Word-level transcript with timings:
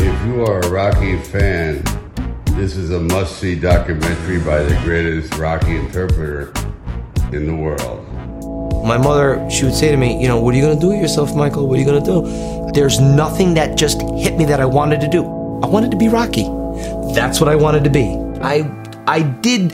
If 0.00 0.26
you 0.26 0.44
are 0.44 0.60
a 0.60 0.68
Rocky 0.68 1.18
fan, 1.18 1.82
this 2.56 2.76
is 2.76 2.90
a 2.90 3.00
must 3.00 3.38
see 3.38 3.54
documentary 3.54 4.38
by 4.40 4.62
the 4.62 4.74
greatest 4.84 5.34
Rocky 5.34 5.76
interpreter 5.76 6.52
in 7.32 7.46
the 7.46 7.54
world. 7.54 8.04
My 8.84 8.96
mother, 8.96 9.48
she 9.50 9.64
would 9.64 9.74
say 9.74 9.90
to 9.90 9.96
me, 9.96 10.20
You 10.20 10.28
know, 10.28 10.40
what 10.40 10.54
are 10.54 10.56
you 10.56 10.62
going 10.62 10.76
to 10.76 10.80
do 10.80 10.88
with 10.88 11.00
yourself, 11.00 11.34
Michael? 11.34 11.68
What 11.68 11.78
are 11.78 11.82
you 11.82 11.86
going 11.86 12.02
to 12.02 12.10
do? 12.10 12.72
There's 12.72 13.00
nothing 13.00 13.54
that 13.54 13.76
just 13.76 14.00
hit 14.00 14.36
me 14.36 14.44
that 14.46 14.60
I 14.60 14.64
wanted 14.64 15.00
to 15.02 15.08
do. 15.08 15.24
I 15.62 15.66
wanted 15.66 15.90
to 15.90 15.96
be 15.96 16.08
Rocky. 16.08 16.44
That's 17.14 17.40
what 17.40 17.48
I 17.48 17.56
wanted 17.56 17.84
to 17.84 17.90
be. 17.90 18.16
I, 18.40 18.70
I 19.06 19.22
did 19.22 19.72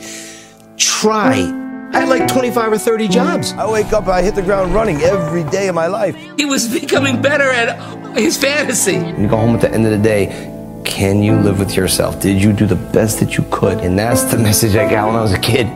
try. 0.77 1.64
I 1.95 1.99
had 1.99 2.09
like 2.09 2.27
25 2.27 2.73
or 2.73 2.77
30 2.77 3.07
jobs. 3.07 3.53
I 3.53 3.71
wake 3.71 3.93
up, 3.93 4.05
I 4.07 4.21
hit 4.21 4.35
the 4.35 4.41
ground 4.41 4.73
running 4.73 4.97
every 4.97 5.45
day 5.45 5.69
of 5.69 5.75
my 5.75 5.87
life. 5.87 6.13
He 6.35 6.43
was 6.43 6.67
becoming 6.67 7.21
better 7.21 7.49
at 7.49 8.17
his 8.17 8.37
fantasy. 8.37 8.95
You 8.95 9.29
go 9.29 9.37
home 9.37 9.55
at 9.55 9.61
the 9.61 9.71
end 9.71 9.85
of 9.85 9.91
the 9.91 9.97
day, 9.97 10.81
can 10.83 11.23
you 11.23 11.37
live 11.37 11.57
with 11.57 11.77
yourself? 11.77 12.19
Did 12.19 12.43
you 12.43 12.51
do 12.51 12.65
the 12.65 12.75
best 12.75 13.21
that 13.21 13.37
you 13.37 13.45
could? 13.49 13.77
And 13.77 13.97
that's 13.97 14.23
the 14.23 14.37
message 14.37 14.75
I 14.75 14.91
got 14.91 15.07
when 15.07 15.15
I 15.15 15.21
was 15.21 15.31
a 15.31 15.39
kid. 15.39 15.67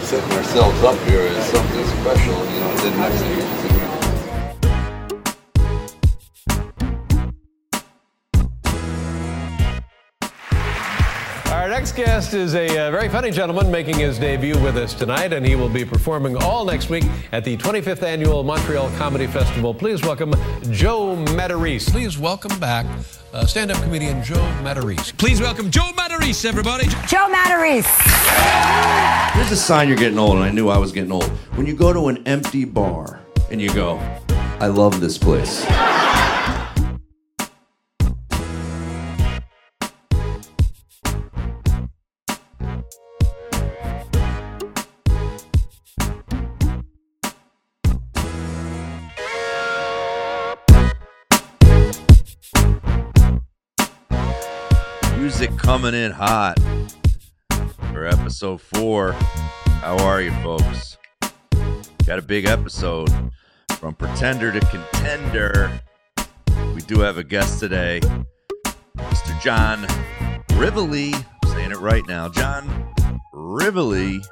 setting 0.00 0.32
ourselves 0.32 0.82
up 0.82 0.98
here 1.10 1.20
is 1.20 1.44
something 1.44 1.84
special, 2.00 2.32
you 2.32 2.60
know, 2.60 2.76
then 2.76 2.98
next 3.00 3.20
thing 3.20 3.63
next 11.84 11.96
guest 11.96 12.32
is 12.32 12.54
a 12.54 12.66
uh, 12.78 12.90
very 12.90 13.10
funny 13.10 13.30
gentleman 13.30 13.70
making 13.70 13.98
his 13.98 14.18
debut 14.18 14.58
with 14.62 14.74
us 14.78 14.94
tonight, 14.94 15.34
and 15.34 15.44
he 15.44 15.54
will 15.54 15.68
be 15.68 15.84
performing 15.84 16.34
all 16.42 16.64
next 16.64 16.88
week 16.88 17.04
at 17.30 17.44
the 17.44 17.58
25th 17.58 18.02
Annual 18.02 18.42
Montreal 18.42 18.88
Comedy 18.96 19.26
Festival. 19.26 19.74
Please 19.74 20.00
welcome 20.00 20.32
Joe 20.70 21.14
Matarese. 21.36 21.90
Please 21.90 22.16
welcome 22.16 22.58
back 22.58 22.86
uh, 23.34 23.44
stand 23.44 23.70
up 23.70 23.82
comedian 23.82 24.24
Joe 24.24 24.36
Matarese. 24.62 25.14
Please 25.18 25.42
welcome 25.42 25.70
Joe 25.70 25.90
Matarese, 25.94 26.46
everybody. 26.46 26.86
Joe 27.06 27.28
Matarese. 27.30 27.84
Here's 29.34 29.52
a 29.52 29.56
sign 29.56 29.86
you're 29.86 29.98
getting 29.98 30.18
old, 30.18 30.36
and 30.36 30.42
I 30.42 30.50
knew 30.50 30.70
I 30.70 30.78
was 30.78 30.90
getting 30.90 31.12
old. 31.12 31.28
When 31.56 31.66
you 31.66 31.76
go 31.76 31.92
to 31.92 32.08
an 32.08 32.26
empty 32.26 32.64
bar 32.64 33.20
and 33.50 33.60
you 33.60 33.68
go, 33.74 33.98
I 34.58 34.68
love 34.68 35.02
this 35.02 35.18
place. 35.18 35.66
Coming 55.84 56.00
in 56.02 56.12
hot 56.12 56.58
for 57.92 58.06
episode 58.06 58.58
four. 58.58 59.12
How 59.82 59.98
are 59.98 60.22
you, 60.22 60.30
folks? 60.42 60.96
Got 62.06 62.18
a 62.18 62.22
big 62.22 62.46
episode 62.46 63.10
from 63.72 63.94
pretender 63.94 64.50
to 64.50 64.60
contender. 64.60 65.78
We 66.74 66.80
do 66.80 67.00
have 67.00 67.18
a 67.18 67.22
guest 67.22 67.60
today, 67.60 68.00
Mr. 68.96 69.38
John 69.42 69.86
Rivoli. 70.58 71.12
I'm 71.12 71.50
saying 71.50 71.70
it 71.72 71.80
right 71.80 72.06
now, 72.08 72.30
John 72.30 72.94
Rivoli. 73.34 74.22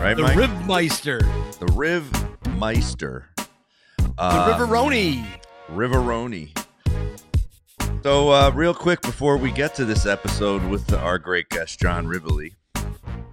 Right, 0.00 0.14
The 0.16 0.22
Mike? 0.22 0.36
Ribmeister. 0.36 1.20
the 1.60 1.66
Rivmeister. 1.66 3.22
The 3.36 4.14
Uh, 4.18 4.58
Riveroni. 4.58 5.24
Riveroni. 5.70 6.65
So, 8.02 8.30
uh, 8.30 8.52
real 8.54 8.74
quick 8.74 9.02
before 9.02 9.36
we 9.36 9.50
get 9.50 9.74
to 9.76 9.84
this 9.84 10.06
episode 10.06 10.62
with 10.64 10.92
our 10.92 11.18
great 11.18 11.48
guest, 11.48 11.80
John 11.80 12.06
Rivoli, 12.06 12.54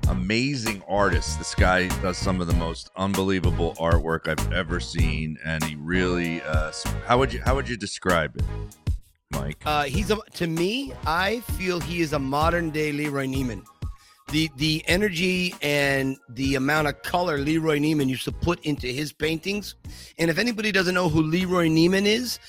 amazing 0.07 0.81
artist. 0.87 1.37
This 1.37 1.53
guy 1.53 1.87
does 2.01 2.17
some 2.17 2.41
of 2.41 2.47
the 2.47 2.55
most 2.55 2.89
unbelievable 2.95 3.75
artwork 3.75 4.27
I've 4.27 4.51
ever 4.51 4.79
seen, 4.79 5.37
and 5.45 5.63
he 5.63 5.75
really. 5.75 6.41
Uh, 6.41 6.71
how 7.05 7.19
would 7.19 7.31
you 7.31 7.41
How 7.41 7.53
would 7.53 7.69
you 7.69 7.77
describe 7.77 8.35
it, 8.35 8.43
Mike? 9.31 9.61
Uh, 9.63 9.83
he's 9.83 10.09
a, 10.09 10.17
to 10.35 10.47
me, 10.47 10.91
I 11.05 11.41
feel 11.41 11.79
he 11.79 12.01
is 12.01 12.13
a 12.13 12.19
modern 12.19 12.71
day 12.71 12.91
Leroy 12.91 13.27
Neiman. 13.27 13.63
The 14.31 14.49
the 14.55 14.83
energy 14.87 15.53
and 15.61 16.17
the 16.29 16.55
amount 16.55 16.87
of 16.87 17.01
color 17.03 17.37
Leroy 17.37 17.77
Neiman 17.77 18.07
used 18.07 18.23
to 18.25 18.31
put 18.31 18.59
into 18.65 18.87
his 18.87 19.13
paintings. 19.13 19.75
And 20.17 20.31
if 20.31 20.39
anybody 20.39 20.71
doesn't 20.71 20.95
know 20.95 21.09
who 21.09 21.21
Leroy 21.21 21.67
Neiman 21.67 22.05
is, 22.07 22.39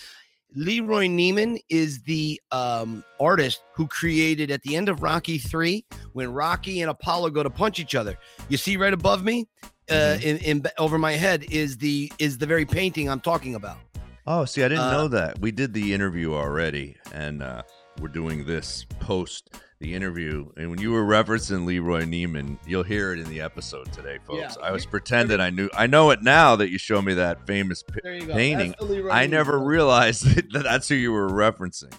Leroy 0.55 1.07
Neiman 1.07 1.59
is 1.69 2.03
the 2.03 2.41
um, 2.53 3.05
artist 3.21 3.63
who 3.73 3.87
created 3.89 4.51
at 4.51 4.63
the 4.63 4.77
end 4.77 4.89
of 4.89 5.03
Rocky 5.03 5.39
Three 5.39 5.85
when 6.13 6.33
Rocky 6.33 6.81
and 6.81 6.91
Apollo 6.91 7.31
go 7.31 7.43
to 7.43 7.51
punch 7.51 7.81
each 7.81 7.95
other. 7.95 8.17
You 8.49 8.57
see 8.57 8.77
right 8.77 8.93
above 8.93 9.25
me, 9.25 9.49
uh, 9.91 10.19
in, 10.23 10.39
in 10.39 10.63
over 10.79 10.99
my 10.99 11.13
head 11.13 11.45
is 11.51 11.77
the 11.77 12.11
is 12.19 12.39
the 12.39 12.47
very 12.47 12.65
painting 12.65 13.09
I'm 13.11 13.21
talking 13.21 13.55
about. 13.55 13.79
Oh, 14.27 14.45
see, 14.45 14.65
I 14.65 14.69
didn't 14.69 14.85
uh, 14.85 14.93
know 14.93 15.09
that. 15.09 15.39
We 15.41 15.51
did 15.51 15.75
the 15.75 15.93
interview 15.93 16.35
already, 16.35 16.97
and 17.13 17.43
uh, 17.43 17.63
we're 18.01 18.09
doing 18.09 18.47
this 18.47 18.87
post 19.01 19.51
the 19.85 19.95
interview. 19.95 20.47
And 20.57 20.71
when 20.71 20.81
you 20.81 20.93
were 20.93 21.05
referencing 21.05 21.67
Leroy 21.67 22.05
Neiman, 22.05 22.57
you'll 22.67 22.83
hear 22.85 23.13
it 23.13 23.19
in 23.19 23.29
the 23.29 23.43
episode 23.43 23.93
today, 23.93 24.19
folks. 24.27 24.57
Yeah. 24.59 24.67
I 24.67 24.73
was 24.73 24.87
pretending 24.87 25.41
I 25.41 25.51
knew. 25.51 25.69
I 25.75 25.87
know 25.87 26.11
it 26.11 26.23
now 26.23 26.57
that 26.57 26.71
you 26.71 26.79
show 26.79 27.03
me 27.03 27.13
that 27.15 27.47
famous 27.47 27.83
p- 27.83 28.01
go. 28.03 28.33
painting. 28.33 28.71
That's 28.71 28.81
the 28.81 28.87
Leroy 28.87 29.11
I 29.11 29.27
Neiman 29.27 29.31
never 29.31 29.59
realized 29.59 30.25
that 30.53 30.63
that's 30.63 30.89
who 30.89 30.95
you 30.95 31.13
were 31.13 31.29
referencing. 31.29 31.93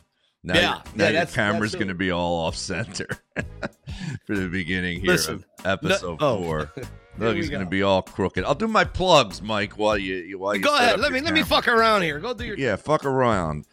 Now, 0.44 0.56
Yeah, 0.56 0.62
your- 0.62 0.70
yeah, 0.70 0.82
now 0.96 1.04
your 1.06 1.14
that's- 1.14 1.36
camera's 1.36 1.76
going 1.76 1.90
to 1.90 1.94
be 1.94 2.10
all 2.10 2.34
off 2.48 2.56
center 2.56 3.08
for 4.26 4.36
the 4.36 4.48
beginning 4.48 5.02
here 5.02 5.12
Listen, 5.12 5.36
of 5.36 5.66
episode 5.66 6.18
oh. 6.22 6.38
four. 6.44 6.72
Look, 7.18 7.38
he's 7.38 7.50
going 7.50 7.64
to 7.64 7.70
be 7.70 7.82
all 7.84 8.02
crooked. 8.02 8.44
I'll 8.44 8.56
do 8.56 8.68
my 8.68 8.84
plugs, 8.84 9.42
Mike, 9.42 9.78
while 9.78 9.98
you 9.98 10.38
while 10.38 10.54
you 10.54 10.62
Go 10.62 10.76
ahead. 10.76 11.00
Let 11.00 11.12
your 11.12 11.22
me 11.22 11.26
let 11.26 11.34
me 11.34 11.44
fuck 11.44 11.68
around 11.70 12.02
here. 12.02 12.20
Go 12.20 12.34
do 12.34 12.44
your. 12.44 12.58
yeah, 12.58 12.76
fuck 12.76 13.06
around 13.06 13.66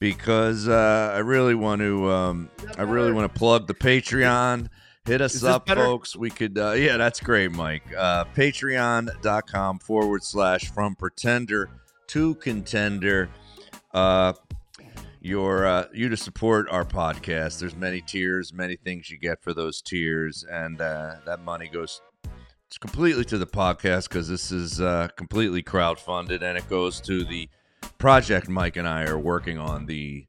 because 0.00 0.66
uh, 0.66 1.12
I 1.14 1.18
really 1.18 1.54
want 1.54 1.80
to. 1.82 2.10
Um, 2.10 2.50
I 2.76 2.82
really 2.82 3.12
want 3.12 3.32
to 3.32 3.38
plug 3.38 3.68
the 3.68 3.74
Patreon. 3.74 4.68
Hit 5.04 5.20
us 5.20 5.42
up, 5.44 5.66
better? 5.66 5.84
folks. 5.84 6.16
We 6.16 6.30
could. 6.30 6.58
Uh, 6.58 6.72
yeah, 6.72 6.96
that's 6.96 7.20
great, 7.20 7.52
Mike. 7.52 7.84
Uh, 7.96 8.24
Patreon.com 8.34 9.78
forward 9.78 10.24
slash 10.24 10.70
from 10.72 10.96
pretender 10.96 11.70
to 12.08 12.34
contender. 12.36 13.30
Uh, 13.94 14.32
your 15.20 15.66
uh, 15.66 15.86
you 15.92 16.08
to 16.08 16.16
support 16.16 16.68
our 16.70 16.84
podcast. 16.84 17.60
There's 17.60 17.76
many 17.76 18.00
tiers, 18.00 18.52
many 18.52 18.76
things 18.76 19.10
you 19.10 19.18
get 19.18 19.42
for 19.42 19.52
those 19.52 19.82
tiers, 19.82 20.44
and 20.50 20.80
uh, 20.80 21.16
that 21.26 21.40
money 21.40 21.68
goes 21.68 22.00
it's 22.66 22.78
completely 22.78 23.24
to 23.24 23.36
the 23.36 23.48
podcast 23.48 24.08
because 24.08 24.28
this 24.28 24.52
is 24.52 24.80
uh, 24.80 25.08
completely 25.16 25.62
crowdfunded, 25.62 26.40
and 26.42 26.56
it 26.56 26.68
goes 26.68 27.00
to 27.00 27.24
the 27.24 27.48
project 28.00 28.48
Mike 28.48 28.76
and 28.76 28.88
I 28.88 29.04
are 29.04 29.18
working 29.18 29.58
on 29.58 29.86
the 29.86 30.26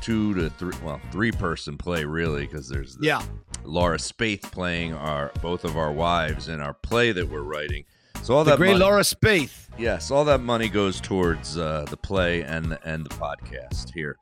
two 0.00 0.32
to 0.34 0.48
three, 0.50 0.72
well, 0.82 1.00
three 1.10 1.32
person 1.32 1.76
play 1.76 2.04
really 2.04 2.46
because 2.46 2.68
there's 2.68 2.96
the 2.96 3.06
Yeah. 3.06 3.22
Laura 3.64 3.98
Spaeth 3.98 4.42
playing 4.42 4.94
our 4.94 5.32
both 5.42 5.64
of 5.64 5.76
our 5.76 5.92
wives 5.92 6.48
in 6.48 6.60
our 6.60 6.72
play 6.72 7.12
that 7.12 7.28
we're 7.28 7.42
writing. 7.42 7.84
So 8.22 8.34
all 8.34 8.44
The 8.44 8.52
that 8.52 8.58
great 8.58 8.68
money, 8.72 8.80
Laura 8.84 9.02
Spaeth. 9.02 9.66
Yes, 9.76 10.10
all 10.10 10.24
that 10.24 10.40
money 10.40 10.68
goes 10.68 11.00
towards 11.00 11.58
uh, 11.58 11.84
the 11.90 11.96
play 11.96 12.42
and 12.42 12.78
and 12.84 13.04
the 13.04 13.10
podcast 13.10 13.92
here. 13.92 14.16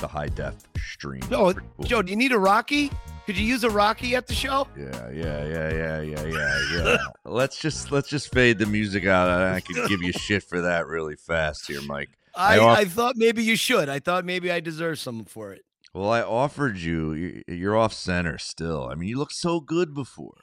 the 0.00 0.08
high 0.08 0.28
def 0.28 0.54
stream. 0.78 1.22
Joe, 1.30 1.54
Joe, 1.84 2.02
do 2.02 2.10
you 2.10 2.16
need 2.16 2.32
a 2.32 2.38
Rocky? 2.38 2.90
Could 3.26 3.36
you 3.36 3.44
use 3.44 3.62
a 3.64 3.70
Rocky 3.70 4.16
at 4.16 4.26
the 4.26 4.34
show? 4.34 4.66
Yeah, 4.76 5.10
yeah, 5.10 5.44
yeah, 5.46 5.70
yeah, 5.72 6.00
yeah, 6.00 6.24
yeah, 6.26 6.58
yeah. 6.74 6.96
let's 7.24 7.58
just 7.60 7.92
let's 7.92 8.08
just 8.08 8.32
fade 8.32 8.58
the 8.58 8.66
music 8.66 9.06
out. 9.06 9.28
I 9.28 9.60
could 9.60 9.88
give 9.88 10.02
you 10.02 10.12
shit 10.12 10.42
for 10.42 10.62
that 10.62 10.86
really 10.86 11.16
fast 11.16 11.66
here, 11.68 11.80
Mike. 11.82 12.10
I, 12.34 12.58
off- 12.58 12.78
I 12.78 12.84
thought 12.86 13.14
maybe 13.16 13.42
you 13.44 13.56
should. 13.56 13.88
I 13.88 13.98
thought 13.98 14.24
maybe 14.24 14.50
I 14.50 14.60
deserve 14.60 14.98
something 14.98 15.26
for 15.26 15.52
it. 15.52 15.62
Well, 15.92 16.10
I 16.10 16.22
offered 16.22 16.78
you. 16.78 17.12
you- 17.14 17.42
You're 17.48 17.76
off 17.76 17.92
center 17.92 18.38
still. 18.38 18.88
I 18.90 18.94
mean, 18.94 19.08
you 19.08 19.18
looked 19.18 19.34
so 19.34 19.60
good 19.60 19.94
before. 19.94 20.38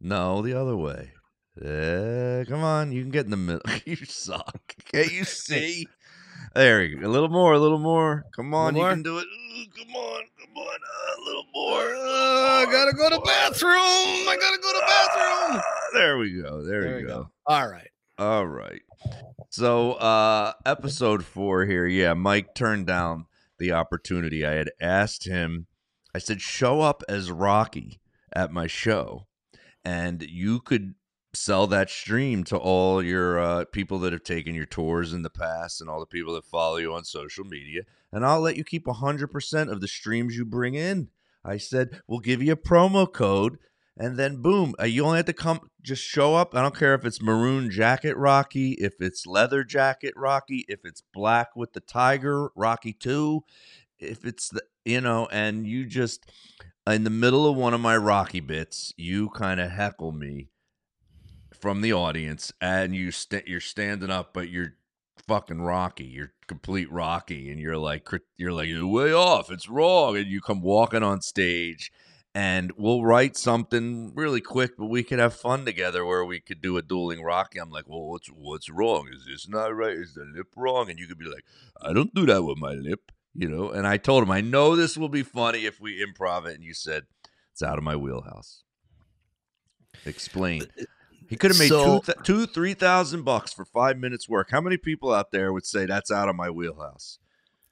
No, 0.00 0.42
the 0.42 0.54
other 0.54 0.76
way. 0.76 1.12
Eh, 1.62 2.44
come 2.48 2.62
on, 2.64 2.90
you 2.90 3.02
can 3.02 3.10
get 3.12 3.26
in 3.26 3.30
the 3.30 3.36
middle. 3.36 3.62
you 3.86 3.96
suck. 3.96 4.74
Can't 4.92 5.12
you 5.12 5.24
see? 5.24 5.86
There 6.54 6.84
you 6.84 7.00
go. 7.00 7.06
A 7.06 7.10
little 7.10 7.28
more, 7.28 7.52
a 7.54 7.58
little 7.58 7.78
more. 7.78 8.24
Come 8.34 8.54
on, 8.54 8.74
you 8.76 8.82
more? 8.82 8.90
can 8.90 9.02
do 9.02 9.18
it. 9.18 9.24
Ooh, 9.26 9.64
come 9.76 9.94
on, 9.94 10.22
come 10.40 10.56
on. 10.56 10.76
Uh, 10.76 11.20
a 11.20 11.22
little 11.24 11.44
more. 11.54 11.80
Uh, 11.94 12.62
I 12.62 12.66
gotta 12.70 12.92
go 12.92 13.10
to 13.10 13.20
bathroom. 13.24 13.72
I 13.74 14.36
gotta 14.40 14.58
go 14.60 14.72
to 14.72 14.80
bathroom. 14.80 15.60
Ah, 15.60 15.64
there 15.94 16.18
we 16.18 16.40
go. 16.40 16.62
There, 16.64 16.82
There 16.82 16.96
we 16.96 17.02
we 17.02 17.08
go. 17.08 17.14
go. 17.24 17.30
All 17.46 17.68
right. 17.68 17.88
All 18.18 18.46
right. 18.46 18.82
So, 19.50 19.92
uh 19.94 20.52
episode 20.64 21.24
4 21.24 21.64
here. 21.66 21.86
Yeah, 21.86 22.14
Mike 22.14 22.54
turned 22.54 22.86
down 22.86 23.26
the 23.58 23.72
opportunity. 23.72 24.44
I 24.46 24.52
had 24.52 24.70
asked 24.80 25.26
him. 25.26 25.66
I 26.14 26.18
said, 26.18 26.40
"Show 26.40 26.80
up 26.80 27.02
as 27.08 27.30
Rocky 27.32 28.00
at 28.32 28.52
my 28.52 28.66
show 28.68 29.26
and 29.84 30.22
you 30.22 30.60
could 30.60 30.94
sell 31.34 31.66
that 31.66 31.90
stream 31.90 32.44
to 32.44 32.56
all 32.56 33.02
your 33.02 33.38
uh, 33.38 33.64
people 33.66 33.98
that 34.00 34.12
have 34.12 34.24
taken 34.24 34.54
your 34.54 34.66
tours 34.66 35.12
in 35.12 35.22
the 35.22 35.30
past 35.30 35.80
and 35.80 35.90
all 35.90 36.00
the 36.00 36.06
people 36.06 36.34
that 36.34 36.44
follow 36.44 36.76
you 36.76 36.92
on 36.94 37.04
social 37.04 37.44
media 37.44 37.82
and 38.12 38.24
I'll 38.24 38.40
let 38.40 38.56
you 38.56 38.64
keep 38.64 38.86
100% 38.86 39.72
of 39.72 39.80
the 39.80 39.88
streams 39.88 40.36
you 40.36 40.44
bring 40.44 40.74
in." 40.74 41.08
I 41.44 41.58
said, 41.58 42.00
"We'll 42.06 42.20
give 42.20 42.42
you 42.42 42.52
a 42.52 42.56
promo 42.56 43.12
code 43.12 43.58
and 43.96 44.16
then 44.16 44.42
boom, 44.42 44.74
uh, 44.80 44.84
you 44.84 45.04
only 45.04 45.18
have 45.18 45.26
to 45.26 45.32
come, 45.32 45.70
just 45.80 46.02
show 46.02 46.34
up. 46.34 46.54
I 46.54 46.62
don't 46.62 46.76
care 46.76 46.94
if 46.94 47.04
it's 47.04 47.22
maroon 47.22 47.70
jacket 47.70 48.16
Rocky, 48.16 48.72
if 48.72 48.94
it's 49.00 49.26
leather 49.26 49.62
jacket 49.62 50.14
Rocky, 50.16 50.64
if 50.68 50.80
it's 50.84 51.02
black 51.12 51.54
with 51.54 51.74
the 51.74 51.80
tiger 51.80 52.50
Rocky 52.56 52.92
2, 52.92 53.44
if 54.00 54.24
it's 54.24 54.48
the, 54.48 54.62
you 54.84 55.00
know, 55.00 55.28
and 55.30 55.66
you 55.66 55.86
just, 55.86 56.26
in 56.86 57.04
the 57.04 57.10
middle 57.10 57.48
of 57.48 57.56
one 57.56 57.72
of 57.72 57.80
my 57.80 57.96
Rocky 57.96 58.40
bits, 58.40 58.92
you 58.96 59.30
kind 59.30 59.60
of 59.60 59.70
heckle 59.70 60.10
me 60.10 60.48
from 61.64 61.80
the 61.80 61.94
audience 61.94 62.52
and 62.60 62.94
you 62.94 63.10
st- 63.10 63.48
you're 63.48 63.58
standing 63.58 64.10
up, 64.10 64.34
but 64.34 64.50
you're 64.50 64.74
fucking 65.26 65.62
Rocky. 65.62 66.04
You're 66.04 66.34
complete 66.46 66.92
Rocky. 66.92 67.50
And 67.50 67.58
you're 67.58 67.78
like, 67.78 68.06
you're 68.36 68.52
like, 68.52 68.68
you're 68.68 68.86
way 68.86 69.14
off. 69.14 69.50
It's 69.50 69.66
wrong. 69.66 70.14
And 70.14 70.26
you 70.26 70.42
come 70.42 70.60
walking 70.60 71.02
on 71.02 71.22
stage 71.22 71.90
and 72.34 72.70
we'll 72.76 73.02
write 73.02 73.38
something 73.38 74.12
really 74.14 74.42
quick, 74.42 74.72
but 74.76 74.88
we 74.88 75.02
could 75.02 75.18
have 75.18 75.34
fun 75.34 75.64
together 75.64 76.04
where 76.04 76.22
we 76.22 76.38
could 76.38 76.60
do 76.60 76.76
a 76.76 76.82
dueling 76.82 77.22
Rocky. 77.22 77.58
I'm 77.58 77.70
like, 77.70 77.88
well, 77.88 78.10
what's 78.10 78.28
what's 78.28 78.68
wrong? 78.68 79.08
Is 79.10 79.24
this 79.24 79.48
not 79.48 79.74
right? 79.74 79.96
Is 79.96 80.12
the 80.12 80.30
lip 80.36 80.48
wrong? 80.54 80.90
And 80.90 80.98
you 80.98 81.06
could 81.06 81.18
be 81.18 81.24
like, 81.24 81.46
I 81.80 81.94
don't 81.94 82.14
do 82.14 82.26
that 82.26 82.42
with 82.42 82.58
my 82.58 82.74
lip, 82.74 83.10
you 83.34 83.48
know. 83.48 83.70
And 83.70 83.86
I 83.86 83.96
told 83.96 84.22
him, 84.22 84.30
I 84.30 84.42
know 84.42 84.76
this 84.76 84.98
will 84.98 85.08
be 85.08 85.22
funny 85.22 85.64
if 85.64 85.80
we 85.80 86.04
improv 86.04 86.44
it. 86.46 86.56
And 86.56 86.62
you 86.62 86.74
said 86.74 87.04
it's 87.52 87.62
out 87.62 87.78
of 87.78 87.84
my 87.84 87.96
wheelhouse. 87.96 88.64
Explain. 90.04 90.64
Uh, 90.78 90.84
He 91.28 91.36
could 91.36 91.50
have 91.50 91.58
made 91.58 91.68
So- 91.68 92.00
two, 92.00 92.12
th- 92.12 92.18
two, 92.24 92.46
three 92.46 92.74
thousand 92.74 93.22
bucks 93.22 93.52
for 93.52 93.64
five 93.64 93.98
minutes 93.98 94.28
work. 94.28 94.48
How 94.50 94.60
many 94.60 94.76
people 94.76 95.12
out 95.12 95.30
there 95.30 95.52
would 95.52 95.66
say 95.66 95.86
that's 95.86 96.10
out 96.10 96.28
of 96.28 96.36
my 96.36 96.50
wheelhouse? 96.50 97.18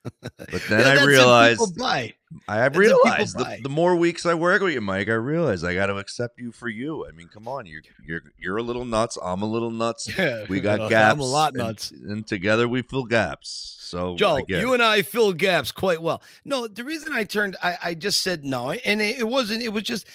But 0.21 0.63
then 0.69 0.81
Yeah, 0.97 1.03
I 1.03 1.05
realized. 1.05 1.81
I 1.81 2.15
That's 2.49 2.77
realized 2.77 3.39
the, 3.39 3.59
the 3.63 3.69
more 3.69 3.95
weeks 3.95 4.27
I 4.27 4.35
work 4.35 4.61
with 4.63 4.73
you, 4.73 4.81
Mike, 4.81 5.09
I 5.09 5.13
realize 5.13 5.63
I 5.63 5.75
got 5.75 5.87
to 5.87 5.97
accept 5.99 6.41
you 6.41 6.51
for 6.51 6.69
you. 6.69 7.07
I 7.07 7.13
mean, 7.13 7.29
come 7.29 7.47
on, 7.47 7.67
you're 7.67 7.83
you're 8.05 8.23
you're 8.39 8.57
a 8.57 8.63
little 8.63 8.85
nuts. 8.85 9.17
I'm 9.23 9.43
a 9.43 9.47
little 9.47 9.71
nuts. 9.71 10.11
We 10.49 10.61
got 10.61 10.89
gaps. 10.91 11.13
I'm 11.15 11.21
a 11.21 11.25
lot 11.25 11.53
and- 11.55 11.59
nuts. 11.63 11.91
and, 11.93 12.27
together 12.27 12.67
we 12.67 12.83
fill 12.83 13.05
gaps. 13.05 13.77
So 13.81 14.17
Joe, 14.17 14.41
you 14.49 14.73
and 14.75 14.83
I 14.83 15.03
fill 15.03 15.33
gaps 15.35 15.71
quite 15.71 16.03
well. 16.03 16.23
No, 16.45 16.67
the 16.67 16.83
reason 16.83 17.13
I 17.13 17.25
turned, 17.25 17.57
I, 17.63 17.77
I 17.85 17.95
just 17.95 18.23
said 18.23 18.45
no, 18.45 18.71
and 18.73 19.01
it, 19.03 19.19
it 19.21 19.29
wasn't. 19.29 19.63
It 19.63 19.69
was 19.69 19.83
just, 19.85 20.07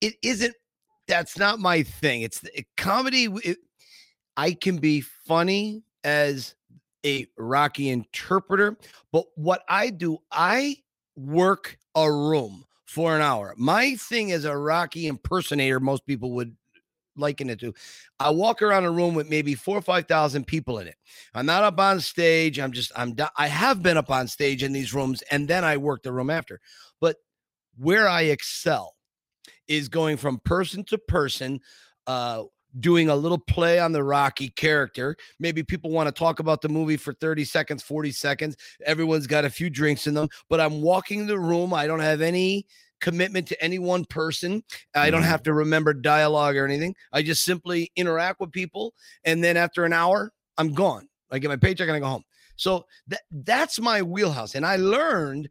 it 0.00 0.14
isn't. 0.22 0.54
That's 1.08 1.38
not 1.38 1.58
my 1.58 1.82
thing. 1.82 2.22
It's 2.22 2.40
the, 2.40 2.64
comedy. 2.76 3.28
It, 3.44 3.58
I 4.36 4.52
can 4.52 4.78
be 4.78 5.00
funny 5.00 5.82
as 6.04 6.54
a 7.04 7.26
Rocky 7.38 7.90
interpreter, 7.90 8.76
but 9.12 9.26
what 9.36 9.62
I 9.68 9.90
do, 9.90 10.18
I 10.30 10.76
work 11.16 11.78
a 11.94 12.10
room 12.10 12.64
for 12.84 13.14
an 13.14 13.22
hour. 13.22 13.54
My 13.56 13.94
thing 13.94 14.32
as 14.32 14.44
a 14.44 14.56
Rocky 14.56 15.06
impersonator, 15.06 15.80
most 15.80 16.04
people 16.06 16.32
would 16.32 16.56
liken 17.16 17.48
it 17.50 17.58
to. 17.60 17.72
I 18.20 18.30
walk 18.30 18.62
around 18.62 18.84
a 18.84 18.90
room 18.90 19.14
with 19.14 19.28
maybe 19.28 19.54
four 19.54 19.78
or 19.78 19.82
five 19.82 20.06
thousand 20.06 20.46
people 20.46 20.78
in 20.78 20.88
it. 20.88 20.96
I'm 21.34 21.46
not 21.46 21.64
up 21.64 21.78
on 21.80 22.00
stage. 22.00 22.58
I'm 22.58 22.72
just 22.72 22.92
I'm 22.96 23.14
I 23.36 23.46
have 23.46 23.82
been 23.82 23.96
up 23.96 24.10
on 24.10 24.28
stage 24.28 24.62
in 24.62 24.72
these 24.72 24.92
rooms, 24.92 25.22
and 25.30 25.48
then 25.48 25.64
I 25.64 25.76
work 25.76 26.02
the 26.02 26.12
room 26.12 26.30
after. 26.30 26.60
But 27.00 27.16
where 27.78 28.08
I 28.08 28.22
excel 28.22 28.95
is 29.68 29.88
going 29.88 30.16
from 30.16 30.38
person 30.40 30.84
to 30.84 30.98
person, 30.98 31.60
uh, 32.06 32.44
doing 32.80 33.08
a 33.08 33.16
little 33.16 33.38
play 33.38 33.78
on 33.78 33.92
the 33.92 34.02
Rocky 34.02 34.50
character. 34.50 35.16
Maybe 35.38 35.62
people 35.62 35.90
want 35.90 36.08
to 36.08 36.12
talk 36.12 36.40
about 36.40 36.60
the 36.60 36.68
movie 36.68 36.96
for 36.96 37.12
30 37.14 37.44
seconds, 37.44 37.82
40 37.82 38.12
seconds. 38.12 38.56
Everyone's 38.84 39.26
got 39.26 39.44
a 39.44 39.50
few 39.50 39.70
drinks 39.70 40.06
in 40.06 40.14
them, 40.14 40.28
but 40.48 40.60
I'm 40.60 40.82
walking 40.82 41.26
the 41.26 41.38
room. 41.38 41.72
I 41.72 41.86
don't 41.86 42.00
have 42.00 42.20
any 42.20 42.66
commitment 43.00 43.46
to 43.48 43.62
any 43.62 43.78
one 43.78 44.04
person. 44.04 44.62
I 44.94 45.10
don't 45.10 45.22
have 45.22 45.42
to 45.44 45.52
remember 45.52 45.94
dialogue 45.94 46.56
or 46.56 46.64
anything. 46.64 46.94
I 47.12 47.22
just 47.22 47.44
simply 47.44 47.90
interact 47.96 48.40
with 48.40 48.52
people. 48.52 48.94
And 49.24 49.42
then 49.42 49.56
after 49.56 49.84
an 49.84 49.92
hour, 49.92 50.32
I'm 50.58 50.72
gone. 50.72 51.08
I 51.30 51.38
get 51.38 51.48
my 51.48 51.56
paycheck 51.56 51.88
and 51.88 51.96
I 51.96 52.00
go 52.00 52.06
home. 52.06 52.24
So 52.56 52.86
that 53.08 53.22
that's 53.30 53.78
my 53.78 54.02
wheelhouse. 54.02 54.54
And 54.54 54.66
I 54.66 54.76
learned 54.76 55.48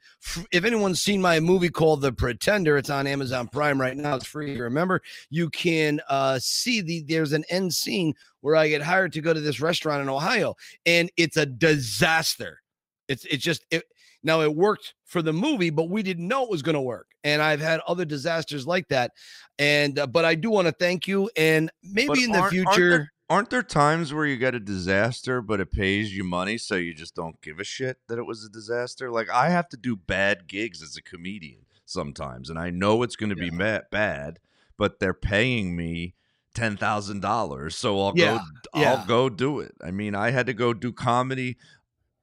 if 0.51 0.65
anyone's 0.65 1.01
seen 1.01 1.21
my 1.21 1.39
movie 1.39 1.69
called 1.69 2.01
The 2.01 2.11
Pretender, 2.11 2.77
it's 2.77 2.89
on 2.89 3.07
Amazon 3.07 3.47
Prime 3.47 3.79
right 3.79 3.95
now. 3.95 4.15
It's 4.15 4.25
free. 4.25 4.59
Remember, 4.59 5.01
you 5.29 5.49
can 5.49 6.01
uh, 6.09 6.39
see 6.41 6.81
the 6.81 7.03
there's 7.07 7.33
an 7.33 7.45
end 7.49 7.73
scene 7.73 8.13
where 8.41 8.55
I 8.55 8.67
get 8.67 8.81
hired 8.81 9.13
to 9.13 9.21
go 9.21 9.33
to 9.33 9.39
this 9.39 9.59
restaurant 9.59 10.01
in 10.01 10.09
Ohio, 10.09 10.55
and 10.85 11.09
it's 11.17 11.37
a 11.37 11.45
disaster. 11.45 12.61
It's 13.07 13.25
it's 13.25 13.43
just 13.43 13.65
it 13.71 13.83
now 14.24 14.41
it 14.41 14.53
worked 14.53 14.95
for 15.05 15.21
the 15.21 15.33
movie, 15.33 15.69
but 15.69 15.89
we 15.89 16.01
didn't 16.01 16.27
know 16.27 16.43
it 16.43 16.50
was 16.50 16.63
going 16.63 16.75
to 16.75 16.81
work. 16.81 17.07
And 17.24 17.41
I've 17.41 17.62
had 17.62 17.79
other 17.88 18.05
disasters 18.05 18.65
like 18.67 18.88
that. 18.89 19.12
And 19.59 20.00
uh, 20.00 20.07
but 20.07 20.25
I 20.25 20.35
do 20.35 20.50
want 20.50 20.67
to 20.67 20.74
thank 20.74 21.07
you. 21.07 21.29
And 21.38 21.71
maybe 21.83 22.07
But 22.07 22.17
in 22.19 22.31
the 22.31 22.43
future. 22.50 23.12
Aren't 23.27 23.50
there 23.50 23.63
times 23.63 24.13
where 24.13 24.25
you 24.27 24.38
get 24.38 24.53
a 24.53 24.60
disaster, 24.60 25.41
but 25.41 25.60
it 25.60 25.72
pays 25.72 26.15
you 26.15 26.24
money, 26.24 26.60
so 26.60 26.75
you 26.75 26.94
just 26.94 27.15
don't 27.15 27.41
give 27.41 27.60
a 27.60 27.63
shit 27.63 27.98
that 28.08 28.20
it 28.20 28.25
was 28.25 28.46
a 28.46 28.50
disaster? 28.50 29.10
Like 29.10 29.29
I 29.32 29.50
have 29.50 29.67
to 29.70 29.77
do 29.77 29.96
bad 29.96 30.48
gigs 30.48 30.84
as 30.84 30.96
a 30.96 31.01
comedian 31.01 31.65
sometimes, 31.86 32.50
and 32.51 32.60
I 32.60 32.70
know 32.70 33.01
it's 33.01 33.15
going 33.15 33.32
to 33.32 33.36
be 33.36 33.50
ma- 33.50 33.79
bad, 33.89 34.39
but 34.77 35.00
they're 35.00 35.15
paying 35.15 35.75
me 35.75 36.13
ten 36.53 36.77
thousand 36.77 37.22
dollars, 37.22 37.75
so 37.75 38.00
I'll 38.00 38.13
Yeah, 38.15 38.38
go. 38.38 38.79
yeah. 38.79 38.91
I'll 38.91 39.05
go 39.08 39.29
do 39.29 39.60
it. 39.60 39.74
I 39.84 39.89
mean, 39.89 40.13
I 40.13 40.29
had 40.29 40.46
to 40.46 40.53
go 40.53 40.74
do 40.74 40.91
comedy 40.94 41.58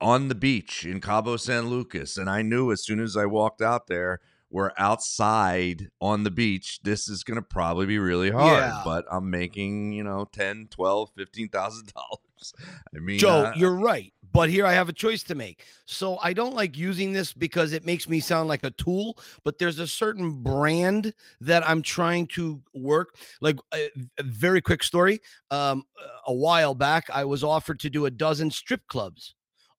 on 0.01 0.29
the 0.29 0.35
beach 0.37 0.87
in 0.87 1.01
Cabo 1.01 1.37
San 1.37 1.67
Lucas, 1.69 2.17
and 2.17 2.31
I 2.31 2.43
knew 2.43 2.71
as 2.71 2.85
soon 2.85 3.01
as 3.01 3.17
I 3.17 3.27
walked 3.27 3.61
out 3.61 3.89
there. 3.89 4.21
We're 4.53 4.73
outside 4.77 5.89
on 6.01 6.25
the 6.25 6.31
beach. 6.31 6.81
This 6.85 7.09
is 7.09 7.25
going 7.25 7.37
to 7.37 7.43
probably 7.43 7.87
be 7.87 7.99
really 7.99 8.31
hard, 8.31 8.59
Yeah. 8.59 8.83
but 8.85 9.07
I'm 9.11 9.31
making, 9.31 9.93
you 9.93 10.05
know, 10.05 10.29
10, 10.31 10.69
12, 10.71 11.11
15,000 11.17 11.93
dollars. 11.95 12.55
I 12.95 12.99
mean, 12.99 13.19
Joe, 13.19 13.45
uh, 13.47 13.53
you're 13.57 13.75
right. 13.77 14.13
But 14.33 14.51
here 14.51 14.67
I 14.67 14.73
have 14.73 14.89
a 14.89 14.93
choice 14.93 15.23
to 15.25 15.35
make. 15.35 15.65
So 15.87 16.19
I 16.23 16.33
don't 16.33 16.55
like 16.55 16.77
using 16.77 17.13
this 17.13 17.33
because 17.33 17.73
it 17.73 17.85
makes 17.85 18.09
me 18.09 18.19
sound 18.19 18.49
like 18.49 18.65
a 18.65 18.71
tool, 18.71 19.19
but 19.45 19.59
there's 19.59 19.79
a 19.79 19.87
certain 19.87 20.43
brand 20.43 21.13
that 21.41 21.69
I'm 21.69 21.83
trying 21.83 22.27
to 22.29 22.61
work. 22.75 23.17
Like 23.41 23.59
a, 23.75 23.91
a 24.19 24.23
very 24.23 24.61
quick 24.61 24.83
story. 24.83 25.21
Um, 25.51 25.85
a 26.27 26.33
while 26.35 26.75
back, 26.75 27.09
I 27.13 27.25
was 27.25 27.45
offered 27.45 27.79
to 27.81 27.91
do 27.91 28.07
a 28.07 28.11
dozen 28.11 28.51
strip 28.51 28.87
clubs, 28.89 29.35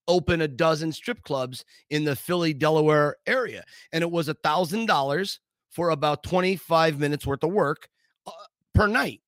open 0.07 0.41
a 0.41 0.48
dozen 0.48 0.91
strip 0.91 1.24
clubs 1.24 1.63
in 1.89 2.03
the 2.03 2.15
Philly, 2.15 2.53
Delaware 2.53 3.17
area. 3.25 3.63
And 3.91 4.01
it 4.01 4.12
was 4.12 4.27
a 4.27 4.33
thousand 4.33 4.86
dollars 4.86 5.39
for 5.69 5.89
about 5.89 6.24
25 6.24 7.00
minutes 7.00 7.25
worth 7.25 7.43
of 7.43 7.51
work 7.51 7.89
uh, 8.27 8.31
per 8.74 8.88
night. 8.88 9.22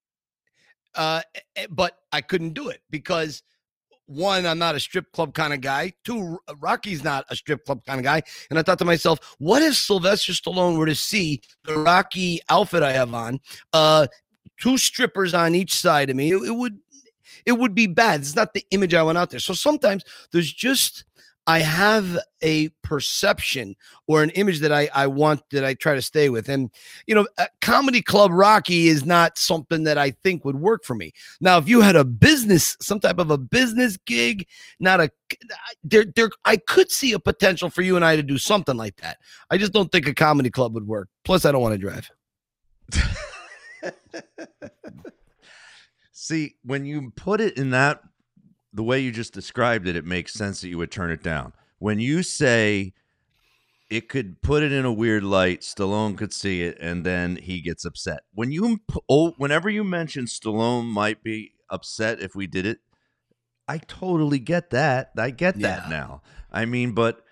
Uh, 0.94 1.22
but 1.70 1.98
I 2.12 2.22
couldn't 2.22 2.54
do 2.54 2.70
it 2.70 2.82
because 2.90 3.44
one, 4.08 4.46
I'm 4.46 4.60
not 4.60 4.76
a 4.76 4.80
strip 4.80 5.12
club 5.12 5.34
kind 5.34 5.54
of 5.54 5.62
guy. 5.62 5.94
Two, 6.04 6.40
Rocky's 6.60 7.04
not 7.04 7.26
a 7.30 7.36
strip 7.36 7.66
club 7.66 7.84
kind 7.86 8.00
of 8.00 8.04
guy. 8.04 8.22
And 8.50 8.60
I 8.60 8.62
thought 8.62 8.80
to 8.80 8.86
myself, 8.86 9.36
what 9.40 9.64
if 9.64 9.76
Sylvester 9.76 10.34
Stallone 10.34 10.78
were 10.78 10.86
to 10.86 10.96
see 10.96 11.42
the 11.64 11.78
Rocky 11.78 12.40
outfit 12.50 12.84
I 12.84 12.92
have 12.92 13.14
on, 13.14 13.40
uh, 13.74 14.08
two 14.62 14.78
strippers 14.78 15.34
on 15.34 15.56
each 15.56 15.74
side 15.74 16.10
of 16.10 16.16
me? 16.16 16.32
It, 16.32 16.44
it 16.44 16.56
would, 16.56 16.78
it 17.46 17.54
would 17.54 17.76
be 17.76 17.88
bad. 17.88 18.22
It's 18.22 18.36
not 18.36 18.54
the 18.54 18.66
image 18.72 18.94
I 18.94 19.04
want 19.04 19.18
out 19.18 19.30
there. 19.30 19.40
So 19.40 19.54
sometimes 19.54 20.04
there's 20.32 20.52
just 20.52 21.06
I 21.48 21.60
have 21.60 22.18
a 22.42 22.70
perception 22.82 23.76
or 24.08 24.24
an 24.24 24.32
image 24.32 24.62
that 24.62 24.72
I, 24.72 24.90
I 24.96 25.06
want 25.06 25.44
that 25.52 25.64
I 25.64 25.76
try 25.76 25.94
to 25.94 26.02
stay 26.02 26.30
with. 26.30 26.50
And, 26.50 26.72
you 27.06 27.14
know, 27.14 27.28
uh, 27.38 27.46
Comedy 27.62 28.02
Club 28.02 28.32
Rocky 28.32 28.88
is 28.88 29.06
not 29.06 29.38
something 29.38 29.84
that 29.84 29.98
I 29.98 30.12
think 30.12 30.44
would 30.44 30.56
work 30.56 30.84
for 30.84 30.96
me. 30.96 31.14
Now, 31.40 31.60
if 31.60 31.70
you 31.70 31.82
had 31.82 31.96
a 31.96 32.04
business, 32.04 32.76
some 32.82 33.00
type 33.00 33.20
of 33.20 33.30
a 33.30 33.38
business 33.38 33.98
gig, 34.08 34.48
not 34.80 35.00
a, 35.00 35.12
there, 35.84 36.06
there, 36.16 36.32
I 36.46 36.58
could 36.58 36.90
see 36.90 37.14
a 37.14 37.20
potential 37.20 37.70
for 37.70 37.84
you 37.84 37.96
and 37.96 38.04
I 38.04 38.16
to 38.16 38.24
do 38.24 38.40
something 38.40 38.76
like 38.76 38.96
that. 38.98 39.18
I 39.52 39.58
just 39.58 39.72
don't 39.72 39.92
think 39.92 40.08
a 40.08 40.16
comedy 40.16 40.50
club 40.50 40.74
would 40.74 40.88
work. 40.88 41.10
Plus, 41.24 41.46
I 41.46 41.52
don't 41.52 41.62
want 41.62 41.74
to 41.74 41.78
drive. 41.78 42.10
See, 46.26 46.56
when 46.64 46.88
you 46.88 47.12
put 47.16 47.40
it 47.40 47.56
in 47.56 47.70
that 47.70 48.02
the 48.74 48.82
way 48.82 49.00
you 49.00 49.12
just 49.12 49.32
described 49.32 49.88
it, 49.88 49.96
it 49.96 50.06
makes 50.06 50.34
sense 50.34 50.60
that 50.62 50.70
you 50.70 50.80
would 50.80 50.90
turn 50.90 51.12
it 51.12 51.22
down. 51.22 51.54
When 51.78 52.00
you 52.00 52.24
say 52.24 52.94
it 53.92 54.10
could 54.10 54.42
put 54.42 54.64
it 54.64 54.72
in 54.72 54.86
a 54.86 54.92
weird 54.92 55.24
light, 55.24 55.62
Stallone 55.62 56.18
could 56.18 56.34
see 56.34 56.64
it, 56.64 56.80
and 56.82 57.06
then 57.06 57.36
he 57.36 57.62
gets 57.62 57.86
upset. 57.86 58.22
When 58.34 58.52
you, 58.52 58.80
oh, 59.08 59.36
whenever 59.38 59.70
you 59.70 59.84
mention 59.84 60.26
Stallone 60.26 60.86
might 60.86 61.22
be 61.22 61.52
upset 61.70 62.20
if 62.20 62.34
we 62.34 62.48
did 62.48 62.66
it, 62.66 62.80
I 63.68 63.78
totally 63.78 64.40
get 64.40 64.72
that. 64.72 65.12
I 65.16 65.30
get 65.30 65.60
that 65.60 65.84
Yeah. 65.84 65.90
now. 65.90 66.24
I 66.52 66.66
mean, 66.66 66.94
but 66.94 67.24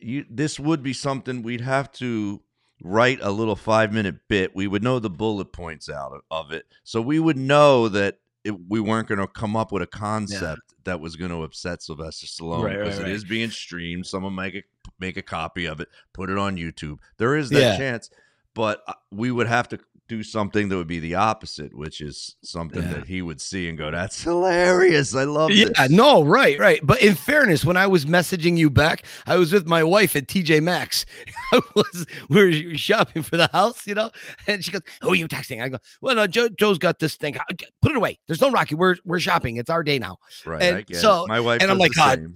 you, 0.00 0.24
this 0.30 0.58
would 0.58 0.82
be 0.82 0.94
something 0.94 1.42
we'd 1.42 1.60
have 1.60 1.92
to 1.92 2.40
write 2.82 3.18
a 3.22 3.30
little 3.30 3.56
five 3.56 3.92
minute 3.92 4.16
bit. 4.28 4.54
We 4.54 4.66
would 4.66 4.82
know 4.82 4.98
the 4.98 5.10
bullet 5.10 5.52
points 5.52 5.88
out 5.88 6.12
of, 6.12 6.20
of 6.30 6.52
it, 6.52 6.66
so 6.84 7.00
we 7.00 7.18
would 7.18 7.36
know 7.36 7.88
that 7.88 8.18
it, 8.44 8.54
we 8.68 8.78
weren't 8.80 9.08
going 9.08 9.18
to 9.18 9.26
come 9.26 9.56
up 9.56 9.72
with 9.72 9.82
a 9.82 9.86
concept 9.88 10.60
that 10.84 11.00
was 11.00 11.16
going 11.16 11.32
to 11.32 11.42
upset 11.42 11.82
Sylvester 11.82 12.26
Stallone 12.26 12.62
Right, 12.62 12.76
right, 12.76 12.84
because 12.84 13.00
right. 13.00 13.08
it 13.08 13.14
is 13.14 13.24
being 13.24 13.50
streamed. 13.50 14.06
Someone 14.06 14.34
make 14.34 14.54
a 14.54 14.62
make 15.00 15.16
a 15.16 15.22
copy 15.22 15.66
of 15.66 15.80
it, 15.80 15.88
put 16.12 16.30
it 16.30 16.38
on 16.38 16.56
YouTube. 16.56 16.98
There 17.18 17.36
is 17.36 17.50
that 17.50 17.60
Yeah. 17.60 17.76
chance, 17.76 18.08
but 18.54 18.82
uh, 18.86 18.92
we 19.10 19.30
would 19.32 19.48
have 19.48 19.68
to 19.70 19.78
do 20.08 20.22
something 20.22 20.68
that 20.68 20.76
would 20.76 20.86
be 20.86 21.00
the 21.00 21.16
opposite, 21.16 21.74
which 21.74 22.00
is 22.00 22.36
something 22.42 22.82
Yeah. 22.82 22.94
that 22.94 23.06
he 23.06 23.22
would 23.22 23.40
see 23.40 23.68
and 23.68 23.76
go, 23.76 23.90
"That's 23.90 24.22
hilarious! 24.22 25.14
I 25.14 25.24
love 25.24 25.50
Yeah, 25.50 25.66
this." 25.76 25.90
no, 25.90 26.22
right, 26.22 26.58
right. 26.58 26.80
But 26.82 27.02
in 27.02 27.14
fairness, 27.14 27.64
when 27.64 27.76
I 27.76 27.86
was 27.88 28.04
messaging 28.04 28.56
you 28.56 28.70
back, 28.70 29.04
I 29.26 29.36
was 29.36 29.52
with 29.52 29.66
my 29.66 29.82
wife 29.82 30.14
at 30.14 30.28
TJ 30.28 30.60
Maxx. 30.62 31.04
I 31.52 31.60
was 31.74 32.06
we 32.28 32.66
were 32.70 32.78
shopping 32.78 33.22
for 33.22 33.36
the 33.36 33.48
house, 33.52 33.86
you 33.86 33.94
know, 33.94 34.10
and 34.46 34.64
she 34.64 34.70
goes, 34.70 34.82
"Who 35.02 35.10
are 35.10 35.14
you 35.16 35.26
texting?" 35.28 35.62
I 35.62 35.68
go, 35.70 35.78
"Well, 36.00 36.12
uh, 36.12 36.22
no, 36.22 36.26
Joe, 36.28 36.48
Joe's 36.50 36.78
got 36.78 36.98
this 37.00 37.16
thing. 37.16 37.36
Put 37.82 37.90
it 37.90 37.96
away. 37.96 38.18
There's 38.26 38.40
no 38.40 38.50
Rocky. 38.50 38.74
We're 38.76 38.96
we're 39.04 39.20
shopping. 39.20 39.56
It's 39.56 39.70
our 39.70 39.82
day 39.82 39.98
now." 39.98 40.18
right. 40.44 40.62
and 40.62 40.96
so- 40.96 41.24
it. 41.24 41.28
My 41.28 41.40
wife 41.40 41.62
and 41.62 41.70
I'm 41.70 41.78
like, 41.78 41.94
God. 41.94 42.32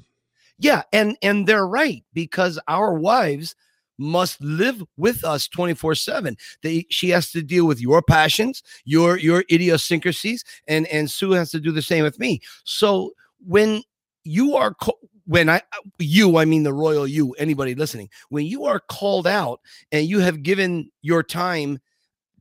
Yeah, 0.58 0.82
and 0.92 1.16
and 1.22 1.46
they're 1.46 1.66
right 1.66 2.04
because 2.12 2.58
our 2.68 2.92
wives 2.92 3.54
must 4.00 4.40
live 4.40 4.83
with 4.97 5.23
us 5.25 5.47
24/7. 5.49 6.37
They 6.62 6.87
she 6.90 7.11
has 7.11 7.30
to 7.33 7.42
deal 7.42 7.66
with 7.66 7.80
your 7.80 8.02
passions, 8.02 8.62
your 8.85 9.19
your 9.19 9.45
idiosyncrasies 9.52 10.42
and 10.66 10.87
and 10.88 11.11
Sue 11.11 11.33
has 11.33 11.50
to 11.52 11.61
do 11.61 11.71
the 11.71 11.83
same 11.83 12.02
with 12.02 12.19
me. 12.19 12.40
So 12.64 13.12
when 13.47 13.83
you 14.25 14.57
are 14.57 14.75
co- 14.75 14.99
when 15.26 15.49
I 15.49 15.62
you 15.99 16.38
I 16.38 16.45
mean 16.45 16.62
the 16.64 16.73
royal 16.73 17.07
you 17.07 17.33
anybody 17.38 17.75
listening 17.75 18.09
when 18.30 18.47
you 18.47 18.64
are 18.64 18.80
called 18.80 19.26
out 19.26 19.61
and 19.92 20.07
you 20.07 20.19
have 20.19 20.42
given 20.42 20.90
your 21.02 21.23
time 21.23 21.78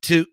to, 0.01 0.25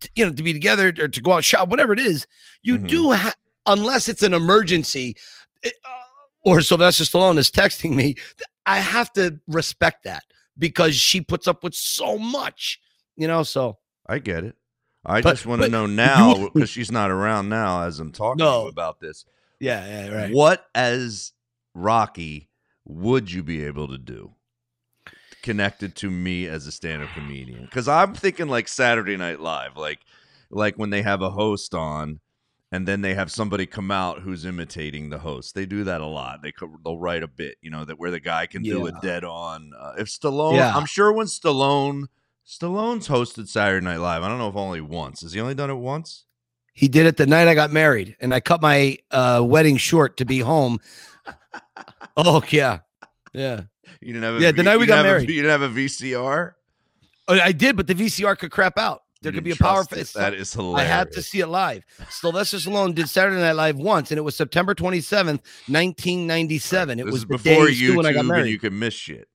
to, 0.00 0.10
you 0.14 0.26
know 0.26 0.32
to 0.32 0.42
be 0.42 0.52
together 0.52 0.88
or 1.00 1.08
to 1.08 1.20
go 1.20 1.32
out 1.32 1.44
shop 1.44 1.68
whatever 1.68 1.92
it 1.92 1.98
is 1.98 2.26
you 2.62 2.78
Mhm. 2.78 2.88
do 2.88 3.12
ha- 3.12 3.34
unless 3.66 4.08
it's 4.08 4.22
an 4.22 4.34
emergency 4.34 5.16
eh, 5.64 5.70
uh, 5.84 5.90
or 6.42 6.60
Sylvester 6.60 7.04
Stallone 7.04 7.38
is 7.38 7.50
texting 7.50 7.94
me 7.94 8.14
I 8.66 8.78
have 8.78 9.12
to 9.14 9.40
respect 9.48 10.04
that 10.04 10.24
because 10.58 10.94
she 10.94 11.20
puts 11.20 11.46
up 11.48 11.62
with 11.62 11.74
so 11.74 12.18
much 12.18 12.80
you 13.16 13.26
know 13.28 13.42
so 13.42 13.78
I 14.06 14.18
get 14.18 14.42
it. 14.44 14.56
I 15.04 15.20
But- 15.20 15.32
just 15.32 15.46
want 15.46 15.62
to 15.62 15.68
know 15.68 15.86
now 15.86 16.48
because 16.48 16.70
she's 16.70 16.90
not 16.90 17.10
around 17.10 17.48
now 17.48 17.82
as 17.84 18.00
I'm 18.00 18.10
talking 18.12 18.38
to 18.38 18.44
No. 18.44 18.62
you 18.64 18.68
about 18.68 19.00
this. 19.00 19.24
yeah 19.60 19.86
yeah 19.86 20.08
right 20.14 20.32
What 20.32 20.66
as 20.74 21.32
Rocky 21.74 22.48
would 22.84 23.30
you 23.30 23.42
be 23.42 23.64
able 23.64 23.88
to 23.88 23.98
do 23.98 24.34
connected 25.42 25.94
to 25.96 26.10
me 26.10 26.46
as 26.46 26.66
a 26.66 26.72
stand-up 26.72 27.10
comedian? 27.10 27.64
Because 27.64 27.86
I'm 27.88 28.14
thinking 28.14 28.48
like 28.48 28.66
Saturday 28.68 29.16
Night 29.16 29.40
Live, 29.40 29.76
like 29.76 30.00
like 30.50 30.76
when 30.76 30.90
they 30.90 31.02
have 31.02 31.22
a 31.22 31.30
host 31.30 31.74
on. 31.74 32.20
And 32.70 32.86
then 32.86 33.00
they 33.00 33.14
have 33.14 33.32
somebody 33.32 33.64
come 33.64 33.90
out 33.90 34.20
who's 34.20 34.44
imitating 34.44 35.08
the 35.08 35.18
host. 35.18 35.54
They 35.54 35.64
do 35.64 35.84
that 35.84 36.02
a 36.02 36.06
lot. 36.06 36.42
They 36.42 36.52
co- 36.52 36.76
they'll 36.84 36.98
write 36.98 37.22
a 37.22 37.28
bit, 37.28 37.56
you 37.62 37.70
know, 37.70 37.84
that 37.86 37.98
where 37.98 38.10
the 38.10 38.20
guy 38.20 38.44
can 38.46 38.62
do 38.62 38.86
a 38.86 38.92
dead 39.00 39.24
on. 39.24 39.72
Uh, 39.78 39.94
if 39.98 40.08
Stallone, 40.08 40.56
Yeah. 40.56 40.76
I'm 40.76 40.84
sure 40.84 41.10
when 41.12 41.26
Stallone 41.26 42.08
Stallone's 42.46 43.08
hosted 43.08 43.48
Saturday 43.48 43.84
Night 43.84 43.98
Live. 44.00 44.22
I 44.22 44.28
don't 44.28 44.38
know 44.38 44.48
if 44.48 44.56
only 44.56 44.80
once. 44.82 45.22
Has 45.22 45.32
he 45.32 45.40
only 45.40 45.54
done 45.54 45.70
it 45.70 45.74
once? 45.74 46.24
He 46.74 46.88
did 46.88 47.06
it 47.06 47.16
the 47.16 47.26
night 47.26 47.48
I 47.48 47.54
got 47.54 47.72
married, 47.72 48.16
and 48.20 48.32
I 48.34 48.40
cut 48.40 48.62
my 48.62 48.98
uh, 49.10 49.42
wedding 49.44 49.76
short 49.78 50.16
to 50.18 50.24
be 50.24 50.40
home. 50.40 50.78
Oh 52.16 52.42
yeah, 52.50 52.80
yeah. 53.32 53.62
You 54.00 54.12
didn't 54.12 54.22
have 54.24 54.34
a 54.36 54.40
Yeah, 54.40 54.50
the 54.52 54.62
night 54.64 54.78
we 54.78 54.86
got 54.86 54.96
didn't 54.96 55.06
a- 55.06 55.08
married. 55.10 55.28
you 55.30 55.42
didn't 55.42 55.60
have 55.60 55.62
a 55.62 55.68
VCR. 55.80 56.52
Oh, 57.28 57.38
I 57.40 57.52
did, 57.52 57.76
but 57.76 57.86
the 57.86 57.94
VCR 57.94 58.36
could 58.38 58.50
crap 58.50 58.76
out. 58.78 59.02
There 59.20 59.32
You 59.32 59.36
could 59.38 59.44
be 59.44 59.50
a 59.50 59.56
power. 59.56 59.84
fa- 59.84 60.04
That 60.14 60.34
is 60.34 60.54
I 60.54 60.60
hilarious. 60.60 60.90
had 60.90 61.12
to 61.12 61.22
see 61.22 61.40
it 61.40 61.48
live. 61.48 61.82
Sylvester 62.08 62.58
Stallone 62.58 62.94
did 62.94 63.08
Saturday 63.08 63.40
Night 63.40 63.52
Live 63.56 63.76
once, 63.76 64.10
and 64.12 64.18
it 64.18 64.22
was 64.22 64.36
September 64.36 64.74
twenty 64.74 65.00
seventh, 65.00 65.42
nineteen 65.66 66.26
ninety 66.26 66.58
seven. 66.58 67.00
It 67.00 67.04
This 67.06 67.12
was 67.12 67.24
before 67.24 67.66
YouTube, 67.66 67.98
and 67.98 68.06
I 68.06 68.12
got 68.12 68.26
married. 68.26 68.50
you 68.50 68.58
can 68.60 68.78
miss 68.78 68.94
shit. 68.94 69.28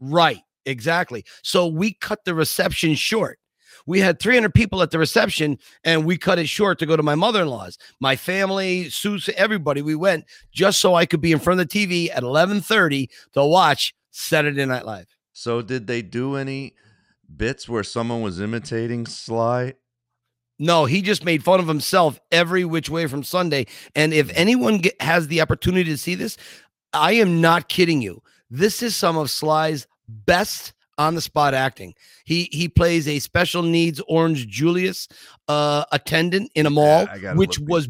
Right, 0.00 0.40
exactly. 0.66 1.24
So 1.42 1.66
we 1.66 1.94
cut 1.94 2.24
the 2.24 2.34
reception 2.34 2.94
short. 2.94 3.38
We 3.86 4.00
had 4.00 4.18
300 4.18 4.54
people 4.54 4.80
at 4.82 4.90
the 4.92 4.98
reception, 4.98 5.58
and 5.82 6.06
we 6.06 6.16
cut 6.16 6.38
it 6.38 6.48
short 6.48 6.78
to 6.78 6.86
go 6.86 6.96
to 6.96 7.02
my 7.02 7.14
mother 7.16 7.42
in 7.42 7.48
law's. 7.48 7.76
My 8.00 8.16
family, 8.16 8.88
Susie, 8.88 9.34
everybody, 9.36 9.82
we 9.82 9.94
went 9.94 10.24
just 10.54 10.78
so 10.78 10.94
I 10.94 11.04
could 11.04 11.20
be 11.20 11.32
in 11.32 11.38
front 11.38 11.60
of 11.60 11.68
the 11.68 11.86
TV 11.86 12.08
at 12.10 12.22
11:30 12.22 13.08
to 13.34 13.44
watch 13.44 13.94
Saturday 14.10 14.64
Night 14.64 14.86
Live. 14.86 15.06
So 15.32 15.60
did 15.60 15.86
they 15.86 16.00
do 16.00 16.36
any 16.36 16.74
bits 17.36 17.68
where 17.68 17.82
someone 17.82 18.22
was 18.22 18.40
imitating 18.40 19.06
Sly? 19.06 19.74
No, 20.58 20.84
he 20.84 21.02
just 21.02 21.24
made 21.24 21.42
fun 21.42 21.60
of 21.60 21.66
himself 21.66 22.20
every 22.30 22.64
which 22.64 22.88
way 22.88 23.06
from 23.06 23.24
Sunday. 23.24 23.66
And 23.94 24.14
if 24.14 24.30
anyone 24.34 24.78
get, 24.78 25.00
has 25.02 25.26
the 25.26 25.40
opportunity 25.40 25.90
to 25.90 25.98
see 25.98 26.14
this, 26.14 26.36
I 26.92 27.12
am 27.12 27.40
not 27.40 27.68
kidding 27.68 28.00
you. 28.00 28.22
This 28.50 28.82
is 28.82 28.94
some 28.94 29.16
of 29.16 29.30
Sly's 29.30 29.86
best 30.08 30.72
on 30.96 31.16
the 31.16 31.20
spot 31.20 31.54
acting. 31.54 31.94
He 32.24 32.48
he 32.52 32.68
plays 32.68 33.08
a 33.08 33.18
special 33.18 33.62
needs 33.62 34.00
Orange 34.06 34.46
Julius 34.46 35.08
uh 35.48 35.84
attendant 35.90 36.52
in 36.54 36.66
a 36.66 36.70
mall, 36.70 37.06
gotta 37.06 37.36
which 37.36 37.58
was. 37.58 37.88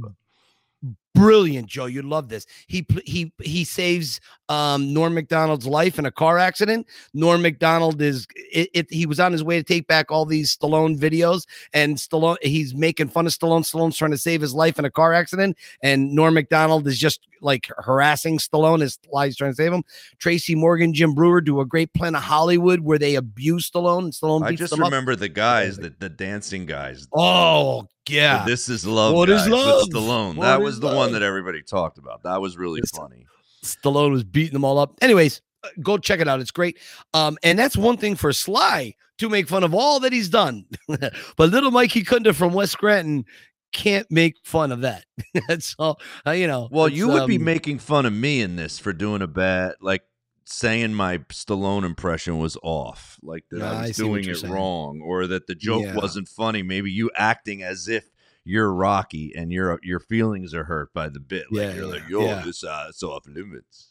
Brilliant, 1.15 1.69
Joe. 1.69 1.87
You'd 1.87 2.07
love 2.07 2.29
this. 2.29 2.45
He 2.67 2.85
he 3.05 3.33
he 3.41 3.63
saves 3.63 4.21
um 4.49 4.93
Norm 4.93 5.15
Macdonald's 5.15 5.65
life 5.65 5.97
in 5.97 6.07
a 6.07 6.11
car 6.11 6.39
accident. 6.39 6.89
Norm 7.13 7.41
Macdonald 7.41 8.03
is 8.03 8.27
it, 8.35 8.69
it 8.75 8.93
he 8.93 9.07
was 9.07 9.21
on 9.21 9.31
his 9.31 9.45
way 9.45 9.57
to 9.57 9.63
take 9.63 9.87
back 9.87 10.11
all 10.11 10.25
these 10.27 10.57
Stallone 10.57 10.99
videos 10.99 11.45
and 11.73 11.97
Stallone 11.97 12.37
he's 12.43 12.75
making 12.75 13.09
fun 13.09 13.27
of 13.27 13.33
Stallone. 13.33 13.61
Stallone's 13.61 13.97
trying 13.97 14.11
to 14.11 14.19
save 14.19 14.41
his 14.41 14.55
life 14.55 14.77
in 14.77 14.85
a 14.85 14.91
car 14.91 15.13
accident 15.13 15.57
and 15.85 16.13
Norm 16.13 16.35
Macdonald 16.35 16.85
is 16.89 16.99
just 16.99 17.21
like 17.41 17.71
harassing 17.79 18.39
Stallone 18.39 18.83
as 18.83 18.99
Sly's 19.09 19.37
trying 19.37 19.53
to 19.53 19.57
save 19.57 19.73
him. 19.73 19.85
Tracy 20.19 20.57
Morgan, 20.57 20.93
Jim 20.93 21.15
Breuer 21.15 21.41
do 21.41 21.61
a 21.61 21.67
great 21.67 21.93
plan 21.95 22.17
of 22.17 22.25
Hollywood 22.25 22.81
where 22.81 22.99
they 22.99 23.15
abuse 23.15 23.71
Stallone 23.71 24.05
and 24.05 24.13
Stallone 24.13 24.43
I 24.43 24.57
just 24.57 24.73
them 24.73 24.83
up. 24.83 24.89
remember 24.89 25.15
the 25.15 25.29
guys, 25.29 25.77
the, 25.77 25.95
the 25.97 26.09
dancing 26.09 26.67
guys. 26.67 27.07
Oh 27.13 27.87
yeah. 28.09 28.45
The 28.45 28.51
This 28.51 28.69
is 28.69 28.87
love. 28.87 29.15
What 29.15 29.31
is 29.31 29.43
guys 29.43 29.51
love? 29.51 29.87
With 29.89 29.95
Stallone. 29.97 30.37
What 30.37 30.45
that 30.45 30.61
is 30.61 30.65
was 30.65 30.81
the 30.81 30.87
love? 30.87 30.97
one 30.97 31.13
that 31.13 31.23
everybody 31.23 31.63
talked 31.63 31.99
about. 31.99 32.23
That 32.25 32.41
was 32.41 32.57
really 32.57 32.81
It's- 32.81 32.97
funny. 32.97 33.27
Stallone 33.65 34.13
was 34.13 34.25
beating 34.25 34.53
them 34.53 34.65
all 34.65 34.79
up. 34.79 34.95
Anyways, 35.01 35.41
uh, 35.63 35.69
go 35.83 35.97
check 35.97 36.21
it 36.21 36.29
out. 36.29 36.41
It's 36.41 36.51
great. 36.51 36.79
Um, 37.15 37.39
and 37.43 37.59
that's 37.59 37.77
one 37.77 37.97
thing 37.97 38.15
for 38.15 38.33
Sly 38.33 38.95
to 39.19 39.29
make 39.31 39.49
fun 39.49 39.65
of 39.65 39.73
all 39.75 40.01
that 40.01 40.13
he's 40.13 40.29
done. 40.29 40.67
but 40.89 41.13
little 41.39 41.71
Mikey 41.71 42.03
Kunda 42.05 42.35
from 42.35 42.53
West 42.53 42.73
Scranton 42.73 43.25
can't 43.73 44.11
make 44.11 44.35
fun 44.45 44.71
of 44.71 44.83
that. 44.83 45.05
that's 45.49 45.75
all. 45.79 45.99
Uh, 46.27 46.33
you 46.33 46.47
know. 46.47 46.69
Well, 46.71 46.89
you 46.89 47.09
would 47.09 47.27
be 47.27 47.37
um, 47.37 47.45
making 47.45 47.79
fun 47.79 48.05
of 48.07 48.13
me 48.13 48.43
in 48.43 48.57
this 48.57 48.79
for 48.79 48.93
doing 48.93 49.23
a 49.23 49.27
bad, 49.27 49.75
like 49.81 50.03
saying 50.45 50.95
my 50.95 51.19
Stallone 51.19 51.85
impression 51.85 52.39
was 52.39 52.57
off, 52.63 53.19
like 53.23 53.45
that 53.51 53.59
Yeah, 53.61 53.71
I 53.73 53.75
I 53.75 53.81
was 53.89 53.89
what 53.91 53.97
doing 53.97 54.29
it 54.29 54.37
saying. 54.37 54.53
wrong, 54.53 55.01
or 55.03 55.27
that 55.27 55.47
the 55.47 55.55
joke 55.55 55.85
Yeah. 55.85 55.95
wasn't 55.95 56.29
funny. 56.29 56.63
Maybe 56.63 56.91
you 56.93 57.11
acting 57.17 57.63
as 57.63 57.89
if 57.89 58.11
you're 58.45 58.73
Rocky 58.73 59.33
and 59.35 59.51
your 59.51 59.79
your 59.83 60.01
feelings 60.01 60.53
are 60.55 60.65
hurt 60.65 60.93
by 60.93 61.09
the 61.09 61.21
bit. 61.21 61.45
Like 61.51 61.61
Yeah, 61.63 61.73
you're 61.75 61.85
yeah, 61.87 61.91
like, 61.93 62.09
yo, 62.09 62.25
yeah. 62.27 62.43
this 62.45 62.63
uh, 62.63 62.87
it's 62.91 63.03
off 63.03 63.27
limits. 63.27 63.89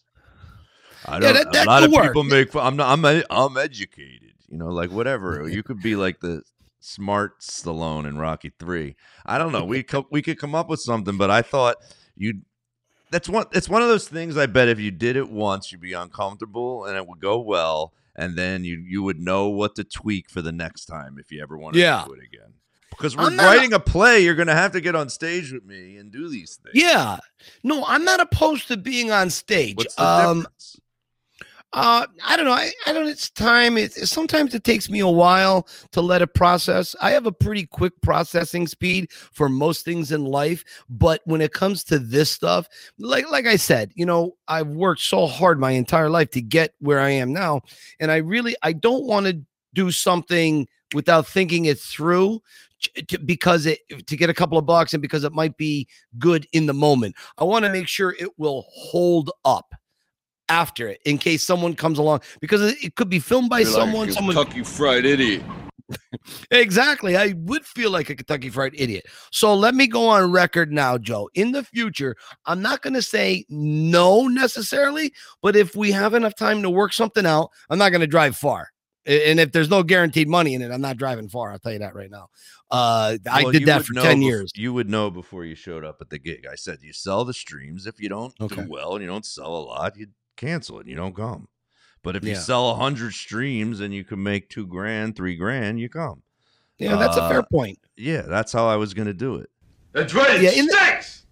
I 1.06 1.20
don't. 1.20 1.34
that- 1.34 1.52
that 1.54 1.66
a 1.68 1.70
lot 1.70 1.84
of 1.84 1.92
work. 1.92 2.04
people 2.06 2.24
make. 2.24 2.52
fun. 2.52 2.66
I'm 2.66 2.76
not. 2.78 2.92
I'm. 3.06 3.24
I'm 3.30 3.58
educated. 3.58 4.34
You 4.48 4.58
know, 4.58 4.70
like 4.70 4.92
whatever. 4.92 5.48
You 5.50 5.64
could 5.64 5.82
be 5.82 5.96
like 5.96 6.20
the 6.20 6.44
smart 6.80 7.42
Stallone 7.42 8.06
in 8.08 8.18
Rocky 8.18 8.52
Three. 8.60 8.96
I 9.26 9.38
don't 9.40 9.52
know. 9.52 9.66
We 9.66 9.84
co- 9.84 10.08
we 10.12 10.22
could 10.22 10.38
come 10.38 10.54
up 10.54 10.70
with 10.70 10.80
something, 10.80 11.18
but 11.18 11.32
I 11.32 11.42
thought 11.42 11.78
you'd 12.16 12.44
that's 13.14 13.30
one. 13.30 13.46
It's 13.54 13.70
one 13.70 13.82
of 13.82 13.88
those 13.88 14.08
things. 14.10 14.36
I 14.38 14.46
bet 14.48 14.68
if 14.68 14.80
you 14.80 14.92
did 14.92 15.16
it 15.16 15.30
once, 15.30 15.72
you'd 15.72 15.80
be 15.82 15.94
uncomfortable, 15.94 16.86
and 16.86 16.98
it 16.98 17.08
would 17.08 17.20
go 17.22 17.40
well, 17.40 17.94
and 18.16 18.36
then 18.36 18.64
you 18.66 18.84
you 18.86 19.04
would 19.04 19.20
know 19.20 19.48
what 19.50 19.76
to 19.76 19.84
tweak 19.86 20.30
for 20.30 20.42
the 20.42 20.52
next 20.52 20.86
time 20.86 21.18
if 21.20 21.32
you 21.32 21.42
ever 21.42 21.58
wanted 21.58 21.80
Yeah. 21.80 22.02
to 22.02 22.08
do 22.10 22.14
it 22.16 22.24
again. 22.26 22.54
Because 22.90 23.18
we're 23.18 23.30
not- 23.32 23.44
writing 23.46 23.74
a 23.74 23.80
play, 23.80 24.24
you're 24.24 24.36
going 24.36 24.48
to 24.50 24.54
have 24.54 24.72
to 24.74 24.82
get 24.82 24.94
on 24.96 25.10
stage 25.10 25.52
with 25.52 25.66
me 25.66 25.98
and 25.98 26.12
do 26.12 26.30
these 26.30 26.58
things. 26.64 26.76
Yeah. 26.76 27.18
No, 27.64 27.84
I'm 27.88 28.04
not 28.06 28.20
opposed 28.20 28.68
to 28.68 28.78
being 28.78 29.12
on 29.12 29.32
stage. 29.32 29.78
What's 29.78 29.96
the 29.96 30.04
Um, 30.04 30.38
difference? 30.42 30.80
Uh, 31.74 32.06
I 32.24 32.38
don't 32.38 32.46
know. 32.46 32.52
I, 32.52 32.72
I 32.86 32.94
don't. 32.94 33.08
It's 33.08 33.32
time. 33.32 33.80
It, 33.80 33.94
sometimes 33.94 34.54
it 34.54 34.64
takes 34.64 34.92
me 34.92 35.00
a 35.00 35.08
while 35.08 35.68
to 35.92 36.02
let 36.02 36.22
it 36.22 36.36
process. 36.36 36.96
I 37.02 37.10
have 37.12 37.26
a 37.26 37.32
pretty 37.32 37.66
quick 37.66 37.94
processing 38.02 38.68
speed 38.68 39.12
for 39.12 39.50
most 39.50 39.84
things 39.84 40.12
in 40.12 40.24
life, 40.24 40.64
but 40.88 41.22
when 41.26 41.42
it 41.42 41.52
comes 41.52 41.84
to 41.86 41.98
this 41.98 42.30
stuff, 42.30 42.70
like 43.00 43.30
like 43.32 43.48
I 43.48 43.56
said, 43.56 43.92
you 43.96 44.06
know, 44.06 44.36
I've 44.48 44.68
worked 44.68 45.02
so 45.02 45.26
hard 45.26 45.60
my 45.60 45.72
entire 45.72 46.12
life 46.12 46.30
to 46.32 46.42
get 46.42 46.76
where 46.78 47.00
I 47.00 47.10
am 47.10 47.34
now, 47.34 47.62
and 48.00 48.12
I 48.12 48.18
really 48.18 48.56
I 48.62 48.74
don't 48.74 49.06
want 49.06 49.26
to 49.26 49.42
do 49.74 49.90
something 49.90 50.68
without 50.94 51.26
thinking 51.26 51.66
it 51.66 51.80
through 51.80 52.40
to, 53.08 53.18
because 53.18 53.66
it 53.66 53.80
to 54.06 54.16
get 54.16 54.30
a 54.30 54.34
couple 54.34 54.60
of 54.60 54.68
bucks 54.68 54.94
and 54.94 55.02
because 55.02 55.24
it 55.24 55.34
might 55.34 55.58
be 55.58 55.88
good 56.20 56.46
in 56.54 56.68
the 56.68 56.74
moment. 56.74 57.16
I 57.40 57.46
want 57.46 57.66
to 57.66 57.72
make 57.72 57.88
sure 57.88 58.16
it 58.20 58.38
will 58.38 58.68
hold 58.70 59.32
up 59.44 59.74
after 60.54 60.88
it 60.88 61.02
in 61.06 61.18
case 61.18 61.44
someone 61.44 61.74
comes 61.74 61.98
along 61.98 62.22
because 62.40 62.62
it, 62.62 62.96
could 62.96 63.10
be 63.10 63.20
filmed 63.20 63.50
by 63.50 63.60
You're 63.60 63.72
like 63.72 63.78
a 63.78 63.82
someone 63.82 64.12
someone 64.12 64.36
Kentucky 64.36 64.64
Fried 64.64 65.06
Idiot. 65.06 65.44
exactly 66.52 67.18
i 67.18 67.34
would 67.40 67.66
feel 67.66 67.92
like 67.92 68.10
a 68.10 68.16
kentucky 68.16 68.50
fried 68.50 68.74
idiot 68.78 69.06
so 69.32 69.54
let 69.54 69.76
me 69.76 69.86
go 69.86 70.08
on 70.08 70.32
record 70.32 70.72
now 70.72 70.98
joe 70.98 71.30
in 71.34 71.52
the 71.52 71.62
future 71.62 72.16
i'm 72.46 72.62
not 72.62 72.82
going 72.82 72.94
to 72.94 73.02
say 73.02 73.46
no 73.50 74.28
necessarily 74.28 75.12
but 75.42 75.58
if 75.58 75.76
we 75.76 75.92
have 75.92 76.14
enough 76.14 76.36
time 76.36 76.62
to 76.62 76.70
work 76.70 76.94
something 76.94 77.26
out 77.26 77.50
i'm 77.70 77.78
not 77.78 77.90
going 77.90 78.02
to 78.02 78.08
drive 78.08 78.36
far 78.36 78.70
and 79.06 79.40
if 79.42 79.52
there's 79.52 79.70
no 79.70 79.84
guaranteed 79.84 80.30
money 80.30 80.54
in 80.54 80.62
it 80.62 80.72
i'm 80.72 80.82
not 80.82 80.96
driving 80.98 81.28
far 81.28 81.52
i'll 81.52 81.60
tell 81.60 81.74
you 81.74 81.80
that 81.80 81.94
right 81.94 82.10
now 82.12 82.28
uh 82.72 83.18
i 83.30 83.44
did 83.52 83.66
that 83.66 83.84
for 83.84 83.94
10 83.94 84.22
bef- 84.22 84.24
years 84.24 84.52
You 84.56 84.72
would 84.74 84.90
know 84.90 85.12
before 85.12 85.44
you 85.44 85.56
showed 85.56 85.84
up 85.84 85.98
at 86.00 86.10
the 86.10 86.20
gig. 86.20 86.46
I 86.50 86.56
said 86.56 86.78
you 86.82 86.94
sell 86.94 87.26
the 87.26 87.34
streams. 87.34 87.86
If 87.88 88.00
you 88.00 88.08
don't 88.08 88.34
Okay. 88.40 88.56
do 88.56 88.70
well 88.70 88.94
and 88.96 89.02
you 89.04 89.10
don't 89.10 89.26
sell 89.26 89.56
a 89.56 89.64
lot, 89.74 89.98
you 89.98 90.08
cancel 90.38 90.80
it. 90.80 90.88
You 90.88 90.96
don't 90.96 91.16
come. 91.16 91.48
But 92.04 92.16
if 92.18 92.24
you 92.26 92.36
sell 92.36 92.72
a 92.72 92.76
hundred 92.76 93.14
streams 93.14 93.80
and 93.80 93.94
you 93.94 94.04
can 94.04 94.22
make 94.22 94.50
two 94.50 94.68
grand, 94.68 95.16
three 95.16 95.36
grand, 95.38 95.80
you 95.80 95.88
come. 95.88 96.22
yeah 96.78 96.96
that's 96.98 97.16
a 97.16 97.30
fair 97.30 97.40
Uh, 97.40 97.44
point 97.52 97.80
Yeah, 97.96 98.24
that's 98.24 98.52
how 98.52 98.68
I 98.68 98.76
was 98.76 98.94
going 98.94 99.08
to 99.08 99.14
do 99.14 99.36
it. 99.36 99.50
That's 99.94 100.14
right. 100.14 100.36
It 100.36 100.42
Yeah, 100.42 100.50
in 100.60 100.66
the- 100.68 100.74
stinks. 100.74 101.26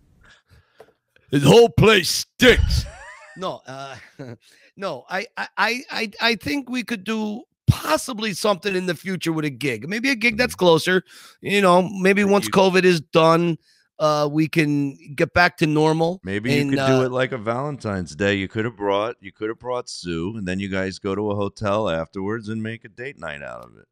This 1.29 1.43
whole 1.43 1.69
place 1.69 2.09
stinks. 2.09 2.85
no, 3.37 3.61
uh, 3.67 3.95
no, 4.77 5.03
I, 5.09 5.25
I, 5.37 5.47
I, 5.57 5.83
I- 5.91 6.11
I 6.21 6.35
think 6.35 6.69
we 6.69 6.83
could 6.83 7.03
do 7.03 7.43
possibly 7.67 8.33
something 8.33 8.75
in 8.75 8.85
the 8.85 8.95
future 8.95 9.31
with 9.33 9.45
a 9.45 9.49
gig. 9.49 9.87
Maybe 9.89 10.09
a 10.09 10.15
gig 10.15 10.37
that's 10.37 10.55
closer. 10.55 11.03
You 11.41 11.61
know, 11.61 11.81
maybe 11.81 12.23
once 12.23 12.47
COVID 12.49 12.83
is 12.83 12.99
done, 13.01 13.57
uh, 14.01 14.27
we 14.29 14.47
can 14.49 14.97
get 15.15 15.31
back 15.33 15.55
to 15.57 15.67
normal. 15.67 16.19
Maybe 16.23 16.51
you 16.53 16.61
And, 16.61 16.69
could 16.71 16.79
uh, 16.79 16.99
do 16.99 17.05
it 17.05 17.11
like 17.11 17.31
a 17.31 17.37
Valentine's 17.37 18.15
Day. 18.15 18.33
You 18.33 18.47
could 18.49 18.65
have 18.65 18.75
brought 18.75 19.15
you 19.21 19.31
could 19.31 19.47
have 19.49 19.59
brought 19.59 19.87
Sue, 19.89 20.35
and 20.35 20.45
then 20.47 20.59
you 20.59 20.67
guys 20.67 20.99
go 20.99 21.15
to 21.15 21.31
a 21.31 21.35
hotel 21.35 21.87
afterwards 21.87 22.49
and 22.49 22.61
make 22.61 22.83
a 22.83 22.89
date 22.89 23.17
night 23.19 23.41
out 23.43 23.63
of 23.63 23.77
it. 23.77 23.85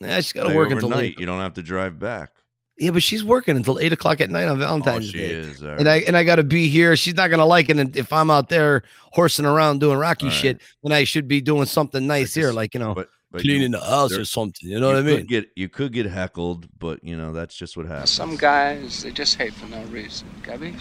Yeah, 0.00 0.16
she's 0.20 0.32
got 0.32 0.48
to 0.48 0.54
work 0.54 0.70
until 0.70 0.88
late. 0.90 1.18
You 1.18 1.26
don't 1.26 1.40
have 1.40 1.54
to 1.54 1.62
drive 1.62 1.98
back. 1.98 2.30
Yeah, 2.78 2.90
but 2.90 3.02
she's 3.02 3.24
working 3.24 3.56
until 3.56 3.78
eight 3.78 3.92
o'clock 3.94 4.20
at 4.20 4.28
night 4.28 4.44
on 4.48 4.56
Oh, 4.56 4.60
Valentine's 4.60 5.06
she 5.08 5.18
Day. 5.18 5.30
is. 5.30 5.62
all 5.62 5.70
And. 5.70 5.88
I 5.88 5.96
and 6.00 6.16
I 6.16 6.24
got 6.24 6.36
to 6.36 6.44
be 6.44 6.68
here. 6.68 6.94
She's 6.94 7.14
not 7.14 7.30
gonna 7.30 7.46
like 7.46 7.68
it 7.70 7.96
if 7.96 8.12
I'm 8.12 8.30
out 8.30 8.48
there 8.50 8.82
horsing 9.12 9.46
around 9.46 9.80
doing 9.80 9.98
Rocky 9.98 10.26
right. 10.26 10.32
shit 10.34 10.60
when 10.82 10.92
I 10.92 11.04
should 11.04 11.26
be 11.26 11.40
doing 11.40 11.64
something 11.66 12.06
nice 12.06 12.34
here, 12.34 12.52
like 12.52 12.74
you 12.74 12.80
know, 12.80 12.94
but 12.94 13.08
but 13.30 13.44
you- 13.44 13.50
cleaning 13.52 13.70
the 13.72 13.80
house 13.80 14.12
or 14.12 14.24
something. 14.24 14.68
You 14.68 14.80
know 14.80 14.90
you 14.90 14.94
what 15.04 15.12
I 15.12 15.16
mean? 15.16 15.26
Get 15.26 15.48
you 15.56 15.68
could 15.68 15.92
get 15.92 16.06
heckled, 16.06 16.68
but 16.78 17.02
you 17.04 17.16
know 17.16 17.32
that's 17.32 17.54
just 17.56 17.76
what 17.76 17.86
happens. 17.86 18.10
Some 18.10 18.36
guys, 18.36 19.02
they 19.02 19.10
just 19.10 19.36
hate 19.36 19.52
for 19.54 19.66
no 19.66 19.82
reason. 19.84 20.28
Gabby? 20.44 20.74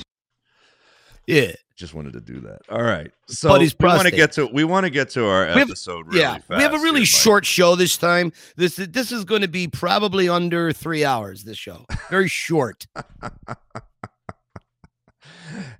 Yeah. 1.27 1.53
just 1.75 1.93
wanted 1.95 2.13
to 2.13 2.21
do 2.21 2.39
that. 2.41 2.59
All 2.69 2.83
right, 2.83 3.11
so 3.27 3.49
Buddy's 3.49 3.75
we 3.79 3.87
want 3.87 4.03
to 4.07 4.11
get 4.11 4.31
to 4.33 4.45
we 4.45 4.63
want 4.63 4.85
to 4.85 4.89
get 4.91 5.09
to 5.11 5.25
our 5.25 5.45
We 5.47 5.53
have- 5.53 5.69
episode. 5.69 6.05
Really 6.07 6.19
yeah, 6.21 6.37
we 6.49 6.61
have 6.61 6.73
a 6.73 6.77
really 6.77 6.99
here, 6.99 7.01
Mike. 7.01 7.07
short 7.07 7.45
show 7.45 7.75
this 7.75 7.97
time. 7.97 8.31
This 8.55 8.75
this 8.75 9.11
is 9.11 9.25
going 9.25 9.41
to 9.41 9.47
be 9.47 9.67
probably 9.67 10.29
under 10.29 10.71
three 10.71 11.03
hours. 11.03 11.43
This 11.43 11.57
show, 11.57 11.85
very 12.09 12.27
short. 12.29 12.85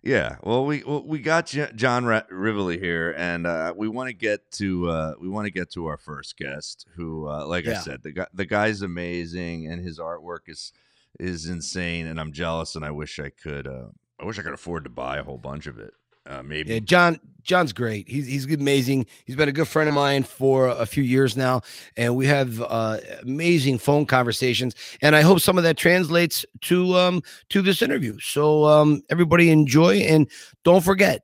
Yeah, 0.04 0.38
well, 0.44 0.66
we 0.66 0.84
well, 0.84 1.04
we 1.04 1.20
got 1.20 1.48
John 1.48 2.06
Ra- 2.06 2.24
Rivoli 2.30 2.80
here, 2.80 3.14
and 3.18 3.48
uh, 3.48 3.74
we 3.76 3.88
want 3.88 4.08
to 4.10 4.14
get 4.14 4.52
to 4.54 4.90
uh, 4.90 5.14
we 5.20 5.28
want 5.28 5.46
to 5.46 5.52
get 5.52 5.72
to 5.72 5.88
our 5.88 5.98
first 5.98 6.38
guest, 6.38 6.86
who, 6.96 7.28
uh, 7.28 7.46
like 7.48 7.66
I 7.66 7.72
said, 7.82 8.04
the 8.04 8.12
guy 8.12 8.28
the 8.34 8.46
guy's 8.46 8.82
amazing, 8.82 9.68
and 9.68 9.84
his 9.84 10.00
artwork 10.00 10.48
is 10.48 10.72
is 11.20 11.48
insane, 11.48 12.08
and 12.08 12.20
I'm 12.20 12.32
jealous, 12.32 12.76
and 12.76 12.86
I 12.86 12.92
wish 12.92 13.20
I 13.20 13.30
could 13.30 13.68
uh, 13.68 13.88
I 14.20 14.26
wish 14.26 14.38
I 14.38 14.44
could 14.44 14.54
afford 14.54 14.84
to 14.84 14.90
buy 14.90 15.18
a 15.18 15.24
whole 15.24 15.38
bunch 15.38 15.66
of 15.68 15.80
it. 15.80 15.94
Uh, 16.28 16.42
maybe 16.44 16.74
Yeah, 16.74 16.80
John 16.80 17.20
John's 17.44 17.74
great. 17.74 18.10
He's 18.10 18.26
he's 18.26 18.52
amazing. 18.52 19.06
He's 19.26 19.36
been 19.36 19.50
a 19.50 19.52
good 19.54 19.68
friend 19.68 19.88
of 19.88 19.94
mine 19.94 20.24
for 20.24 20.70
a 20.70 20.86
few 20.86 21.04
years 21.04 21.38
now, 21.38 21.62
and 21.96 22.16
we 22.16 22.26
have 22.26 22.60
uh, 22.62 22.98
amazing 23.22 23.78
phone 23.78 24.08
conversations. 24.08 24.74
And 25.02 25.16
I 25.16 25.22
hope 25.22 25.40
some 25.40 25.58
of 25.60 25.64
that 25.64 25.78
translates 25.78 26.44
to 26.62 26.96
um 26.96 27.22
to 27.50 27.62
this 27.62 27.82
interview. 27.84 28.18
So 28.20 28.66
um 28.66 29.04
everybody 29.10 29.52
enjoy 29.52 29.98
and 29.98 30.28
don't 30.64 30.84
forget 30.84 31.22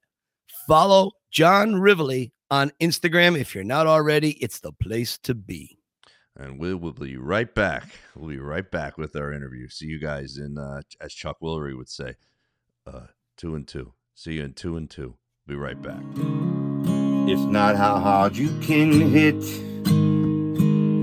follow 0.68 1.12
John 1.32 1.76
Rivoli 1.76 2.32
on 2.52 2.72
Instagram 2.80 3.40
if 3.40 3.56
you're 3.56 3.64
not 3.64 3.88
already. 3.88 4.32
It's 4.34 4.60
the 4.60 4.74
place 4.74 5.18
to 5.20 5.34
be. 5.34 5.78
and 6.36 6.60
we 6.60 6.76
will 6.76 6.94
be 6.94 7.18
right 7.18 7.54
back. 7.56 7.84
We'll 8.16 8.30
be 8.30 8.38
right 8.38 8.70
back 8.70 8.98
with 8.98 9.16
our 9.16 9.34
interview. 9.34 9.68
See 9.70 9.88
you 9.88 10.00
guys 10.00 10.38
in, 10.38 10.58
uh, 10.58 10.82
as 11.00 11.14
Chuck 11.14 11.38
Woolery 11.42 11.76
would 11.76 11.90
say, 11.90 12.16
uh, 12.86 13.08
two 13.38 13.56
and 13.56 13.68
two. 13.68 13.94
See 14.24 14.34
you 14.34 14.44
in 14.44 14.54
two 14.54 14.78
and 14.78 14.88
two. 14.88 15.16
Be 15.48 15.56
right 15.56 15.82
back. 15.82 16.04
It's 17.28 17.42
not 17.42 17.76
how 17.76 17.98
hard 17.98 18.38
you 18.38 18.50
can 18.60 19.10
hit. 19.10 19.44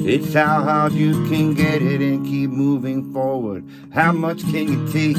It's 0.09 0.33
how 0.33 0.63
hard 0.63 0.93
you 0.93 1.27
can 1.29 1.53
get 1.53 1.83
it 1.83 2.01
and 2.01 2.25
keep 2.25 2.49
moving 2.51 3.13
forward. 3.13 3.69
How 3.93 4.13
much 4.13 4.43
can 4.43 4.69
you 4.69 4.87
take? 4.93 5.17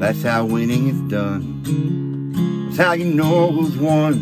That's 0.00 0.22
how 0.22 0.46
winning 0.46 0.88
is 0.88 1.00
done. 1.10 2.66
It's 2.70 2.78
how 2.78 2.94
you 2.94 3.04
know 3.04 3.52
who's 3.52 3.76
won. 3.76 4.14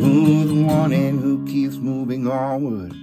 Who's 0.00 0.52
won 0.54 0.92
and 0.94 1.20
who 1.20 1.44
keeps 1.44 1.76
moving 1.76 2.26
onward. 2.28 2.94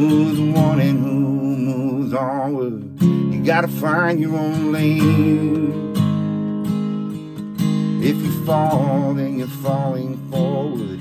Who's 0.00 0.40
won 0.40 0.80
and 0.80 0.98
who 0.98 1.56
moves 1.56 2.14
onward. 2.14 3.02
You 3.02 3.44
gotta 3.44 3.68
find 3.68 4.18
your 4.18 4.34
own 4.34 4.72
lane. 4.72 5.94
If 8.02 8.16
you 8.16 8.46
fall, 8.46 9.12
then 9.12 9.38
you're 9.38 9.46
falling 9.48 10.16
forward. 10.30 11.00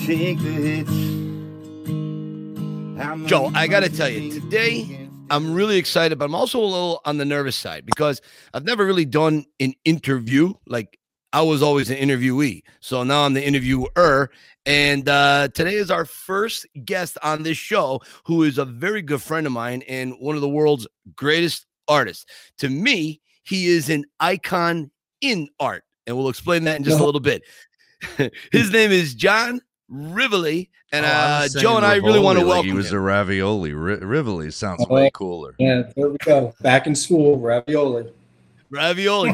Take 0.00 0.38
the 0.38 0.50
hits. 0.50 0.90
Joe, 3.28 3.52
I 3.54 3.66
got 3.66 3.80
to 3.80 3.90
tell 3.90 4.08
you, 4.08 4.32
today 4.40 5.10
I'm 5.28 5.52
really 5.52 5.76
excited, 5.76 6.18
but 6.18 6.24
I'm 6.24 6.34
also 6.34 6.58
a 6.58 6.64
little 6.64 7.02
on 7.04 7.18
the 7.18 7.26
nervous 7.26 7.54
side 7.54 7.84
because 7.84 8.22
I've 8.54 8.64
never 8.64 8.86
really 8.86 9.04
done 9.04 9.44
an 9.60 9.74
interview. 9.84 10.54
Like 10.66 10.98
I 11.32 11.42
was 11.42 11.62
always 11.62 11.90
an 11.90 11.96
interviewee. 11.96 12.62
So 12.80 13.02
now 13.04 13.24
I'm 13.24 13.34
the 13.34 13.46
interviewer. 13.46 14.30
And 14.66 15.08
uh, 15.08 15.48
today 15.54 15.74
is 15.74 15.90
our 15.90 16.04
first 16.04 16.66
guest 16.84 17.18
on 17.22 17.42
this 17.42 17.58
show, 17.58 18.00
who 18.24 18.42
is 18.44 18.58
a 18.58 18.64
very 18.64 19.02
good 19.02 19.22
friend 19.22 19.46
of 19.46 19.52
mine 19.52 19.82
and 19.88 20.14
one 20.20 20.34
of 20.36 20.40
the 20.40 20.48
world's 20.48 20.86
greatest 21.16 21.66
artists. 21.86 22.24
To 22.58 22.68
me, 22.68 23.20
he 23.44 23.66
is 23.66 23.88
an 23.90 24.04
icon 24.20 24.90
in 25.20 25.48
art. 25.60 25.84
And 26.06 26.16
we'll 26.16 26.28
explain 26.30 26.64
that 26.64 26.76
in 26.78 26.84
just 26.84 27.00
a 27.00 27.04
little 27.04 27.20
bit. 27.20 27.42
His 28.52 28.70
name 28.72 28.90
is 28.90 29.14
John 29.14 29.60
Rivoli. 29.88 30.70
And 30.92 31.04
Oh, 31.04 31.08
uh, 31.08 31.42
Joe 31.42 31.48
saying 31.60 31.76
and 31.76 31.84
I 31.86 31.96
really 31.96 32.18
want 32.20 32.38
to 32.38 32.44
Rivoli 32.44 32.44
like 32.44 32.54
welcome 32.64 32.70
He 32.70 32.76
was 32.76 32.90
him. 32.92 32.96
a 32.98 33.00
ravioli. 33.00 33.72
Ri- 33.74 33.96
Rivoli 33.98 34.50
sounds 34.50 34.86
Oh, 34.88 34.94
way 34.94 35.10
cooler. 35.12 35.54
Yeah, 35.58 35.82
there 35.94 36.08
we 36.08 36.16
go. 36.24 36.54
Back 36.62 36.86
in 36.86 36.94
school, 36.94 37.38
ravioli. 37.38 38.10
Ravioli. 38.70 39.32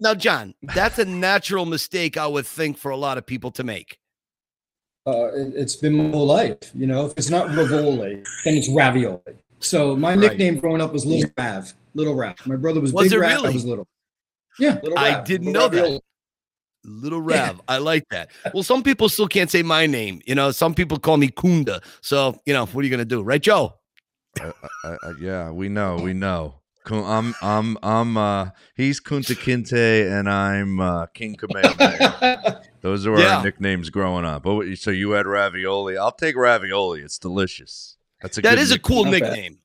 now, 0.00 0.14
John, 0.14 0.54
that's 0.62 0.98
a 0.98 1.04
natural 1.04 1.66
mistake 1.66 2.16
I 2.16 2.26
would 2.26 2.46
think 2.46 2.78
for 2.78 2.90
a 2.90 2.96
lot 2.96 3.18
of 3.18 3.26
people 3.26 3.50
to 3.52 3.64
make. 3.64 3.98
Uh, 5.06 5.32
it, 5.34 5.52
it's 5.56 5.76
been 5.76 5.94
my 5.94 6.10
whole 6.10 6.26
life. 6.26 6.58
You 6.74 6.86
know, 6.86 7.06
if 7.06 7.14
it's 7.16 7.30
not 7.30 7.48
ravioli, 7.56 8.22
then 8.44 8.54
it's 8.54 8.68
ravioli. 8.68 9.18
So 9.60 9.96
my 9.96 10.10
Right. 10.10 10.18
nickname 10.20 10.58
growing 10.58 10.80
up 10.80 10.92
was 10.92 11.04
Little 11.06 11.30
Rav. 11.36 11.72
Little 11.94 12.14
Rav. 12.14 12.34
My 12.46 12.56
brother 12.56 12.80
was, 12.80 12.92
Was 12.92 13.06
Big 13.08 13.14
it 13.14 13.18
Rav. 13.20 13.30
really? 13.32 13.48
I 13.48 13.52
was 13.52 13.64
little. 13.64 13.88
Yeah, 14.58 14.78
Little 14.82 14.98
I 14.98 15.20
didn't 15.22 15.52
Little 15.52 15.62
know 15.62 15.68
that. 15.68 15.80
Ravioli. 15.82 16.00
Little 16.84 17.20
Rav. 17.20 17.60
I 17.68 17.78
like 17.78 18.04
that. 18.10 18.30
Well, 18.54 18.62
some 18.62 18.82
people 18.82 19.08
still 19.08 19.28
can't 19.28 19.50
say 19.50 19.62
my 19.62 19.86
name. 19.86 20.22
You 20.26 20.34
know, 20.34 20.50
some 20.50 20.74
people 20.74 20.98
call 20.98 21.16
me 21.18 21.28
Kunda. 21.28 21.82
So, 22.02 22.40
you 22.46 22.54
know, 22.54 22.64
what 22.66 22.80
are 22.80 22.84
you 22.84 22.90
going 22.90 22.98
to 22.98 23.04
do? 23.04 23.22
Right, 23.22 23.40
Joe? 23.42 23.74
I, 24.40 24.52
I, 24.84 24.88
I, 25.02 25.12
yeah, 25.20 25.50
we 25.50 25.68
know, 25.68 25.96
we 25.96 26.12
know. 26.14 26.59
Kun- 26.84 27.04
I'm, 27.04 27.34
I'm, 27.42 27.78
I'm. 27.82 28.16
Uh, 28.16 28.50
he's 28.74 29.00
Kunta 29.00 29.34
Kinte, 29.36 30.10
and 30.18 30.28
I'm 30.28 30.80
uh, 30.80 31.06
King 31.06 31.36
Kamehameha. 31.36 32.62
Those 32.80 33.06
are 33.06 33.18
Yeah. 33.18 33.36
our 33.38 33.44
nicknames 33.44 33.90
growing 33.90 34.24
up. 34.24 34.46
Oh, 34.46 34.74
so 34.74 34.90
you 34.90 35.10
had 35.12 35.26
ravioli? 35.26 35.98
I'll 35.98 36.12
take 36.12 36.36
ravioli. 36.36 37.02
It's 37.02 37.18
delicious. 37.18 37.96
That's 38.22 38.38
a 38.38 38.40
That 38.40 38.50
good 38.56 38.58
is 38.60 38.70
a 38.70 38.74
nick- 38.74 38.82
cool 38.82 39.04
Not 39.04 39.12
bad. 39.12 39.22
nickname. 39.22 39.58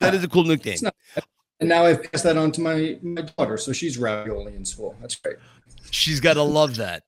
That 0.00 0.14
is 0.14 0.22
a 0.24 0.28
cool 0.28 0.44
nickname. 0.44 0.78
Not 0.82 0.94
And 1.60 1.68
now 1.68 1.84
I've 1.84 2.02
passed 2.10 2.24
that 2.24 2.36
on 2.36 2.52
to 2.52 2.60
my 2.60 2.98
my 3.02 3.22
daughter, 3.22 3.56
so 3.56 3.72
she's 3.72 3.96
ravioli 3.98 4.54
in 4.54 4.64
school. 4.64 4.96
That's 5.00 5.14
great. 5.14 5.36
She's 5.90 6.20
got 6.20 6.34
to 6.34 6.42
love 6.42 6.76
that. 6.76 7.04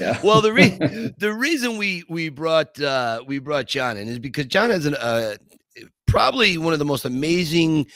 Yeah. 0.00 0.18
Well, 0.24 0.40
the 0.40 0.52
re- 0.52 1.12
the 1.18 1.32
reason 1.32 1.76
we 1.78 2.04
we 2.08 2.28
brought 2.28 2.80
uh, 2.80 3.22
we 3.26 3.38
brought 3.40 3.66
John 3.66 3.96
in 3.96 4.08
is 4.08 4.18
because 4.18 4.46
John 4.46 4.70
has 4.70 4.84
an 4.86 4.94
uh, 4.96 5.36
probably 6.16 6.56
one 6.56 6.72
of 6.72 6.78
the 6.78 6.84
most 6.86 7.04
amazing 7.04 7.86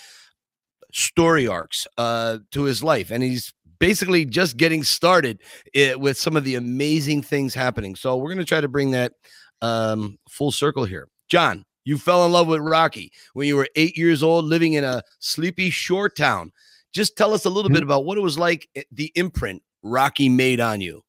story 0.92 1.48
arcs 1.48 1.86
uh, 1.96 2.36
to 2.50 2.64
his 2.64 2.82
life, 2.82 3.10
and 3.10 3.22
he's 3.22 3.50
basically 3.78 4.26
just 4.26 4.58
getting 4.58 4.82
started 4.82 5.40
eh, 5.74 5.94
with 5.94 6.18
some 6.18 6.36
of 6.36 6.44
the 6.44 6.54
amazing 6.56 7.22
things 7.22 7.54
happening. 7.54 7.96
So 7.96 8.18
we're 8.18 8.28
going 8.28 8.36
to 8.36 8.44
try 8.44 8.60
to 8.60 8.68
bring 8.68 8.90
that 8.90 9.12
um, 9.62 10.18
full 10.28 10.52
circle 10.52 10.84
here. 10.84 11.08
John, 11.30 11.64
you 11.86 11.96
fell 11.96 12.26
in 12.26 12.32
love 12.32 12.46
with 12.46 12.60
Rocky 12.60 13.10
when 13.32 13.48
you 13.48 13.56
were 13.56 13.70
eight 13.74 13.96
years 13.96 14.22
old, 14.22 14.44
living 14.44 14.74
in 14.74 14.84
a 14.84 15.02
sleepy 15.20 15.70
shore 15.70 16.10
town. 16.10 16.52
Just 16.92 17.16
tell 17.16 17.32
us 17.32 17.46
a 17.46 17.50
little 17.50 17.70
bit 17.70 17.82
about 17.82 18.04
what 18.04 18.18
it 18.18 18.22
was 18.22 18.38
like, 18.38 18.68
eh, 18.76 18.82
the 18.92 19.10
imprint 19.14 19.62
Rocky 19.82 20.28
made 20.28 20.60
on 20.60 20.82
you. 20.82 21.02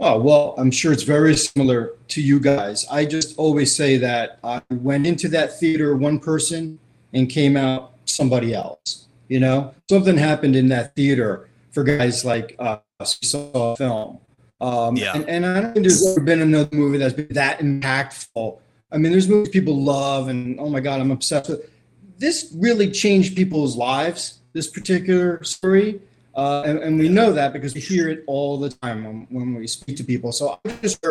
Oh, 0.00 0.20
well, 0.20 0.54
I'm 0.58 0.70
sure 0.72 0.92
it's 0.92 1.04
very 1.04 1.36
similar 1.36 1.92
to 2.08 2.20
you 2.20 2.40
guys. 2.40 2.84
I 2.90 3.04
just 3.04 3.38
always 3.38 3.74
say 3.74 3.96
that 3.98 4.40
I 4.42 4.60
went 4.70 5.06
into 5.06 5.28
that 5.28 5.58
theater 5.60 5.96
one 5.96 6.18
person 6.18 6.80
and 7.12 7.30
came 7.30 7.56
out 7.56 7.92
somebody 8.04 8.54
else. 8.54 9.06
You 9.28 9.40
know, 9.40 9.74
something 9.88 10.16
happened 10.18 10.56
in 10.56 10.68
that 10.68 10.94
theater 10.96 11.48
for 11.70 11.84
guys 11.84 12.24
like 12.24 12.56
us 12.58 13.18
who 13.20 13.26
saw 13.26 13.72
a 13.72 13.76
film. 13.76 14.18
Um, 14.60 14.96
Yeah. 14.96 15.14
and, 15.14 15.28
and 15.28 15.46
I 15.46 15.60
don't 15.60 15.72
think 15.74 15.86
there's 15.86 16.06
ever 16.06 16.20
been 16.20 16.40
another 16.40 16.74
movie 16.76 16.98
that's 16.98 17.14
been 17.14 17.28
that 17.30 17.60
impactful. 17.60 18.58
I 18.90 18.98
mean, 18.98 19.12
there's 19.12 19.28
movies 19.28 19.50
people 19.50 19.80
love, 19.82 20.28
and 20.28 20.58
oh 20.60 20.68
my 20.68 20.80
God, 20.80 21.00
I'm 21.00 21.10
obsessed 21.10 21.50
with. 21.50 21.70
This 22.16 22.52
really 22.56 22.90
changed 22.90 23.36
people's 23.36 23.76
lives, 23.76 24.40
this 24.52 24.68
particular 24.68 25.42
story. 25.42 26.00
Uh, 26.36 26.62
and, 26.66 26.78
and 26.80 26.98
we 26.98 27.08
know 27.08 27.32
that 27.32 27.52
because 27.52 27.74
we 27.74 27.80
hear 27.80 28.08
it 28.08 28.24
all 28.26 28.58
the 28.58 28.70
time 28.70 29.04
when, 29.04 29.26
when 29.30 29.54
we 29.54 29.66
speak 29.66 29.96
to 29.96 30.04
people. 30.04 30.32
So 30.32 30.58
I 30.64 30.70
just, 30.82 31.04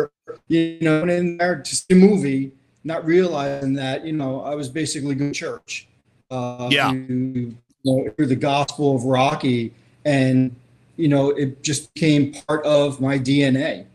you 0.48 0.78
know, 0.82 0.98
went 1.00 1.10
in 1.10 1.38
there 1.38 1.62
to 1.62 1.76
see 1.76 1.86
a 1.90 1.94
movie, 1.94 2.52
not 2.84 3.04
realizing 3.06 3.72
that, 3.74 4.04
you 4.04 4.12
know, 4.12 4.42
I 4.42 4.54
was 4.54 4.68
basically 4.68 5.14
going 5.14 5.32
to 5.32 5.38
church. 5.38 5.88
Uh, 6.30 6.68
Yeah. 6.70 6.90
to, 6.90 6.96
you 6.98 7.56
know, 7.84 8.10
through 8.16 8.26
the 8.26 8.36
gospel 8.36 8.96
of 8.96 9.04
Rocky. 9.04 9.72
And, 10.04 10.54
you 10.96 11.08
know, 11.08 11.30
it 11.30 11.62
just 11.62 11.92
became 11.94 12.34
part 12.46 12.64
of 12.66 13.00
my 13.00 13.18
DNA. 13.18 13.86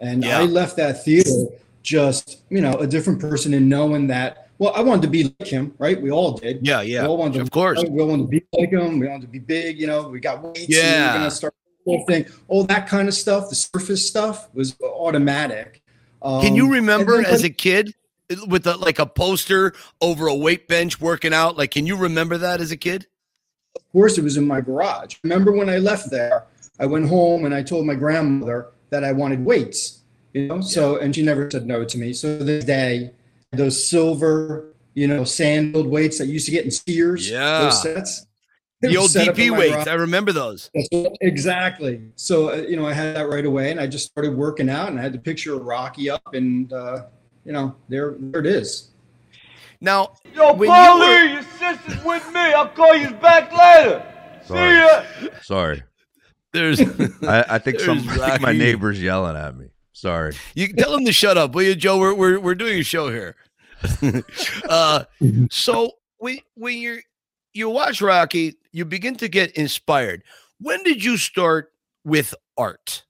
And 0.00 0.24
Yeah. 0.24 0.38
I 0.38 0.44
left 0.44 0.76
that 0.78 1.04
theater 1.04 1.46
just, 1.82 2.38
you 2.48 2.60
know, 2.60 2.74
a 2.74 2.86
different 2.86 3.20
person 3.20 3.52
and 3.54 3.68
knowing 3.68 4.06
that, 4.08 4.48
well, 4.60 4.72
I 4.76 4.82
wanted 4.82 5.00
to 5.02 5.08
be 5.08 5.34
like 5.40 5.48
him, 5.48 5.74
right? 5.78 6.00
We 6.00 6.10
all 6.10 6.32
did. 6.32 6.58
Yeah, 6.60 6.82
yeah, 6.82 7.00
We 7.02 7.08
all 7.08 7.16
wanted 7.16 7.34
to, 7.36 7.40
of 7.40 7.50
course. 7.50 7.82
We 7.82 7.98
all 7.98 8.08
wanted 8.08 8.24
to 8.24 8.28
be 8.28 8.42
like 8.52 8.70
him. 8.70 8.98
We 8.98 9.08
wanted 9.08 9.22
to 9.22 9.28
be 9.28 9.38
big. 9.38 9.80
You 9.80 9.86
know, 9.86 10.08
we 10.08 10.20
got 10.20 10.42
weights. 10.42 10.68
Yeah. 10.68 11.14
were 11.14 11.18
gonna 11.20 11.30
start 11.30 11.54
the 11.86 11.92
whole 11.92 12.04
thing. 12.04 12.26
All 12.46 12.64
that 12.64 12.86
kind 12.86 13.08
of 13.08 13.14
stuff. 13.14 13.48
The 13.48 13.54
surface 13.54 14.06
stuff 14.06 14.48
was 14.54 14.76
automatic. 14.82 15.80
Can 16.22 16.54
you 16.54 16.64
Um, 16.66 16.70
remember 16.72 17.16
then- 17.22 17.32
as 17.32 17.42
a 17.42 17.48
kid 17.48 17.94
with 18.46 18.66
a, 18.66 18.76
like 18.76 18.98
a 18.98 19.06
poster 19.06 19.72
over 20.02 20.26
a 20.26 20.34
weight 20.34 20.68
bench 20.68 21.00
working 21.00 21.32
out? 21.32 21.56
Like, 21.56 21.70
can 21.70 21.86
you 21.86 21.96
remember 21.96 22.36
that 22.36 22.60
as 22.60 22.70
a 22.70 22.76
kid? 22.76 23.06
Of 23.74 23.82
course, 23.92 24.18
it 24.18 24.24
was 24.24 24.36
in 24.36 24.46
my 24.46 24.60
garage. 24.60 25.16
Remember 25.24 25.52
when 25.52 25.70
I 25.70 25.78
left 25.78 26.10
there? 26.10 26.44
I 26.78 26.84
went 26.84 27.08
home 27.08 27.46
and 27.46 27.54
I 27.54 27.62
told 27.62 27.86
my 27.86 27.94
grandmother 27.94 28.66
that 28.90 29.04
I 29.04 29.12
wanted 29.12 29.42
weights. 29.42 30.00
You 30.34 30.48
know, 30.48 30.60
so 30.60 30.96
and 30.96 31.14
she 31.14 31.22
never 31.22 31.50
said 31.50 31.66
no 31.66 31.82
to 31.84 31.96
me. 31.98 32.12
So 32.12 32.38
this 32.38 32.64
day, 32.66 33.12
those 33.52 33.88
silver, 33.88 34.74
you 34.94 35.06
know, 35.06 35.24
sandaled 35.24 35.86
weights 35.86 36.18
that 36.18 36.26
you 36.26 36.34
used 36.34 36.46
to 36.46 36.52
get 36.52 36.64
in 36.64 36.70
Sears. 36.70 37.28
Yeah. 37.30 37.62
those 37.62 37.82
sets. 37.82 38.26
They 38.80 38.88
The 38.88 38.96
old 38.96 39.10
set 39.10 39.28
up 39.28 39.38
in 39.38 39.52
DP 39.52 39.58
weights. 39.58 39.74
garage. 39.74 39.86
I 39.88 39.94
remember 39.94 40.32
those. 40.32 40.70
Exactly. 40.74 42.00
So 42.16 42.50
uh, 42.50 42.56
you 42.56 42.76
know, 42.76 42.86
I 42.86 42.92
had 42.94 43.14
that 43.16 43.28
right 43.28 43.44
away, 43.44 43.70
and 43.70 43.78
I 43.80 43.86
just 43.86 44.06
started 44.06 44.34
working 44.34 44.70
out, 44.70 44.88
and 44.88 44.98
I 44.98 45.02
had 45.02 45.12
the 45.12 45.18
picture 45.18 45.54
of 45.54 45.64
Rocky 45.64 46.08
up, 46.08 46.22
and 46.32 46.72
uh, 46.72 47.04
you 47.44 47.52
know, 47.52 47.76
there, 47.88 48.14
there 48.18 48.40
it 48.40 48.46
is. 48.46 48.88
Now, 49.82 50.14
Yo, 50.34 50.52
when 50.54 50.68
you 50.70 50.74
Paulie, 50.74 50.98
were- 50.98 51.32
your 51.34 51.42
sister's 51.42 52.04
with 52.04 52.26
me. 52.32 52.40
I'll 52.40 52.68
call 52.68 52.94
you 52.94 53.10
back 53.14 53.52
later. 53.52 54.06
See 54.42 54.48
Sorry. 54.48 54.74
ya. 54.78 55.02
Sorry. 55.42 55.82
There's, 56.52 56.80
I, 57.22 57.44
I 57.48 57.58
think 57.58 57.80
some. 57.80 57.98
I 58.08 58.30
think 58.30 58.40
my 58.42 58.52
neighbor's 58.52 59.00
yelling 59.02 59.36
at 59.36 59.56
me. 59.56 59.69
Sorry. 60.00 60.34
You 60.54 60.72
tell 60.72 60.96
him 60.96 61.04
to 61.04 61.12
shut 61.12 61.36
up, 61.36 61.54
will 61.54 61.64
you, 61.64 61.74
Joe? 61.74 61.98
We're 61.98 62.14
we're, 62.14 62.40
we're 62.40 62.54
doing 62.54 62.78
a 62.78 62.82
show 62.82 63.10
here. 63.10 63.36
uh, 64.68 65.04
so 65.50 65.92
when 66.16 66.38
when 66.54 66.78
you're 66.78 67.00
you 67.52 67.68
watch 67.68 68.00
Rocky, 68.00 68.56
you 68.72 68.86
begin 68.86 69.14
to 69.16 69.28
get 69.28 69.50
inspired. 69.58 70.22
When 70.58 70.82
did 70.84 71.04
you 71.04 71.18
start 71.18 71.74
with 72.02 72.34
art? 72.56 73.02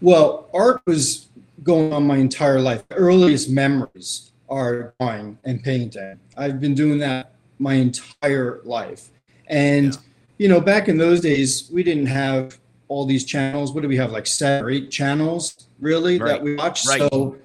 Well, 0.00 0.50
art 0.52 0.82
was 0.88 1.28
going 1.62 1.92
on 1.92 2.04
my 2.04 2.16
entire 2.16 2.58
life. 2.58 2.82
My 2.90 2.96
earliest 2.96 3.48
memories 3.48 4.32
are 4.48 4.92
drawing 4.98 5.38
and 5.44 5.62
painting. 5.62 6.18
I've 6.36 6.60
been 6.60 6.74
doing 6.74 6.98
that 6.98 7.36
my 7.60 7.74
entire 7.74 8.60
life. 8.64 9.10
And, 9.46 9.96
you 10.38 10.48
know, 10.48 10.60
back 10.60 10.88
in 10.88 10.98
those 10.98 11.20
days, 11.20 11.70
we 11.72 11.84
didn't 11.84 12.06
have 12.06 12.58
all 12.92 13.06
these 13.06 13.24
channels. 13.24 13.72
What 13.72 13.82
do 13.82 13.88
we 13.88 13.96
have? 13.96 14.12
Like 14.12 14.26
seven 14.26 14.64
or 14.64 14.70
eight 14.70 14.90
channels, 14.90 15.66
really, 15.80 16.18
Right. 16.18 16.28
that 16.28 16.42
we 16.42 16.56
watch. 16.56 16.86
Right. 16.86 17.00
So, 17.00 17.36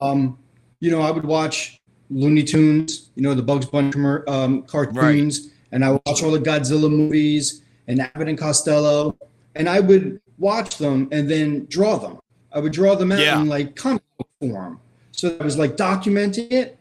um, 0.00 0.38
you 0.80 0.90
know, 0.90 1.02
I 1.02 1.10
would 1.10 1.24
watch 1.24 1.78
Looney 2.10 2.42
Tunes, 2.44 3.10
you 3.14 3.22
know, 3.22 3.34
the 3.34 3.42
Bugs 3.42 3.66
Bunny 3.66 3.92
um, 4.28 4.62
cartoons, 4.62 5.50
and 5.72 5.84
I 5.84 5.90
would 5.92 6.00
watch 6.06 6.22
all 6.22 6.30
the 6.30 6.40
Godzilla 6.40 6.90
movies 6.90 7.62
and 7.88 8.00
Abbott 8.00 8.28
and 8.28 8.38
Costello, 8.38 9.16
and 9.54 9.68
I 9.68 9.80
would 9.80 10.20
watch 10.38 10.78
them 10.78 11.08
and 11.12 11.30
then 11.30 11.66
draw 11.68 11.96
them. 11.98 12.18
I 12.52 12.58
would 12.60 12.72
draw 12.72 12.94
them 12.94 13.12
out 13.12 13.18
Yeah. 13.18 13.40
in 13.40 13.48
like 13.48 13.76
comic 13.76 14.02
form. 14.40 14.80
So 15.12 15.36
I 15.40 15.44
was 15.44 15.56
like 15.56 15.76
documenting 15.76 16.50
it. 16.52 16.78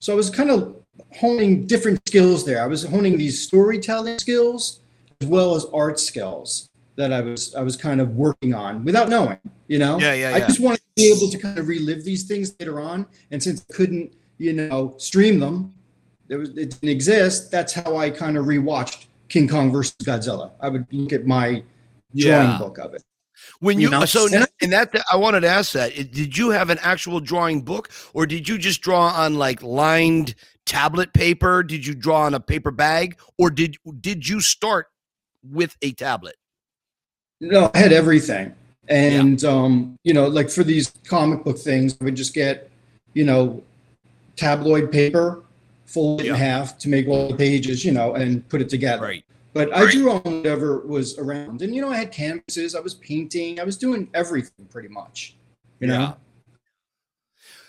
So 0.00 0.12
I 0.12 0.16
was 0.16 0.30
kind 0.30 0.50
of 0.50 0.76
honing 1.16 1.66
different 1.66 2.00
skills 2.06 2.44
there. 2.44 2.62
I 2.62 2.66
was 2.66 2.84
honing 2.84 3.16
these 3.16 3.40
storytelling 3.42 4.18
skills 4.18 4.80
as 5.20 5.28
well 5.28 5.54
as 5.54 5.64
art 5.72 5.98
skills 5.98 6.68
that 6.96 7.12
I 7.12 7.20
was 7.20 7.54
I 7.54 7.62
was 7.62 7.76
kind 7.76 8.00
of 8.00 8.10
working 8.10 8.54
on 8.54 8.84
without 8.84 9.08
knowing, 9.08 9.38
you 9.66 9.78
know. 9.78 9.98
Yeah, 9.98 10.14
yeah, 10.14 10.28
I 10.28 10.38
yeah. 10.38 10.46
just 10.46 10.60
wanted 10.60 10.78
to 10.78 10.84
be 10.96 11.12
able 11.12 11.28
to 11.30 11.38
kind 11.38 11.58
of 11.58 11.68
relive 11.68 12.04
these 12.04 12.24
things 12.24 12.54
later 12.58 12.80
on, 12.80 13.06
and 13.30 13.42
since 13.42 13.64
I 13.68 13.72
couldn't, 13.72 14.14
you 14.38 14.52
know, 14.52 14.94
stream 14.98 15.40
them, 15.40 15.74
there 16.28 16.38
was 16.38 16.50
it 16.50 16.70
didn't 16.70 16.88
exist. 16.88 17.50
That's 17.50 17.72
how 17.72 17.96
I 17.96 18.10
kind 18.10 18.36
of 18.36 18.46
rewatched 18.46 19.06
King 19.28 19.48
Kong 19.48 19.72
versus 19.72 19.96
Godzilla. 20.02 20.52
I 20.60 20.68
would 20.68 20.86
look 20.92 21.12
at 21.12 21.26
my 21.26 21.62
drawing 22.14 22.58
book 22.58 22.78
of 22.78 22.94
it. 22.94 23.02
When 23.60 23.78
you, 23.78 23.88
You 23.88 23.90
know, 23.90 24.04
so 24.04 24.26
and 24.32 24.46
and 24.62 24.72
that 24.72 24.94
I 25.12 25.16
wanted 25.16 25.40
to 25.40 25.48
ask 25.48 25.72
that 25.72 25.94
did 25.94 26.38
you 26.38 26.50
have 26.50 26.70
an 26.70 26.78
actual 26.80 27.20
drawing 27.20 27.62
book 27.62 27.90
or 28.12 28.26
did 28.26 28.48
you 28.48 28.58
just 28.58 28.80
draw 28.80 29.08
on 29.08 29.34
like 29.34 29.62
lined 29.62 30.34
tablet 30.64 31.12
paper? 31.12 31.62
Did 31.62 31.86
you 31.86 31.94
draw 31.94 32.22
on 32.22 32.34
a 32.34 32.40
paper 32.40 32.70
bag 32.70 33.18
or 33.38 33.50
did 33.50 33.76
did 34.00 34.28
you 34.28 34.40
start 34.40 34.86
with 35.42 35.76
a 35.82 35.92
tablet? 35.92 36.36
No, 37.44 37.70
I 37.74 37.78
had 37.78 37.92
everything. 37.92 38.54
And 38.88 39.42
um, 39.44 39.98
you 40.02 40.12
know, 40.12 40.26
like 40.26 40.50
for 40.50 40.64
these 40.64 40.92
comic 41.06 41.44
book 41.44 41.58
things, 41.58 41.96
I 42.00 42.04
would 42.04 42.16
just 42.16 42.34
get, 42.34 42.70
you 43.14 43.24
know, 43.24 43.62
tabloid 44.36 44.90
paper, 44.92 45.42
fold 45.86 46.20
it 46.20 46.26
in 46.26 46.34
half 46.34 46.78
to 46.78 46.88
make 46.88 47.06
all 47.08 47.28
the 47.28 47.36
pages, 47.36 47.84
you 47.84 47.92
know, 47.92 48.14
and 48.14 48.46
put 48.48 48.60
it 48.60 48.68
together. 48.68 49.02
Right. 49.02 49.24
But 49.52 49.74
I 49.74 49.88
drew 49.90 50.10
on 50.10 50.22
whatever 50.22 50.80
was 50.80 51.16
around. 51.18 51.62
And 51.62 51.74
you 51.74 51.80
know, 51.80 51.90
I 51.90 51.96
had 51.96 52.10
canvases, 52.10 52.74
I 52.74 52.80
was 52.80 52.94
painting, 52.94 53.60
I 53.60 53.64
was 53.64 53.76
doing 53.76 54.08
everything 54.12 54.66
pretty 54.68 54.88
much. 54.88 55.36
You 55.80 55.86
know? 55.88 56.00
Yeah. 56.00 56.12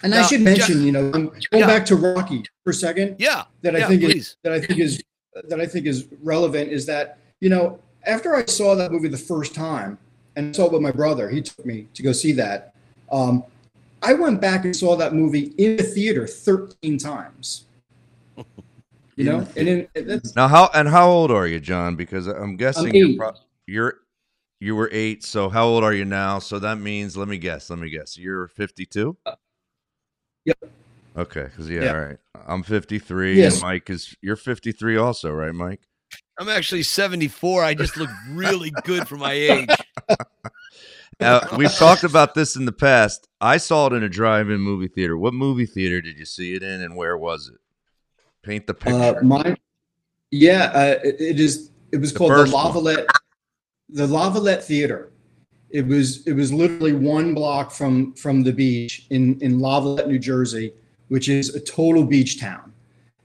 And 0.04 0.14
I 0.14 0.24
should 0.24 0.42
mention, 0.42 0.84
you 0.84 0.92
know, 0.92 1.12
I'm 1.14 1.28
going 1.28 1.42
Yeah. 1.52 1.68
back 1.68 1.86
to 1.88 1.96
Rocky 1.96 2.44
for 2.64 2.72
a 2.72 2.74
second. 2.74 3.16
Yeah. 3.20 3.44
That 3.62 3.76
I 3.76 3.80
Yeah, 3.80 3.88
think 3.88 4.02
please. 4.02 4.16
is 4.16 4.38
that 4.44 4.54
I 4.54 4.60
think 4.60 4.80
is 4.80 5.02
that 5.50 5.60
I 5.60 5.66
think 5.66 5.86
is 5.86 6.08
relevant 6.22 6.72
is 6.72 6.86
that, 6.86 7.20
you 7.40 7.50
know, 7.50 7.80
after 8.06 8.36
I 8.36 8.46
saw 8.46 8.76
that 8.76 8.92
movie 8.92 9.08
the 9.08 9.18
first 9.18 9.54
time 9.56 9.98
and 10.36 10.56
saw 10.56 10.66
it 10.66 10.72
with 10.72 10.82
my 10.82 10.92
brother, 10.92 11.30
he 11.30 11.42
took 11.42 11.66
me 11.66 11.88
to 11.94 12.04
go 12.04 12.12
see 12.12 12.32
that. 12.34 12.74
Um, 13.12 13.44
I 14.02 14.14
went 14.14 14.42
back 14.42 14.66
and 14.66 14.76
saw 14.76 14.96
that 14.98 15.14
movie 15.14 15.54
in 15.58 15.78
the 15.78 15.84
theater 15.84 16.28
13 16.28 16.98
times. 16.98 17.66
You 19.16 19.24
know, 19.24 19.48
and 19.56 19.68
in, 19.68 19.88
that's 19.96 20.36
Now, 20.36 20.50
how 20.50 20.70
and 20.74 20.90
how 20.90 21.10
old 21.10 21.32
are 21.32 21.48
you, 21.48 21.62
John? 21.62 21.96
Because 21.96 22.28
I'm 22.28 22.58
guessing 22.58 22.90
I'm 22.90 22.96
you're, 22.96 23.18
pro- 23.18 23.32
you're 23.66 23.94
you 24.60 24.76
were 24.76 24.90
eight. 24.92 25.24
So 25.24 25.48
how 25.48 25.66
old 25.66 25.86
are 25.86 25.94
you 25.94 26.04
now? 26.04 26.40
So 26.40 26.60
that 26.60 26.80
means, 26.80 27.16
let 27.16 27.30
me 27.30 27.38
guess. 27.38 27.70
Let 27.70 27.80
me 27.80 27.90
guess. 27.90 28.18
You're 28.18 28.48
52. 28.50 29.16
Yep. 30.44 30.58
Okay, 31.18 31.44
because 31.44 31.70
yeah, 31.70 31.84
Yeah. 31.84 31.92
all 31.94 32.00
right. 32.02 32.18
I'm 32.46 32.62
53, 32.62 33.38
Yes. 33.38 33.54
and 33.54 33.62
Mike 33.62 33.90
is 33.90 34.14
you're 34.22 34.36
53 34.36 34.98
also, 34.98 35.32
right, 35.32 35.56
Mike? 35.56 35.82
I'm 36.38 36.50
actually 36.50 36.84
74. 36.84 37.64
I 37.64 37.74
just 37.74 37.98
look 37.98 38.10
really 38.30 38.72
good 38.84 39.08
for 39.08 39.18
my 39.18 39.34
age. 39.34 39.70
Uh, 41.20 41.48
we've 41.56 41.74
talked 41.76 42.04
about 42.04 42.34
this 42.36 42.58
in 42.58 42.66
the 42.66 42.74
past. 42.74 43.30
I 43.40 43.56
saw 43.56 43.88
it 43.88 43.94
in 43.94 44.04
a 44.04 44.10
drive-in 44.10 44.60
movie 44.60 44.90
theater. 44.90 45.18
What 45.18 45.34
movie 45.34 45.66
theater 45.66 46.02
did 46.02 46.20
you 46.20 46.26
see 46.26 46.56
it 46.56 46.62
in, 46.62 46.82
and 46.82 46.94
where 46.94 47.18
was 47.18 47.48
it? 47.48 47.60
Paint 48.44 48.68
the 48.68 48.74
picture. 48.74 49.18
Uh, 49.18 49.24
mine, 49.24 49.56
yeah, 50.32 50.72
uh, 50.74 51.00
it, 51.06 51.22
it 51.22 51.40
is. 51.40 51.72
It 51.94 51.98
was 51.98 52.12
The 52.12 52.20
called 52.20 52.32
the. 52.32 52.52
Lavalette, 52.52 53.08
the 53.88 54.06
Lavalette 54.06 54.62
Theater. 54.62 55.14
It 55.70 55.88
was 55.88 56.28
it 56.28 56.34
was 56.34 56.52
literally 56.52 56.92
one 56.92 57.34
block 57.34 57.72
from 57.72 58.14
from 58.16 58.44
the 58.44 58.52
beach 58.52 59.08
in 59.10 59.40
in 59.40 59.60
Lavalette, 59.60 60.08
New 60.08 60.20
Jersey, 60.20 60.74
which 61.08 61.30
is 61.30 61.56
a 61.56 61.62
total 61.62 62.04
beach 62.04 62.42
town, 62.42 62.74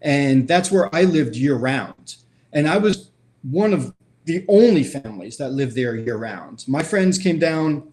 and 0.00 0.46
that's 0.46 0.70
where 0.70 0.94
I 0.94 1.02
lived 1.02 1.34
year 1.34 1.56
round. 1.56 2.16
And 2.52 2.68
I 2.68 2.78
was 2.78 3.10
one 3.42 3.72
of 3.72 3.94
the 4.24 4.44
only 4.48 4.84
families 4.84 5.36
that 5.38 5.52
lived 5.52 5.74
there 5.74 5.96
year 5.96 6.16
round. 6.16 6.64
My 6.68 6.82
friends 6.82 7.18
came 7.18 7.38
down 7.38 7.90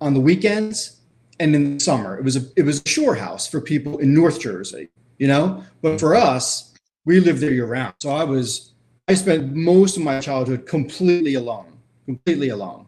on 0.00 0.14
the 0.14 0.20
weekends 0.20 1.00
and 1.38 1.54
in 1.54 1.74
the 1.74 1.80
summer. 1.80 2.18
It 2.18 2.24
was 2.24 2.36
a 2.36 2.42
it 2.56 2.62
was 2.62 2.82
a 2.84 2.88
shore 2.88 3.14
house 3.14 3.46
for 3.46 3.60
people 3.60 3.98
in 3.98 4.14
North 4.14 4.40
Jersey, 4.40 4.88
you 5.18 5.26
know. 5.28 5.64
But 5.82 6.00
for 6.00 6.14
us, 6.14 6.74
we 7.04 7.20
lived 7.20 7.40
there 7.40 7.52
year 7.52 7.66
round. 7.66 7.94
So 8.00 8.10
I 8.10 8.24
was 8.24 8.72
I 9.08 9.14
spent 9.14 9.54
most 9.54 9.96
of 9.96 10.02
my 10.02 10.20
childhood 10.20 10.66
completely 10.66 11.34
alone, 11.34 11.78
completely 12.06 12.50
alone, 12.50 12.86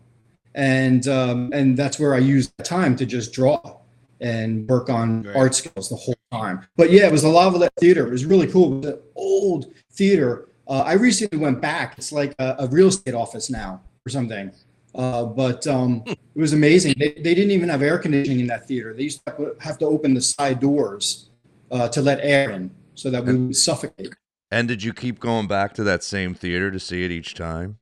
and 0.55 1.07
um, 1.09 1.51
and 1.53 1.77
that's 1.77 1.99
where 1.99 2.15
I 2.15 2.19
used 2.19 2.53
the 2.59 2.65
time 2.65 2.95
to 2.97 3.07
just 3.07 3.33
draw 3.33 3.61
and 4.21 4.69
work 4.69 4.89
on 4.89 5.27
art 5.35 5.55
skills 5.55 5.89
the 5.89 5.97
whole 5.97 6.15
time. 6.31 6.65
But 6.77 6.93
yeah, 6.93 7.07
it 7.07 7.13
was 7.13 7.23
the 7.23 7.29
Lavalette 7.29 7.71
Theater. 7.81 8.07
It 8.07 8.11
was 8.11 8.25
really 8.25 8.47
cool. 8.47 8.75
It 8.75 8.87
was 8.87 8.95
an 8.95 9.01
old 9.17 9.75
theater. 9.91 10.49
Uh, 10.69 10.81
I 10.87 10.93
recently 10.95 11.39
went 11.39 11.61
back. 11.61 11.95
It's 11.99 12.13
like 12.13 12.35
a, 12.39 12.57
a 12.61 12.67
real 12.69 12.89
estate 12.89 13.15
office 13.15 13.51
now 13.51 13.81
or 14.07 14.11
something. 14.11 14.53
Uh, 14.95 15.25
but 15.25 15.67
um, 15.67 16.03
it 16.07 16.19
was 16.35 16.53
amazing. 16.53 16.95
They, 16.99 17.13
they 17.13 17.35
didn't 17.35 17.51
even 17.51 17.69
have 17.71 17.83
air 17.83 17.99
conditioning 17.99 18.41
in 18.41 18.47
that 18.49 18.67
theater. 18.69 18.93
They 18.95 19.05
used 19.05 19.21
to 19.27 19.57
have 19.61 19.79
to 19.79 19.87
open 19.87 20.15
the 20.15 20.21
side 20.21 20.61
doors 20.61 21.31
uh, 21.71 21.89
to 21.89 22.03
let 22.03 22.21
air 22.23 22.51
in 22.51 22.71
so 22.95 23.11
that 23.11 23.25
we 23.25 23.35
would 23.35 23.57
suffocate. 23.57 24.15
and 24.51 24.69
did 24.69 24.83
you 24.83 24.93
keep 24.93 25.19
going 25.19 25.47
back 25.47 25.73
to 25.75 25.85
that 25.85 26.03
same 26.05 26.35
theater 26.35 26.71
to 26.71 26.79
see 26.79 27.05
it 27.05 27.11
each 27.11 27.35
time? 27.35 27.79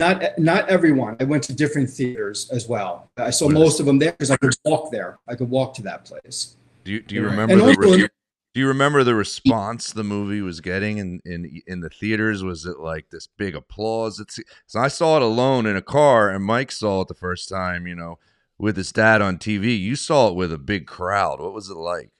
Not 0.00 0.38
not 0.38 0.68
everyone. 0.68 1.16
I 1.20 1.24
went 1.24 1.44
to 1.44 1.52
different 1.54 1.88
theaters 1.90 2.48
as 2.50 2.66
well. 2.68 3.10
I 3.16 3.30
saw 3.30 3.48
most 3.48 3.78
of 3.78 3.86
them 3.86 3.98
there 4.00 4.10
because 4.12 4.30
I 4.30 4.36
could 4.36 4.54
walk 4.64 4.90
there. 4.90 5.18
I 5.28 5.36
could 5.36 5.48
walk 5.50 5.74
to 5.74 5.82
that 5.82 6.04
place. 6.04 6.56
Do 6.84 6.92
you 6.92 7.00
do 7.00 7.14
you 7.14 7.22
remember 7.24 7.52
And 7.52 7.62
the 7.62 7.66
also- 7.66 7.98
re- 7.98 8.08
do 8.54 8.60
you 8.60 8.68
remember 8.68 9.02
the 9.02 9.16
response 9.16 9.92
the 9.92 10.04
movie 10.04 10.40
was 10.40 10.60
getting 10.60 10.98
in 10.98 11.20
in 11.24 11.62
in 11.66 11.80
the 11.80 11.90
theaters? 11.90 12.44
Was 12.44 12.64
it 12.64 12.78
like 12.78 13.10
this 13.10 13.26
big 13.26 13.56
applause? 13.56 14.20
It's 14.20 14.38
so 14.66 14.78
I 14.78 14.88
saw 14.88 15.16
it 15.16 15.22
alone 15.22 15.66
in 15.66 15.76
a 15.76 15.82
car, 15.82 16.30
and 16.30 16.44
Mike 16.44 16.70
saw 16.70 17.00
it 17.00 17.08
the 17.08 17.14
first 17.14 17.48
time. 17.48 17.86
You 17.88 17.96
know, 17.96 18.18
with 18.58 18.76
his 18.76 18.92
dad 18.92 19.20
on 19.20 19.38
TV. 19.38 19.78
You 19.78 19.96
saw 19.96 20.28
it 20.28 20.36
with 20.36 20.52
a 20.52 20.58
big 20.58 20.86
crowd. 20.86 21.40
What 21.40 21.52
was 21.52 21.68
it 21.68 21.76
like? 21.76 22.10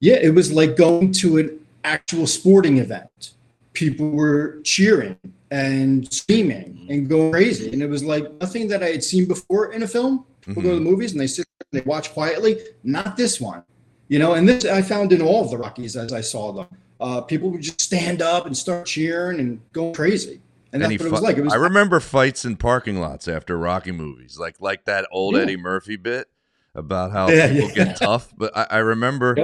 Yeah, 0.00 0.16
it 0.16 0.34
was 0.34 0.52
like 0.52 0.76
going 0.76 1.12
to 1.12 1.38
an 1.38 1.66
actual 1.84 2.26
sporting 2.26 2.78
event. 2.78 3.32
People 3.72 4.10
were 4.10 4.60
cheering 4.62 5.16
and 5.50 6.12
screaming 6.12 6.74
mm-hmm. 6.74 6.92
and 6.92 7.08
going 7.08 7.30
crazy, 7.30 7.72
and 7.72 7.82
it 7.82 7.88
was 7.88 8.02
like 8.02 8.30
nothing 8.40 8.68
that 8.68 8.82
I 8.82 8.88
had 8.88 9.04
seen 9.04 9.26
before 9.26 9.72
in 9.72 9.82
a 9.84 9.88
film. 9.88 10.24
People 10.40 10.62
go 10.62 10.70
to 10.70 10.74
mm-hmm. 10.74 10.84
the 10.84 10.90
movies 10.90 11.12
and 11.12 11.20
they 11.20 11.26
sit 11.26 11.46
and 11.72 11.80
they 11.80 11.84
watch 11.84 12.12
quietly. 12.12 12.58
Not 12.82 13.16
this 13.16 13.40
one, 13.40 13.62
you 14.08 14.18
know. 14.18 14.34
And 14.34 14.48
this 14.48 14.64
I 14.64 14.82
found 14.82 15.12
in 15.12 15.22
all 15.22 15.44
of 15.44 15.50
the 15.50 15.58
Rockies 15.58 15.96
as 15.96 16.12
I 16.12 16.20
saw 16.20 16.52
them. 16.52 16.66
Uh, 16.98 17.20
people 17.20 17.50
would 17.50 17.60
just 17.60 17.80
stand 17.80 18.22
up 18.22 18.46
and 18.46 18.56
start 18.56 18.86
cheering 18.86 19.38
and 19.38 19.60
going 19.72 19.94
crazy, 19.94 20.40
and 20.72 20.80
that's 20.82 20.92
what 20.98 21.06
it 21.06 21.12
was 21.12 21.20
like. 21.20 21.36
It 21.36 21.42
was 21.44 21.52
I 21.52 21.56
remember 21.56 22.00
fights 22.00 22.44
in 22.46 22.56
parking 22.56 23.00
lots 23.00 23.28
after 23.28 23.58
Rocky 23.58 23.92
movies, 23.92 24.38
like 24.38 24.56
like 24.60 24.86
that 24.86 25.06
old 25.12 25.34
Yeah. 25.34 25.42
Eddie 25.42 25.56
Murphy 25.58 25.96
bit 25.96 26.28
about 26.74 27.12
how 27.12 27.28
Yeah, 27.28 27.48
people 27.52 27.68
yeah. 27.68 27.74
get 27.74 27.96
tough. 27.96 28.32
But 28.36 28.56
I, 28.56 28.66
I 28.70 28.78
remember 28.78 29.36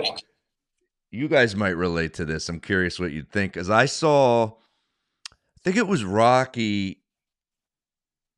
you 1.10 1.28
guys 1.28 1.54
might 1.54 1.76
relate 1.76 2.14
to 2.14 2.24
this. 2.24 2.48
I'm 2.48 2.58
curious 2.60 2.98
what 2.98 3.12
you'd 3.12 3.30
think, 3.30 3.56
as 3.58 3.68
I 3.68 3.84
saw. 3.84 4.46
I 5.30 5.60
think 5.62 5.76
it 5.76 5.86
was 5.86 6.04
Rocky. 6.04 7.02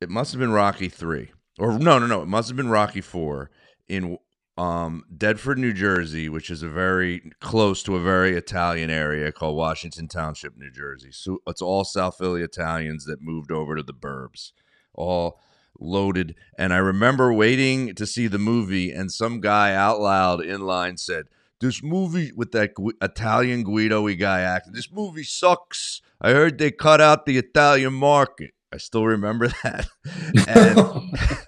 It 0.01 0.09
must 0.09 0.33
have 0.33 0.39
been 0.39 0.51
Rocky 0.51 0.89
three, 0.89 1.31
or 1.57 1.79
no, 1.79 1.99
no, 1.99 2.05
no. 2.05 2.21
It 2.21 2.27
must 2.27 2.49
have 2.49 2.57
been 2.57 2.69
Rocky 2.69 3.01
four 3.01 3.49
in 3.87 4.17
um, 4.57 5.03
Deptford, 5.15 5.57
New 5.57 5.73
Jersey, 5.73 6.29
which 6.29 6.49
is 6.49 6.63
a 6.63 6.69
very 6.69 7.31
close 7.41 7.83
to 7.83 7.95
a 7.95 8.01
very 8.01 8.37
Italian 8.37 8.89
area 8.89 9.31
called 9.31 9.57
Washington 9.57 10.07
Township, 10.07 10.57
New 10.57 10.71
Jersey. 10.71 11.09
So 11.11 11.39
it's 11.45 11.61
all 11.61 11.83
South 11.83 12.17
Philly 12.17 12.41
Italians 12.41 13.05
that 13.05 13.21
moved 13.21 13.51
over 13.51 13.75
to 13.75 13.83
the 13.83 13.93
burbs, 13.93 14.53
all 14.93 15.41
loaded. 15.77 16.35
And 16.57 16.73
I 16.73 16.77
remember 16.77 17.33
waiting 17.33 17.93
to 17.95 18.05
see 18.05 18.27
the 18.27 18.39
movie, 18.39 18.91
and 18.91 19.11
some 19.11 19.41
guy 19.41 19.73
out 19.73 19.99
loud 19.99 20.41
in 20.41 20.61
line 20.61 20.95
said, 20.95 21.25
"This 21.59 21.83
movie 21.83 22.31
with 22.33 22.53
that 22.53 22.75
Gu- 22.75 22.93
Italian 23.01 23.63
Guido 23.63 24.07
guy 24.15 24.39
acting, 24.39 24.71
this 24.73 24.91
movie 24.91 25.23
sucks. 25.23 26.01
I 26.21 26.31
heard 26.31 26.57
they 26.57 26.71
cut 26.71 27.01
out 27.01 27.25
the 27.25 27.37
Italian 27.37 27.93
market." 27.93 28.51
I 28.73 28.77
still 28.77 29.05
remember 29.05 29.47
that. 29.63 29.87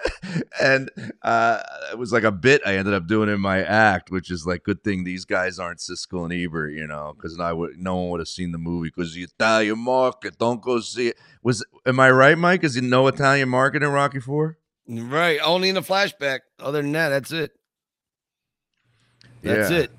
And, 0.59 0.89
and 0.99 1.11
uh, 1.23 1.61
it 1.91 1.97
was 1.97 2.11
like 2.11 2.23
a 2.23 2.31
bit 2.31 2.61
I 2.65 2.75
ended 2.75 2.93
up 2.93 3.07
doing 3.07 3.29
in 3.29 3.39
my 3.39 3.63
act, 3.63 4.11
which 4.11 4.29
is 4.29 4.45
like, 4.45 4.63
good 4.63 4.83
thing 4.83 5.03
these 5.03 5.23
guys 5.25 5.57
aren't 5.57 5.79
Siskel 5.79 6.23
and 6.25 6.33
Ebert, 6.33 6.73
you 6.73 6.85
know, 6.85 7.13
because 7.15 7.39
I 7.39 7.53
would 7.53 7.77
no 7.77 7.95
one 7.95 8.09
would 8.09 8.19
have 8.19 8.27
seen 8.27 8.51
the 8.51 8.57
movie 8.57 8.89
because 8.89 9.13
the 9.13 9.23
Italian 9.23 9.79
market. 9.79 10.37
Don't 10.37 10.61
go 10.61 10.79
see 10.79 11.09
it. 11.09 11.17
Was 11.43 11.65
am 11.85 11.99
I 11.99 12.11
right, 12.11 12.37
Mike? 12.37 12.63
Is 12.63 12.75
it 12.75 12.83
no 12.83 13.07
Italian 13.07 13.49
market 13.49 13.83
in 13.83 13.89
Rocky 13.89 14.19
Four? 14.19 14.57
Right. 14.87 15.39
Only 15.43 15.69
in 15.69 15.75
the 15.75 15.81
flashback. 15.81 16.39
Other 16.59 16.81
than 16.81 16.91
that, 16.91 17.09
that's 17.09 17.31
it. 17.31 17.51
That's 19.43 19.71
Yeah. 19.71 19.77
it. 19.77 19.91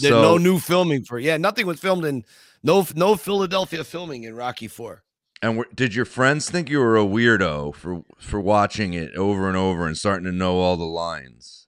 There's 0.00 0.10
no 0.12 0.36
new 0.36 0.58
filming 0.58 1.04
for 1.04 1.18
yeah. 1.18 1.36
Nothing 1.36 1.66
was 1.66 1.78
filmed 1.78 2.04
in 2.04 2.24
no 2.62 2.86
no 2.96 3.16
Philadelphia 3.16 3.84
filming 3.84 4.24
in 4.24 4.34
Rocky 4.34 4.68
Four. 4.68 5.04
And 5.42 5.58
were, 5.58 5.68
did 5.74 5.94
your 5.94 6.04
friends 6.06 6.48
think 6.50 6.70
you 6.70 6.78
were 6.78 6.96
a 6.96 7.04
weirdo 7.04 7.74
for 7.74 8.02
for 8.18 8.40
watching 8.40 8.94
it 8.94 9.14
over 9.14 9.48
and 9.48 9.56
over 9.56 9.86
and 9.86 9.96
starting 9.96 10.24
to 10.24 10.32
know 10.32 10.58
all 10.58 10.76
the 10.76 10.84
lines? 10.84 11.66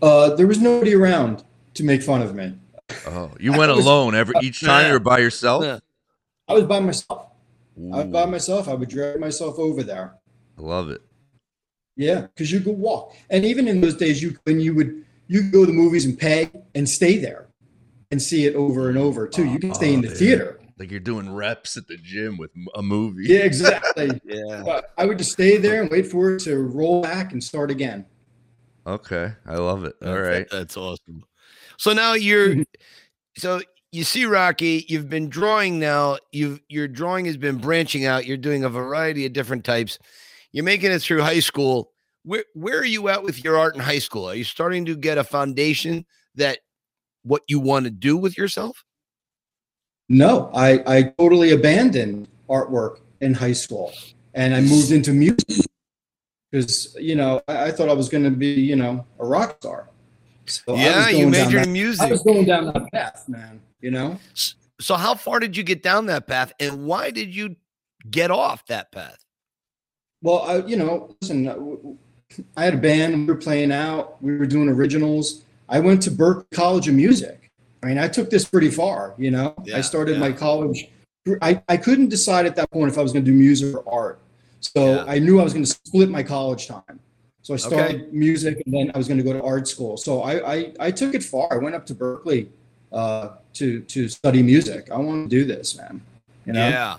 uh, 0.00 0.34
there 0.36 0.46
was 0.46 0.60
nobody 0.60 0.94
around 0.94 1.42
to 1.74 1.82
make 1.84 2.02
fun 2.02 2.22
of 2.22 2.34
me. 2.34 2.54
Oh, 3.06 3.32
you 3.40 3.52
went 3.58 3.74
was- 3.74 3.84
alone 3.84 4.14
every 4.14 4.34
each 4.42 4.60
time 4.60 4.86
you 4.86 4.92
were 4.92 5.00
by 5.00 5.18
yourself. 5.18 5.80
I 6.46 6.54
was 6.54 6.64
by 6.64 6.80
myself. 6.80 7.26
I 7.92 7.96
was 8.04 8.06
by 8.06 8.24
myself. 8.26 8.68
I 8.68 8.74
would 8.74 8.88
drag 8.88 9.20
myself 9.20 9.58
over 9.58 9.82
there. 9.82 10.14
I 10.58 10.62
love 10.62 10.90
it. 10.90 11.02
Yeah, 11.96 12.22
because 12.22 12.50
you 12.52 12.60
could 12.60 12.78
walk, 12.78 13.14
and 13.28 13.44
even 13.44 13.66
in 13.66 13.80
those 13.80 13.96
days, 13.96 14.22
you 14.22 14.36
when 14.44 14.60
you 14.60 14.72
would 14.74 15.04
you 15.26 15.42
could 15.42 15.52
go 15.52 15.60
to 15.62 15.66
the 15.66 15.72
movies 15.72 16.04
and 16.04 16.16
pay 16.16 16.48
and 16.76 16.88
stay 16.88 17.18
there, 17.18 17.48
and 18.12 18.22
see 18.22 18.46
it 18.46 18.54
over 18.54 18.88
and 18.88 18.96
over 18.96 19.26
too. 19.26 19.44
You 19.44 19.58
can 19.58 19.74
stay 19.74 19.92
in 19.92 20.00
the 20.00 20.10
Oh, 20.10 20.14
theater. 20.14 20.57
Like 20.78 20.90
you're 20.90 21.00
doing 21.00 21.32
reps 21.32 21.76
at 21.76 21.88
the 21.88 21.96
gym 21.96 22.36
with 22.36 22.50
a 22.74 22.82
movie. 22.82 23.24
Yeah, 23.26 23.40
exactly. 23.40 24.20
yeah. 24.24 24.62
But 24.64 24.92
I 24.96 25.06
would 25.06 25.18
just 25.18 25.32
stay 25.32 25.56
there 25.56 25.82
and 25.82 25.90
wait 25.90 26.06
for 26.06 26.34
it 26.34 26.40
to 26.42 26.56
roll 26.58 27.02
back 27.02 27.32
and 27.32 27.42
start 27.42 27.70
again. 27.70 28.06
Okay, 28.86 29.32
I 29.44 29.56
love 29.56 29.84
it. 29.84 29.96
All 30.02 30.14
That's- 30.14 30.26
right. 30.26 30.46
That's 30.50 30.76
awesome. 30.76 31.24
So 31.78 31.92
now 31.92 32.14
you're 32.14 32.56
so 33.36 33.60
you 33.90 34.04
see 34.04 34.24
Rocky, 34.24 34.84
you've 34.88 35.08
been 35.08 35.28
drawing 35.28 35.78
now, 35.78 36.18
you've 36.32 36.60
your 36.68 36.86
drawing 36.88 37.24
has 37.24 37.36
been 37.36 37.56
branching 37.56 38.04
out. 38.04 38.26
You're 38.26 38.36
doing 38.36 38.64
a 38.64 38.68
variety 38.68 39.26
of 39.26 39.32
different 39.32 39.64
types. 39.64 39.98
You're 40.52 40.64
making 40.64 40.92
it 40.92 41.00
through 41.00 41.22
high 41.22 41.40
school. 41.40 41.92
Where 42.24 42.44
where 42.54 42.78
are 42.78 42.84
you 42.84 43.08
at 43.08 43.22
with 43.22 43.42
your 43.42 43.58
art 43.58 43.74
in 43.74 43.80
high 43.80 43.98
school? 43.98 44.28
Are 44.28 44.34
you 44.34 44.44
starting 44.44 44.84
to 44.86 44.96
get 44.96 45.18
a 45.18 45.24
foundation 45.24 46.06
that 46.36 46.58
what 47.22 47.42
you 47.48 47.58
want 47.58 47.84
to 47.84 47.90
do 47.90 48.16
with 48.16 48.38
yourself? 48.38 48.84
No, 50.08 50.50
I, 50.54 50.82
I 50.86 51.02
totally 51.18 51.52
abandoned 51.52 52.28
artwork 52.48 53.00
in 53.20 53.34
high 53.34 53.52
school 53.52 53.92
and 54.34 54.54
I 54.54 54.60
moved 54.60 54.90
into 54.90 55.12
music 55.12 55.66
because, 56.50 56.96
you 56.98 57.14
know, 57.14 57.42
I, 57.46 57.64
I 57.66 57.70
thought 57.70 57.88
I 57.88 57.92
was 57.92 58.08
going 58.08 58.24
to 58.24 58.30
be, 58.30 58.48
you 58.48 58.76
know, 58.76 59.04
a 59.18 59.26
rock 59.26 59.56
star. 59.60 59.88
So 60.46 60.74
Yeah, 60.74 61.10
you 61.10 61.28
majored 61.28 61.66
in 61.66 61.72
music. 61.72 62.06
I 62.06 62.10
was 62.10 62.22
going 62.22 62.46
down 62.46 62.66
that 62.66 62.90
path, 62.90 63.28
man, 63.28 63.60
you 63.80 63.90
know? 63.90 64.18
So 64.80 64.94
how 64.94 65.14
far 65.14 65.40
did 65.40 65.56
you 65.56 65.62
get 65.62 65.82
down 65.82 66.06
that 66.06 66.26
path 66.26 66.52
and 66.58 66.86
why 66.86 67.10
did 67.10 67.34
you 67.34 67.56
get 68.10 68.30
off 68.30 68.64
that 68.66 68.90
path? 68.92 69.18
Well, 70.22 70.42
I, 70.42 70.56
you 70.66 70.76
know, 70.76 71.14
listen, 71.20 71.48
uh, 71.48 72.42
I 72.56 72.64
had 72.64 72.74
a 72.74 72.78
band, 72.78 73.14
we 73.14 73.26
were 73.26 73.38
playing 73.38 73.72
out, 73.72 74.22
we 74.22 74.36
were 74.36 74.46
doing 74.46 74.68
originals. 74.68 75.44
I 75.68 75.80
went 75.80 76.02
to 76.02 76.10
Berklee 76.10 76.50
College 76.52 76.88
of 76.88 76.94
Music. 76.94 77.37
I 77.88 77.90
mean, 77.90 77.98
I 77.98 78.06
took 78.06 78.28
this 78.28 78.44
pretty 78.44 78.70
far, 78.70 79.14
you 79.16 79.30
know. 79.30 79.54
Yeah, 79.64 79.78
I 79.78 79.80
started 79.80 80.14
yeah. 80.14 80.20
my 80.20 80.32
college. 80.32 80.90
I, 81.40 81.62
I 81.70 81.78
couldn't 81.78 82.10
decide 82.10 82.44
at 82.44 82.54
that 82.56 82.70
point 82.70 82.92
if 82.92 82.98
I 82.98 83.02
was 83.02 83.12
going 83.14 83.24
to 83.24 83.30
do 83.30 83.34
music 83.34 83.74
or 83.74 83.82
art. 83.90 84.20
So 84.60 84.96
Yeah. 84.96 85.04
I 85.06 85.18
knew 85.18 85.40
I 85.40 85.44
was 85.44 85.54
going 85.54 85.64
to 85.64 85.70
split 85.70 86.10
my 86.10 86.22
college 86.22 86.66
time. 86.66 87.00
So 87.40 87.54
I 87.54 87.56
started 87.56 88.12
music, 88.12 88.62
and 88.66 88.74
then 88.74 88.92
I 88.94 88.98
was 88.98 89.08
going 89.08 89.16
to 89.16 89.24
go 89.24 89.32
to 89.32 89.42
art 89.42 89.66
school. 89.66 89.96
So 89.96 90.20
I, 90.20 90.54
I 90.54 90.72
I 90.80 90.90
took 90.90 91.14
it 91.14 91.24
far. 91.24 91.48
I 91.50 91.56
went 91.56 91.74
up 91.74 91.86
to 91.86 91.94
Berklee 91.94 92.48
uh, 92.92 93.36
to 93.54 93.80
to 93.80 94.06
study 94.06 94.42
music. 94.42 94.90
I 94.90 94.98
want 94.98 95.30
to 95.30 95.34
do 95.34 95.46
this, 95.46 95.74
man. 95.74 96.02
You 96.44 96.52
know? 96.52 96.68
Yeah. 96.68 96.98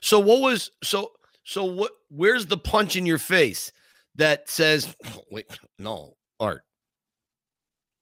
So 0.00 0.18
what 0.18 0.40
was 0.40 0.70
so 0.82 1.12
so 1.42 1.64
what 1.64 1.92
where's 2.08 2.46
the 2.46 2.56
punch 2.56 2.96
in 2.96 3.04
your 3.04 3.18
face 3.18 3.72
that 4.14 4.48
says 4.48 4.96
wait 5.30 5.50
no 5.78 6.16
art 6.40 6.64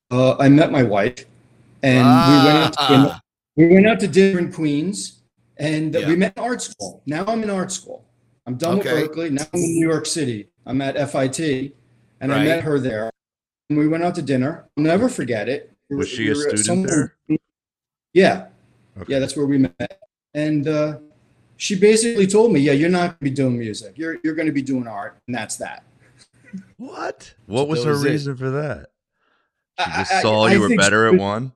Uh, 0.09 0.37
I 0.37 0.47
met 0.47 0.71
my 0.71 0.83
wife, 0.83 1.25
and 1.83 1.97
we 1.97 2.45
went 2.45 2.57
out 2.57 2.73
to 2.73 2.87
dinner. 2.87 3.09
Ah. 3.11 3.21
We 3.55 3.67
went 3.67 3.87
out 3.87 3.99
to 3.99 4.07
dinner 4.07 4.39
in 4.39 4.51
Queens, 4.51 5.21
and 5.57 5.93
Yeah. 5.93 6.07
we 6.07 6.15
met 6.15 6.33
in 6.37 6.43
art 6.43 6.61
school. 6.61 7.03
Now 7.05 7.25
I'm 7.27 7.43
in 7.43 7.49
art 7.49 7.71
school. 7.71 8.05
I'm 8.47 8.55
done 8.55 8.79
Okay. 8.79 9.03
with 9.03 9.11
Berklee. 9.11 9.31
Now 9.31 9.43
I'm 9.53 9.59
in 9.59 9.73
New 9.75 9.87
York 9.87 10.05
City. 10.05 10.49
I'm 10.65 10.81
at 10.81 10.97
FIT, 10.97 11.75
and 12.19 12.33
I 12.33 12.43
met 12.43 12.63
her 12.63 12.79
there. 12.79 13.11
And 13.69 13.77
we 13.79 13.87
went 13.87 14.03
out 14.03 14.15
to 14.15 14.21
dinner. 14.21 14.65
I'll 14.77 14.83
never 14.83 15.07
forget 15.09 15.47
it. 15.47 15.71
We 15.89 15.97
Was 15.97 16.07
were- 16.09 16.15
she 16.15 16.23
we 16.25 16.31
a 16.31 16.35
student 16.35 16.59
somewhere- 16.65 17.15
there? 17.27 17.37
Yeah, 18.13 18.47
yeah, 19.07 19.19
that's 19.19 19.35
where 19.35 19.45
we 19.45 19.57
met. 19.57 19.99
And 20.33 20.67
uh, 20.67 20.97
she 21.57 21.75
basically 21.75 22.27
told 22.27 22.51
me, 22.51 22.59
"Yeah, 22.59 22.73
you're 22.73 22.89
not 22.89 23.01
going 23.07 23.17
to 23.19 23.23
be 23.23 23.29
doing 23.31 23.57
music. 23.57 23.97
You're 23.97 24.17
you're 24.23 24.35
going 24.35 24.45
to 24.47 24.51
be 24.53 24.61
doing 24.61 24.87
art, 24.87 25.17
and 25.27 25.35
that's 25.35 25.55
that." 25.57 25.83
What? 26.77 27.33
What 27.47 27.67
was 27.67 27.79
That 27.83 27.85
her 27.89 27.93
was 27.93 28.05
it. 28.05 28.09
reason 28.11 28.37
for 28.37 28.49
that? 28.51 28.87
She 29.79 29.85
just 29.91 30.11
I- 30.11 30.21
saw 30.21 30.45
I 30.47 30.53
you 30.53 30.61
were 30.61 30.75
better 30.75 31.09
she- 31.09 31.15
at 31.15 31.21
one. 31.21 31.53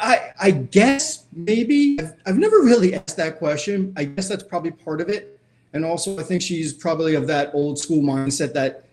I 0.00 0.30
I 0.40 0.50
guess 0.50 1.24
maybe 1.32 1.98
I've, 2.00 2.14
I've 2.26 2.38
never 2.38 2.62
really 2.62 2.94
asked 2.94 3.16
that 3.16 3.38
question. 3.38 3.92
I 3.96 4.04
guess 4.04 4.28
that's 4.28 4.42
probably 4.42 4.70
part 4.70 5.00
of 5.00 5.08
it, 5.08 5.38
and 5.72 5.84
also 5.84 6.18
I 6.18 6.22
think 6.22 6.40
she's 6.42 6.72
probably 6.72 7.14
of 7.14 7.26
that 7.26 7.50
old 7.54 7.78
school 7.78 8.02
mindset 8.02 8.54
that 8.54 8.84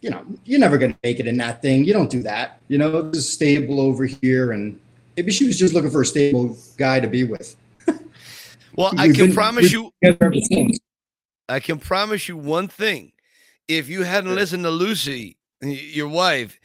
you 0.00 0.10
know 0.10 0.24
you're 0.44 0.60
never 0.60 0.78
going 0.78 0.92
to 0.92 0.98
make 1.02 1.20
it 1.20 1.26
in 1.26 1.36
that 1.38 1.60
thing. 1.60 1.84
You 1.84 1.92
don't 1.92 2.10
do 2.10 2.22
that. 2.22 2.60
You 2.68 2.78
know, 2.78 3.02
this 3.02 3.24
is 3.24 3.32
stable 3.32 3.80
over 3.80 4.06
here, 4.06 4.52
and 4.52 4.80
maybe 5.16 5.30
she 5.30 5.46
was 5.46 5.58
just 5.58 5.74
looking 5.74 5.90
for 5.90 6.02
a 6.02 6.06
stable 6.06 6.56
guy 6.78 7.00
to 7.00 7.06
be 7.08 7.24
with. 7.24 7.56
well 8.76 8.92
i 8.98 9.06
can 9.06 9.26
been- 9.26 9.34
promise 9.34 9.72
you 9.72 9.92
been 10.00 10.12
together 10.12 10.26
ever 10.26 10.40
since. 10.40 10.78
i 11.48 11.60
can 11.60 11.78
promise 11.78 12.28
you 12.28 12.36
one 12.36 12.68
thing 12.68 13.12
if 13.68 13.88
you 13.88 14.02
hadn't 14.02 14.34
listened 14.34 14.64
to 14.64 14.70
lucy 14.70 15.36
your 15.62 16.08
wife 16.08 16.58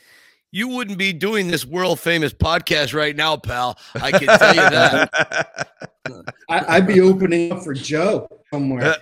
you 0.51 0.67
wouldn't 0.67 0.97
be 0.97 1.13
doing 1.13 1.47
this 1.47 1.65
world 1.65 1.99
famous 1.99 2.33
podcast 2.33 2.93
right 2.93 3.15
now 3.15 3.37
pal 3.37 3.77
i 3.95 4.11
can 4.11 4.27
tell 4.27 4.53
you 4.55 4.61
that 4.61 5.67
I, 6.49 6.77
I'd 6.77 6.87
be 6.87 6.99
opening 6.99 7.51
up 7.51 7.63
for 7.63 7.73
Joe 7.73 8.27
somewhere. 8.51 8.97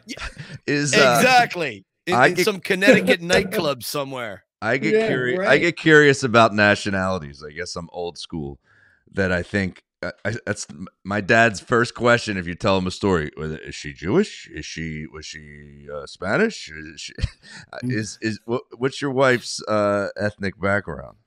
Is 0.68 0.94
uh, 0.94 1.18
exactly 1.18 1.86
in, 2.06 2.22
in 2.24 2.34
get- 2.36 2.46
some 2.46 2.60
connecticut 2.60 3.22
nightclub 3.34 3.84
somewhere 3.84 4.44
I 4.62 4.78
get 4.78 4.94
Yeah, 4.94 5.08
curious. 5.08 5.48
I 5.48 5.58
get 5.58 5.78
curious 5.78 6.24
about 6.24 6.54
nationalities. 6.54 7.44
I 7.44 7.52
guess 7.52 7.76
I'm 7.76 7.90
old 7.94 8.18
school. 8.18 8.60
That 9.14 9.32
I 9.32 9.42
think 9.42 9.84
I, 10.04 10.12
I, 10.26 10.34
that's 10.46 10.68
my 11.04 11.22
dad's 11.22 11.60
first 11.60 11.96
question. 11.96 12.38
If 12.38 12.46
you 12.46 12.56
tell 12.56 12.78
him 12.78 12.86
a 12.86 12.92
story, 12.92 13.32
is 13.38 13.74
she 13.74 13.94
Jewish? 13.94 14.48
Is 14.54 14.66
she 14.66 15.08
was 15.08 15.26
she 15.26 15.88
uh, 15.92 16.06
Spanish? 16.06 16.70
Is 16.70 17.02
she, 17.02 17.14
is 17.84 18.20
is 18.22 18.40
what, 18.46 18.64
what's 18.78 19.02
your 19.02 19.12
wife's 19.12 19.64
uh, 19.68 20.10
ethnic 20.18 20.60
background? 20.60 21.18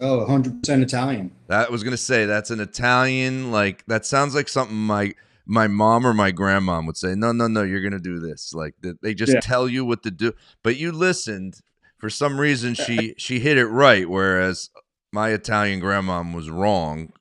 Oh, 0.00 0.18
100 0.18 0.62
percent 0.62 0.82
Italian. 0.82 1.30
That 1.48 1.70
was 1.70 1.82
gonna 1.84 1.96
say 1.96 2.24
that's 2.26 2.50
an 2.50 2.60
Italian. 2.60 3.50
Like 3.52 3.84
that 3.86 4.06
sounds 4.06 4.34
like 4.34 4.48
something 4.48 4.76
my 4.76 5.14
my 5.46 5.66
mom 5.66 6.06
or 6.06 6.14
my 6.14 6.32
grandmom 6.32 6.86
would 6.86 6.96
say. 6.96 7.14
No, 7.14 7.32
no, 7.32 7.48
no, 7.48 7.62
you're 7.62 7.82
gonna 7.82 7.98
do 7.98 8.18
this. 8.18 8.52
Like 8.54 8.74
they 9.02 9.14
just 9.14 9.32
Yeah. 9.34 9.40
tell 9.40 9.68
you 9.68 9.84
what 9.84 10.02
to 10.04 10.10
do, 10.10 10.32
but 10.62 10.76
you 10.76 10.92
listened. 10.92 11.60
For 11.98 12.08
some 12.08 12.40
reason, 12.40 12.74
she 12.74 13.14
she 13.18 13.40
hit 13.40 13.58
it 13.58 13.66
right, 13.66 14.08
whereas 14.08 14.70
my 15.12 15.30
Italian 15.30 15.80
grandmom 15.80 16.34
was 16.34 16.48
wrong. 16.48 17.12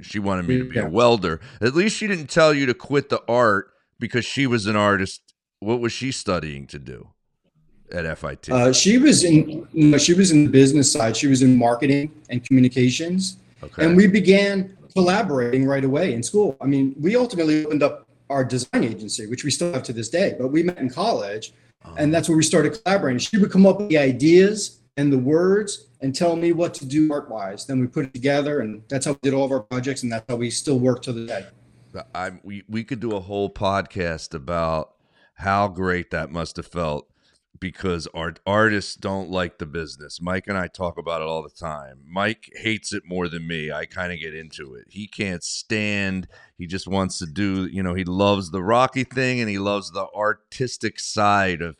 She 0.00 0.18
wanted 0.18 0.46
me 0.48 0.58
to 0.58 0.64
be 0.64 0.76
Yeah. 0.76 0.86
a 0.86 0.88
welder. 0.88 1.38
At 1.60 1.74
least 1.74 1.96
she 1.98 2.06
didn't 2.06 2.30
tell 2.30 2.54
you 2.54 2.64
to 2.66 2.72
quit 2.74 3.10
the 3.10 3.22
art 3.28 3.68
because 4.00 4.24
she 4.24 4.46
was 4.46 4.66
an 4.66 4.74
artist. 4.76 5.20
What 5.60 5.80
was 5.80 5.92
she 5.92 6.10
studying 6.12 6.66
to 6.68 6.78
do 6.78 7.10
at 7.92 8.18
FIT? 8.18 8.50
Uh, 8.50 8.72
she 8.72 8.98
was 8.98 9.24
in, 9.24 9.66
you 9.72 9.88
know, 9.88 9.98
she 9.98 10.14
was 10.14 10.30
in 10.30 10.44
the 10.44 10.50
business 10.50 10.90
side. 10.90 11.16
She 11.16 11.26
was 11.26 11.42
in 11.42 11.56
marketing 11.56 12.10
and 12.30 12.44
communications, 12.44 13.36
okay. 13.62 13.84
and 13.84 13.96
we 13.96 14.06
began 14.06 14.76
collaborating 14.94 15.64
right 15.64 15.84
away 15.84 16.12
in 16.14 16.22
school. 16.22 16.56
I 16.60 16.66
mean, 16.66 16.94
we 17.00 17.16
ultimately 17.16 17.64
opened 17.64 17.82
up 17.82 18.06
our 18.30 18.44
design 18.44 18.84
agency, 18.84 19.26
which 19.26 19.44
we 19.44 19.50
still 19.50 19.72
have 19.72 19.82
to 19.84 19.92
this 19.92 20.08
day. 20.08 20.34
But 20.38 20.48
we 20.48 20.62
met 20.62 20.78
in 20.78 20.88
college, 20.88 21.52
and 21.96 22.12
that's 22.12 22.28
where 22.28 22.36
we 22.36 22.42
started 22.42 22.82
collaborating. 22.82 23.18
She 23.18 23.38
would 23.38 23.50
come 23.50 23.66
up 23.66 23.78
with 23.78 23.88
the 23.88 23.98
ideas 23.98 24.80
and 24.96 25.12
the 25.12 25.18
words 25.18 25.86
and 26.00 26.14
tell 26.14 26.36
me 26.36 26.52
what 26.52 26.74
to 26.74 26.86
do 26.86 27.12
art 27.12 27.30
wise. 27.30 27.66
Then 27.66 27.80
we 27.80 27.86
put 27.86 28.06
it 28.06 28.14
together, 28.14 28.60
and 28.60 28.82
that's 28.88 29.06
how 29.06 29.12
we 29.12 29.18
did 29.22 29.34
all 29.34 29.44
of 29.44 29.52
our 29.52 29.60
projects, 29.60 30.02
and 30.02 30.12
that's 30.12 30.24
how 30.28 30.36
we 30.36 30.50
still 30.50 30.78
work 30.78 31.02
to 31.02 31.12
the 31.12 31.26
day. 31.26 31.46
I 32.14 32.32
we 32.42 32.64
we 32.68 32.84
could 32.84 33.00
do 33.00 33.12
a 33.12 33.20
whole 33.20 33.50
podcast 33.50 34.34
about 34.34 34.94
how 35.34 35.68
great 35.68 36.10
that 36.10 36.30
must 36.30 36.56
have 36.56 36.66
felt 36.66 37.11
because 37.62 38.08
art 38.12 38.40
artists 38.44 38.96
don't 38.96 39.30
like 39.30 39.58
the 39.58 39.66
business. 39.66 40.20
Mike 40.20 40.48
and 40.48 40.58
I 40.58 40.66
talk 40.66 40.98
about 40.98 41.22
it 41.22 41.28
all 41.28 41.44
the 41.44 41.48
time. 41.48 42.00
Mike 42.04 42.50
hates 42.56 42.92
it 42.92 43.04
more 43.06 43.28
than 43.28 43.46
me. 43.46 43.70
I 43.70 43.86
kind 43.86 44.12
of 44.12 44.18
get 44.18 44.34
into 44.34 44.74
it. 44.74 44.86
He 44.90 45.06
can't 45.06 45.44
stand. 45.44 46.26
He 46.58 46.66
just 46.66 46.88
wants 46.88 47.18
to 47.20 47.26
do. 47.26 47.66
You 47.66 47.84
know, 47.84 47.94
he 47.94 48.02
loves 48.02 48.50
the 48.50 48.64
Rocky 48.64 49.04
thing 49.04 49.38
and 49.38 49.48
he 49.48 49.58
loves 49.58 49.92
the 49.92 50.08
artistic 50.12 50.98
side 50.98 51.62
of 51.62 51.76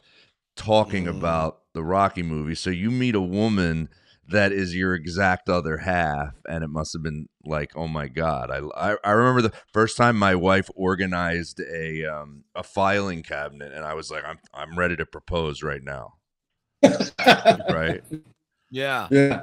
talking 0.55 1.07
mm. 1.07 1.19
about 1.19 1.63
the 1.75 1.83
Rocky 1.83 2.23
movie. 2.23 2.55
So 2.55 2.71
you 2.71 2.93
meet 2.93 3.17
a 3.17 3.21
woman 3.21 3.89
that 4.29 4.53
is 4.53 4.75
your 4.75 4.95
exact 4.95 5.49
other 5.49 5.79
half 5.79 6.35
and 6.49 6.63
it 6.63 6.69
must 6.69 6.93
have 6.93 7.03
been 7.03 7.29
like 7.45 7.73
oh 7.77 7.89
my 7.89 8.07
god. 8.09 8.51
I 8.51 8.59
i, 8.93 8.97
I 9.05 9.11
remember 9.11 9.43
the 9.43 9.53
first 9.73 9.97
time 9.97 10.17
my 10.17 10.35
wife 10.35 10.71
organized 10.77 11.61
a 11.61 12.05
um 12.07 12.45
a 12.55 12.63
filing 12.63 13.23
cabinet 13.25 13.73
and 13.73 13.85
i 13.85 13.95
was 13.95 14.11
like 14.11 14.25
i'm 14.25 14.39
i'm 14.55 14.79
ready 14.79 14.97
to 14.97 15.05
propose 15.07 15.63
right 15.63 15.83
now. 15.83 16.15
Right? 17.69 18.03
Yeah. 18.71 19.09
Yeah. 19.11 19.43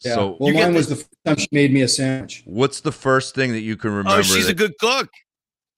Yeah. 0.00 0.14
So- 0.14 0.36
well, 0.40 0.52
mine 0.52 0.74
was 0.74 0.88
the 0.88 0.96
first 0.96 1.10
time 1.24 1.36
she 1.36 1.48
made 1.52 1.72
me 1.72 1.82
a 1.82 1.88
sandwich. 1.88 2.42
what's 2.44 2.80
the 2.80 2.92
first 2.92 3.34
thing 3.34 3.52
that 3.52 3.60
you 3.60 3.76
can 3.76 3.90
remember 3.90 4.18
oh 4.18 4.22
she's 4.22 4.48
a 4.48 4.54
good 4.54 4.72
cook. 4.80 5.10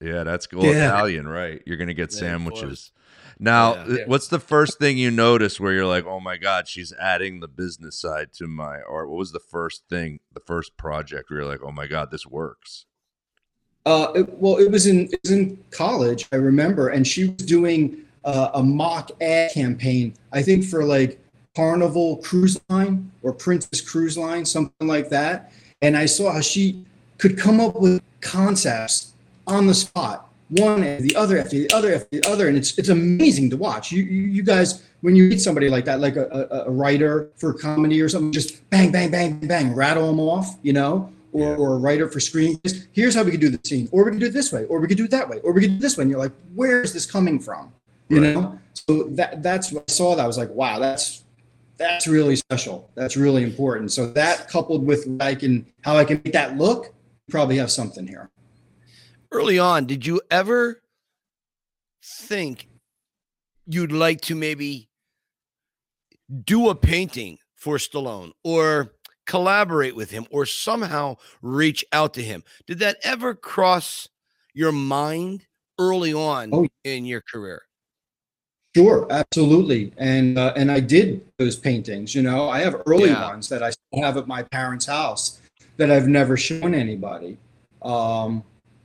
Yeah 0.00 0.22
that's 0.24 0.46
cool. 0.46 0.64
Yeah. 0.64 0.86
italian 0.88 1.26
right? 1.28 1.60
You're 1.66 1.76
gonna 1.78 1.94
get 1.94 2.12
Yeah, 2.12 2.20
sandwiches 2.20 2.92
now 3.38 3.74
Yeah. 3.74 3.84
Yeah. 3.88 4.04
what's 4.06 4.28
the 4.28 4.38
first 4.40 4.78
thing 4.78 4.96
you 4.98 5.10
notice 5.10 5.58
where 5.60 5.72
you're 5.72 5.86
like 5.86 6.06
oh 6.06 6.20
my 6.20 6.36
god 6.36 6.68
she's 6.68 6.92
adding 7.00 7.40
the 7.40 7.48
business 7.48 7.98
side 8.00 8.32
to 8.34 8.46
my 8.46 8.80
art 8.88 9.08
what 9.08 9.18
was 9.18 9.32
the 9.32 9.40
first 9.40 9.82
thing 9.90 10.20
the 10.32 10.40
first 10.46 10.76
project 10.76 11.30
where 11.30 11.40
you're 11.40 11.48
like 11.48 11.60
oh 11.62 11.72
my 11.72 11.86
god 11.86 12.10
this 12.10 12.26
works 12.26 12.86
Uh, 13.86 14.12
it- 14.14 14.38
well, 14.38 14.56
it 14.58 14.70
was 14.70 14.86
in 14.86 15.08
it 15.12 15.20
was 15.22 15.30
in 15.32 15.58
college, 15.70 16.26
I 16.32 16.36
remember, 16.36 16.88
and 16.88 17.06
she 17.06 17.24
was 17.28 17.36
doing 17.44 17.98
uh, 18.24 18.50
a 18.54 18.62
mock 18.62 19.10
ad 19.20 19.52
campaign. 19.52 20.14
I 20.32 20.40
think 20.42 20.64
for 20.64 20.82
like 20.84 21.18
Carnival 21.54 22.16
Cruise 22.18 22.58
Line 22.70 23.10
or 23.22 23.34
Princess 23.34 23.82
Cruise 23.82 24.16
Line, 24.16 24.44
something 24.46 24.88
like 24.88 25.10
that. 25.10 25.52
And 25.82 25.98
I 25.98 26.06
saw 26.06 26.32
how 26.32 26.40
she 26.40 26.86
could 27.18 27.36
come 27.36 27.60
up 27.60 27.76
with 27.78 28.00
concepts 28.22 29.12
on 29.46 29.66
the 29.66 29.74
spot, 29.74 30.23
one 30.48 30.84
after 30.84 31.02
the 31.02 31.16
other 31.16 31.38
after 31.38 31.56
the 31.56 31.70
other 31.72 31.94
after 31.94 32.08
the 32.12 32.30
other, 32.30 32.48
and 32.48 32.56
it's 32.56 32.78
it's 32.78 32.88
amazing 32.88 33.50
to 33.50 33.56
watch. 33.56 33.90
You 33.92 34.02
you, 34.02 34.22
you 34.22 34.42
guys, 34.42 34.82
when 35.00 35.16
you 35.16 35.24
meet 35.24 35.40
somebody 35.40 35.68
like 35.68 35.84
that, 35.86 36.00
like 36.00 36.16
a, 36.16 36.26
a, 36.26 36.64
a 36.66 36.70
writer 36.70 37.30
for 37.36 37.54
comedy 37.54 38.00
or 38.00 38.08
something, 38.08 38.32
just 38.32 38.68
bang 38.70 38.92
bang 38.92 39.10
bang 39.10 39.38
bang, 39.46 39.74
rattle 39.74 40.06
them 40.06 40.20
off, 40.20 40.56
you 40.62 40.72
know 40.72 41.10
or, 41.34 41.56
or 41.56 41.74
a 41.74 41.78
writer 41.78 42.08
for 42.08 42.20
screenplays. 42.20 42.86
Here's 42.92 43.14
how 43.14 43.24
we 43.24 43.32
could 43.32 43.40
do 43.40 43.50
the 43.50 43.60
scene, 43.64 43.88
or 43.92 44.04
we 44.04 44.12
could 44.12 44.20
do 44.20 44.26
it 44.26 44.32
this 44.32 44.52
way, 44.52 44.64
or 44.66 44.80
we 44.80 44.86
could 44.86 44.96
do 44.96 45.04
it 45.04 45.10
that 45.10 45.28
way, 45.28 45.40
or 45.40 45.52
we 45.52 45.62
could 45.62 45.72
do 45.72 45.78
this 45.78 45.98
way. 45.98 46.02
And 46.02 46.10
you're 46.10 46.20
like, 46.20 46.32
where 46.54 46.80
is 46.80 46.92
this 46.92 47.04
coming 47.04 47.38
from? 47.38 47.72
You 48.08 48.22
Right. 48.22 48.34
know? 48.34 48.58
So 48.72 49.04
that 49.10 49.42
that's 49.42 49.72
what 49.72 49.84
I 49.88 49.92
saw 49.92 50.14
that 50.14 50.22
I 50.22 50.26
was 50.26 50.38
like, 50.38 50.50
wow, 50.50 50.78
that's 50.78 51.24
that's 51.76 52.06
really 52.06 52.36
special. 52.36 52.88
That's 52.94 53.16
really 53.16 53.42
important. 53.42 53.92
So 53.92 54.06
that 54.12 54.48
coupled 54.48 54.86
with 54.86 55.06
like 55.06 55.42
and 55.42 55.66
how 55.82 55.96
I 55.96 56.04
can 56.04 56.20
make 56.24 56.32
that 56.32 56.56
look, 56.56 56.94
probably 57.28 57.56
have 57.56 57.70
something 57.70 58.06
here. 58.06 58.30
Early 59.34 59.58
on 59.58 59.84
did 59.86 60.06
you 60.06 60.20
ever 60.30 60.80
think 62.20 62.68
you'd 63.66 63.92
like 63.92 64.20
to 64.20 64.34
maybe 64.34 64.88
do 66.44 66.68
a 66.68 66.74
painting 66.74 67.38
for 67.56 67.76
Stallone 67.76 68.30
or 68.44 68.92
collaborate 69.26 69.96
with 69.96 70.10
him 70.10 70.26
or 70.30 70.46
somehow 70.46 71.16
reach 71.42 71.84
out 71.92 72.14
to 72.14 72.22
him 72.22 72.44
did 72.66 72.78
that 72.78 72.96
ever 73.02 73.34
cross 73.34 74.08
your 74.54 74.70
mind 74.72 75.46
early 75.80 76.12
on 76.14 76.50
Oh. 76.52 76.68
in 76.84 77.04
your 77.04 77.20
career 77.22 77.62
Sure, 78.76 79.06
absolutely, 79.08 79.92
and 79.98 80.36
uh, 80.36 80.52
and 80.56 80.68
I 80.68 80.80
did 80.80 81.24
those 81.38 81.54
paintings. 81.54 82.12
You 82.12 82.22
know, 82.22 82.48
I 82.48 82.58
have 82.58 82.82
early 82.86 83.10
Yeah. 83.10 83.22
ones 83.30 83.48
that 83.48 83.62
I 83.62 83.70
still 83.70 84.02
have 84.02 84.16
at 84.16 84.26
my 84.26 84.42
parents' 84.42 84.86
house 84.86 85.40
that 85.76 85.92
I've 85.92 86.08
never 86.08 86.36
shown 86.36 86.74
anybody. 86.74 87.38
Um, 87.82 88.42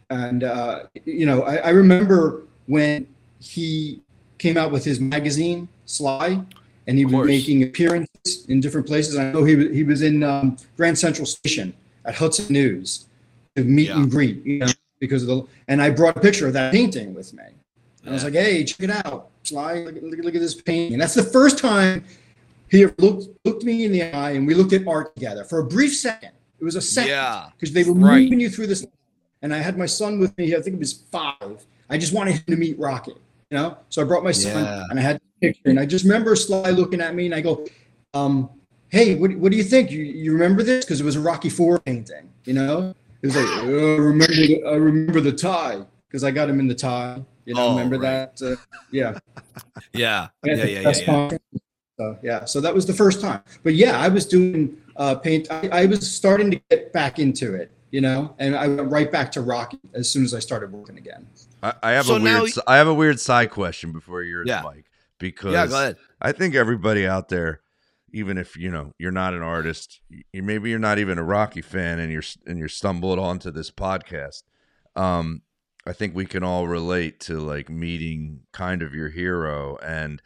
and 0.09 0.43
uh, 0.43 0.83
you 1.05 1.25
know, 1.25 1.43
I, 1.43 1.55
I 1.57 1.69
remember 1.69 2.43
when 2.67 3.07
he 3.39 4.01
came 4.37 4.57
out 4.57 4.71
with 4.71 4.83
his 4.85 4.99
magazine, 4.99 5.67
Sly, 5.85 6.41
and 6.87 6.97
he 6.97 7.05
was 7.05 7.27
making 7.27 7.63
appearances 7.63 8.45
in 8.47 8.59
different 8.59 8.87
places. 8.87 9.17
I 9.17 9.31
know 9.31 9.43
he 9.43 9.55
was, 9.55 9.67
he 9.69 9.83
was 9.83 10.01
in 10.01 10.23
um, 10.23 10.57
Grand 10.77 10.97
Central 10.97 11.25
Station 11.25 11.73
at 12.05 12.15
Hudson 12.15 12.51
News 12.51 13.05
to 13.55 13.63
meet 13.63 13.89
and 13.89 14.09
greet, 14.09 14.43
you 14.45 14.59
know, 14.59 14.67
because 14.99 15.23
of 15.23 15.27
the. 15.27 15.43
And 15.67 15.81
I 15.81 15.89
brought 15.89 16.17
a 16.17 16.19
picture 16.19 16.47
of 16.47 16.53
that 16.53 16.71
painting 16.71 17.13
with 17.13 17.33
me. 17.33 17.43
And 18.03 18.09
I 18.09 18.13
was 18.13 18.23
like, 18.23 18.33
"Hey, 18.33 18.63
check 18.63 18.81
it 18.81 19.05
out, 19.05 19.29
Sly! 19.43 19.83
Look, 19.83 19.95
look, 20.01 20.19
look 20.23 20.35
at 20.35 20.41
this 20.41 20.59
painting." 20.59 20.93
And 20.93 21.01
that's 21.01 21.13
the 21.13 21.23
first 21.23 21.59
time 21.59 22.05
he 22.69 22.85
looked 22.85 23.27
looked 23.43 23.63
me 23.63 23.85
in 23.85 23.91
the 23.91 24.03
eye, 24.03 24.31
and 24.31 24.47
we 24.47 24.53
looked 24.53 24.73
at 24.73 24.87
art 24.87 25.13
together 25.15 25.43
for 25.43 25.59
a 25.59 25.63
brief 25.63 25.95
second. 25.95 26.31
It 26.59 26.63
was 26.63 26.75
a 26.75 26.81
second 26.81 27.11
Yeah, 27.11 27.49
because 27.55 27.73
they 27.73 27.83
were 27.83 27.93
right. 27.93 28.23
moving 28.23 28.39
you 28.39 28.49
through 28.49 28.67
this. 28.67 28.85
And 29.41 29.53
I 29.53 29.57
had 29.59 29.77
my 29.77 29.85
son 29.85 30.19
with 30.19 30.37
me. 30.37 30.55
I 30.55 30.61
think 30.61 30.75
he 30.75 30.79
was 30.79 30.93
five. 30.93 31.65
I 31.89 31.97
just 31.97 32.13
wanted 32.13 32.35
him 32.35 32.43
to 32.47 32.55
meet 32.57 32.77
Rocky, 32.77 33.13
you 33.49 33.57
know. 33.57 33.77
So 33.89 34.01
I 34.01 34.05
brought 34.05 34.23
my 34.23 34.31
son, 34.31 34.63
Yeah. 34.65 34.83
and 34.89 34.99
I 34.99 35.01
had 35.01 35.17
the 35.19 35.47
picture. 35.47 35.69
And 35.69 35.79
I 35.79 35.85
just 35.85 36.03
remember 36.05 36.35
Sly 36.35 36.71
looking 36.71 37.01
at 37.01 37.15
me, 37.15 37.25
and 37.25 37.33
I 37.35 37.41
go, 37.41 37.65
um, 38.13 38.49
"Hey, 38.89 39.15
what, 39.15 39.33
what 39.37 39.51
do 39.51 39.57
you 39.57 39.63
think? 39.63 39.91
You, 39.91 40.03
you 40.03 40.33
remember 40.33 40.61
this? 40.63 40.83
Because 40.85 40.99
it 41.01 41.05
was 41.05 41.15
a 41.15 41.21
Rocky 41.21 41.49
Four 41.49 41.79
painting, 41.79 42.29
you 42.45 42.53
know." 42.53 42.93
It 43.21 43.27
was 43.27 43.35
like, 43.35 43.45
oh, 43.47 43.95
I 43.95 43.97
remember, 43.97 44.33
the, 44.33 44.63
I 44.65 44.75
remember 44.75 45.19
the 45.19 45.33
tie 45.33 45.81
because 46.07 46.23
I 46.23 46.31
got 46.31 46.49
him 46.49 46.59
in 46.59 46.67
the 46.67 46.75
tie. 46.75 47.21
You 47.45 47.53
know, 47.55 47.67
Oh, 47.67 47.69
remember 47.71 47.97
right. 47.97 48.33
that? 48.37 48.41
Uh, 48.41 48.55
yeah. 48.91 49.17
Yeah, 49.93 50.27
yeah, 50.45 50.55
yeah, 50.55 50.65
yeah, 50.65 50.93
yeah. 51.29 51.37
So 51.97 52.17
yeah, 52.23 52.45
so 52.45 52.61
that 52.61 52.73
was 52.73 52.85
the 52.85 52.93
first 52.93 53.19
time. 53.19 53.41
But 53.63 53.73
yeah, 53.75 53.99
I 53.99 54.07
was 54.07 54.25
doing 54.25 54.77
uh, 54.95 55.15
paint. 55.15 55.47
I, 55.51 55.67
I 55.81 55.85
was 55.85 56.09
starting 56.09 56.49
to 56.51 56.61
get 56.69 56.93
back 56.93 57.19
into 57.19 57.55
it, 57.55 57.71
you 57.91 58.01
know, 58.01 58.35
and 58.39 58.55
I 58.55 58.67
went 58.67 58.91
right 58.91 59.11
back 59.11 59.31
to 59.33 59.41
Rocky 59.41 59.79
as 59.93 60.09
soon 60.09 60.23
as 60.23 60.33
I 60.33 60.39
started 60.39 60.71
working 60.71 60.97
again. 60.97 61.27
I, 61.63 61.73
I 61.83 61.91
have 61.91 62.05
So 62.05 62.15
a 62.15 62.19
now 62.19 62.43
weird. 62.43 62.53
y- 62.55 62.63
I 62.67 62.77
have 62.77 62.87
a 62.87 62.93
weird 62.93 63.19
side 63.19 63.51
question 63.51 63.91
before 63.91 64.23
yours, 64.23 64.45
Yeah. 64.47 64.61
Mike. 64.61 64.85
Because 65.17 65.51
Yeah, 65.53 65.67
go 65.67 65.75
ahead. 65.75 65.97
I 66.21 66.31
think 66.31 66.55
everybody 66.55 67.05
out 67.05 67.27
there, 67.29 67.61
even 68.13 68.37
if 68.37 68.55
you 68.55 68.71
know 68.71 68.93
you're 68.97 69.11
not 69.11 69.33
an 69.33 69.41
artist, 69.41 69.99
you, 70.09 70.41
maybe 70.43 70.69
you're 70.69 70.79
not 70.79 70.97
even 70.99 71.17
a 71.17 71.23
Rocky 71.23 71.61
fan, 71.61 71.99
and 71.99 72.11
you're 72.11 72.23
and 72.47 72.57
you're 72.57 72.69
stumbled 72.69 73.19
onto 73.19 73.51
this 73.51 73.69
podcast. 73.71 74.43
Um, 74.95 75.41
I 75.85 75.93
think 75.93 76.15
we 76.15 76.25
can 76.25 76.43
all 76.43 76.67
relate 76.67 77.19
to 77.21 77.39
like 77.39 77.69
meeting 77.69 78.41
kind 78.53 78.81
of 78.81 78.93
your 78.93 79.09
hero, 79.09 79.77
and 79.83 80.21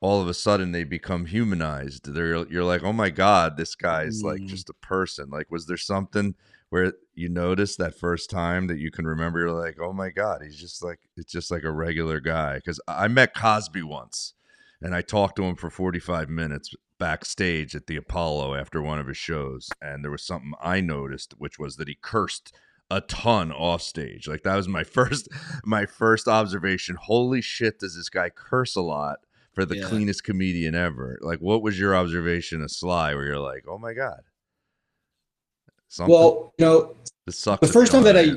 all 0.00 0.20
of 0.20 0.28
a 0.28 0.34
sudden 0.34 0.72
they 0.72 0.84
become 0.84 1.26
humanized. 1.26 2.12
They're 2.12 2.44
you're 2.48 2.64
like, 2.64 2.82
oh 2.82 2.92
my 2.92 3.10
god, 3.10 3.56
this 3.56 3.74
guy's 3.76 4.22
like 4.22 4.40
Mm. 4.40 4.48
just 4.48 4.68
a 4.68 4.74
person. 4.74 5.30
Like, 5.30 5.50
was 5.50 5.66
there 5.66 5.76
something? 5.76 6.34
Where 6.74 6.92
you 7.14 7.28
notice 7.28 7.76
that 7.76 7.94
first 7.96 8.28
time 8.30 8.66
that 8.66 8.78
you 8.78 8.90
can 8.90 9.06
remember 9.06 9.38
you're 9.38 9.52
like 9.52 9.76
oh 9.80 9.92
my 9.92 10.10
god 10.10 10.42
he's 10.42 10.58
just 10.58 10.82
like 10.82 10.98
it's 11.16 11.30
just 11.30 11.48
like 11.52 11.62
a 11.62 11.70
regular 11.70 12.18
guy. 12.18 12.56
Because 12.56 12.80
i 12.88 13.06
met 13.06 13.32
cosby 13.32 13.82
once 13.84 14.34
and 14.82 14.92
i 14.92 15.00
talked 15.00 15.36
to 15.36 15.44
him 15.44 15.54
for 15.54 15.70
45 15.70 16.28
minutes 16.28 16.74
backstage 16.98 17.76
at 17.76 17.86
the 17.86 17.96
apollo 17.96 18.56
after 18.56 18.82
one 18.82 18.98
of 18.98 19.06
his 19.06 19.16
shows 19.16 19.68
and 19.80 20.02
there 20.02 20.10
was 20.10 20.26
something 20.26 20.52
i 20.60 20.80
noticed 20.80 21.34
which 21.38 21.60
was 21.60 21.76
that 21.76 21.86
he 21.86 21.96
cursed 22.02 22.52
a 22.90 23.00
ton 23.02 23.52
off 23.52 23.80
stage 23.80 24.26
like 24.26 24.42
that 24.42 24.56
was 24.56 24.66
my 24.66 24.82
first 24.98 25.28
my 25.64 25.86
first 25.86 26.26
observation. 26.26 26.96
Holy 27.00 27.40
shit 27.40 27.78
does 27.78 27.94
this 27.96 28.08
guy 28.08 28.30
curse 28.30 28.74
a 28.74 28.82
lot 28.82 29.18
for 29.54 29.64
the 29.64 29.76
Yeah. 29.76 29.86
cleanest 29.88 30.24
comedian 30.24 30.74
ever? 30.74 31.18
Like 31.22 31.38
what 31.38 31.62
was 31.62 31.78
your 31.78 31.94
observation 31.94 32.60
of 32.62 32.70
sly 32.72 33.14
where 33.14 33.26
you're 33.26 33.38
like 33.38 33.64
oh 33.68 33.78
my 33.78 33.94
god 33.94 34.22
Something? 35.94 36.12
Well, 36.12 36.52
you 36.58 36.64
know, 36.64 36.96
the 37.24 37.70
first 37.72 37.92
time 37.92 38.02
that 38.02 38.16
I 38.16 38.32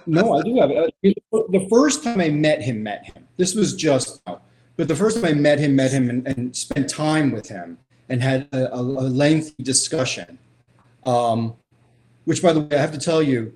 no, 0.06 0.38
I 0.38 0.42
do 0.42 0.56
have 0.56 0.70
it. 0.70 0.94
The 1.02 1.66
first 1.68 2.02
time 2.02 2.18
I 2.18 2.30
met 2.30 2.62
him, 2.62 2.82
met 2.82 3.04
him. 3.04 3.28
This 3.36 3.54
was 3.54 3.74
just, 3.76 4.22
but 4.24 4.88
the 4.88 4.96
first 4.96 5.16
time 5.16 5.26
I 5.26 5.34
met 5.34 5.58
him, 5.58 5.76
met 5.76 5.90
him, 5.90 6.08
and, 6.08 6.26
and 6.26 6.56
spent 6.56 6.88
time 6.88 7.30
with 7.30 7.50
him, 7.50 7.76
and 8.08 8.22
had 8.22 8.48
a, 8.52 8.74
a, 8.74 8.80
a 8.80 9.06
lengthy 9.06 9.62
discussion. 9.62 10.38
Um, 11.04 11.56
which, 12.24 12.40
by 12.40 12.54
the 12.54 12.60
way, 12.60 12.74
I 12.74 12.80
have 12.80 12.92
to 12.92 12.98
tell 12.98 13.22
you, 13.22 13.52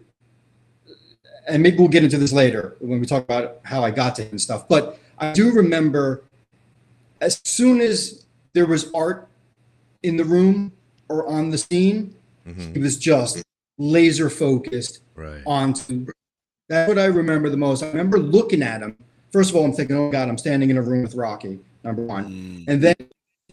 and 1.48 1.62
maybe 1.62 1.78
we'll 1.78 1.88
get 1.88 2.04
into 2.04 2.18
this 2.18 2.34
later 2.34 2.76
when 2.80 3.00
we 3.00 3.06
talk 3.06 3.24
about 3.24 3.60
how 3.62 3.82
I 3.82 3.92
got 3.92 4.14
to 4.16 4.24
him 4.24 4.32
and 4.32 4.40
stuff. 4.42 4.68
But 4.68 4.98
I 5.16 5.32
do 5.32 5.52
remember, 5.52 6.24
as 7.22 7.40
soon 7.44 7.80
as 7.80 8.26
there 8.52 8.66
was 8.66 8.92
art 8.92 9.26
in 10.02 10.18
the 10.18 10.24
room 10.24 10.72
or 11.08 11.26
on 11.26 11.48
the 11.48 11.56
scene, 11.56 12.14
he 12.56 12.78
was 12.80 12.96
just 12.96 13.42
laser 13.78 14.30
focused 14.30 15.00
Right. 15.14 15.42
onto 15.46 16.06
that's 16.68 16.88
what 16.88 16.98
I 16.98 17.06
remember 17.06 17.48
the 17.48 17.56
most. 17.56 17.82
I 17.82 17.88
remember 17.88 18.18
looking 18.18 18.62
at 18.62 18.82
him. 18.82 18.96
First 19.32 19.50
of 19.50 19.56
all, 19.56 19.64
I'm 19.64 19.72
thinking, 19.72 19.96
oh 19.96 20.10
God, 20.10 20.28
I'm 20.28 20.36
standing 20.36 20.68
in 20.70 20.76
a 20.76 20.82
room 20.82 21.02
with 21.02 21.14
Rocky, 21.14 21.58
number 21.82 22.02
one. 22.02 22.64
And 22.68 22.82
then 22.82 22.94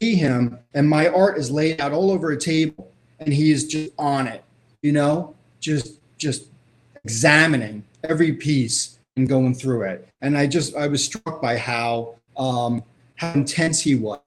see 0.02 0.16
him, 0.16 0.60
and 0.74 0.90
my 0.90 1.08
art 1.08 1.38
is 1.38 1.50
laid 1.50 1.80
out 1.80 1.94
all 1.94 2.12
over 2.12 2.32
a 2.32 2.38
table, 2.38 2.92
and 3.20 3.34
he 3.34 3.52
is 3.52 3.66
just 3.68 3.92
on 3.98 4.28
it, 4.28 4.44
you 4.82 4.92
know, 4.92 5.34
just 5.62 6.00
just 6.18 6.48
examining 7.06 7.84
every 8.04 8.34
piece 8.34 9.00
and 9.16 9.30
going 9.30 9.54
through 9.56 9.84
it. 9.84 10.08
And 10.22 10.38
I 10.38 10.48
just 10.48 10.76
I 10.76 10.88
was 10.88 11.04
struck 11.04 11.42
by 11.42 11.58
how 11.58 12.16
um 12.36 12.84
how 13.16 13.32
intense 13.34 13.80
he 13.80 13.96
was 13.96 14.20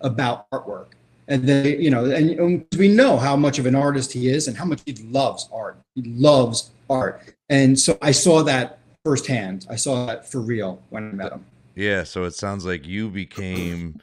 about 0.00 0.48
artwork. 0.50 0.92
And 1.30 1.48
then, 1.48 1.80
you 1.80 1.90
know, 1.90 2.04
and, 2.06 2.30
and 2.30 2.66
we 2.76 2.88
know 2.88 3.16
how 3.16 3.36
much 3.36 3.58
of 3.58 3.66
an 3.66 3.76
artist 3.76 4.12
he 4.12 4.28
is 4.28 4.48
and 4.48 4.56
how 4.56 4.64
much 4.64 4.82
he 4.84 4.92
loves 4.94 5.48
art. 5.52 5.78
He 5.94 6.02
loves 6.02 6.70
art. 6.90 7.22
And 7.48 7.78
so 7.78 7.96
I 8.02 8.10
saw 8.10 8.42
that 8.42 8.80
firsthand. 9.04 9.66
I 9.70 9.76
saw 9.76 10.06
that 10.06 10.30
for 10.30 10.40
real 10.40 10.82
when 10.90 11.08
I 11.08 11.12
met 11.12 11.32
him. 11.32 11.46
Yeah, 11.76 12.02
so 12.02 12.24
it 12.24 12.34
sounds 12.34 12.66
like 12.66 12.86
you 12.86 13.08
became 13.08 14.00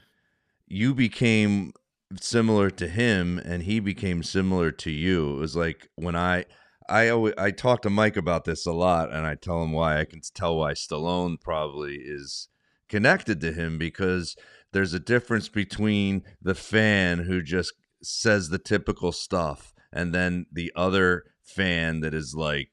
you 0.67 0.93
became 0.93 1.73
similar 2.19 2.69
to 2.71 2.87
him 2.87 3.39
and 3.39 3.63
he 3.63 3.79
became 3.79 4.23
similar 4.23 4.71
to 4.71 4.89
you. 4.89 5.35
It 5.35 5.39
was 5.39 5.55
like 5.55 5.89
when 5.95 6.15
I 6.15 6.45
I 6.89 7.09
always, 7.09 7.33
I 7.37 7.51
talk 7.51 7.81
to 7.81 7.89
Mike 7.89 8.15
about 8.15 8.45
this 8.45 8.65
a 8.65 8.71
lot 8.71 9.11
and 9.11 9.27
I 9.27 9.35
tell 9.35 9.61
him 9.61 9.73
why 9.73 9.99
I 9.99 10.05
can 10.05 10.21
tell 10.33 10.57
why 10.57 10.71
Stallone 10.71 11.39
probably 11.39 11.95
is 11.95 12.47
connected 12.87 13.41
to 13.41 13.51
him 13.51 13.77
because 13.77 14.35
there's 14.73 14.93
a 14.93 14.99
difference 14.99 15.49
between 15.49 16.23
the 16.41 16.55
fan 16.55 17.19
who 17.19 17.41
just 17.41 17.73
says 18.01 18.49
the 18.49 18.59
typical 18.59 19.11
stuff 19.11 19.73
and 19.91 20.13
then 20.13 20.45
the 20.51 20.71
other 20.75 21.23
fan 21.43 22.01
that 22.01 22.13
is 22.13 22.35
like 22.35 22.69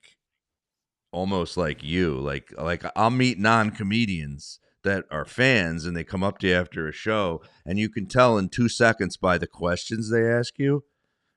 almost 1.13 1.57
like 1.57 1.83
you. 1.83 2.19
Like 2.19 2.53
like 2.59 2.85
i'll 2.97 3.11
meet 3.11 3.39
non-comedians 3.39 4.59
that 4.83 5.05
are 5.11 5.25
fans 5.25 5.87
and 5.87 5.97
they 5.97 6.05
come 6.05 6.23
up 6.23 6.39
to 6.39 6.49
you 6.49 6.55
after 6.55 6.87
a 6.87 6.93
show 6.93 7.41
and 7.65 7.79
you 7.79 7.89
can 7.89 8.07
tell 8.07 8.37
in 8.37 8.49
two 8.49 8.69
seconds 8.69 9.17
by 9.17 9.39
the 9.39 9.47
questions 9.47 10.11
they 10.11 10.29
ask 10.29 10.59
you 10.59 10.85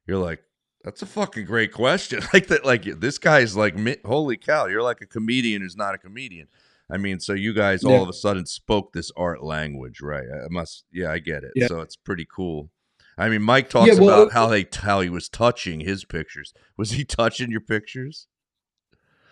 you're 0.05 0.18
like 0.18 0.41
that's 0.84 1.01
a 1.01 1.05
fucking 1.05 1.45
great 1.45 1.74
question. 1.74 2.22
Like 2.34 2.47
that 2.47 2.66
like 2.66 2.84
this 2.84 3.18
guy's 3.18 3.55
like 3.55 3.76
holy 4.05 4.38
cow 4.38 4.68
you're 4.68 4.84
like 4.84 5.01
a 5.01 5.05
comedian 5.05 5.62
who's 5.62 5.76
not 5.76 5.95
a 5.95 5.97
comedian 5.97 6.47
i 6.91 6.97
mean 6.97 7.19
so 7.19 7.33
you 7.33 7.53
guys 7.53 7.83
all 7.83 7.91
Yeah. 7.91 8.01
of 8.01 8.09
a 8.09 8.13
sudden 8.13 8.45
spoke 8.45 8.93
this 8.93 9.11
art 9.17 9.43
language 9.43 10.01
right 10.01 10.25
i 10.43 10.47
must 10.49 10.85
yeah 10.91 11.11
i 11.11 11.19
get 11.19 11.43
it 11.43 11.51
Yeah. 11.55 11.67
so 11.67 11.81
it's 11.81 11.95
pretty 11.95 12.25
cool 12.33 12.69
i 13.17 13.27
mean 13.29 13.41
mike 13.41 13.69
talks 13.69 13.88
Yeah, 13.88 13.99
well- 13.99 14.23
about 14.23 14.27
uh, 14.27 14.33
how 14.33 14.47
they 14.47 14.65
how 14.73 15.01
he 15.01 15.09
was 15.09 15.27
touching 15.29 15.79
his 15.81 16.05
pictures 16.05 16.53
was 16.77 16.91
he 16.91 17.03
touching 17.19 17.51
your 17.51 17.61
pictures 17.61 18.27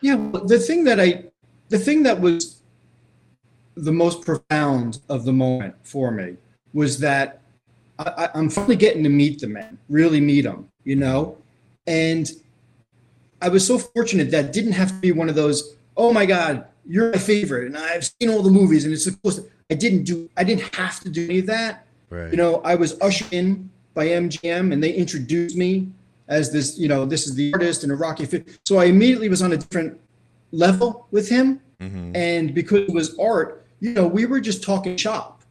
Yeah, 0.02 0.18
the 0.46 0.60
thing 0.60 0.84
that 0.86 1.00
I, 1.00 1.26
the 1.70 1.80
thing 1.80 2.04
that 2.04 2.20
was 2.20 2.62
the 3.76 3.92
most 3.92 4.22
profound 4.24 5.00
of 5.10 5.26
the 5.26 5.34
moment 5.34 5.76
for 5.84 6.12
me 6.12 6.38
was 6.74 7.00
that 7.00 7.42
I, 8.00 8.04
I, 8.26 8.30
I'm 8.36 8.50
finally 8.50 8.76
getting 8.76 9.04
to 9.04 9.10
meet 9.10 9.40
the 9.40 9.48
man, 9.48 9.78
really 9.90 10.20
meet 10.22 10.46
him, 10.46 10.70
you 10.84 10.96
know, 10.98 11.38
and 11.88 12.30
I 13.42 13.50
was 13.50 13.66
so 13.66 13.78
fortunate 13.80 14.30
that 14.32 14.54
didn't 14.54 14.74
have 14.74 14.90
to 14.90 14.96
be 14.96 15.12
one 15.12 15.30
of 15.30 15.36
those. 15.36 15.76
Oh 15.98 16.12
my 16.14 16.26
God, 16.26 16.66
you're 16.88 17.12
my 17.12 17.18
favorite, 17.18 17.68
and 17.68 17.78
I've 17.78 18.10
seen 18.20 18.30
all 18.30 18.42
the 18.42 18.52
movies, 18.52 18.86
and 18.86 18.94
it's 18.94 19.06
the 19.06 19.18
coolest. 19.24 19.42
I 19.72 19.76
didn't 19.76 20.04
do. 20.04 20.30
I 20.38 20.44
didn't 20.44 20.76
have 20.76 21.00
to 21.02 21.10
do 21.10 21.26
any 21.26 21.40
of 21.40 21.48
that. 21.48 21.86
right 22.10 22.30
You 22.32 22.38
know, 22.38 22.62
I 22.64 22.76
was 22.76 23.00
ushered 23.02 23.34
in 23.34 23.70
by 23.96 24.08
MGM 24.08 24.72
and 24.72 24.84
they 24.84 24.92
introduced 24.92 25.56
me 25.56 25.90
as 26.28 26.52
this, 26.52 26.78
you 26.78 26.88
know, 26.88 27.06
this 27.06 27.26
is 27.28 27.34
the 27.36 27.52
artist 27.54 27.84
and 27.84 27.92
a 27.92 27.96
Rocky 27.96 28.26
fit. 28.26 28.60
So 28.66 28.78
I 28.78 28.86
immediately 28.86 29.30
was 29.30 29.42
on 29.42 29.54
a 29.54 29.58
different 29.58 30.00
level 30.52 31.08
with 31.12 31.30
him. 31.30 31.62
Mhm. 31.82 32.16
And 32.16 32.54
because 32.54 32.82
it 32.90 32.94
was 32.94 33.18
art, 33.18 33.66
you 33.80 33.94
know, 33.94 34.08
we 34.08 34.26
were 34.26 34.40
just 34.40 34.64
talking 34.64 34.98
shop. 34.98 35.44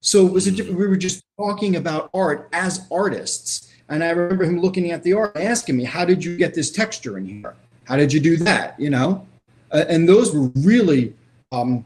So 0.00 0.26
it 0.26 0.32
was 0.32 0.46
a 0.46 0.50
different, 0.50 0.78
we 0.78 0.88
were 0.88 0.96
just 0.96 1.22
talking 1.38 1.76
about 1.76 2.10
art 2.14 2.48
as 2.52 2.82
artists. 2.90 3.68
And 3.88 4.02
I 4.02 4.10
remember 4.10 4.44
him 4.44 4.60
looking 4.60 4.90
at 4.92 5.02
the 5.02 5.12
art 5.12 5.36
and 5.36 5.44
asking 5.44 5.76
me, 5.76 5.84
how 5.84 6.04
did 6.04 6.24
you 6.24 6.36
get 6.36 6.54
this 6.54 6.70
texture 6.70 7.18
in 7.18 7.26
here? 7.26 7.54
How 7.84 7.96
did 7.96 8.12
you 8.12 8.20
do 8.20 8.36
that? 8.38 8.78
You 8.78 8.90
know? 8.90 9.26
Uh, 9.72 9.84
and 9.88 10.08
those 10.08 10.34
were 10.34 10.48
really 10.56 11.14
um, 11.52 11.84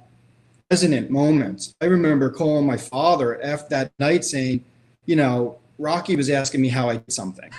resonant 0.70 1.11
moments. 1.11 1.74
I 1.80 1.87
remember 1.87 2.30
calling 2.30 2.66
my 2.66 2.76
father 2.76 3.43
after 3.43 3.68
that 3.70 3.93
night 3.99 4.24
saying, 4.24 4.64
you 5.07 5.16
know, 5.16 5.59
Rocky 5.78 6.16
was 6.16 6.30
asking 6.30 6.61
me 6.62 6.68
how 6.68 6.89
I 6.89 6.97
did 6.97 7.12
something. 7.12 7.51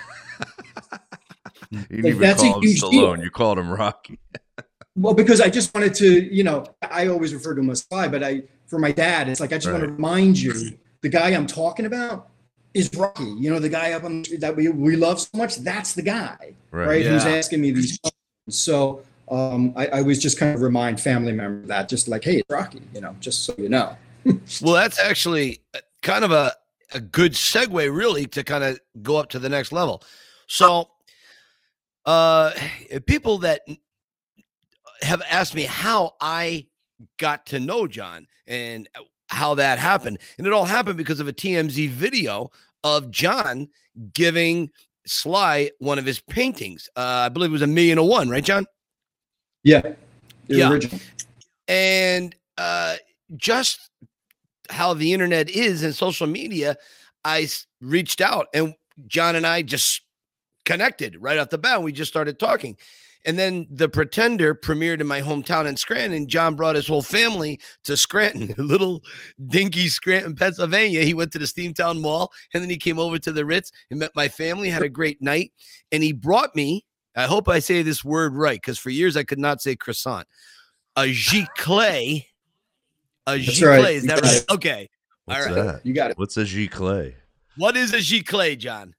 You 1.71 1.79
didn't 1.79 2.03
Like, 2.03 2.05
even 2.09 2.19
that's 2.21 2.41
a 2.43 2.45
call 2.45 2.55
him 2.57 2.61
huge 2.63 2.81
Stallone. 2.81 2.91
deal. 3.15 3.23
You 3.25 3.29
called 3.31 3.59
him 3.59 3.69
Rocky. 3.69 4.19
Well, 4.97 5.13
because 5.13 5.41
I 5.41 5.49
just 5.49 5.75
wanted 5.75 5.93
to, 5.95 6.33
you 6.33 6.45
know, 6.45 6.65
I 6.81 7.07
always 7.07 7.33
refer 7.33 7.53
to 7.53 7.59
him 7.59 7.69
as 7.69 7.81
Sly, 7.81 8.07
but 8.07 8.23
I, 8.23 8.43
for 8.67 8.79
my 8.79 8.93
dad, 8.93 9.27
it's 9.27 9.41
like 9.41 9.51
I 9.51 9.57
just 9.57 9.69
want 9.69 9.83
to 9.83 9.89
remind 9.91 10.39
you 10.39 10.53
the 11.01 11.09
guy 11.09 11.31
I'm 11.31 11.45
talking 11.47 11.85
about 11.85 12.29
is 12.73 12.89
Rocky. 12.95 13.25
You 13.25 13.49
know, 13.51 13.59
the 13.59 13.67
guy 13.67 13.91
up 13.91 14.05
on 14.05 14.23
that 14.39 14.55
we 14.55 14.69
we 14.69 14.95
love 14.95 15.19
so 15.19 15.27
much. 15.33 15.57
That's 15.57 15.95
the 15.95 16.01
guy, 16.01 16.53
Right. 16.71 16.87
right? 16.87 17.05
Who's 17.05 17.25
asking 17.25 17.59
me 17.59 17.71
these 17.71 17.99
questions. 17.99 18.57
So 18.63 19.01
um, 19.29 19.73
I, 19.75 19.87
I 19.87 20.01
was 20.01 20.19
just 20.19 20.37
kind 20.37 20.53
of 20.53 20.61
remind 20.61 20.99
family 20.99 21.31
members 21.31 21.67
that, 21.67 21.89
just 21.89 22.07
like, 22.07 22.23
hey, 22.23 22.37
it's 22.37 22.49
Rocky. 22.49 22.81
You 22.93 23.01
know, 23.01 23.15
just 23.19 23.45
so 23.45 23.55
you 23.57 23.69
know. 23.69 23.95
Well, 24.61 24.73
that's 24.73 24.99
actually 24.99 25.61
uh, 25.75 25.79
kind 26.01 26.25
of 26.25 26.31
a, 26.31 26.51
a 26.95 26.99
good 26.99 27.33
segue, 27.33 27.95
really, 27.95 28.25
to 28.27 28.43
kind 28.43 28.63
of 28.63 28.79
go 29.03 29.17
up 29.17 29.29
to 29.29 29.39
the 29.39 29.49
next 29.49 29.71
level. 29.71 30.01
So, 30.47 30.89
uh, 32.07 32.51
people 33.05 33.37
that 33.39 33.61
have 35.03 35.21
asked 35.29 35.53
me 35.53 35.63
how 35.63 36.15
I 36.19 36.65
got 37.19 37.45
to 37.47 37.59
know 37.59 37.85
John 37.85 38.25
and 38.47 38.89
how 39.29 39.53
that 39.55 39.77
happened, 39.77 40.17
and 40.39 40.47
it 40.47 40.53
all 40.53 40.65
happened 40.65 40.97
because 40.97 41.19
of 41.19 41.27
a 41.27 41.33
TMZ 41.33 41.89
video 41.89 42.49
of 42.83 43.11
John 43.11 43.67
giving 44.13 44.71
Sly 45.05 45.69
one 45.77 45.99
of 45.99 46.05
his 46.05 46.19
paintings. 46.19 46.89
Uh, 46.95 47.25
I 47.25 47.29
believe 47.29 47.51
it 47.51 47.53
was 47.53 47.61
a 47.61 47.67
million 47.67 47.97
to 47.97 48.03
one, 48.03 48.29
right, 48.29 48.43
John? 48.43 48.65
Yeah, 49.65 49.81
Yeah. 50.47 50.71
original. 50.71 50.99
and 51.67 52.33
uh, 52.57 52.95
just 53.35 53.89
how 54.69 54.93
the 54.93 55.11
internet 55.11 55.49
is 55.49 55.83
and 55.83 55.93
social 55.93 56.27
media, 56.27 56.77
I 57.25 57.47
reached 57.81 58.21
out 58.21 58.47
and 58.53 58.75
John 59.07 59.35
and 59.35 59.45
I 59.45 59.63
just 59.63 60.01
connected 60.65 61.17
right 61.19 61.37
off 61.39 61.49
the 61.49 61.57
bat. 61.57 61.81
We 61.83 61.91
just 61.91 62.11
started 62.11 62.39
talking. 62.39 62.77
And 63.27 63.39
then 63.39 63.65
the 63.71 63.89
Pretender 63.89 64.53
premiered 64.53 65.01
in 65.01 65.07
my 65.07 65.19
hometown 65.19 65.65
in 65.65 65.75
Scranton. 65.77 66.27
John 66.27 66.55
brought 66.55 66.75
his 66.75 66.87
whole 66.87 67.01
family 67.01 67.59
to 67.85 67.97
Scranton, 67.97 68.53
little 68.63 69.01
dinky 69.47 69.87
Scranton, 69.87 70.35
Pennsylvania. 70.35 71.01
He 71.01 71.15
went 71.15 71.31
to 71.31 71.39
the 71.39 71.45
Steamtown 71.45 71.99
Mall 71.99 72.31
and 72.53 72.61
then 72.61 72.69
he 72.69 72.77
came 72.77 72.99
over 72.99 73.17
to 73.17 73.31
the 73.31 73.43
Ritz 73.43 73.71
and 73.89 73.99
met 73.99 74.11
my 74.15 74.27
family, 74.27 74.69
had 74.69 74.83
a 74.83 74.89
great 74.89 75.23
night. 75.23 75.51
And 75.91 76.03
he 76.03 76.13
brought 76.13 76.55
me, 76.55 76.85
I 77.15 77.23
hope 77.23 77.47
I 77.47 77.59
say 77.59 77.81
this 77.81 78.03
word 78.03 78.33
right, 78.33 78.59
because 78.59 78.77
for 78.77 78.89
years 78.89 79.15
I 79.15 79.23
could 79.23 79.39
not 79.39 79.61
say 79.61 79.75
croissant 79.75 80.27
a 80.95 81.03
giclée. 81.03 82.25
A 83.27 83.37
That's 83.37 83.59
giclée, 83.59 83.83
right. 83.83 83.95
is 83.95 84.03
that 84.05 84.21
right? 84.21 84.45
Okay. 84.51 84.89
All 85.27 85.35
What's 85.35 85.45
right. 85.47 85.55
that? 85.55 85.85
You 85.85 85.93
got 85.93 86.11
it. 86.11 86.17
What's 86.17 86.37
a 86.37 86.43
giclée? 86.43 87.15
What 87.57 87.75
is 87.75 87.93
a 87.93 87.97
giclée, 87.97 88.57
John? 88.57 88.93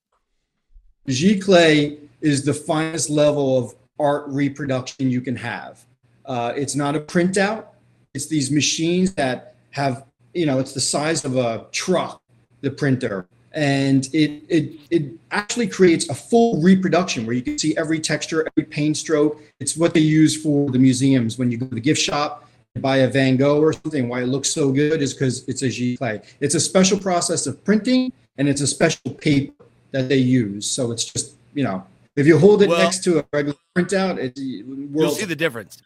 Giclée 1.09 1.99
is 2.21 2.45
the 2.45 2.55
finest 2.55 3.09
level 3.11 3.59
of 3.59 3.75
art 4.01 4.25
reproduction 4.29 5.11
you 5.11 5.21
can 5.21 5.37
have. 5.37 5.85
Uh, 6.25 6.53
it's 6.57 6.75
not 6.75 6.97
a 6.97 7.01
printout. 7.01 7.67
It's 8.15 8.27
these 8.27 8.51
machines 8.51 9.15
that 9.15 9.55
have, 9.71 10.07
you 10.35 10.47
know, 10.47 10.59
it's 10.59 10.73
the 10.73 10.81
size 10.81 11.25
of 11.25 11.37
a 11.37 11.67
truck, 11.71 12.21
the 12.63 12.71
printer, 12.71 13.29
and 13.57 14.09
it 14.13 14.43
it 14.49 14.73
it 14.91 15.03
actually 15.31 15.67
creates 15.67 16.09
a 16.11 16.15
full 16.15 16.61
reproduction 16.63 17.25
where 17.27 17.35
you 17.35 17.43
can 17.43 17.59
see 17.59 17.77
every 17.77 17.99
texture, 17.99 18.47
every 18.47 18.69
paint 18.69 18.97
stroke. 18.99 19.43
It's 19.61 19.77
what 19.77 19.95
they 19.95 20.01
use 20.01 20.41
for 20.41 20.71
the 20.71 20.79
museums 20.79 21.39
when 21.39 21.51
you 21.51 21.57
go 21.57 21.67
to 21.67 21.75
the 21.75 21.81
gift 21.81 22.01
shop 22.01 22.49
and 22.75 22.83
buy 22.83 22.99
a 22.99 23.09
Van 23.09 23.37
Gogh 23.37 23.61
or 23.63 23.73
something. 23.73 24.09
Why 24.11 24.21
it 24.23 24.27
looks 24.27 24.51
so 24.51 24.71
good 24.71 25.01
is 25.01 25.15
because 25.15 25.49
it's 25.49 25.63
a 25.63 25.69
Giclée. 25.69 26.23
It's 26.41 26.55
a 26.55 26.61
special 26.61 26.99
process 26.99 27.47
of 27.47 27.65
printing, 27.65 28.13
and 28.37 28.47
it's 28.47 28.61
a 28.61 28.67
special 28.67 29.13
paper 29.15 29.65
that 29.93 30.11
they 30.11 30.19
use. 30.19 30.67
So 30.71 30.93
it's 30.93 31.07
just, 31.07 31.37
you 31.55 31.65
know, 31.65 31.83
if 32.15 32.27
you 32.27 32.39
hold 32.39 32.63
it 32.63 32.69
Well- 32.69 32.79
next 32.83 33.03
to 33.05 33.21
a 33.21 33.25
regular 33.33 33.57
printout, 33.75 34.19
it's 34.19 34.39
You'll 34.39 35.11
see 35.11 35.25
the 35.25 35.35
difference. 35.35 35.79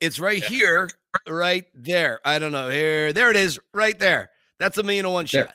It's 0.00 0.20
right 0.20 0.42
here, 0.42 0.88
right 1.28 1.66
there. 1.74 2.20
I 2.24 2.38
don't 2.38 2.52
know. 2.52 2.70
Here, 2.70 3.12
there 3.12 3.30
it 3.30 3.36
is, 3.36 3.58
right 3.74 3.98
there. 3.98 4.30
That's 4.60 4.78
a 4.78 4.82
million 4.84 5.04
to 5.04 5.10
one 5.10 5.26
There. 5.30 5.46
shot. 5.46 5.54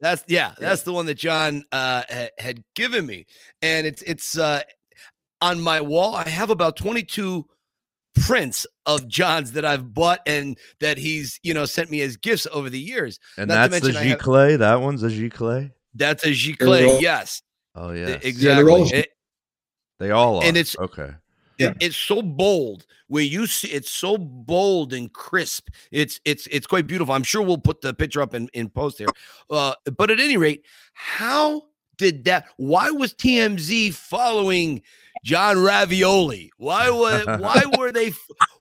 That's 0.00 0.22
yeah, 0.28 0.52
that's 0.58 0.82
the 0.82 0.92
one 0.92 1.06
that 1.06 1.16
John 1.16 1.64
uh, 1.72 2.02
ha- 2.10 2.28
had 2.38 2.62
given 2.74 3.06
me, 3.06 3.26
and 3.62 3.86
it's 3.86 4.02
it's 4.02 4.36
uh, 4.36 4.62
on 5.40 5.60
my 5.60 5.80
wall. 5.80 6.14
I 6.14 6.28
have 6.28 6.50
about 6.50 6.76
twenty 6.76 7.02
two 7.02 7.46
prints 8.14 8.66
of 8.86 9.08
John's 9.08 9.52
that 9.52 9.64
I've 9.64 9.92
bought 9.94 10.20
and 10.26 10.56
that 10.80 10.98
he's 10.98 11.38
you 11.42 11.54
know 11.54 11.64
sent 11.64 11.90
me 11.90 12.00
as 12.02 12.16
gifts 12.16 12.46
over 12.52 12.68
the 12.70 12.78
years. 12.80 13.18
And 13.38 13.48
Not 13.48 13.70
that's 13.70 13.80
the 13.80 13.86
mention 13.88 14.02
I 14.02 14.08
have- 14.10 14.18
giclée. 14.20 14.58
That 14.58 14.80
one's 14.80 15.02
a 15.02 15.08
giclée. 15.08 15.72
That's 15.94 16.24
a 16.24 16.28
all- 16.28 16.34
giclée. 16.34 17.00
Yes, 17.00 17.42
Oh 17.74 17.92
e- 17.92 18.00
yeah, 18.00 18.18
exactly. 18.22 18.70
all- 18.72 18.92
It- 18.92 19.10
they 19.98 20.10
all 20.10 20.36
are. 20.40 20.44
and 20.44 20.56
it's- 20.58 20.76
okay. 20.78 21.12
Yeah. 21.58 21.72
it's 21.80 21.96
so 21.96 22.22
bold 22.22 22.86
where 23.08 23.22
you 23.22 23.46
see 23.46 23.68
it's 23.68 23.90
so 23.90 24.18
bold 24.18 24.92
and 24.92 25.12
crisp. 25.12 25.68
It's 25.90 26.20
it's 26.24 26.46
it's 26.48 26.66
quite 26.66 26.86
beautiful. 26.86 27.14
I'm 27.14 27.22
sure 27.22 27.42
we'll 27.42 27.58
put 27.58 27.80
the 27.80 27.94
picture 27.94 28.20
up 28.20 28.34
in, 28.34 28.48
in 28.52 28.68
post 28.68 28.98
here 28.98 29.08
uh 29.50 29.74
but 29.96 30.10
at 30.10 30.20
any 30.20 30.36
rate 30.36 30.64
how 30.92 31.64
did 31.98 32.24
that 32.24 32.46
why 32.56 32.90
was 32.90 33.14
tmz 33.14 33.92
following 33.94 34.82
john 35.24 35.62
ravioli? 35.62 36.50
Why 36.58 36.90
was 36.90 37.26
why 37.26 37.62
were 37.78 37.92
they 37.92 38.12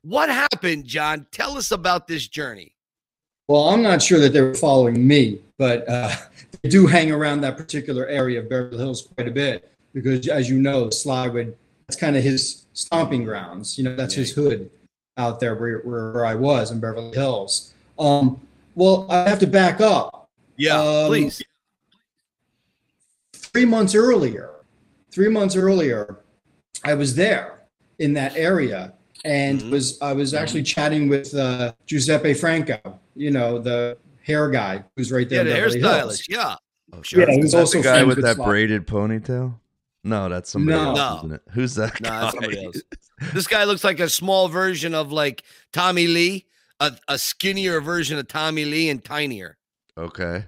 what 0.01 0.29
happened 0.29 0.85
john? 0.85 1.25
Tell 1.31 1.57
us 1.57 1.71
about 1.71 2.07
this 2.07 2.27
journey. 2.27 2.75
Well, 3.47 3.69
I'm 3.69 3.83
not 3.83 4.01
sure 4.01 4.19
that 4.19 4.33
they 4.33 4.41
were 4.41 4.55
following 4.55 5.07
me, 5.07 5.39
but 5.59 5.87
uh, 5.87 6.15
they 6.63 6.69
do 6.69 6.87
hang 6.87 7.11
around 7.11 7.41
that 7.41 7.57
particular 7.57 8.07
area 8.07 8.39
of 8.39 8.49
Beverly 8.49 8.77
Hills 8.77 9.07
quite 9.15 9.27
a 9.27 9.31
bit 9.31 9.71
because, 9.93 10.27
as 10.27 10.49
you 10.49 10.59
know, 10.59 10.89
Sly 10.89 11.27
would, 11.27 11.55
that's 11.87 11.99
kind 11.99 12.15
of 12.17 12.23
his 12.23 12.65
stomping 12.73 13.23
grounds. 13.23 13.77
You 13.77 13.83
know, 13.83 13.95
that's 13.95 14.13
his 14.13 14.31
hood 14.31 14.69
out 15.17 15.39
there 15.39 15.55
where, 15.55 15.79
where, 15.79 16.11
where 16.11 16.25
I 16.25 16.35
was 16.35 16.71
in 16.71 16.79
Beverly 16.79 17.13
Hills. 17.15 17.73
Um, 17.99 18.41
well, 18.75 19.05
I 19.09 19.29
have 19.29 19.39
to 19.39 19.47
back 19.47 19.79
up. 19.81 20.27
yeah 20.57 20.79
Um, 20.79 21.07
please 21.07 21.41
Three 23.33 23.65
months 23.65 23.95
earlier, 23.95 24.49
three 25.11 25.29
months 25.29 25.55
earlier, 25.55 26.17
I 26.83 26.93
was 26.93 27.15
there 27.15 27.61
in 27.99 28.13
that 28.15 28.35
area 28.35 28.93
and 29.23 29.61
Mhm. 29.61 29.69
was 29.71 30.01
I 30.01 30.11
was 30.11 30.33
actually 30.33 30.63
chatting 30.63 31.07
with 31.07 31.33
uh, 31.33 31.71
Giuseppe 31.85 32.33
Franco, 32.33 32.99
you 33.15 33.31
know, 33.31 33.57
the 33.59 33.97
hair 34.23 34.49
guy 34.49 34.83
who's 34.97 35.11
right 35.11 35.29
there. 35.29 35.45
yeah 35.47 35.53
there. 35.53 35.69
the 35.69 35.75
in 35.77 35.81
Beverly 35.81 36.13
hairstylist 36.15 36.29
yeah 36.29 36.55
Oh, 36.93 37.01
Yeah, 37.13 37.29
Is 37.29 37.35
he's 37.37 37.51
that 37.53 37.59
also 37.59 37.77
the 37.79 37.83
guy 37.83 38.03
with 38.03 38.17
with 38.17 38.25
that 38.25 38.35
Sly. 38.35 38.45
braided 38.45 38.85
ponytail. 38.87 39.55
No, 40.05 40.29
that's 40.29 40.51
somebody 40.51 40.77
No. 40.77 40.89
else, 40.89 40.97
No. 40.99 41.17
isn't 41.17 41.31
it? 41.33 41.41
Who's 41.51 41.75
that 41.75 41.99
No, 41.99 42.09
guy? 42.09 42.19
that's 42.21 42.33
somebody 42.35 42.63
else. 42.63 42.81
this 43.33 43.47
guy 43.47 43.63
looks 43.63 43.83
like 43.83 43.99
a 43.99 44.07
small 44.07 44.47
version 44.47 44.93
of 44.93 45.11
like 45.11 45.43
tommy 45.73 46.05
lee 46.05 46.45
a, 46.79 46.93
a 47.07 47.17
skinnier 47.17 47.81
version 47.81 48.19
of 48.19 48.27
tommy 48.27 48.65
lee 48.65 48.89
and 48.89 49.03
tinier 49.03 49.57
Okay. 49.97 50.45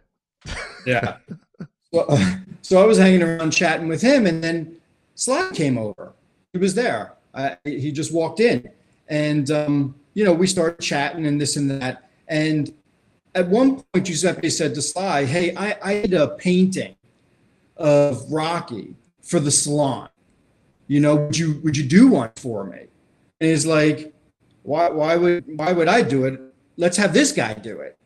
Yeah. 0.86 1.18
so, 1.94 2.02
uh, 2.02 2.36
so 2.62 2.82
I 2.82 2.86
was 2.86 2.98
hanging 2.98 3.24
around 3.24 3.52
chatting 3.52 3.88
with 3.88 4.02
him, 4.02 4.26
and 4.26 4.44
then 4.44 4.78
Sly 5.16 5.50
came 5.54 5.78
over. 5.78 6.14
He 6.54 6.60
was 6.60 6.76
there. 6.76 7.14
I, 7.34 7.58
he 7.64 7.92
just 7.92 8.14
walked 8.14 8.40
in, 8.42 8.70
and 9.08 9.50
um, 9.52 9.96
you 10.14 10.24
know 10.26 10.34
we 10.34 10.48
started 10.48 10.82
chatting 10.84 11.26
and 11.26 11.40
this 11.42 11.56
and 11.56 11.72
that. 11.72 12.10
And 12.28 12.74
at 13.36 13.48
one 13.48 13.82
point, 13.94 14.06
Giuseppe 14.06 14.50
said 14.50 14.76
to 14.76 14.82
Sly, 14.82 15.24
"Hey, 15.26 15.56
I, 15.56 15.78
I 15.82 15.94
did 16.02 16.14
a 16.14 16.28
painting 16.30 16.96
of 17.78 18.30
Rocky 18.32 18.96
for 19.28 19.40
the 19.40 19.52
salon. 19.52 20.10
You 20.88 21.00
know, 21.02 21.16
would 21.16 21.38
you 21.38 21.60
would 21.64 21.78
you 21.78 21.84
do 21.84 22.08
one 22.08 22.32
for 22.36 22.64
me?" 22.64 22.88
And 23.40 23.50
he's 23.52 23.66
like, 23.66 24.14
"Why? 24.64 24.90
Why 24.90 25.16
would 25.18 25.44
why 25.58 25.74
would 25.74 25.88
I 25.88 26.02
do 26.02 26.26
it? 26.26 26.40
Let's 26.78 26.98
have 26.98 27.14
this 27.14 27.32
guy 27.32 27.54
do 27.54 27.80
it." 27.80 27.98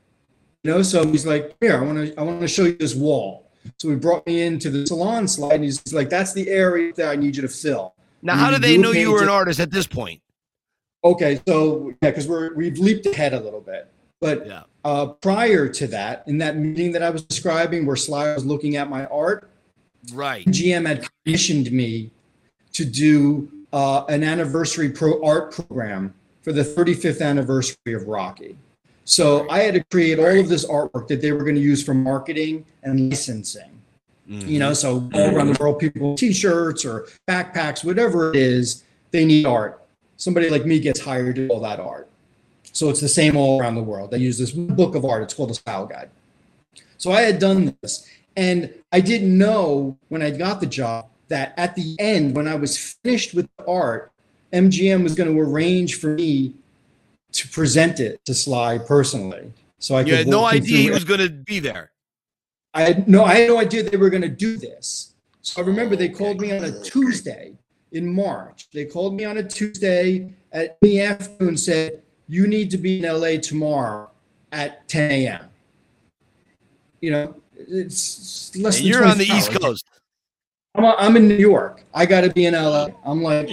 You 0.63 0.71
know, 0.71 0.81
so 0.81 1.05
he's 1.07 1.25
like, 1.25 1.55
"Here, 1.61 1.77
I 1.77 1.81
want 1.81 1.97
to 1.99 2.19
I 2.19 2.23
want 2.23 2.41
to 2.41 2.47
show 2.47 2.63
you 2.63 2.75
this 2.75 2.95
wall." 2.95 3.51
So 3.79 3.89
he 3.89 3.95
brought 3.95 4.25
me 4.25 4.41
into 4.41 4.71
the 4.71 4.87
salon 4.87 5.27
slide, 5.27 5.55
and 5.55 5.63
he's 5.63 5.93
like, 5.93 6.09
"That's 6.09 6.33
the 6.33 6.49
area 6.49 6.93
that 6.93 7.09
I 7.09 7.15
need 7.15 7.35
you 7.35 7.41
to 7.43 7.47
fill." 7.47 7.93
now 8.23 8.35
how 8.35 8.51
do 8.51 8.59
they 8.59 8.77
know 8.77 8.91
you 8.91 9.11
were 9.11 9.23
an 9.23 9.29
artist 9.29 9.59
at 9.59 9.71
this 9.71 9.87
point 9.87 10.21
Okay, 11.03 11.41
so 11.47 11.89
yeah, 12.03 12.11
because 12.11 12.27
we're 12.27 12.53
we've 12.53 12.77
leaped 12.77 13.07
ahead 13.07 13.33
a 13.33 13.39
little 13.39 13.59
bit, 13.61 13.87
but 14.19 14.45
Yeah. 14.45 14.63
uh, 14.85 15.07
prior 15.07 15.67
to 15.67 15.87
that, 15.87 16.23
in 16.27 16.37
that 16.37 16.55
meeting 16.57 16.91
that 16.91 17.01
I 17.01 17.09
was 17.09 17.23
describing, 17.23 17.87
where 17.87 17.95
Sly 17.95 18.35
was 18.35 18.45
looking 18.45 18.75
at 18.75 18.87
my 18.87 19.05
art, 19.07 19.49
right 20.13 20.45
GM 20.47 20.87
had 20.87 21.07
commissioned 21.23 21.71
me 21.71 22.11
to 22.73 22.85
do 22.85 23.49
uh, 23.73 24.05
an 24.05 24.23
anniversary 24.23 24.89
pro 24.89 25.23
art 25.23 25.53
program 25.53 26.13
for 26.41 26.51
the 26.51 26.63
35th 26.63 27.21
anniversary 27.21 27.93
of 27.93 28.07
Rocky. 28.07 28.57
So 29.05 29.49
I 29.49 29.59
had 29.59 29.73
to 29.75 29.83
create 29.91 30.19
all 30.19 30.39
of 30.39 30.49
this 30.49 30.65
artwork 30.65 31.07
that 31.07 31.21
they 31.21 31.31
were 31.31 31.43
going 31.43 31.55
to 31.55 31.61
use 31.61 31.83
for 31.83 31.93
marketing 31.93 32.65
and 32.83 33.09
licensing. 33.09 33.81
You 34.27 34.59
know, 34.59 34.73
so 34.73 35.09
all 35.13 35.35
around 35.35 35.53
the 35.53 35.57
world, 35.59 35.79
people 35.79 36.15
T-shirts 36.15 36.85
or 36.85 37.07
backpacks, 37.27 37.83
whatever 37.83 38.29
it 38.29 38.37
is, 38.37 38.83
they 39.11 39.25
need 39.25 39.45
art. 39.45 39.83
Somebody 40.15 40.49
like 40.49 40.65
me 40.65 40.79
gets 40.79 41.01
hired 41.01 41.35
to 41.35 41.47
do 41.47 41.53
all 41.53 41.59
that 41.61 41.81
art. 41.81 42.07
So 42.71 42.89
it's 42.89 43.01
the 43.01 43.09
same 43.09 43.35
all 43.35 43.59
around 43.59 43.75
the 43.75 43.83
world. 43.83 44.11
They 44.11 44.19
use 44.19 44.37
this 44.37 44.51
book 44.51 44.95
of 44.95 45.03
art. 45.03 45.23
It's 45.23 45.33
called 45.33 45.51
a 45.51 45.55
style 45.55 45.85
guide. 45.85 46.09
So 46.97 47.11
I 47.11 47.21
had 47.21 47.39
done 47.39 47.75
this, 47.81 48.07
and 48.41 48.73
I 48.91 48.99
didn't 49.01 49.37
know 49.37 49.97
when 50.09 50.21
I 50.21 50.31
got 50.31 50.59
the 50.59 50.65
job 50.67 51.09
that 51.27 51.53
at 51.57 51.75
the 51.75 51.95
end, 51.99 52.35
when 52.35 52.47
I 52.47 52.55
was 52.55 52.77
finished 52.77 53.33
with 53.33 53.47
the 53.57 53.65
art, 53.65 54.11
MGM 54.51 55.03
was 55.03 55.15
going 55.15 55.33
to 55.33 55.39
arrange 55.39 55.99
for 55.99 56.15
me 56.15 56.55
to 57.33 57.47
present 57.47 57.99
it 57.99 58.23
to 58.25 58.33
Sly 58.33 58.77
personally. 58.79 59.53
So 59.79 59.95
I 59.95 59.99
you 60.01 60.05
could 60.05 60.17
had 60.17 60.27
no 60.27 60.45
idea 60.45 60.77
he 60.77 60.89
was 60.89 61.05
going 61.05 61.21
to 61.21 61.29
be 61.29 61.59
there 61.59 61.91
I 62.73 62.81
had 62.81 63.07
no, 63.07 63.23
I 63.23 63.35
had 63.35 63.49
no 63.49 63.59
idea 63.59 63.83
they 63.83 63.97
were 63.97 64.09
going 64.09 64.21
to 64.21 64.29
do 64.29 64.57
this. 64.57 65.13
So 65.41 65.61
I 65.61 65.65
remember 65.65 65.95
they 65.95 66.09
called 66.09 66.39
me 66.39 66.55
on 66.55 66.63
a 66.63 66.81
Tuesday 66.81 67.53
in 67.91 68.07
March. 68.07 68.69
They 68.71 68.85
called 68.85 69.15
me 69.15 69.25
on 69.25 69.37
a 69.37 69.43
Tuesday 69.43 70.33
at 70.51 70.77
in 70.81 70.89
the 70.89 71.01
afternoon 71.01 71.49
and 71.49 71.59
said, 71.59 72.01
"You 72.27 72.47
need 72.47 72.71
to 72.71 72.77
be 72.77 73.03
in 73.03 73.05
LA 73.05 73.37
tomorrow 73.37 74.09
at 74.51 74.87
10 74.87 75.11
a.m." 75.11 75.45
You 77.01 77.11
know, 77.11 77.40
it's 77.67 78.55
less 78.55 78.77
And 78.77 78.85
than 78.85 78.91
you're 78.91 79.05
on 79.05 79.17
the 79.17 79.25
East. 79.25 79.51
Coast. 79.51 79.85
I'm, 80.75 80.85
I'm 80.85 81.17
in 81.17 81.27
New 81.27 81.35
York. 81.35 81.83
I 81.93 82.05
got 82.05 82.21
to 82.21 82.29
be 82.29 82.45
in 82.45 82.53
LA. 82.53 82.89
I'm 83.03 83.21
like, 83.21 83.49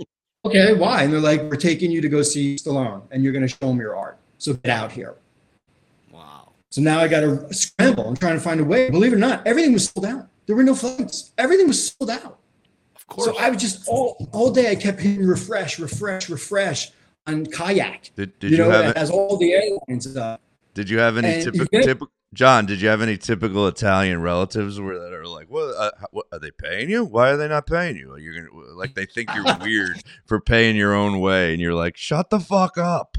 okay, 0.44 0.74
why? 0.74 1.02
And 1.04 1.12
they're 1.12 1.20
like, 1.20 1.42
we're 1.42 1.56
taking 1.56 1.90
you 1.90 2.00
to 2.00 2.08
go 2.08 2.22
see 2.22 2.56
Stallone, 2.56 3.02
and 3.10 3.22
you're 3.22 3.32
going 3.32 3.46
to 3.46 3.48
show 3.48 3.70
him 3.70 3.78
your 3.78 3.96
art. 3.96 4.18
So 4.38 4.54
get 4.54 4.70
out 4.70 4.92
here. 4.92 5.16
Wow. 6.12 6.52
So 6.70 6.80
now 6.80 7.00
I 7.00 7.08
got 7.08 7.20
to 7.20 7.52
scramble. 7.52 8.06
I'm 8.06 8.16
trying 8.16 8.34
to 8.34 8.40
find 8.40 8.60
a 8.60 8.64
way. 8.64 8.90
Believe 8.90 9.12
it 9.12 9.16
or 9.16 9.20
not, 9.20 9.46
everything 9.46 9.72
was 9.72 9.88
sold 9.88 10.06
out. 10.06 10.28
There 10.46 10.56
were 10.56 10.62
no 10.62 10.74
flights. 10.74 11.32
Everything 11.38 11.68
was 11.68 11.92
sold 11.92 12.10
out. 12.10 12.38
Of 12.96 13.06
course. 13.06 13.26
So 13.26 13.38
I 13.38 13.50
was 13.50 13.60
just 13.60 13.88
all 13.88 14.28
all 14.32 14.50
day. 14.50 14.70
I 14.70 14.74
kept 14.74 15.00
hitting 15.00 15.26
refresh, 15.26 15.78
refresh, 15.78 16.28
refresh 16.28 16.90
on 17.26 17.46
kayak. 17.46 18.10
Did, 18.16 18.38
did 18.38 18.50
you 18.50 18.56
you, 18.56 18.62
know, 18.64 18.70
have 18.70 18.84
it 18.86 18.88
it? 18.90 18.96
has 18.96 19.10
all 19.10 19.36
the 19.36 19.52
airlines 19.52 19.80
and 19.88 20.02
stuff. 20.02 20.40
Did 20.74 20.88
you 20.88 20.98
have 20.98 21.16
any 21.16 21.28
And 21.34 21.44
typical? 21.44 22.08
You 22.30 22.36
get- 22.36 22.38
Typ- 22.38 22.38
John, 22.38 22.66
did 22.66 22.80
you 22.80 22.88
have 22.88 23.00
any 23.02 23.16
typical 23.16 23.66
Italian 23.68 24.20
relatives 24.20 24.80
where 24.80 24.98
that 24.98 25.12
are 25.12 25.26
like, 25.26 25.48
"What? 25.48 25.74
Uh, 25.76 25.90
what 26.10 26.26
are 26.32 26.38
they 26.38 26.50
paying 26.50 26.90
you? 26.90 27.04
Why 27.04 27.30
are 27.30 27.36
they 27.36 27.48
not 27.48 27.66
paying 27.66 27.96
you? 27.96 28.16
You're 28.16 28.34
gonna 28.34 28.74
like 28.74 28.94
they 28.94 29.06
think 29.06 29.30
you're 29.34 29.44
weird 29.62 30.02
for 30.26 30.40
paying 30.40 30.76
your 30.76 30.94
own 30.94 31.20
way, 31.20 31.52
and 31.52 31.60
you're 31.62 31.74
like, 31.74 31.96
shut 31.96 32.30
the 32.30 32.40
fuck 32.40 32.76
up. 32.78 33.16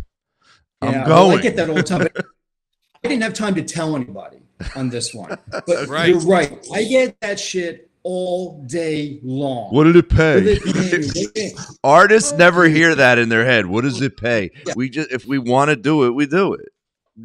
I'm 0.82 0.94
Yeah, 0.94 1.08
well, 1.08 1.28
going. 1.28 1.40
I 1.40 1.42
get 1.42 1.56
that 1.58 1.70
all 1.70 1.76
the 1.76 1.84
time. 1.84 2.08
I 3.04 3.08
didn't 3.08 3.24
have 3.24 3.34
time 3.34 3.56
to 3.56 3.64
tell 3.64 3.96
anybody 3.96 4.40
on 4.76 4.90
this 4.90 5.14
one. 5.14 5.38
But 5.66 5.88
Right. 5.88 6.10
you're 6.10 6.20
right. 6.20 6.66
I 6.74 6.84
get 6.84 7.20
that 7.22 7.40
shit 7.40 7.90
all 8.04 8.62
day 8.68 9.20
long. 9.24 9.74
What 9.74 9.86
did 9.86 9.96
it 9.96 10.10
pay? 10.10 10.38
It 10.40 10.64
pay? 10.64 10.72
What 10.72 10.92
did 11.14 11.32
it- 11.36 11.60
Artists 11.84 12.32
never 12.34 12.66
hear 12.70 12.94
that 12.96 13.18
in 13.18 13.30
their 13.30 13.46
head. 13.46 13.66
What 13.66 13.82
does 13.86 14.02
it 14.02 14.18
pay? 14.18 14.52
We 14.76 14.90
just 14.90 15.12
if 15.12 15.26
we 15.26 15.38
want 15.40 15.70
to 15.70 15.76
do 15.76 16.06
it, 16.06 16.12
we 16.12 16.26
do 16.28 16.54
it. 16.54 16.70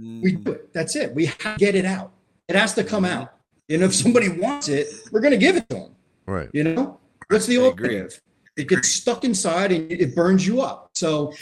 We 0.01 0.33
do 0.33 0.53
it. 0.53 0.73
That's 0.73 0.97
it. 0.97 1.15
We 1.15 1.27
have 1.27 1.39
to 1.39 1.55
get 1.59 1.75
it 1.75 1.85
out. 1.85 2.13
It 2.49 2.57
has 2.57 2.75
to 2.75 2.85
come 2.85 3.05
out. 3.05 3.33
And 3.69 3.83
if 3.83 3.95
somebody 3.95 4.29
wants 4.29 4.69
it, 4.69 4.89
we're 5.11 5.21
going 5.21 5.33
to 5.33 5.39
give 5.39 5.57
it 5.57 5.69
to 5.71 5.77
them. 5.77 5.97
Right. 6.27 6.51
You 6.53 6.65
know, 6.65 7.01
what's 7.29 7.47
the 7.47 7.59
old. 7.59 7.79
alternative? 7.79 8.21
It 8.57 8.69
gets 8.69 8.91
stuck 8.91 9.25
inside 9.25 9.73
and 9.73 9.91
it 9.91 10.15
burns 10.15 10.47
you 10.47 10.61
up. 10.61 10.91
So 10.95 11.33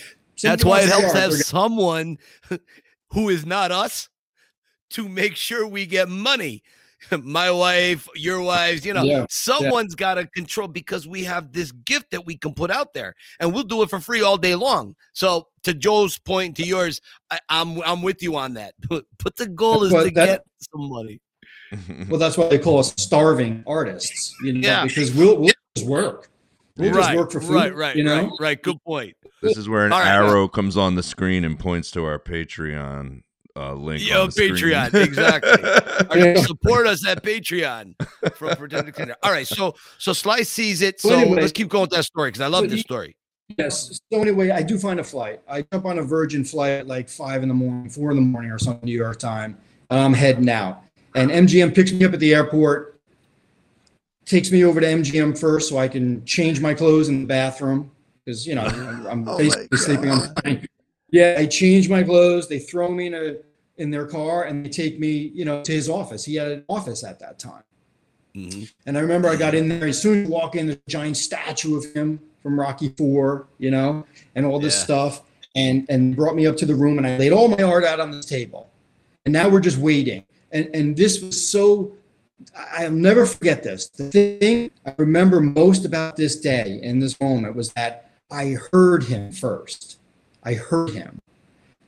That's 0.42 0.64
why 0.64 0.80
it 0.80 0.88
helps 0.88 1.06
art, 1.06 1.14
to 1.14 1.20
have 1.20 1.30
we're 1.30 1.38
someone 1.38 2.18
who 3.12 3.28
is 3.28 3.44
not 3.44 3.70
us 3.70 4.08
to 4.90 5.08
make 5.08 5.36
sure 5.36 5.66
we 5.66 5.86
get 5.86 6.08
money. 6.08 6.62
My 7.24 7.50
wife, 7.50 8.08
your 8.14 8.40
wives, 8.40 8.84
you 8.86 8.92
know, 8.94 9.02
Yeah, 9.02 9.18
yeah. 9.20 9.26
someone's 9.30 9.94
got 9.94 10.14
to 10.14 10.26
control 10.28 10.68
because 10.68 11.06
we 11.06 11.24
have 11.24 11.52
this 11.52 11.72
gift 11.72 12.10
that 12.12 12.24
we 12.26 12.36
can 12.36 12.54
put 12.54 12.70
out 12.70 12.92
there, 12.94 13.14
and 13.40 13.52
we'll 13.52 13.64
do 13.64 13.82
it 13.82 13.90
for 13.90 14.00
free 14.00 14.22
all 14.22 14.36
day 14.36 14.54
long. 14.54 14.94
So, 15.12 15.48
to 15.64 15.74
Joe's 15.74 16.18
point, 16.18 16.56
to 16.56 16.64
yours, 16.64 17.00
I, 17.30 17.38
I'm 17.48 17.80
I'm 17.82 18.02
with 18.02 18.22
you 18.22 18.36
on 18.36 18.54
that. 18.54 18.74
But, 18.88 19.04
but 19.22 19.36
the 19.36 19.46
goal 19.48 19.84
is 19.84 19.92
Well, 19.92 20.04
to 20.04 20.10
that- 20.12 20.26
get 20.26 20.44
some 20.72 20.88
money. 20.88 21.20
Well, 22.10 22.18
that's 22.18 22.36
why 22.36 22.48
they 22.48 22.58
call 22.58 22.80
us 22.80 22.92
starving 22.98 23.64
artists, 23.66 24.34
you 24.42 24.52
know, 24.52 24.60
Yeah. 24.68 24.84
because 24.84 25.10
we'll, 25.14 25.38
we'll 25.38 25.52
just 25.74 25.86
work. 25.88 26.28
We'll 26.76 26.92
just 26.92 27.14
work 27.16 27.30
for 27.32 27.40
food, 27.40 27.54
right, 27.54 27.74
right, 27.74 27.96
you 27.96 28.04
know? 28.04 28.24
right, 28.24 28.30
right. 28.40 28.62
Good 28.62 28.76
point. 28.84 29.14
This 29.40 29.56
is 29.56 29.68
where 29.70 29.86
an 29.86 29.92
All 29.92 30.00
right. 30.00 30.08
arrow 30.08 30.44
uh 30.44 30.48
comes 30.48 30.76
on 30.76 30.94
the 30.96 31.02
screen 31.02 31.44
and 31.44 31.58
points 31.58 31.90
to 31.92 32.04
our 32.04 32.18
Patreon 32.18 33.22
uh, 33.56 33.74
link. 33.74 34.06
Yo, 34.08 34.22
on 34.22 34.26
the 34.26 34.32
screen. 34.32 34.54
Patreon, 34.54 34.94
exactly. 35.06 35.50
All 36.10 36.24
right, 36.26 36.38
support 36.46 36.86
us 36.86 37.06
at 37.06 37.22
Patreon 37.22 37.94
from 38.34 38.56
Pretend 38.56 38.94
to 38.94 39.16
All 39.22 39.30
right, 39.32 39.46
so 39.46 39.74
so 39.98 40.12
Slice 40.12 40.48
sees 40.48 40.82
it. 40.82 41.00
So 41.00 41.10
Well, 41.10 41.18
anyway- 41.20 41.40
let's 41.42 41.52
keep 41.52 41.68
going 41.68 41.82
with 41.82 41.90
that 41.90 42.04
story 42.04 42.30
because 42.30 42.40
I 42.40 42.46
love 42.48 42.64
So 42.64 42.68
this 42.68 42.76
you- 42.78 42.82
story. 42.82 43.16
Yes. 43.58 44.00
So 44.10 44.20
anyway, 44.22 44.48
I 44.50 44.62
do 44.62 44.78
find 44.78 44.98
a 44.98 45.04
flight. 45.04 45.40
I 45.46 45.62
jump 45.70 45.84
on 45.84 45.98
a 45.98 46.02
Virgin 46.02 46.42
flight 46.42 46.72
at 46.72 46.86
like 46.86 47.08
five 47.10 47.42
in 47.42 47.48
the 47.50 47.54
morning, 47.54 47.90
four 47.90 48.10
in 48.10 48.16
the 48.16 48.22
morning 48.22 48.50
or 48.50 48.58
something, 48.58 48.86
New 48.86 48.96
York 48.96 49.18
time. 49.18 49.58
And 49.90 50.00
I'm 50.00 50.14
heading 50.14 50.48
out. 50.48 50.82
And 51.14 51.30
MGM 51.30 51.74
picks 51.74 51.92
me 51.92 52.02
up 52.06 52.14
at 52.14 52.20
the 52.20 52.34
airport, 52.34 52.98
takes 54.24 54.50
me 54.50 54.64
over 54.64 54.80
to 54.80 54.86
MGM 54.86 55.38
first 55.38 55.68
so 55.68 55.76
I 55.76 55.86
can 55.88 56.24
change 56.24 56.60
my 56.62 56.72
clothes 56.72 57.10
in 57.10 57.20
the 57.22 57.26
bathroom 57.26 57.90
because 58.24 58.46
you 58.46 58.54
know 58.54 58.62
I'm, 58.62 59.06
I'm 59.06 59.24
Oh 59.28 59.36
basically 59.36 59.76
sleeping 59.76 60.08
on 60.10 60.20
the 60.20 60.40
plane. 60.42 60.66
Yeah, 61.12 61.36
I 61.38 61.46
change 61.46 61.88
my 61.88 62.02
clothes. 62.02 62.48
They 62.48 62.58
throw 62.58 62.88
me 62.90 63.06
in 63.06 63.14
a 63.14 63.36
in 63.78 63.90
their 63.90 64.06
car 64.06 64.44
and 64.44 64.64
they 64.64 64.68
take 64.70 64.98
me, 64.98 65.10
you 65.34 65.44
know, 65.44 65.62
to 65.62 65.72
his 65.72 65.88
office. 65.88 66.24
He 66.24 66.34
had 66.34 66.50
an 66.50 66.64
office 66.68 67.04
at 67.04 67.18
that 67.20 67.38
time. 67.38 67.62
Mm-hmm. 68.34 68.64
And 68.86 68.98
I 68.98 69.00
remember 69.00 69.28
I 69.28 69.36
got 69.36 69.54
in 69.54 69.68
there. 69.68 69.88
As 69.88 70.00
soon 70.00 70.20
as 70.22 70.26
you 70.26 70.32
walk 70.32 70.56
in, 70.56 70.66
there's 70.66 70.78
a 70.86 70.90
giant 70.90 71.16
statue 71.16 71.76
of 71.76 71.84
him 71.94 72.18
from 72.42 72.58
Rocky 72.58 72.88
Four, 72.88 73.46
you 73.58 73.70
know, 73.70 74.04
and 74.34 74.44
all 74.46 74.58
this 74.58 74.74
Yeah. 74.78 74.84
stuff. 74.84 75.22
And 75.54 75.84
and 75.90 76.16
brought 76.16 76.34
me 76.34 76.46
up 76.46 76.56
to 76.58 76.66
the 76.66 76.74
room, 76.74 76.96
and 76.96 77.06
I 77.06 77.18
laid 77.18 77.30
all 77.32 77.46
my 77.46 77.62
art 77.62 77.84
out 77.84 78.00
on 78.00 78.10
this 78.10 78.24
table. 78.24 78.70
And 79.26 79.34
now 79.34 79.50
we're 79.50 79.60
just 79.60 79.76
waiting. 79.76 80.24
And 80.50 80.70
and 80.74 80.96
this 80.96 81.20
was 81.20 81.46
so. 81.46 81.92
I'll 82.56 82.90
never 82.90 83.26
forget 83.26 83.62
this. 83.62 83.88
The 83.88 84.10
thing 84.10 84.70
I 84.86 84.94
remember 84.96 85.40
most 85.40 85.84
about 85.84 86.16
this 86.16 86.36
day 86.36 86.80
and 86.82 87.02
this 87.02 87.20
moment 87.20 87.54
was 87.54 87.70
that 87.74 88.10
I 88.30 88.56
heard 88.72 89.04
him 89.04 89.30
first. 89.30 89.98
I 90.44 90.54
heard 90.54 90.90
him. 90.90 91.20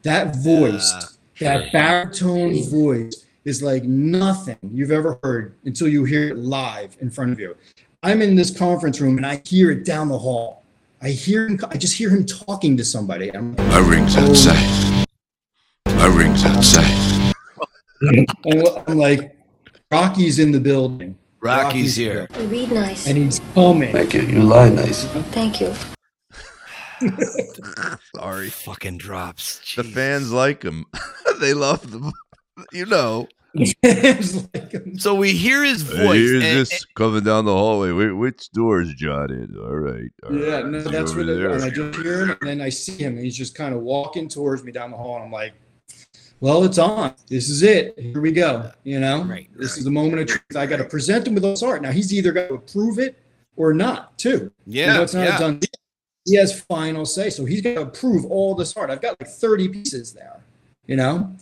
That 0.02 0.36
voice, 0.36 0.92
ah, 0.94 1.08
that 1.40 1.72
baritone 1.72 2.62
voice 2.68 3.24
is 3.44 3.62
like 3.62 3.84
nothing 3.84 4.58
you've 4.70 4.90
ever 4.90 5.18
heard 5.22 5.54
until 5.64 5.88
you 5.88 6.04
hear 6.04 6.28
it 6.28 6.36
live 6.36 6.96
in 7.00 7.10
front 7.10 7.32
of 7.32 7.40
you. 7.40 7.56
I'm 8.02 8.22
in 8.22 8.34
this 8.34 8.56
conference 8.56 9.00
room 9.00 9.16
and 9.16 9.26
I 9.26 9.40
hear 9.44 9.70
it 9.70 9.84
down 9.84 10.08
the 10.08 10.18
hall. 10.18 10.62
I 11.02 11.10
hear 11.10 11.46
him, 11.46 11.58
I 11.68 11.76
just 11.76 11.96
hear 11.96 12.10
him 12.10 12.24
talking 12.24 12.76
to 12.76 12.84
somebody. 12.84 13.34
I'm 13.34 13.54
My 13.56 13.78
ring's 13.78 14.16
outside. 14.16 15.06
Oh. 15.86 15.94
My 15.96 16.06
ring's 16.06 16.44
outside. 16.44 17.34
and 18.02 18.26
I'm 18.86 18.98
like, 18.98 19.36
Rocky's 19.90 20.38
in 20.38 20.52
the 20.52 20.60
building. 20.60 21.16
Rocky's 21.40 21.96
here. 21.96 22.26
You 22.38 22.46
read 22.46 22.72
nice. 22.72 23.06
And 23.06 23.18
he's 23.18 23.40
coming. 23.54 23.92
Thank 23.92 24.14
you. 24.14 24.22
You 24.22 24.42
lie 24.42 24.70
nice. 24.70 25.04
Thank 25.32 25.60
you. 25.60 25.74
Sorry. 28.16 28.50
Fucking 28.50 28.98
drops. 28.98 29.74
The 29.76 29.84
fans 29.84 30.32
like 30.32 30.62
him. 30.62 30.86
they 31.40 31.54
love 31.54 31.90
them. 31.90 32.12
You 32.72 32.86
know. 32.86 33.26
So 34.96 35.14
we 35.16 35.32
hear 35.32 35.64
his 35.64 35.82
Hey, 35.90 36.06
voice. 36.06 36.14
here's 36.18 36.44
and- 36.44 36.58
this 36.58 36.84
coming 36.96 37.24
down 37.24 37.44
the 37.46 37.52
hallway. 37.52 37.90
Wh- 37.90 38.16
Which 38.16 38.50
door 38.52 38.80
is 38.82 38.94
John 38.94 39.32
in? 39.32 39.56
All 39.58 39.74
right. 39.74 40.10
all 40.24 40.36
Yeah, 40.36 40.54
right, 40.56 40.66
no, 40.66 40.78
he's 40.80 40.90
that's 40.90 41.10
over 41.10 41.20
what 41.20 41.28
it, 41.30 41.50
and 41.50 41.64
I 41.64 41.70
just 41.70 41.98
hear 42.00 42.26
him, 42.26 42.30
and 42.40 42.48
then 42.48 42.60
I 42.60 42.68
see 42.68 42.96
him, 43.02 43.14
and 43.16 43.24
he's 43.24 43.36
just 43.36 43.56
kind 43.56 43.74
of 43.74 43.80
walking 43.82 44.28
towards 44.28 44.62
me 44.62 44.70
down 44.70 44.92
the 44.92 44.96
hall, 44.96 45.16
and 45.16 45.24
I'm 45.24 45.32
like, 45.32 45.54
"Well, 46.38 46.62
it's 46.64 46.78
on. 46.78 47.14
This 47.28 47.48
is 47.48 47.62
it. 47.64 47.98
Here 47.98 48.20
we 48.20 48.30
go. 48.30 48.70
You 48.84 49.00
know, 49.00 49.24
Right, 49.24 49.48
this 49.56 49.76
is 49.76 49.82
the 49.84 49.90
moment 49.90 50.20
of 50.22 50.26
truth. 50.28 50.56
I 50.56 50.66
got 50.66 50.76
to 50.76 50.84
present 50.84 51.26
him 51.26 51.34
with 51.34 51.44
all 51.44 51.50
this 51.50 51.62
art. 51.64 51.82
Now 51.82 51.90
he's 51.90 52.12
either 52.14 52.32
got 52.32 52.48
to 52.48 52.54
approve 52.54 52.98
it 53.00 53.18
or 53.56 53.72
not, 53.74 54.16
too. 54.16 54.52
You 54.66 54.82
Yeah, 54.82 54.94
know, 54.94 55.02
it's 55.02 55.14
not 55.14 55.24
yeah. 55.26 55.36
a 55.36 55.40
done. 55.40 55.58
deal. 55.58 55.70
He 56.24 56.36
has 56.36 56.60
final 56.62 57.04
say, 57.04 57.30
so 57.30 57.44
he's 57.44 57.60
going 57.60 57.76
to 57.76 57.82
approve 57.82 58.24
all 58.26 58.54
this 58.54 58.76
art. 58.76 58.90
I've 58.90 59.02
got 59.02 59.20
like 59.20 59.28
30 59.28 59.68
pieces 59.68 60.12
there. 60.12 60.42
You 60.86 60.96
know, 60.96 61.34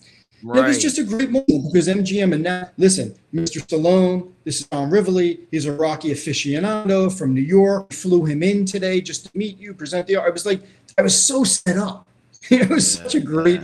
it 0.42 0.64
was 0.64 0.80
just 0.80 0.98
a 0.98 1.04
great 1.04 1.30
moment 1.30 1.72
because 1.72 1.88
MGM 1.88 2.32
and 2.32 2.42
now 2.42 2.70
listen, 2.76 3.14
Mr. 3.32 3.64
Stallone, 3.64 4.32
this 4.44 4.60
is 4.60 4.68
Tom 4.68 4.90
Rivoli. 4.90 5.40
He's 5.50 5.66
a 5.66 5.72
Rocky 5.72 6.10
aficionado 6.10 7.16
from 7.16 7.34
New 7.34 7.42
York. 7.42 7.92
Flew 7.92 8.24
him 8.24 8.42
in 8.42 8.64
today 8.64 9.00
just 9.00 9.26
to 9.26 9.38
meet 9.38 9.58
you, 9.58 9.74
present 9.74 10.06
the 10.06 10.16
art. 10.16 10.28
I 10.28 10.32
was 10.32 10.46
like, 10.46 10.62
I 10.98 11.02
was 11.02 11.20
so 11.20 11.44
set 11.44 11.76
up. 11.76 12.08
it 12.50 12.68
was 12.68 12.94
such 12.94 13.14
a 13.14 13.20
great, 13.20 13.62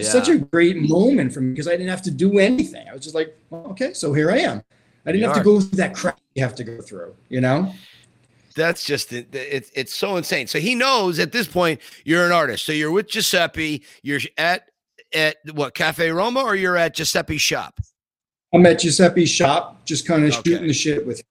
such 0.00 0.28
a 0.28 0.38
great 0.38 0.76
moment 0.78 1.32
for 1.32 1.40
me 1.40 1.52
because 1.52 1.68
I 1.68 1.72
didn't 1.72 1.88
have 1.88 2.02
to 2.02 2.10
do 2.10 2.38
anything. 2.38 2.88
I 2.88 2.92
was 2.92 3.02
just 3.02 3.14
like, 3.14 3.36
well, 3.50 3.66
okay, 3.70 3.92
so 3.92 4.12
here 4.12 4.30
I 4.30 4.38
am. 4.38 4.62
I 5.06 5.12
didn't 5.12 5.22
You 5.22 5.28
have 5.28 5.36
to 5.38 5.44
go 5.44 5.60
through 5.60 5.76
that 5.76 5.94
crap 5.94 6.18
you 6.38 6.44
have 6.44 6.54
to 6.54 6.64
go 6.64 6.80
through, 6.80 7.14
you 7.28 7.40
know? 7.40 7.72
That's 8.58 8.84
just 8.84 9.12
it's 9.12 9.70
it's 9.74 9.94
so 9.94 10.16
insane. 10.16 10.48
So 10.48 10.58
he 10.58 10.74
knows 10.74 11.18
at 11.20 11.30
this 11.32 11.46
point 11.46 11.80
you're 12.04 12.26
an 12.26 12.32
artist. 12.32 12.66
So 12.66 12.72
you're 12.72 12.90
with 12.90 13.08
Giuseppe. 13.08 13.84
You're 14.02 14.20
at 14.36 14.64
at 15.14 15.36
what 15.54 15.74
Cafe 15.74 16.10
Roma 16.10 16.40
or 16.40 16.56
you're 16.56 16.76
at 16.76 16.94
Giuseppe's 16.94 17.40
shop. 17.40 17.80
I'm 18.52 18.66
at 18.66 18.80
Giuseppe's 18.80 19.30
shop, 19.30 19.84
just 19.84 20.06
kind 20.06 20.24
of 20.24 20.32
Okay. 20.32 20.50
shooting 20.50 20.66
the 20.66 20.74
shit 20.74 21.06
with 21.06 21.20
him, 21.20 21.26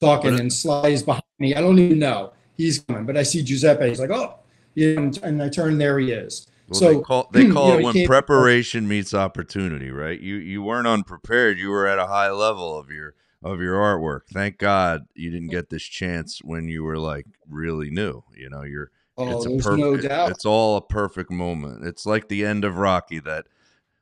talking, 0.00 0.38
and 0.40 0.52
Sly's 0.52 1.02
behind 1.02 1.22
me. 1.38 1.54
I 1.54 1.60
don't 1.60 1.78
even 1.78 1.98
know 1.98 2.32
he's 2.56 2.80
coming, 2.80 3.06
but 3.06 3.16
I 3.16 3.22
see 3.22 3.42
Giuseppe. 3.42 3.88
He's 3.88 4.00
like, 4.00 4.10
oh, 4.10 4.34
yeah, 4.74 4.98
and, 4.98 5.16
and 5.22 5.42
I 5.42 5.48
turn, 5.48 5.78
there 5.78 5.98
he 5.98 6.10
is. 6.12 6.46
Well, 6.68 6.80
so 6.80 6.94
they 6.94 7.00
call, 7.00 7.28
they 7.30 7.42
you 7.42 7.52
know, 7.52 7.78
it 7.78 7.84
when 7.84 8.06
preparation 8.06 8.88
meets 8.88 9.14
opportunity, 9.14 9.90
right? 9.90 10.18
You 10.18 10.36
you 10.36 10.62
weren't 10.62 10.86
unprepared. 10.86 11.58
You 11.58 11.70
were 11.70 11.86
at 11.86 11.98
a 11.98 12.06
high 12.06 12.30
level 12.30 12.76
of 12.76 12.90
your 12.90 13.14
of 13.42 13.60
your 13.60 13.76
artwork. 13.76 14.20
Thank 14.32 14.58
God 14.58 15.06
you 15.14 15.30
didn't 15.30 15.48
get 15.50 15.68
this 15.70 15.82
chance 15.82 16.40
when 16.42 16.68
you 16.68 16.84
were 16.84 16.98
like 16.98 17.26
really 17.48 17.90
new. 17.90 18.22
You 18.36 18.50
know, 18.50 18.62
you're 18.62 18.90
Oh, 19.18 19.36
it's 19.36 19.44
a 19.46 19.48
there's 19.50 19.66
perf- 19.66 19.78
no 19.78 19.96
doubt. 19.96 20.30
It's 20.30 20.46
all 20.46 20.76
a 20.78 20.80
perfect 20.82 21.30
moment. 21.30 21.84
It's 21.84 22.06
like 22.06 22.28
the 22.28 22.46
end 22.46 22.64
of 22.64 22.78
Rocky 22.78 23.18
that 23.20 23.46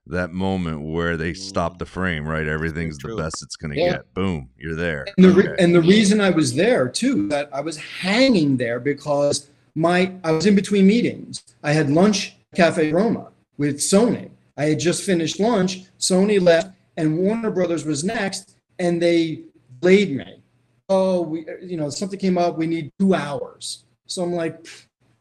that 0.07 0.33
moment 0.33 0.83
where 0.83 1.17
they 1.17 1.35
stop 1.35 1.79
the 1.79 1.87
frame, 1.87 2.27
right? 2.27 2.47
Everything's 2.47 2.97
the 2.99 3.15
best 3.17 3.43
it's 3.43 3.57
gonna 3.57 3.75
Yeah. 3.77 3.91
get. 3.93 4.15
Boom, 4.15 4.51
you're 4.57 4.75
there. 4.77 5.07
And 5.17 5.25
the, 5.27 5.31
re- 5.33 5.49
Okay. 5.49 5.63
and 5.63 5.75
the 5.75 5.83
reason 5.83 6.21
I 6.21 6.31
was 6.31 6.55
there 6.55 6.89
too, 6.89 7.29
that 7.29 7.49
I 7.53 7.61
was 7.61 7.77
hanging 7.77 8.57
there 8.57 8.79
because 8.81 9.51
my 9.75 10.13
I 10.25 10.33
was 10.33 10.47
in 10.47 10.55
between 10.55 10.87
meetings. 10.87 11.43
I 11.63 11.73
had 11.73 11.91
lunch 11.91 12.37
at 12.53 12.57
Cafe 12.57 12.93
Roma 12.93 13.29
with 13.59 13.77
Sony. 13.79 14.31
I 14.57 14.65
had 14.67 14.81
just 14.81 15.03
finished 15.05 15.39
lunch. 15.41 15.85
Sony 15.99 16.41
left, 16.41 16.71
and 16.97 17.19
Warner 17.19 17.51
Brothers 17.51 17.85
was 17.85 18.03
next, 18.05 18.57
and 18.81 19.01
they 19.01 19.43
delayed 19.81 20.17
me. 20.17 20.43
Oh, 20.89 21.21
we 21.21 21.47
you 21.63 21.77
know 21.77 21.89
something 21.91 22.19
came 22.19 22.37
up. 22.37 22.59
We 22.59 22.67
need 22.67 22.91
two 22.99 23.15
hours. 23.15 23.85
So 24.07 24.25
I'm 24.25 24.33
like, 24.33 24.67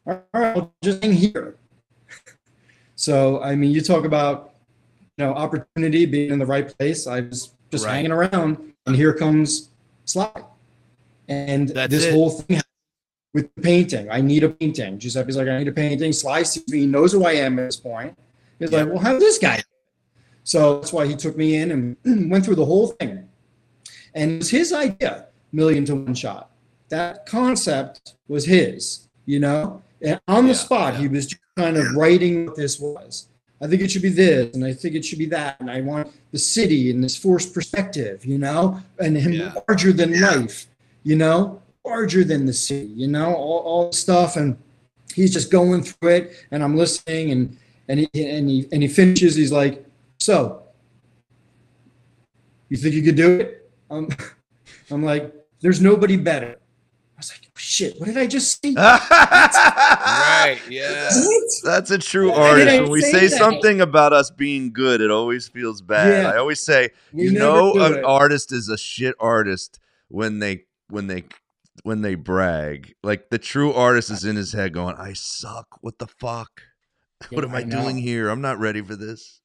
all 0.06 0.20
right, 0.34 0.56
I'll 0.56 0.74
just 0.82 1.04
hang 1.04 1.12
here. 1.12 1.56
So 2.96 3.40
I 3.42 3.54
mean, 3.54 3.70
you 3.70 3.80
talk 3.80 4.04
about 4.04 4.52
you 5.16 5.24
know 5.24 5.32
opportunity 5.32 6.04
being 6.04 6.30
in 6.32 6.38
the 6.38 6.44
right 6.44 6.68
place. 6.76 7.06
I 7.06 7.20
was 7.20 7.54
just 7.70 7.86
Right. 7.86 7.94
hanging 7.94 8.12
around, 8.12 8.74
and 8.84 8.94
here 8.94 9.14
comes 9.14 9.70
Sly, 10.04 10.28
and 11.26 11.70
That's 11.70 11.90
this 11.90 12.04
it. 12.04 12.12
whole 12.12 12.28
thing 12.28 12.60
with 13.32 13.48
the 13.54 13.62
painting. 13.62 14.10
I 14.10 14.20
need 14.20 14.44
a 14.44 14.50
painting. 14.50 14.98
Giuseppe's 14.98 15.36
like, 15.36 15.48
I 15.48 15.58
need 15.60 15.68
a 15.68 15.72
painting. 15.72 16.12
Sly 16.12 16.42
sees 16.42 16.68
me, 16.68 16.84
knows 16.84 17.12
who 17.12 17.24
I 17.24 17.32
am 17.40 17.58
at 17.58 17.68
this 17.68 17.76
point. 17.80 18.18
He's 18.58 18.70
like, 18.70 18.86
well, 18.88 18.98
how 18.98 19.12
did 19.12 19.22
this 19.22 19.38
guy? 19.38 19.62
So 20.44 20.80
that's 20.80 20.92
why 20.92 21.06
he 21.06 21.16
took 21.16 21.38
me 21.38 21.56
in 21.56 21.70
and 21.70 21.96
went 22.30 22.44
through 22.44 22.56
the 22.56 22.66
whole 22.66 22.88
thing. 22.88 23.29
And 24.14 24.32
it 24.32 24.38
was 24.38 24.50
his 24.50 24.72
idea, 24.72 25.26
million 25.52 25.84
to 25.86 25.94
one 25.94 26.14
shot. 26.14 26.50
That 26.88 27.26
concept 27.26 28.14
was 28.28 28.44
his, 28.44 29.08
you 29.26 29.38
know? 29.38 29.82
And 30.02 30.20
on 30.26 30.46
the 30.46 30.54
spot, 30.54 30.96
he 30.96 31.08
was 31.08 31.34
kind 31.56 31.76
of 31.76 31.94
writing 31.94 32.46
what 32.46 32.56
this 32.56 32.80
was. 32.80 33.28
I 33.62 33.66
think 33.66 33.82
it 33.82 33.90
should 33.90 34.02
be 34.02 34.08
this, 34.08 34.54
and 34.54 34.64
I 34.64 34.72
think 34.72 34.94
it 34.94 35.04
should 35.04 35.18
be 35.18 35.26
that, 35.26 35.60
and 35.60 35.70
I 35.70 35.82
want 35.82 36.10
the 36.32 36.38
city 36.38 36.90
and 36.90 37.04
this 37.04 37.16
forced 37.16 37.52
perspective, 37.52 38.24
you 38.24 38.38
know, 38.38 38.80
and 38.98 39.16
him 39.16 39.52
larger 39.68 39.92
than 39.92 40.18
life, 40.18 40.66
you 41.02 41.16
know, 41.16 41.60
larger 41.84 42.24
than 42.24 42.46
the 42.46 42.54
city, 42.54 42.86
you 42.86 43.06
know, 43.06 43.34
all, 43.34 43.58
all 43.58 43.92
stuff, 43.92 44.36
and 44.36 44.56
he's 45.14 45.32
just 45.32 45.50
going 45.50 45.82
through 45.82 46.10
it, 46.10 46.46
and 46.50 46.62
I'm 46.62 46.74
listening, 46.74 47.32
and 47.32 47.58
and 47.88 48.00
he 48.00 48.08
and 48.14 48.48
he 48.48 48.68
and 48.72 48.82
he 48.82 48.88
finishes. 48.88 49.34
He's 49.34 49.52
like, 49.52 49.84
"So, 50.18 50.62
you 52.70 52.78
think 52.78 52.94
you 52.94 53.02
could 53.02 53.16
do 53.16 53.40
it?" 53.40 53.59
Um, 53.90 54.08
I'm 54.90 55.02
like, 55.02 55.34
"There's 55.60 55.80
nobody 55.80 56.16
better." 56.16 56.56
I 56.56 57.18
was 57.18 57.30
like, 57.32 57.50
"Shit, 57.56 57.98
what 57.98 58.06
did 58.06 58.16
I 58.16 58.26
just 58.26 58.62
say?" 58.62 58.74
right. 58.76 60.58
Yeah. 60.68 61.10
What? 61.12 61.50
That's 61.64 61.90
a 61.90 61.98
true 61.98 62.30
Why 62.30 62.50
artist. 62.50 62.82
When 62.82 62.90
we 62.90 63.00
say 63.00 63.28
say 63.28 63.36
something 63.36 63.80
about 63.80 64.12
us 64.12 64.30
being 64.30 64.72
good, 64.72 65.00
it 65.00 65.10
always 65.10 65.48
feels 65.48 65.82
bad. 65.82 66.22
Yeah. 66.22 66.30
I 66.30 66.38
always 66.38 66.60
say, 66.60 66.90
We 67.12 67.24
you 67.24 67.32
know, 67.32 67.74
an 67.84 67.98
it. 67.98 68.04
artist 68.04 68.52
is 68.52 68.68
a 68.68 68.78
shit 68.78 69.14
artist 69.20 69.78
when 70.08 70.38
they 70.38 70.64
when 70.88 71.06
they 71.08 71.24
when 71.82 72.02
they 72.02 72.14
brag. 72.14 72.94
Like 73.02 73.30
the 73.30 73.38
true 73.38 73.72
artist 73.72 74.10
is 74.10 74.24
in 74.24 74.36
his 74.36 74.52
head 74.52 74.72
going, 74.72 74.96
"I 74.96 75.12
suck. 75.12 75.78
What 75.82 75.98
the 75.98 76.06
fuck? 76.06 76.62
what 77.30 77.44
am 77.44 77.54
I, 77.54 77.58
I 77.58 77.62
doing 77.64 77.98
here? 77.98 78.30
I'm 78.30 78.40
not 78.40 78.58
ready 78.58 78.80
for 78.80 78.96
this." 78.96 79.40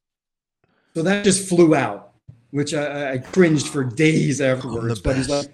So 0.93 1.03
that 1.03 1.25
just 1.25 1.49
flew 1.49 1.75
out, 1.75 2.13
which 2.51 2.73
I, 2.73 2.85
I- 2.85 3.11
I 3.13 3.17
cringed 3.19 3.67
for 3.67 3.83
days 3.83 4.41
afterwards. 4.41 5.01
But 5.01 5.17
he's 5.17 5.29
like, 5.29 5.51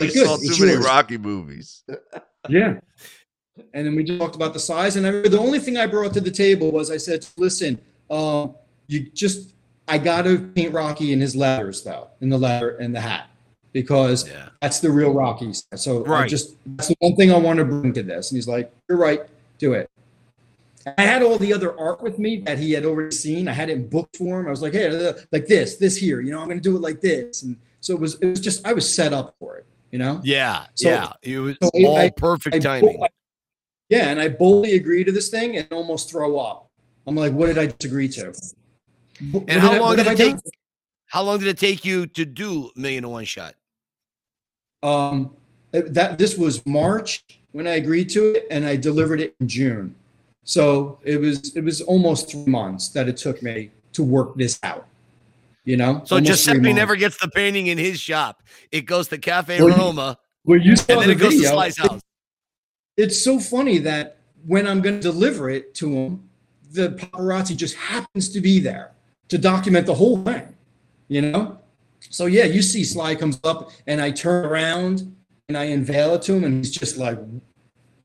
I 0.00 0.04
like, 0.04 0.12
saw 0.12 0.34
it's 0.34 0.56
too 0.56 0.64
many 0.64 0.74
yours. 0.74 0.86
Rocky 0.86 1.18
movies. 1.18 1.82
Yeah. 2.48 2.78
And 3.74 3.86
then 3.86 3.96
we 3.96 4.04
talked 4.04 4.36
about 4.36 4.52
the 4.52 4.60
size. 4.60 4.96
And 4.96 5.06
I, 5.06 5.10
the 5.10 5.38
only 5.38 5.58
thing 5.58 5.76
I 5.76 5.86
brought 5.86 6.14
to 6.14 6.20
the 6.20 6.30
table 6.30 6.70
was 6.70 6.90
I 6.90 6.96
said, 6.96 7.26
listen, 7.36 7.80
um, 8.08 8.54
you 8.86 9.10
just, 9.10 9.52
I 9.88 9.98
got 9.98 10.22
to 10.22 10.38
paint 10.38 10.72
Rocky 10.72 11.12
in 11.12 11.20
his 11.20 11.34
letters, 11.34 11.82
though, 11.82 12.08
in 12.20 12.28
the 12.28 12.38
letter 12.38 12.76
and 12.76 12.94
the 12.94 13.00
hat, 13.00 13.28
because 13.72 14.30
that's 14.62 14.78
the 14.80 14.90
real 14.90 15.12
Rocky. 15.12 15.52
So 15.74 16.04
I 16.04 16.08
Right. 16.08 16.28
just, 16.30 16.56
that's 16.76 16.88
the 16.88 16.96
one 17.00 17.16
thing 17.16 17.32
I 17.32 17.36
want 17.36 17.58
to 17.58 17.64
bring 17.64 17.92
to 17.94 18.02
this. 18.02 18.30
And 18.30 18.36
he's 18.36 18.46
like, 18.48 18.72
you're 18.88 18.98
right, 18.98 19.22
do 19.58 19.72
it. 19.72 19.90
I 20.96 21.02
had 21.02 21.22
all 21.22 21.38
the 21.38 21.52
other 21.52 21.78
art 21.78 22.02
with 22.02 22.18
me 22.18 22.38
that 22.40 22.58
he 22.58 22.72
had 22.72 22.84
already 22.84 23.14
seen. 23.14 23.48
I 23.48 23.52
had 23.52 23.68
it 23.70 23.74
in 23.74 23.88
book 23.88 24.08
form. 24.16 24.46
I 24.46 24.50
was 24.50 24.62
like, 24.62 24.72
hey, 24.72 24.86
uh, 25.08 25.12
like 25.32 25.46
this, 25.46 25.76
this 25.76 25.96
here, 25.96 26.20
you 26.20 26.30
know, 26.30 26.40
I'm 26.40 26.46
going 26.46 26.58
to 26.58 26.62
do 26.62 26.76
it 26.76 26.80
like 26.80 27.00
this. 27.00 27.42
And 27.42 27.56
so 27.80 27.94
it 27.94 28.00
was, 28.00 28.14
it 28.20 28.26
was 28.26 28.40
just, 28.40 28.66
I 28.66 28.72
was 28.72 28.92
set 28.92 29.12
up 29.12 29.34
for 29.38 29.56
it, 29.56 29.66
you 29.90 29.98
know? 29.98 30.20
Yeah. 30.24 30.66
So- 30.74 30.88
yeah. 30.88 31.12
It 31.22 31.38
was 31.38 31.56
so 31.62 31.70
all 31.84 31.96
I- 31.96 32.10
perfect 32.10 32.56
I- 32.56 32.58
timing. 32.60 33.00
yeah, 33.88 34.08
and 34.08 34.20
I 34.20 34.28
boldly 34.28 34.74
agree 34.74 35.04
to 35.04 35.12
this 35.12 35.28
thing 35.28 35.56
and 35.56 35.66
almost 35.72 36.10
throw 36.10 36.38
up. 36.38 36.70
I'm 37.06 37.16
like, 37.16 37.32
what 37.32 37.46
did 37.46 37.58
I 37.58 37.66
just 37.66 37.84
agree 37.84 38.08
to? 38.08 38.32
What 39.30 39.44
And 39.48 39.60
how 39.60 39.72
long 39.72 39.80
what 39.80 39.96
did 39.96 40.06
it 40.06 40.10
I 40.10 40.14
take? 40.14 40.32
done? 40.34 40.40
How 41.06 41.22
long 41.22 41.38
did 41.38 41.48
it 41.48 41.58
take 41.58 41.84
you 41.84 42.06
to 42.06 42.24
do 42.26 42.70
million 42.76 43.02
to 43.02 43.08
one 43.08 43.24
shot? 43.24 43.54
Um, 44.82 45.34
that 45.72 46.18
this 46.18 46.36
was 46.36 46.64
March 46.66 47.24
when 47.52 47.66
I 47.66 47.72
agreed 47.76 48.10
to 48.10 48.34
it, 48.36 48.46
and 48.50 48.64
I 48.66 48.76
delivered 48.76 49.20
it 49.20 49.34
in 49.40 49.48
June. 49.48 49.94
So 50.44 50.98
it 51.04 51.20
was 51.20 51.54
it 51.56 51.62
was 51.62 51.80
almost 51.82 52.30
three 52.30 52.46
months 52.46 52.88
that 52.90 53.08
it 53.08 53.16
took 53.16 53.42
me 53.42 53.70
to 53.92 54.02
work 54.02 54.36
this 54.36 54.58
out. 54.62 54.86
You 55.64 55.76
know, 55.76 56.02
So 56.06 56.18
Giuseppe 56.18 56.72
never 56.72 56.96
gets 56.96 57.18
the 57.18 57.28
painting 57.28 57.66
in 57.66 57.76
his 57.76 58.00
shop. 58.00 58.42
It 58.72 58.86
goes 58.86 59.08
to 59.08 59.18
Cafe 59.18 59.62
Well, 59.62 59.76
Roma, 59.76 60.16
Well, 60.44 60.58
you 60.58 60.76
saw 60.76 60.92
and 60.92 61.02
then 61.02 61.08
the 61.08 61.12
it 61.12 61.18
goes 61.18 61.34
video. 61.34 61.50
to 61.50 61.54
Sly's 61.54 61.76
house. 61.76 62.00
It's 62.96 63.22
so 63.22 63.38
funny 63.38 63.76
that 63.78 64.16
when 64.46 64.66
I'm 64.66 64.80
going 64.80 64.94
to 64.96 65.02
deliver 65.02 65.50
it 65.50 65.74
to 65.74 65.92
him, 65.92 66.28
the 66.70 66.90
paparazzi 66.90 67.54
just 67.54 67.74
happens 67.76 68.30
to 68.30 68.40
be 68.40 68.60
there 68.60 68.92
to 69.28 69.36
document 69.36 69.84
the 69.86 69.94
whole 69.94 70.22
thing, 70.24 70.54
you 71.08 71.20
know? 71.20 71.58
So, 72.08 72.26
yeah, 72.26 72.44
you 72.44 72.62
see 72.62 72.82
Sly 72.82 73.14
comes 73.14 73.38
up 73.44 73.70
and 73.86 74.00
I 74.00 74.10
turn 74.10 74.46
around 74.46 75.14
and 75.48 75.56
I 75.58 75.64
unveil 75.64 76.14
it 76.14 76.22
to 76.22 76.34
him, 76.34 76.44
and 76.44 76.58
he's 76.58 76.70
just 76.70 76.96
like, 76.96 77.18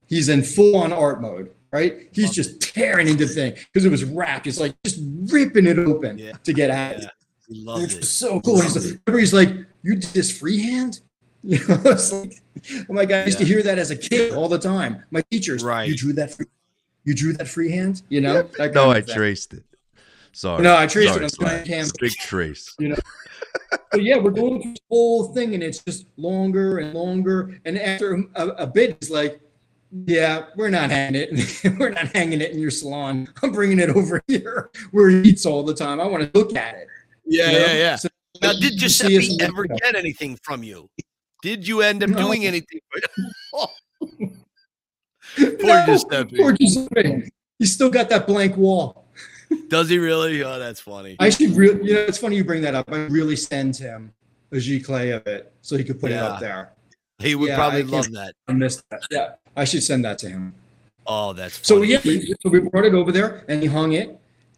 he's 0.08 0.28
in 0.28 0.44
full 0.44 0.76
on 0.76 0.92
art 0.92 1.22
mode, 1.22 1.52
right? 1.74 2.08
He's 2.14 2.32
just 2.32 2.62
tearing 2.62 3.08
into 3.10 3.26
the 3.26 3.34
thing 3.34 3.54
because 3.74 3.84
it 3.86 3.90
was 3.90 4.06
wrapped. 4.06 4.48
It's 4.48 4.60
like 4.60 4.76
just 4.86 5.00
ripping 5.34 5.66
it 5.66 5.80
open 5.80 6.32
to 6.44 6.54
get 6.54 6.70
at 6.70 6.98
it. 7.02 7.10
He 7.50 7.56
Which 7.60 7.66
loved 7.66 7.92
it. 7.94 8.00
was 8.00 8.10
so 8.12 8.40
cool. 8.40 8.62
He's 8.62 8.76
like, 9.08 9.16
he's 9.20 9.34
like, 9.34 9.50
you 9.82 9.96
did 9.96 10.04
this 10.14 10.36
freehand? 10.38 11.02
You 11.46 11.58
know, 11.68 11.78
it's 11.88 12.14
like, 12.14 12.36
oh 12.90 12.94
my 12.94 13.04
God, 13.04 13.24
I 13.24 13.26
used 13.26 13.38
to 13.40 13.44
hear 13.44 13.62
that 13.64 13.78
as 13.78 13.92
a 13.92 13.98
kid 13.98 14.32
all 14.34 14.48
the 14.48 14.58
time. 14.58 15.04
My 15.12 15.22
teachers, 15.30 15.62
Right. 15.62 15.90
You 15.90 15.94
drew 15.98 16.14
that, 16.14 16.32
free, 16.34 16.46
you 17.04 17.14
drew 17.14 17.34
that 17.34 17.50
freehand, 17.50 18.02
you 18.08 18.22
know? 18.22 18.44
That 18.58 18.74
No, 18.74 18.90
I 18.90 19.02
thing. 19.02 19.14
traced 19.14 19.54
it. 19.54 19.66
Sorry. 20.32 20.64
No, 20.64 20.78
I 20.78 20.88
traced 20.88 21.10
Sorry, 21.10 21.20
it 21.20 21.24
on 21.26 21.30
Sly. 21.32 21.58
my 21.58 21.62
cam. 21.66 21.88
Big 22.00 22.14
trace. 22.14 22.74
You 22.80 22.88
know. 22.90 22.96
but 23.92 24.02
yeah, 24.04 24.16
we're 24.20 24.32
going 24.32 24.62
through 24.62 24.74
the 24.76 24.80
whole 24.90 25.34
thing, 25.34 25.54
and 25.54 25.62
it's 25.62 25.80
just 25.84 26.06
longer 26.16 26.78
and 26.78 26.94
longer. 26.94 27.60
And 27.66 27.78
after 27.78 28.24
a, 28.36 28.48
a 28.48 28.66
bit, 28.68 28.92
it's 28.92 29.10
like, 29.10 29.42
yeah, 30.08 30.46
we're 30.56 30.70
not 30.70 30.90
hanging 30.90 31.22
it. 31.30 31.64
we're 31.80 31.90
not 31.90 32.08
hanging 32.16 32.42
it 32.42 32.52
in 32.52 32.60
your 32.60 32.72
salon. 32.72 33.28
I'm 33.44 33.52
bringing 33.52 33.80
it 33.80 33.90
over 33.90 34.22
here 34.28 34.70
where 34.92 35.10
he 35.10 35.22
eats 35.30 35.46
all 35.46 35.64
the 35.64 35.74
time. 35.76 36.00
I 36.02 36.06
want 36.08 36.24
to 36.34 36.40
look 36.40 36.56
at 36.56 36.76
it. 36.76 36.88
Yeah, 37.26 37.48
you 37.52 37.60
know? 37.60 37.66
yeah, 37.66 37.74
yeah. 37.74 37.96
So 37.96 38.10
Now, 38.42 38.54
did 38.54 38.78
Giuseppe 38.78 39.38
ever 39.42 39.66
get 39.66 39.96
anything 39.96 40.38
from 40.44 40.64
you? 40.64 40.90
Did 41.42 41.68
you 41.68 41.82
end 41.82 42.04
up 42.04 42.10
No. 42.10 42.18
doing 42.18 42.46
anything? 42.46 42.80
Poor 43.52 43.68
No, 45.38 45.86
Giuseppe. 45.86 46.38
Poor 46.38 46.54
Giuseppe. 46.54 47.32
He's 47.60 47.74
still 47.74 47.90
got 47.90 48.10
that 48.10 48.28
blank 48.28 48.58
wall. 48.58 49.06
Does 49.68 49.90
he 49.90 50.00
really? 50.00 50.44
Oh, 50.44 50.58
that's 50.60 50.80
funny. 50.80 51.16
I 51.20 51.30
should 51.30 51.52
really, 51.52 51.88
you 51.88 51.94
know, 51.94 52.02
it's 52.02 52.18
funny 52.18 52.36
you 52.36 52.44
bring 52.44 52.62
that 52.64 52.76
up. 52.76 52.92
I 52.92 53.06
really 53.06 53.36
send 53.36 53.76
him 53.78 54.12
a 54.52 54.56
giclée 54.56 55.16
of 55.16 55.26
it 55.28 55.54
so 55.62 55.78
he 55.78 55.84
could 55.84 56.00
put 56.00 56.12
it 56.12 56.18
up 56.18 56.40
there. 56.40 56.74
He 57.20 57.36
would 57.36 57.50
Yeah, 57.50 57.56
probably 57.56 57.82
I 57.82 57.84
love 57.84 58.12
that. 58.14 58.34
I 58.48 58.54
missed 58.54 58.84
that. 58.90 59.02
Yeah, 59.12 59.34
I 59.56 59.66
should 59.66 59.84
send 59.84 60.04
that 60.06 60.18
to 60.20 60.30
him. 60.30 60.54
Oh, 61.06 61.34
that's 61.34 61.66
So 61.66 61.82
yeah, 61.82 62.00
we, 62.04 62.34
so 62.42 62.50
we 62.50 62.60
brought 62.60 62.86
it 62.86 62.94
over 62.94 63.12
there 63.12 63.44
and 63.48 63.62
he 63.62 63.68
hung 63.68 63.94
it, 63.94 64.18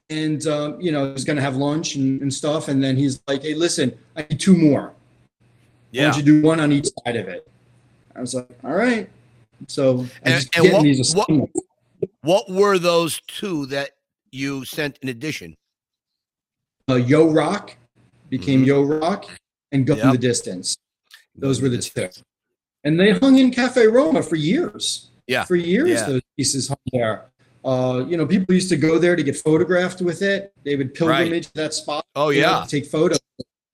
and 0.09 0.45
um, 0.47 0.79
you 0.79 0.91
know 0.91 1.07
he 1.07 1.11
was 1.13 1.25
gonna 1.25 1.41
have 1.41 1.55
lunch 1.55 1.95
and, 1.95 2.21
and 2.21 2.33
stuff, 2.33 2.67
and 2.67 2.83
then 2.83 2.95
he's 2.95 3.21
like, 3.27 3.41
"Hey, 3.41 3.55
listen, 3.55 3.97
I 4.15 4.25
need 4.29 4.39
two 4.39 4.55
more. 4.55 4.93
Why 4.93 4.93
Yeah. 5.91 6.03
don't 6.11 6.17
you 6.17 6.23
do 6.23 6.41
one 6.47 6.59
on 6.59 6.71
each 6.71 6.87
side 7.03 7.15
of 7.15 7.27
it?" 7.27 7.47
I 8.15 8.21
was 8.21 8.33
like, 8.35 8.47
"All 8.63 8.73
right." 8.73 9.09
So 9.67 10.05
And, 10.23 10.45
and 10.55 10.71
what, 10.71 10.85
what, 11.15 11.49
what 12.21 12.49
were 12.49 12.77
those 12.77 13.21
two 13.27 13.65
that 13.67 13.91
you 14.31 14.65
sent 14.65 14.99
in 15.01 15.09
addition? 15.09 15.55
uh, 16.89 16.95
Yo 16.95 17.29
Rock 17.31 17.75
became 18.29 18.63
Yo 18.63 18.83
Rock 18.83 19.25
and 19.71 19.87
Go 19.87 19.93
in 19.93 19.99
Mm-hmm. 19.99 20.07
Yep. 20.09 20.13
the 20.13 20.27
Distance. 20.27 20.77
Those 21.37 21.61
were 21.61 21.69
the 21.69 21.79
two. 21.79 22.09
And 22.85 22.99
they 22.99 23.11
hung 23.13 23.37
in 23.39 23.51
Cafe 23.51 23.85
Roma 23.87 24.21
for 24.23 24.35
years. 24.35 25.09
Yeah. 25.27 25.43
For 25.43 25.55
years, 25.55 25.89
Yeah. 25.89 26.05
those 26.05 26.21
pieces 26.37 26.67
hung 26.67 26.77
there. 26.93 27.25
Uh, 27.65 28.05
you 28.07 28.15
know, 28.15 28.27
people 28.27 28.53
used 28.53 28.69
to 28.69 28.77
go 28.77 28.99
there 28.99 29.15
to 29.15 29.23
get 29.23 29.35
photographed 29.35 29.99
with 30.01 30.21
it. 30.21 30.53
They 30.63 30.75
would 30.75 30.93
pilgrimage 30.93 31.47
to 31.47 31.53
that 31.55 31.73
spot. 31.73 32.05
Oh, 32.15 32.29
yeah. 32.29 32.61
to 32.63 32.69
take 32.69 32.85
photos 32.85 33.19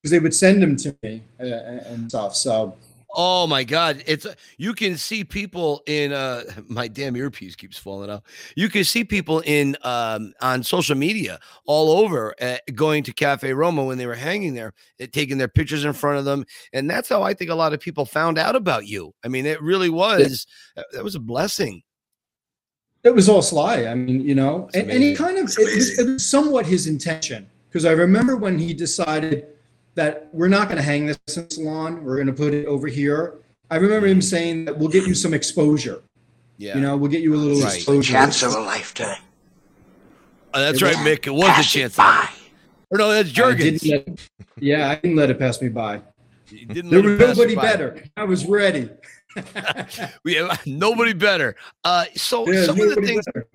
because 0.02 0.10
they 0.10 0.18
would 0.18 0.34
send 0.34 0.62
them 0.62 0.76
to 0.76 0.96
me 1.02 1.22
uh, 1.38 1.44
and 1.44 2.08
stuff. 2.08 2.34
So 2.34 2.74
Oh 3.14 3.46
my 3.46 3.62
God! 3.62 4.02
It's 4.06 4.26
you 4.56 4.72
can 4.72 4.96
see 4.96 5.22
people 5.22 5.82
in 5.86 6.12
uh 6.12 6.44
my 6.68 6.88
damn 6.88 7.16
earpiece 7.16 7.54
keeps 7.54 7.76
falling 7.76 8.10
out. 8.10 8.22
You 8.56 8.68
can 8.68 8.84
see 8.84 9.04
people 9.04 9.40
in 9.40 9.76
um 9.82 10.32
on 10.40 10.62
social 10.62 10.96
media 10.96 11.38
all 11.66 11.90
over 11.90 12.34
uh, 12.40 12.56
going 12.74 13.02
to 13.04 13.12
Cafe 13.12 13.52
Roma 13.52 13.84
when 13.84 13.98
they 13.98 14.06
were 14.06 14.14
hanging 14.14 14.54
there, 14.54 14.72
uh, 15.00 15.06
taking 15.12 15.38
their 15.38 15.48
pictures 15.48 15.84
in 15.84 15.92
front 15.92 16.18
of 16.18 16.24
them, 16.24 16.44
and 16.72 16.88
that's 16.88 17.08
how 17.08 17.22
I 17.22 17.34
think 17.34 17.50
a 17.50 17.54
lot 17.54 17.72
of 17.72 17.80
people 17.80 18.06
found 18.06 18.38
out 18.38 18.56
about 18.56 18.86
you. 18.86 19.14
I 19.24 19.28
mean, 19.28 19.46
it 19.46 19.60
really 19.62 19.90
was 19.90 20.46
uh, 20.76 20.82
that 20.92 21.04
was 21.04 21.14
a 21.14 21.20
blessing. 21.20 21.82
It 23.04 23.14
was 23.14 23.28
all 23.28 23.42
Sly. 23.42 23.86
I 23.86 23.94
mean, 23.94 24.20
you 24.20 24.34
know, 24.34 24.70
and, 24.74 24.90
and 24.90 25.02
he 25.02 25.14
kind 25.14 25.36
of 25.36 25.50
it 25.58 25.98
it 25.98 26.06
was 26.06 26.24
somewhat 26.24 26.66
his 26.66 26.86
intention 26.86 27.50
because 27.68 27.84
I 27.84 27.92
remember 27.92 28.36
when 28.36 28.58
he 28.58 28.72
decided 28.72 29.48
that 29.94 30.28
we're 30.32 30.48
not 30.48 30.68
going 30.68 30.76
to 30.78 30.82
hang 30.82 31.06
this 31.06 31.18
in 31.36 31.44
the 31.48 31.50
salon, 31.54 32.02
we're 32.04 32.16
going 32.16 32.26
to 32.28 32.32
put 32.32 32.54
it 32.54 32.66
over 32.66 32.86
here. 32.88 33.34
I 33.70 33.76
remember 33.76 34.06
him 34.06 34.22
saying 34.22 34.64
that 34.66 34.78
we'll 34.78 34.88
get 34.88 35.06
you 35.06 35.14
some 35.14 35.34
exposure. 35.34 36.02
Yeah, 36.58 36.74
you 36.76 36.80
know, 36.82 36.96
we'll 36.96 37.10
get 37.10 37.22
you 37.22 37.34
a 37.34 37.36
little 37.36 37.62
Right. 37.62 37.74
exposure. 37.76 38.12
Chance 38.12 38.42
of 38.42 38.54
a 38.54 38.60
lifetime. 38.60 39.16
Uh, 40.54 40.60
that's 40.60 40.80
It 40.80 40.84
right, 40.84 40.96
was- 40.96 41.06
Mick. 41.06 41.26
It 41.26 41.30
was 41.34 41.58
a 41.58 41.68
chance. 41.68 41.98
Or 41.98 42.98
no, 42.98 43.10
that's 43.10 43.30
I 43.30 43.32
Jergens. 43.32 43.82
yeah, 44.60 44.90
I 44.90 44.94
didn't 44.96 45.16
let 45.16 45.30
it 45.30 45.38
pass 45.38 45.60
me 45.62 45.68
by. 45.70 46.02
didn't 46.50 46.90
there 46.90 47.02
was 47.02 47.18
nobody 47.38 47.54
better. 47.56 48.04
I 48.16 48.24
was 48.24 48.44
ready. 48.44 48.90
we 50.24 50.34
have 50.34 50.60
nobody 50.66 51.14
better. 51.14 51.56
Uh, 51.84 52.04
so 52.14 52.46
Yeah, 52.50 52.66
some 52.66 52.78
of 52.78 52.94
the 52.94 52.96
things. 52.96 53.24
better. 53.24 53.46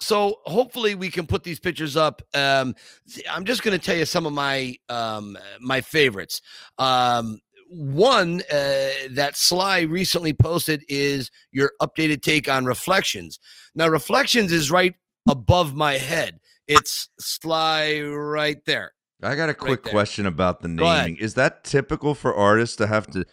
So 0.00 0.36
hopefully 0.44 0.94
we 0.94 1.10
can 1.10 1.26
put 1.26 1.44
these 1.44 1.60
pictures 1.60 1.96
up. 1.96 2.22
Um, 2.34 2.74
I'm 3.30 3.44
just 3.44 3.62
going 3.62 3.78
to 3.78 3.84
tell 3.84 3.96
you 3.96 4.06
some 4.06 4.26
of 4.26 4.32
my 4.32 4.76
um, 4.88 5.36
my 5.60 5.80
favorites. 5.80 6.40
Um, 6.78 7.40
one 7.70 8.42
uh, 8.50 8.90
that 9.10 9.32
Sly 9.36 9.82
recently 9.82 10.32
posted 10.32 10.84
is 10.88 11.30
your 11.52 11.72
updated 11.80 12.22
take 12.22 12.48
on 12.48 12.64
Reflections. 12.64 13.38
Now, 13.74 13.88
Reflections 13.88 14.50
is 14.50 14.70
right 14.70 14.94
above 15.28 15.74
my 15.74 15.94
head. 15.94 16.40
It's 16.66 17.08
Sly 17.20 18.00
right 18.00 18.64
there. 18.64 18.92
I 19.22 19.36
got 19.36 19.50
a 19.50 19.54
quick 19.54 19.84
there. 19.84 19.92
question 19.92 20.26
about 20.26 20.62
the 20.62 20.68
naming. 20.68 21.16
Is 21.16 21.34
that 21.34 21.62
typical 21.62 22.14
for 22.14 22.34
artists 22.34 22.76
to 22.76 22.86
have 22.86 23.06
to 23.08 23.24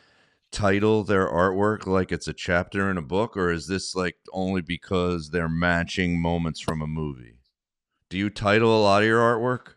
title 0.52 1.04
their 1.04 1.28
artwork 1.28 1.86
like 1.86 2.12
it's 2.12 2.28
a 2.28 2.34
chapter 2.34 2.90
in 2.90 2.98
a 2.98 3.02
book, 3.02 3.38
or 3.38 3.52
is 3.52 3.68
this 3.68 3.96
like 3.96 4.16
only 4.32 4.62
because 4.62 5.30
they're 5.30 5.50
matching 5.50 6.22
moments 6.22 6.60
from 6.60 6.82
a 6.82 6.88
movie? 6.88 7.40
Do 8.10 8.18
you 8.18 8.30
title 8.30 8.78
a 8.78 8.82
lot 8.82 9.02
of 9.02 9.08
your 9.08 9.20
artwork? 9.20 9.74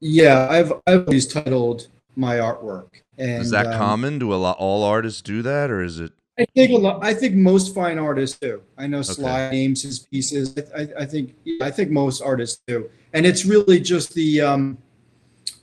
Yeah, 0.00 0.48
I've 0.50 0.72
I've 0.86 1.06
always 1.06 1.26
titled 1.26 1.88
my 2.16 2.36
artwork. 2.36 2.88
And 3.18 3.42
is 3.42 3.50
that 3.50 3.66
um, 3.66 3.78
common? 3.78 4.18
Do 4.18 4.32
a 4.32 4.36
lot 4.36 4.56
all 4.58 4.82
artists 4.84 5.22
do 5.22 5.42
that, 5.42 5.70
or 5.70 5.82
is 5.82 6.00
it? 6.00 6.12
I 6.38 6.46
think 6.54 6.70
a 6.72 6.76
lot. 6.76 7.04
I 7.04 7.14
think 7.14 7.34
most 7.34 7.74
fine 7.74 7.98
artists 7.98 8.38
do. 8.38 8.62
I 8.78 8.86
know 8.86 9.02
Sly 9.02 9.50
names 9.50 9.82
his 9.82 10.00
pieces. 10.00 10.54
I, 10.74 10.80
I, 10.80 10.88
I 11.00 11.06
think 11.06 11.34
I 11.60 11.70
think 11.70 11.90
most 11.90 12.22
artists 12.22 12.62
do, 12.66 12.90
and 13.12 13.26
it's 13.26 13.44
really 13.44 13.80
just 13.80 14.14
the 14.14 14.40
um, 14.40 14.78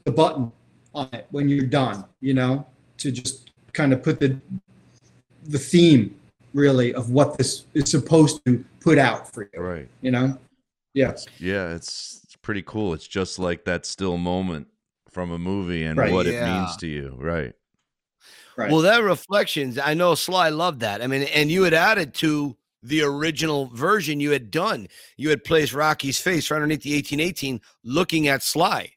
the 0.05 0.12
button 0.12 0.51
on 0.93 1.10
it 1.12 1.28
when 1.32 1.49
you're 1.49 1.66
done. 1.66 2.05
You 2.22 2.36
know, 2.36 2.68
to 2.99 3.12
just 3.12 3.49
kind 3.80 3.94
of 3.94 4.04
put 4.04 4.20
the 4.20 4.38
the 5.46 5.58
theme 5.58 6.14
really 6.54 6.94
of 6.94 7.12
what 7.12 7.38
this 7.38 7.66
is 7.74 7.90
supposed 7.90 8.44
to 8.46 8.64
put 8.82 8.98
out 8.98 9.32
for 9.34 9.50
you. 9.54 9.62
Right. 9.62 9.88
You 10.02 10.12
know. 10.12 10.38
Yeah. 10.94 11.16
Yeah, 11.40 11.74
it's, 11.76 12.20
it's 12.26 12.36
pretty 12.36 12.62
cool. 12.64 12.94
It's 12.94 13.08
just 13.08 13.40
like 13.40 13.64
that 13.66 13.86
still 13.86 14.18
moment 14.18 14.68
from 15.10 15.32
a 15.32 15.40
movie 15.40 15.86
and 15.86 15.98
Right. 15.98 16.12
what 16.12 16.28
it 16.28 16.44
means 16.44 16.76
to 16.78 16.88
you, 16.88 17.16
right? 17.18 17.54
Right. 18.58 18.70
Well, 18.72 18.82
that 18.82 19.02
reflections, 19.04 19.78
I 19.78 19.94
know 19.94 20.14
Sly 20.16 20.50
loved 20.50 20.82
that. 20.82 21.02
I 21.02 21.08
mean, 21.08 21.24
and 21.24 21.50
you 21.50 21.64
had 21.64 21.74
added 21.74 22.14
to 22.16 22.58
the 22.84 23.02
original 23.04 23.68
version 23.68 24.20
you 24.20 24.32
had 24.32 24.52
done. 24.52 24.88
You 25.16 25.30
had 25.30 25.44
placed 25.46 25.74
Rocky's 25.74 26.20
face 26.20 26.52
right 26.52 26.58
underneath 26.58 26.82
the 26.84 26.96
1818, 26.96 27.62
looking 27.84 28.28
at 28.28 28.44
Sly 28.44 28.92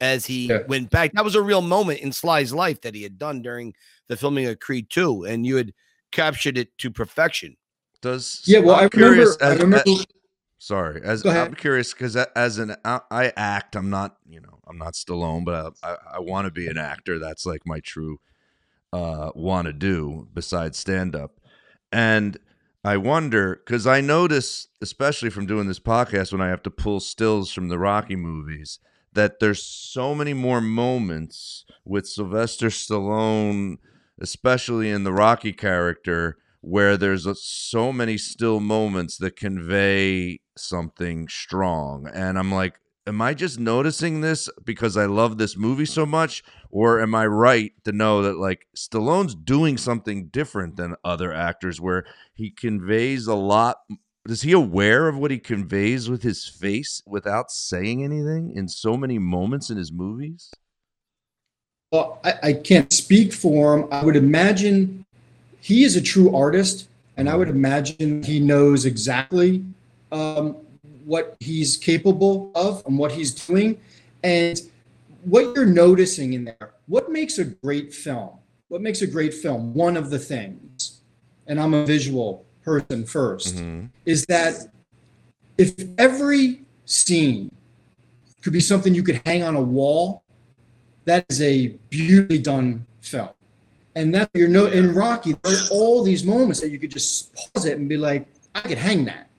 as 0.00 0.26
he 0.26 0.48
Yeah. 0.48 0.62
went 0.66 0.90
back. 0.90 1.12
That 1.12 1.24
was 1.24 1.36
a 1.36 1.42
real 1.42 1.62
moment 1.62 2.00
in 2.00 2.10
Sly's 2.12 2.52
life 2.52 2.80
that 2.82 2.94
he 2.94 3.02
had 3.02 3.18
done 3.18 3.40
during 3.42 3.74
the 4.08 4.16
filming 4.16 4.46
of 4.46 4.58
Creed 4.60 4.88
2, 4.90 5.24
and 5.24 5.44
you 5.46 5.56
had 5.56 5.72
captured 6.12 6.56
it 6.58 6.76
to 6.78 6.90
perfection. 6.90 7.56
Does 8.02 8.42
Yeah, 8.46 8.60
well, 8.60 8.76
I'm 8.76 8.84
I 8.84 8.88
remember- 8.92 9.14
curious 9.14 9.36
I 9.40 9.54
remember- 9.54 9.82
as- 9.86 10.06
sorry, 10.58 11.00
as 11.02 11.24
I'm 11.26 11.54
curious 11.54 11.92
because 11.92 12.16
as 12.16 12.58
an 12.58 12.76
I, 12.84 13.00
I 13.10 13.32
act, 13.36 13.74
I'm 13.76 13.90
not 13.90 14.16
you 14.28 14.40
know 14.40 14.60
I'm 14.68 14.78
not 14.78 14.94
Stallone, 14.94 15.44
but 15.44 15.74
I 15.82 15.90
I, 15.92 15.96
I 16.14 16.20
want 16.20 16.46
to 16.46 16.50
be 16.50 16.68
an 16.68 16.78
actor. 16.78 17.18
That's 17.18 17.46
like 17.46 17.62
my 17.66 17.80
true 17.80 18.20
uh 18.92 19.30
want 19.34 19.66
to 19.66 19.72
do 19.72 20.28
besides 20.32 20.78
stand 20.78 21.16
up, 21.16 21.40
and 21.90 22.38
I 22.84 22.96
wonder 22.98 23.56
because 23.64 23.86
I 23.86 24.00
notice, 24.00 24.68
especially 24.80 25.30
from 25.30 25.46
doing 25.46 25.66
this 25.66 25.80
podcast, 25.80 26.30
when 26.32 26.40
I 26.40 26.48
have 26.48 26.62
to 26.64 26.70
pull 26.70 27.00
stills 27.00 27.50
from 27.52 27.68
the 27.68 27.78
Rocky 27.78 28.14
movies, 28.16 28.78
that 29.12 29.40
there's 29.40 29.62
so 29.62 30.14
many 30.14 30.34
more 30.34 30.60
moments 30.60 31.64
with 31.84 32.06
Sylvester 32.06 32.68
Stallone, 32.68 33.78
especially 34.20 34.90
in 34.90 35.04
the 35.04 35.12
Rocky 35.12 35.52
character, 35.52 36.36
where 36.60 36.96
there's 36.96 37.26
a, 37.26 37.34
so 37.34 37.92
many 37.92 38.18
still 38.18 38.60
moments 38.60 39.16
that 39.18 39.36
convey 39.36 40.40
something 40.56 41.28
strong. 41.28 42.08
And 42.12 42.38
I'm 42.38 42.50
like, 42.52 42.80
am 43.06 43.22
I 43.22 43.34
just 43.34 43.58
noticing 43.60 44.20
this 44.20 44.48
because 44.64 44.96
I 44.96 45.06
love 45.06 45.38
this 45.38 45.56
movie 45.56 45.86
so 45.86 46.04
much? 46.04 46.42
Or 46.70 47.00
am 47.00 47.14
I 47.14 47.26
right 47.26 47.72
to 47.84 47.92
know 47.92 48.22
that 48.22 48.38
like 48.38 48.66
Stallone's 48.76 49.34
doing 49.34 49.78
something 49.78 50.26
different 50.28 50.76
than 50.76 50.96
other 51.04 51.32
actors 51.32 51.80
where 51.80 52.04
he 52.34 52.50
conveys 52.50 53.26
a 53.26 53.34
lot? 53.34 53.78
Is 54.28 54.42
he 54.42 54.52
aware 54.52 55.08
of 55.08 55.16
what 55.16 55.30
he 55.30 55.38
conveys 55.38 56.10
with 56.10 56.22
his 56.22 56.48
face 56.48 57.00
without 57.06 57.50
saying 57.52 58.02
anything 58.02 58.52
in 58.54 58.68
so 58.68 58.96
many 58.96 59.18
moments 59.18 59.70
in 59.70 59.76
his 59.76 59.92
movies? 59.92 60.50
Well, 61.92 62.20
I, 62.24 62.34
I 62.42 62.52
can't 62.52 62.92
speak 62.92 63.32
for 63.32 63.78
him. 63.78 63.88
I 63.92 64.04
would 64.04 64.16
imagine 64.16 65.04
he 65.60 65.84
is 65.84 65.96
a 65.96 66.00
true 66.02 66.34
artist, 66.34 66.88
and 67.16 67.28
I 67.28 67.36
would 67.36 67.48
imagine 67.48 68.22
he 68.22 68.40
knows 68.40 68.84
exactly 68.84 69.64
um, 70.10 70.56
what 71.04 71.36
he's 71.40 71.76
capable 71.76 72.50
of 72.54 72.84
and 72.86 72.98
what 72.98 73.12
he's 73.12 73.32
doing. 73.32 73.80
And 74.24 74.60
what 75.24 75.54
you're 75.54 75.66
noticing 75.66 76.32
in 76.32 76.44
there, 76.44 76.74
what 76.86 77.10
makes 77.10 77.38
a 77.38 77.44
great 77.44 77.94
film? 77.94 78.30
What 78.68 78.82
makes 78.82 79.02
a 79.02 79.06
great 79.06 79.32
film? 79.32 79.72
One 79.72 79.96
of 79.96 80.10
the 80.10 80.18
things, 80.18 81.00
and 81.46 81.60
I'm 81.60 81.74
a 81.74 81.86
visual 81.86 82.44
person 82.62 83.04
1st 83.04 83.90
is 84.04 84.26
that 84.26 84.72
if 85.56 85.72
every 85.98 86.62
scene 86.84 87.54
could 88.42 88.52
be 88.52 88.60
something 88.60 88.92
you 88.94 89.04
could 89.04 89.22
hang 89.24 89.44
on 89.44 89.54
a 89.54 89.62
wall, 89.62 90.24
that 91.06 91.24
is 91.30 91.40
a 91.42 91.68
beautifully 91.90 92.38
done 92.38 92.86
film. 93.00 93.30
And 93.94 94.14
that 94.14 94.30
you're 94.34 94.48
no 94.48 94.66
in 94.66 94.94
Rocky, 94.94 95.34
there 95.42 95.54
are 95.54 95.68
all 95.70 96.02
these 96.04 96.22
moments 96.24 96.60
that 96.60 96.68
you 96.68 96.78
could 96.78 96.90
just 96.90 97.34
pause 97.34 97.64
it 97.64 97.78
and 97.78 97.88
be 97.88 97.96
like, 97.96 98.26
I 98.54 98.60
could 98.60 98.78
hang 98.78 99.06
that. 99.06 99.30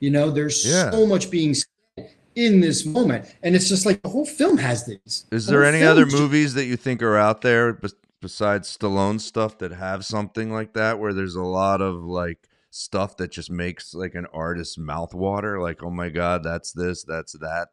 You 0.00 0.10
know, 0.10 0.30
there's 0.30 0.64
Yeah. 0.66 0.90
so 0.90 1.06
much 1.06 1.30
being 1.30 1.52
said 1.54 2.08
in 2.34 2.60
this 2.60 2.86
moment. 2.86 3.26
And 3.42 3.54
it's 3.54 3.68
just 3.68 3.84
like 3.84 4.00
the 4.02 4.08
whole 4.08 4.24
film 4.24 4.56
has 4.58 4.86
these. 4.86 5.26
Is 5.30 5.46
The 5.46 5.52
there 5.52 5.64
any 5.64 5.82
other 5.82 6.04
just- 6.04 6.16
movies 6.16 6.54
that 6.54 6.64
you 6.64 6.76
think 6.76 7.02
are 7.02 7.16
out 7.18 7.42
there 7.42 7.74
bes- 7.74 7.94
besides 8.22 8.74
Stallone 8.74 9.20
stuff 9.20 9.58
that 9.58 9.72
have 9.72 10.04
something 10.06 10.50
like 10.52 10.72
that, 10.74 10.98
where 10.98 11.12
there's 11.12 11.34
a 11.34 11.42
lot 11.42 11.82
of 11.82 12.02
like 12.02 12.48
stuff 12.70 13.16
that 13.18 13.30
just 13.32 13.50
makes 13.50 13.92
like 13.92 14.14
an 14.14 14.26
artist's 14.32 14.78
mouth 14.78 15.12
water? 15.14 15.60
Like, 15.60 15.82
oh 15.82 15.90
my 15.90 16.08
god, 16.08 16.42
that's 16.44 16.72
this, 16.72 17.02
that's 17.04 17.32
that. 17.40 17.68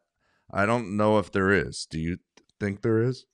I 0.50 0.66
don't 0.66 0.96
know 0.96 1.18
if 1.18 1.32
there 1.32 1.50
is. 1.50 1.86
Do 1.88 1.98
you 1.98 2.18
think 2.60 2.82
there 2.82 3.00
is? 3.02 3.24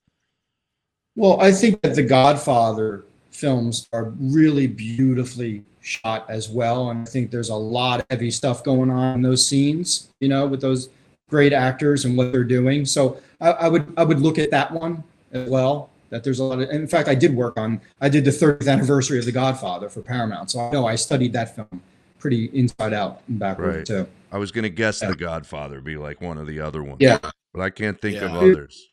Well, 1.17 1.41
I 1.41 1.53
think 1.53 1.81
that 1.83 1.95
the 1.95 2.03
Godfather 2.03 3.05
films 3.31 3.89
are 3.93 4.11
really 4.19 4.67
beautifully 4.67 5.65
shot 5.81 6.27
as 6.31 6.49
well. 6.49 6.91
And 6.91 7.03
I 7.03 7.11
think 7.11 7.31
there's 7.31 7.49
a 7.51 7.55
lot 7.55 8.01
of 8.01 8.07
heavy 8.11 8.31
stuff 8.31 8.63
going 8.65 8.91
on 8.91 9.17
in 9.17 9.23
those 9.23 9.47
scenes, 9.47 10.09
you 10.21 10.29
know, 10.29 10.47
with 10.47 10.61
those 10.61 10.89
great 11.29 11.53
actors 11.53 12.05
and 12.05 12.17
what 12.17 12.33
they're 12.33 12.45
doing. 12.45 12.85
So 12.85 13.21
I, 13.41 13.51
I 13.53 13.69
would 13.69 13.93
I 13.97 14.05
would 14.05 14.21
look 14.21 14.39
at 14.39 14.51
that 14.53 14.71
one 14.71 15.03
as 15.33 15.49
well. 15.49 15.91
That 16.11 16.23
there's 16.23 16.39
a 16.41 16.45
lot 16.45 16.61
of 16.61 16.71
in 16.71 16.87
fact 16.87 17.09
I 17.09 17.15
did 17.15 17.35
work 17.35 17.59
on 17.59 17.81
I 18.01 18.09
did 18.09 18.25
the 18.25 18.31
30th 18.31 18.69
anniversary 18.69 19.19
of 19.19 19.25
The 19.25 19.33
Godfather 19.33 19.89
for 19.89 20.03
Paramount. 20.03 20.51
So 20.51 20.61
I 20.61 20.71
know 20.71 20.87
I 20.87 20.95
studied 20.95 21.33
that 21.33 21.55
film 21.57 21.83
pretty 22.19 22.47
inside 22.53 22.93
out 22.93 23.23
and 23.29 23.39
backward 23.39 23.77
Right. 23.77 23.87
too. 23.87 24.07
I 24.31 24.39
was 24.39 24.53
gonna 24.53 24.69
guess 24.69 25.01
The 25.01 25.17
Godfather 25.17 25.81
be 25.81 25.97
like 25.97 26.21
one 26.21 26.39
of 26.39 26.47
the 26.47 26.61
other 26.61 26.83
ones. 26.85 26.99
Yeah. 27.01 27.19
but 27.53 27.61
I 27.63 27.71
can't 27.71 28.01
think 28.01 28.19
of 28.23 28.31
others. 28.35 28.89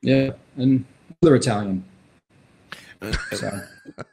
Yeah. 0.00 0.30
And 0.56 0.84
other 1.22 1.34
Italian. 1.36 1.84
So 3.32 3.60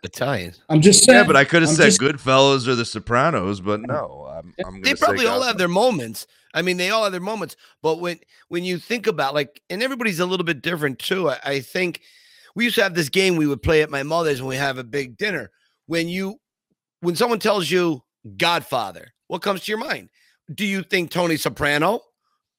Italian. 0.04 0.54
I'm 0.70 0.82
just 0.82 1.06
saying. 1.06 1.18
Yeah, 1.20 1.26
but 1.26 1.38
I 1.38 1.46
could 1.46 1.62
have 1.62 1.70
I'm 1.70 1.76
said 1.76 1.86
just- 1.86 2.02
Goodfellas 2.02 2.68
or 2.68 2.76
The 2.76 2.84
Sopranos, 2.86 3.62
but 3.62 3.80
no, 3.82 4.28
I'm, 4.30 4.54
I'm 4.66 4.82
they 4.82 4.90
gonna 4.92 4.98
say 4.98 5.06
probably 5.06 5.26
all 5.26 5.42
have 5.42 5.58
their 5.58 5.70
moments. 5.70 6.28
I 6.54 6.62
mean, 6.62 6.76
they 6.78 6.90
all 6.90 7.04
have 7.04 7.14
their 7.14 7.22
moments. 7.22 7.56
But 7.82 8.00
when 8.02 8.20
when 8.50 8.66
you 8.66 8.78
think 8.78 9.08
about 9.08 9.34
like, 9.34 9.62
and 9.70 9.82
everybody's 9.82 10.20
a 10.20 10.26
little 10.26 10.44
bit 10.44 10.62
different 10.62 11.00
too. 11.00 11.30
I, 11.30 11.40
I 11.46 11.60
think 11.62 12.02
we 12.56 12.66
used 12.66 12.76
to 12.76 12.84
have 12.84 12.94
this 12.94 13.10
game 13.10 13.38
we 13.38 13.48
would 13.48 13.64
play 13.64 13.82
at 13.82 13.90
my 13.90 14.04
mother's 14.04 14.42
when 14.42 14.50
we 14.50 14.58
have 14.58 14.78
a 14.78 14.84
big 14.84 15.18
dinner. 15.18 15.50
When 15.88 16.08
you, 16.10 16.40
when 17.00 17.16
someone 17.16 17.40
tells 17.40 17.72
you 17.72 18.04
Godfather, 18.38 19.14
what 19.28 19.42
comes 19.42 19.62
to 19.64 19.72
your 19.72 19.80
mind? 19.80 20.10
Do 20.54 20.66
you 20.66 20.84
think 20.84 21.10
Tony 21.10 21.38
Soprano? 21.38 22.02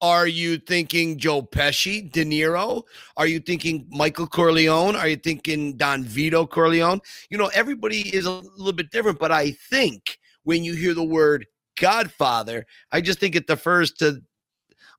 Are 0.00 0.26
you 0.26 0.58
thinking 0.58 1.18
Joe 1.18 1.42
Pesci, 1.42 2.10
De 2.12 2.24
Niro? 2.24 2.82
Are 3.16 3.26
you 3.26 3.40
thinking 3.40 3.86
Michael 3.90 4.26
Corleone? 4.26 4.96
Are 4.96 5.08
you 5.08 5.16
thinking 5.16 5.76
Don 5.76 6.04
Vito 6.04 6.46
Corleone? 6.46 7.00
You 7.30 7.38
know, 7.38 7.50
everybody 7.54 8.14
is 8.14 8.26
a 8.26 8.30
little 8.30 8.72
bit 8.72 8.90
different, 8.90 9.18
but 9.18 9.32
I 9.32 9.52
think 9.52 10.18
when 10.42 10.62
you 10.62 10.74
hear 10.74 10.94
the 10.94 11.04
word 11.04 11.46
Godfather, 11.80 12.66
I 12.92 13.00
just 13.00 13.18
think 13.18 13.34
it 13.34 13.46
defers 13.46 13.92
to 13.94 14.22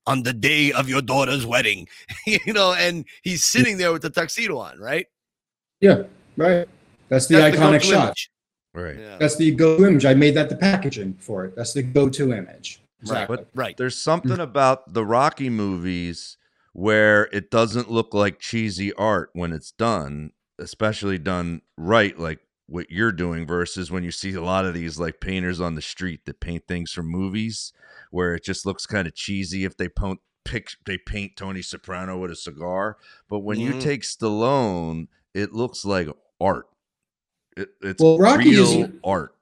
on 0.07 0.23
the 0.23 0.33
day 0.33 0.71
of 0.71 0.87
your 0.87 1.01
daughter's 1.01 1.45
wedding, 1.45 1.87
you 2.27 2.53
know, 2.53 2.73
and 2.73 3.05
he's 3.23 3.43
sitting 3.43 3.77
there 3.77 3.91
with 3.91 4.01
the 4.01 4.09
tuxedo 4.09 4.57
on, 4.57 4.79
right? 4.79 5.07
Yeah, 5.81 6.03
right. 6.37 6.67
That's 7.09 7.27
the 7.27 7.37
That's 7.37 7.57
iconic 7.57 7.81
go-to 7.81 7.85
shot. 7.85 8.03
image. 8.05 8.31
Right. 8.73 9.19
That's 9.19 9.35
the 9.35 9.51
go-to 9.51 9.87
image. 9.87 10.05
I 10.05 10.13
made 10.13 10.35
that 10.35 10.49
the 10.49 10.55
packaging 10.55 11.15
for 11.15 11.45
it. 11.45 11.55
That's 11.55 11.73
the 11.73 11.83
go-to 11.83 12.33
image. 12.33 12.81
Exactly. 13.01 13.37
But 13.37 13.49
right. 13.53 13.77
there's 13.77 13.97
something 13.97 14.39
about 14.39 14.93
the 14.93 15.05
Rocky 15.05 15.49
movies 15.49 16.37
where 16.73 17.25
it 17.31 17.51
doesn't 17.51 17.89
look 17.91 18.13
like 18.13 18.39
cheesy 18.39 18.91
art 18.93 19.29
when 19.33 19.53
it's 19.53 19.71
done, 19.71 20.31
especially 20.59 21.17
done 21.17 21.61
right, 21.77 22.17
like 22.19 22.39
what 22.67 22.89
you're 22.89 23.11
doing, 23.11 23.45
versus 23.45 23.91
when 23.91 24.03
you 24.03 24.11
see 24.11 24.33
a 24.33 24.41
lot 24.41 24.65
of 24.65 24.73
these 24.73 24.97
like 24.99 25.19
painters 25.21 25.61
on 25.61 25.75
the 25.75 25.81
street 25.81 26.25
that 26.25 26.39
paint 26.39 26.67
things 26.67 26.91
from 26.91 27.07
movies 27.07 27.71
where 28.11 28.33
it 28.35 28.43
just 28.43 28.65
looks 28.65 28.85
kind 28.85 29.07
of 29.07 29.13
cheesy 29.15 29.65
if 29.65 29.77
they 29.77 29.87
paint 29.89 30.19
pic 30.43 30.69
they 30.85 30.97
paint 30.97 31.35
Tony 31.35 31.61
Soprano 31.61 32.17
with 32.17 32.31
a 32.31 32.35
cigar. 32.35 32.97
But 33.29 33.39
when 33.39 33.59
you 33.59 33.73
Mhm. 33.73 33.81
take 33.81 34.01
Stallone, 34.03 35.07
it 35.33 35.53
looks 35.53 35.85
like 35.85 36.07
art. 36.39 36.67
It, 37.57 37.69
it's 37.81 38.01
Well, 38.01 38.17
Rocky 38.19 38.49
real 38.51 38.83
is- 38.83 38.89
art. 39.03 39.35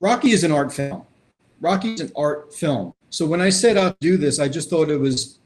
Rocky 0.00 0.30
is 0.32 0.44
an 0.44 0.52
art 0.52 0.72
film. 0.72 1.06
Rocky 1.60 1.94
is 1.94 2.00
an 2.00 2.12
art 2.16 2.54
film. 2.54 2.92
So 3.10 3.26
when 3.26 3.40
I 3.40 3.48
set 3.50 3.76
out 3.76 4.00
to 4.00 4.06
do 4.08 4.16
this, 4.16 4.38
I 4.38 4.48
just 4.48 4.68
thought 4.70 4.90
it 4.90 4.98
was 5.00 5.38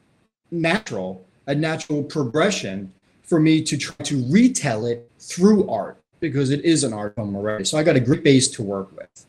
natural, 0.51 1.25
a 1.47 1.55
natural 1.55 2.03
progression 2.03 2.91
for 3.23 3.39
me 3.39 3.61
to 3.63 3.77
try 3.77 3.95
to 4.03 4.25
retell 4.29 4.85
it 4.85 5.09
through 5.19 5.69
art 5.69 6.01
because 6.19 6.49
it 6.51 6.63
is 6.65 6.83
an 6.83 6.93
art 6.93 7.15
film 7.15 7.35
already. 7.35 7.63
So 7.63 7.77
I 7.77 7.83
got 7.83 7.95
a 7.95 7.99
great 7.99 8.23
base 8.23 8.47
to 8.49 8.63
work 8.63 8.95
with. 8.95 9.25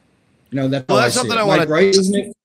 You 0.51 0.57
know, 0.57 0.69
that's 0.69 0.87
Well, 0.89 0.99
that's 0.99 1.17
I 1.17 1.21
something 1.21 1.37
it. 1.39 1.41
I 1.41 1.45
wanna- 1.45 1.63
Mike, 1.63 1.69
right? 1.69 1.85
Isn't 1.87 2.15
it? 2.15 2.37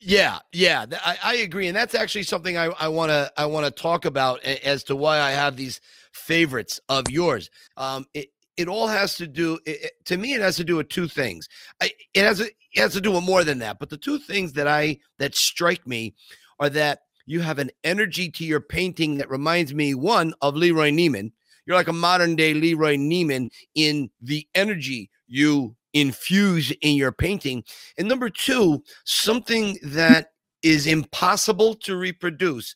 Yeah, 0.00 0.38
yeah, 0.52 0.86
I, 1.04 1.18
I 1.24 1.34
agree, 1.38 1.66
and 1.66 1.76
that's 1.76 1.96
actually 1.96 2.22
something 2.22 2.56
I 2.56 2.66
I 2.66 2.86
want 2.86 3.10
to 3.10 3.32
I 3.36 3.46
want 3.46 3.66
to 3.66 3.72
talk 3.72 4.04
about 4.04 4.44
as 4.44 4.84
to 4.84 4.94
why 4.94 5.18
I 5.18 5.32
have 5.32 5.56
these 5.56 5.80
favorites 6.12 6.78
of 6.88 7.10
yours. 7.10 7.50
Um, 7.76 8.06
it 8.14 8.28
it 8.58 8.68
all 8.68 8.88
has 8.88 9.14
to 9.16 9.26
do 9.26 9.58
it, 9.64 9.92
to 10.06 10.18
me. 10.18 10.34
It 10.34 10.42
has 10.42 10.56
to 10.56 10.64
do 10.64 10.76
with 10.76 10.88
two 10.88 11.08
things. 11.08 11.48
I, 11.80 11.90
it 12.12 12.24
has 12.24 12.40
it 12.40 12.54
has 12.74 12.92
to 12.94 13.00
do 13.00 13.12
with 13.12 13.24
more 13.24 13.44
than 13.44 13.60
that, 13.60 13.78
but 13.78 13.88
the 13.88 13.96
two 13.96 14.18
things 14.18 14.52
that 14.54 14.66
I 14.66 14.98
that 15.18 15.34
strike 15.34 15.86
me 15.86 16.14
are 16.58 16.68
that 16.70 17.00
you 17.24 17.40
have 17.40 17.58
an 17.58 17.70
energy 17.84 18.30
to 18.32 18.44
your 18.44 18.60
painting 18.60 19.18
that 19.18 19.30
reminds 19.30 19.72
me 19.72 19.94
one 19.94 20.34
of 20.42 20.56
Leroy 20.56 20.90
Neiman. 20.90 21.30
You're 21.66 21.76
like 21.76 21.88
a 21.88 21.92
modern 21.92 22.34
day 22.34 22.52
Leroy 22.52 22.96
Neiman 22.96 23.50
in 23.74 24.10
the 24.20 24.46
energy 24.54 25.10
you 25.28 25.76
infuse 25.92 26.72
in 26.82 26.96
your 26.96 27.12
painting. 27.12 27.62
And 27.96 28.08
number 28.08 28.28
two, 28.28 28.82
something 29.04 29.78
that 29.82 30.32
is 30.62 30.86
impossible 30.86 31.74
to 31.76 31.96
reproduce 31.96 32.74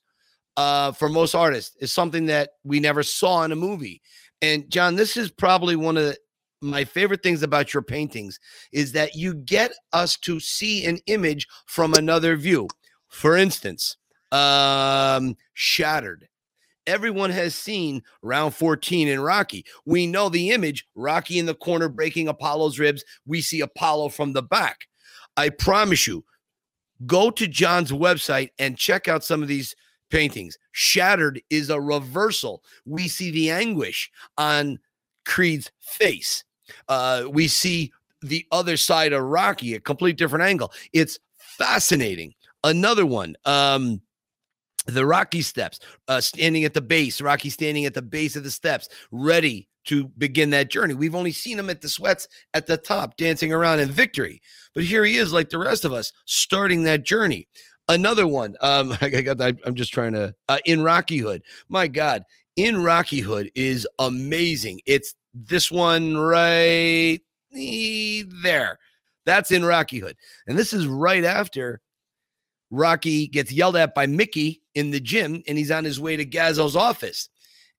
uh, 0.57 0.93
for 0.93 1.09
most 1.09 1.35
artists 1.35 1.77
is 1.81 1.93
something 1.93 2.27
that 2.27 2.51
we 2.65 2.79
never 2.79 3.03
saw 3.03 3.43
in 3.43 3.53
a 3.53 3.57
movie. 3.57 4.03
And 4.43 4.69
John, 4.69 4.97
this 4.97 5.17
is 5.17 5.31
probably 5.31 5.77
one 5.77 5.97
of 5.97 6.17
my 6.61 6.85
favorite 6.85 7.23
things 7.23 7.43
about 7.43 7.73
your 7.73 7.83
paintings 7.83 8.39
is 8.73 8.93
that 8.93 9.15
you 9.15 9.35
get 9.35 9.73
us 9.93 10.17
to 10.19 10.41
see 10.41 10.85
an 10.85 10.99
image 11.07 11.47
from 11.67 11.95
another 11.95 12.37
view. 12.37 12.69
For 13.09 13.37
instance, 13.37 13.97
um, 14.33 15.37
Shattered. 15.55 16.29
Everyone 16.87 17.31
has 17.31 17.55
seen 17.55 18.03
round 18.23 18.55
14 18.57 19.07
in 19.07 19.21
Rocky. 19.21 19.65
We 19.87 20.07
know 20.07 20.29
the 20.29 20.51
image 20.51 20.85
Rocky 20.97 21.39
in 21.39 21.47
the 21.47 21.55
corner 21.55 21.89
breaking 21.89 22.27
Apollo's 22.27 22.79
ribs. 22.79 23.05
We 23.25 23.41
see 23.41 23.61
Apollo 23.61 24.09
from 24.09 24.33
the 24.33 24.43
back. 24.43 24.89
I 25.37 25.51
promise 25.51 26.09
you, 26.09 26.25
go 27.07 27.31
to 27.31 27.47
John's 27.47 27.93
website 27.93 28.51
and 28.59 28.77
check 28.77 29.07
out 29.07 29.23
some 29.23 29.43
of 29.43 29.49
these 29.49 29.77
paintings. 30.13 30.57
Shattered 30.71 31.43
is 31.51 31.71
a 31.71 31.81
reversal. 31.81 32.63
We 32.85 33.09
see 33.09 33.33
the 33.33 33.51
anguish 33.51 34.11
on 34.39 34.79
Creed's 35.25 35.73
face. 35.81 36.45
Uh, 36.89 37.25
we 37.29 37.49
see 37.49 37.93
the 38.21 38.47
other 38.53 38.77
side 38.77 39.13
of 39.13 39.25
Rocky, 39.25 39.75
a 39.75 39.81
complete 39.81 40.17
different 40.17 40.45
angle. 40.45 40.73
It's 40.93 41.19
fascinating. 41.37 42.35
Another 42.63 43.05
one, 43.05 43.35
um, 43.45 44.01
the 44.87 45.05
Rocky 45.05 45.43
steps, 45.43 45.81
uh, 46.07 46.21
standing 46.21 46.65
at 46.65 46.75
the 46.75 46.81
base, 46.81 47.21
Rocky 47.21 47.51
standing 47.51 47.87
at 47.87 47.95
the 47.95 48.03
base 48.03 48.37
of 48.37 48.45
the 48.45 48.51
steps, 48.51 48.89
ready 49.11 49.69
to 49.85 50.05
begin 50.19 50.51
that 50.51 50.71
journey. 50.71 50.95
We've 50.95 51.15
only 51.15 51.33
seen 51.33 51.59
him 51.59 51.71
at 51.71 51.81
the 51.81 51.89
sweats 51.89 52.29
at 52.55 52.67
the 52.67 52.77
top, 52.77 53.17
dancing 53.17 53.53
around 53.53 53.81
in 53.81 53.91
victory. 53.91 54.41
But 54.75 54.85
here 54.85 55.05
he 55.05 55.17
is, 55.17 55.33
like 55.33 55.51
the 55.51 55.59
rest 55.59 55.85
of 55.85 55.93
us, 55.93 56.13
starting 56.25 56.85
that 56.85 57.05
journey. 57.05 57.49
Another 57.93 58.27
one, 58.27 58.57
um, 58.61 58.97
I 59.01 59.09
got, 59.09 59.41
I, 59.41 59.53
I'm 59.65 59.75
just 59.75 59.93
trying 59.93 60.13
to, 60.15 60.35
uh, 60.49 60.59
in 60.65 60.83
Rocky 60.83 61.19
Hood. 61.19 61.43
My 61.69 61.89
God, 61.89 62.25
in 62.57 62.83
Rocky 62.83 63.21
Hood 63.21 63.51
is 63.55 63.87
amazing. 63.99 64.81
It's 64.87 65.15
this 65.35 65.71
one 65.71 66.17
right 66.17 67.21
there. 67.51 68.79
That's 69.25 69.51
in 69.51 69.65
Rocky 69.65 69.99
Hood. 69.99 70.17
And 70.47 70.59
this 70.59 70.73
is 70.73 70.87
right 70.87 71.25
after 71.25 71.81
Rocky 72.71 73.27
gets 73.27 73.53
yelled 73.53 73.77
at 73.77 73.95
by 73.95 74.07
Mickey 74.07 74.63
in 74.75 74.91
the 74.91 75.01
gym 75.01 75.43
and 75.47 75.59
he's 75.59 75.71
on 75.71 75.85
his 75.85 76.01
way 76.01 76.17
to 76.17 76.25
Gazzo's 76.25 76.77
office 76.77 77.29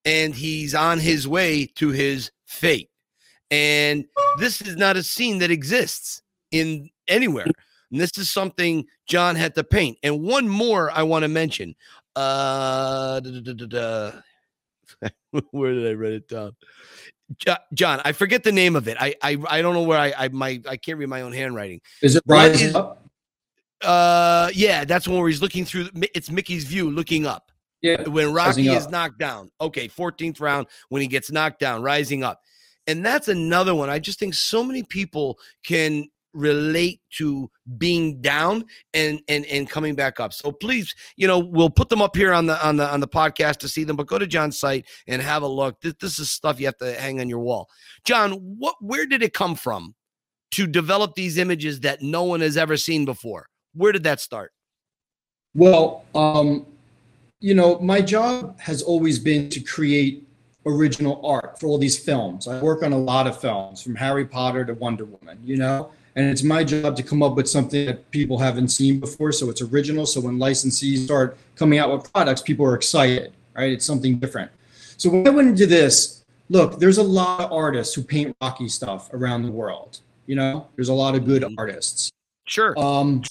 and 0.05 0.33
he's 0.33 0.75
on 0.75 0.99
his 0.99 1.27
way 1.27 1.65
to 1.75 1.89
his 1.89 2.31
fate. 2.45 2.89
And 3.49 4.05
this 4.37 4.61
is 4.61 4.75
not 4.75 4.95
a 4.95 5.03
scene 5.03 5.39
that 5.39 5.51
exists 5.51 6.21
in 6.51 6.89
anywhere. 7.07 7.47
And 7.93 8.01
this 8.01 8.17
is 8.17 8.31
something 8.31 8.85
John 9.05 9.35
had 9.35 9.53
to 9.53 9.63
paint. 9.63 9.99
And 10.01 10.23
one 10.23 10.49
more 10.49 10.89
I 10.91 11.03
want 11.03 11.21
to 11.23 11.27
mention. 11.27 11.75
Uh, 12.15 13.19
da- 13.19 13.53
da- 13.53 13.53
da- 13.53 14.11
where 15.51 15.73
did 15.73 15.87
I 15.87 15.93
write 15.93 16.13
it 16.13 16.27
down? 16.27 16.55
John, 17.73 18.01
I 18.03 18.11
forget 18.11 18.43
the 18.43 18.51
name 18.51 18.75
of 18.75 18.87
it. 18.87 18.97
I 18.99 19.13
I, 19.21 19.37
I 19.47 19.61
don't 19.61 19.75
know 19.75 19.83
where 19.83 19.99
I 19.99 20.11
I 20.17 20.27
my 20.29 20.59
I 20.67 20.75
can't 20.75 20.97
read 20.97 21.07
my 21.09 21.21
own 21.21 21.31
handwriting. 21.33 21.81
Is 22.01 22.15
it 22.15 22.23
rising 22.27 22.69
is- 22.69 22.75
up? 22.75 22.99
Uh, 23.81 24.49
yeah, 24.53 24.85
that's 24.85 25.07
one 25.07 25.19
where 25.19 25.27
he's 25.27 25.41
looking 25.41 25.65
through. 25.65 25.89
It's 26.15 26.31
Mickey's 26.31 26.63
view, 26.63 26.89
looking 26.89 27.27
up. 27.27 27.51
Yeah, 27.81 28.01
when 28.07 28.31
Rocky 28.31 28.69
is 28.69 28.87
knocked 28.87 29.19
down. 29.19 29.51
Okay, 29.59 29.89
14th 29.89 30.39
round 30.39 30.67
when 30.89 31.01
he 31.01 31.07
gets 31.07 31.29
knocked 31.31 31.59
down, 31.59 31.83
rising 31.83 32.23
up, 32.23 32.39
and 32.87 33.05
that's 33.05 33.27
another 33.27 33.75
one. 33.75 33.89
I 33.89 33.99
just 33.99 34.19
think 34.19 34.33
so 34.35 34.63
many 34.63 34.83
people 34.83 35.37
can 35.65 36.07
relate 36.33 37.01
to 37.17 37.49
being 37.77 38.21
down 38.21 38.65
and 38.93 39.21
and 39.27 39.45
and 39.45 39.69
coming 39.69 39.95
back 39.95 40.19
up. 40.19 40.33
So 40.33 40.51
please, 40.51 40.93
you 41.15 41.27
know, 41.27 41.39
we'll 41.39 41.69
put 41.69 41.89
them 41.89 42.01
up 42.01 42.15
here 42.15 42.33
on 42.33 42.45
the 42.45 42.65
on 42.65 42.77
the 42.77 42.87
on 42.91 42.99
the 42.99 43.07
podcast 43.07 43.57
to 43.57 43.67
see 43.67 43.83
them. 43.83 43.95
But 43.95 44.07
go 44.07 44.17
to 44.19 44.27
John's 44.27 44.59
site 44.59 44.85
and 45.07 45.21
have 45.21 45.43
a 45.43 45.47
look. 45.47 45.79
This, 45.81 45.93
this 45.99 46.19
is 46.19 46.31
stuff 46.31 46.59
you 46.59 46.65
have 46.65 46.77
to 46.77 46.93
hang 46.93 47.19
on 47.19 47.29
your 47.29 47.39
wall. 47.39 47.69
John, 48.05 48.31
what 48.33 48.75
where 48.81 49.05
did 49.05 49.23
it 49.23 49.33
come 49.33 49.55
from 49.55 49.95
to 50.51 50.67
develop 50.67 51.15
these 51.15 51.37
images 51.37 51.79
that 51.81 52.01
no 52.01 52.23
one 52.23 52.41
has 52.41 52.57
ever 52.57 52.77
seen 52.77 53.05
before? 53.05 53.47
Where 53.73 53.91
did 53.91 54.03
that 54.03 54.19
start? 54.19 54.51
Well, 55.55 56.05
um, 56.15 56.65
you 57.39 57.53
know, 57.53 57.79
my 57.79 58.01
job 58.01 58.59
has 58.59 58.81
always 58.81 59.19
been 59.19 59.49
to 59.49 59.59
create 59.59 60.27
original 60.65 61.23
art 61.25 61.59
for 61.59 61.67
all 61.67 61.77
these 61.77 61.99
films. 61.99 62.47
I 62.47 62.61
work 62.61 62.83
on 62.83 62.93
a 62.93 62.97
lot 62.97 63.27
of 63.27 63.39
films, 63.39 63.81
from 63.81 63.95
Harry 63.95 64.25
Potter 64.25 64.63
to 64.65 64.73
Wonder 64.73 65.05
Woman, 65.05 65.39
you 65.43 65.57
know, 65.57 65.91
and 66.15 66.29
it's 66.29 66.43
my 66.43 66.63
job 66.63 66.95
to 66.97 67.03
come 67.03 67.23
up 67.23 67.35
with 67.35 67.49
something 67.49 67.85
that 67.85 68.09
people 68.11 68.37
haven't 68.37 68.69
seen 68.69 68.99
before. 68.99 69.31
So 69.31 69.49
it's 69.49 69.61
original. 69.61 70.05
So 70.05 70.21
when 70.21 70.37
licensees 70.37 71.05
start 71.05 71.37
coming 71.55 71.79
out 71.79 71.91
with 71.91 72.11
products, 72.13 72.41
people 72.41 72.65
are 72.65 72.75
excited, 72.75 73.33
right? 73.55 73.71
It's 73.71 73.85
something 73.85 74.19
different. 74.19 74.51
So 74.97 75.09
when 75.09 75.27
I 75.27 75.31
went 75.31 75.49
into 75.49 75.65
this, 75.65 76.23
look, 76.49 76.79
there's 76.79 76.99
a 76.99 77.03
lot 77.03 77.41
of 77.41 77.51
artists 77.51 77.95
who 77.95 78.03
paint 78.03 78.35
Rocky 78.41 78.67
stuff 78.67 79.11
around 79.13 79.43
the 79.43 79.51
world. 79.51 79.99
You 80.27 80.35
know, 80.35 80.67
there's 80.75 80.89
a 80.89 80.93
lot 80.93 81.15
of 81.15 81.25
good 81.25 81.43
artists. 81.57 82.11
Sure. 82.45 82.77
Um, 82.79 83.23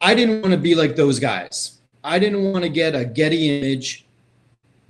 I 0.00 0.14
didn't 0.14 0.42
want 0.42 0.52
to 0.52 0.58
be 0.58 0.74
like 0.74 0.94
those 0.94 1.18
guys. 1.18 1.80
I 2.04 2.18
didn't 2.18 2.52
want 2.52 2.64
to 2.64 2.68
get 2.68 2.94
a 2.94 3.04
Getty 3.04 3.58
image, 3.58 4.06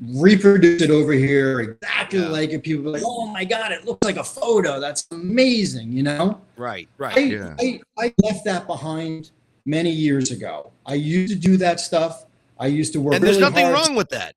reproduce 0.01 0.83
it 0.83 0.91
over 0.91 1.13
here 1.13 1.61
exactly 1.61 2.21
like 2.21 2.51
it. 2.51 2.63
People 2.63 2.93
like, 2.93 3.03
oh 3.05 3.27
my 3.27 3.45
God, 3.45 3.73
it 3.73 3.85
looks 3.85 4.05
like 4.05 4.17
a 4.17 4.25
photo. 4.25 4.81
That's 4.81 5.07
amazing, 5.11 5.93
you 5.93 6.03
know? 6.03 6.41
Right, 6.57 6.89
right. 6.99 7.17
I, 7.17 7.55
I, 7.61 7.81
I 7.99 8.15
left 8.23 8.45
that 8.45 8.67
behind 8.67 9.31
many 9.67 9.91
years 9.91 10.31
ago. 10.31 10.73
I 10.87 10.95
used 10.95 11.33
to 11.33 11.39
do 11.39 11.57
that 11.59 11.81
stuff. 11.81 12.27
I 12.59 12.67
used 12.67 12.93
to 12.95 13.01
work 13.01 13.15
and 13.15 13.23
there's 13.23 13.39
really 13.39 13.51
nothing 13.51 13.67
hard. 13.67 13.89
wrong 13.89 13.97
with 13.97 14.09
that. 14.11 14.35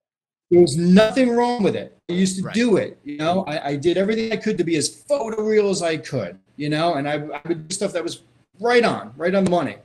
There 0.49 0.61
was 0.61 0.77
nothing 0.77 1.29
wrong 1.29 1.63
with 1.63 1.75
it. 1.75 1.97
I 2.09 2.13
used 2.13 2.43
to 2.43 2.49
do 2.51 2.75
it. 2.77 2.99
You 3.05 3.17
know, 3.17 3.45
I, 3.45 3.69
I 3.69 3.75
did 3.77 3.97
everything 3.97 4.33
I 4.33 4.35
could 4.35 4.57
to 4.57 4.63
be 4.63 4.75
as 4.75 4.89
photoreal 4.89 5.71
as 5.71 5.81
I 5.81 5.97
could. 5.97 6.37
You 6.57 6.69
know, 6.69 6.95
and 6.95 7.07
I, 7.07 7.13
I 7.13 7.41
would 7.47 7.67
do 7.67 7.73
stuff 7.73 7.93
that 7.93 8.03
was 8.03 8.21
right 8.59 8.83
on, 8.83 9.13
right 9.15 9.33
on 9.33 9.45
the 9.45 9.49
money. 9.49 9.77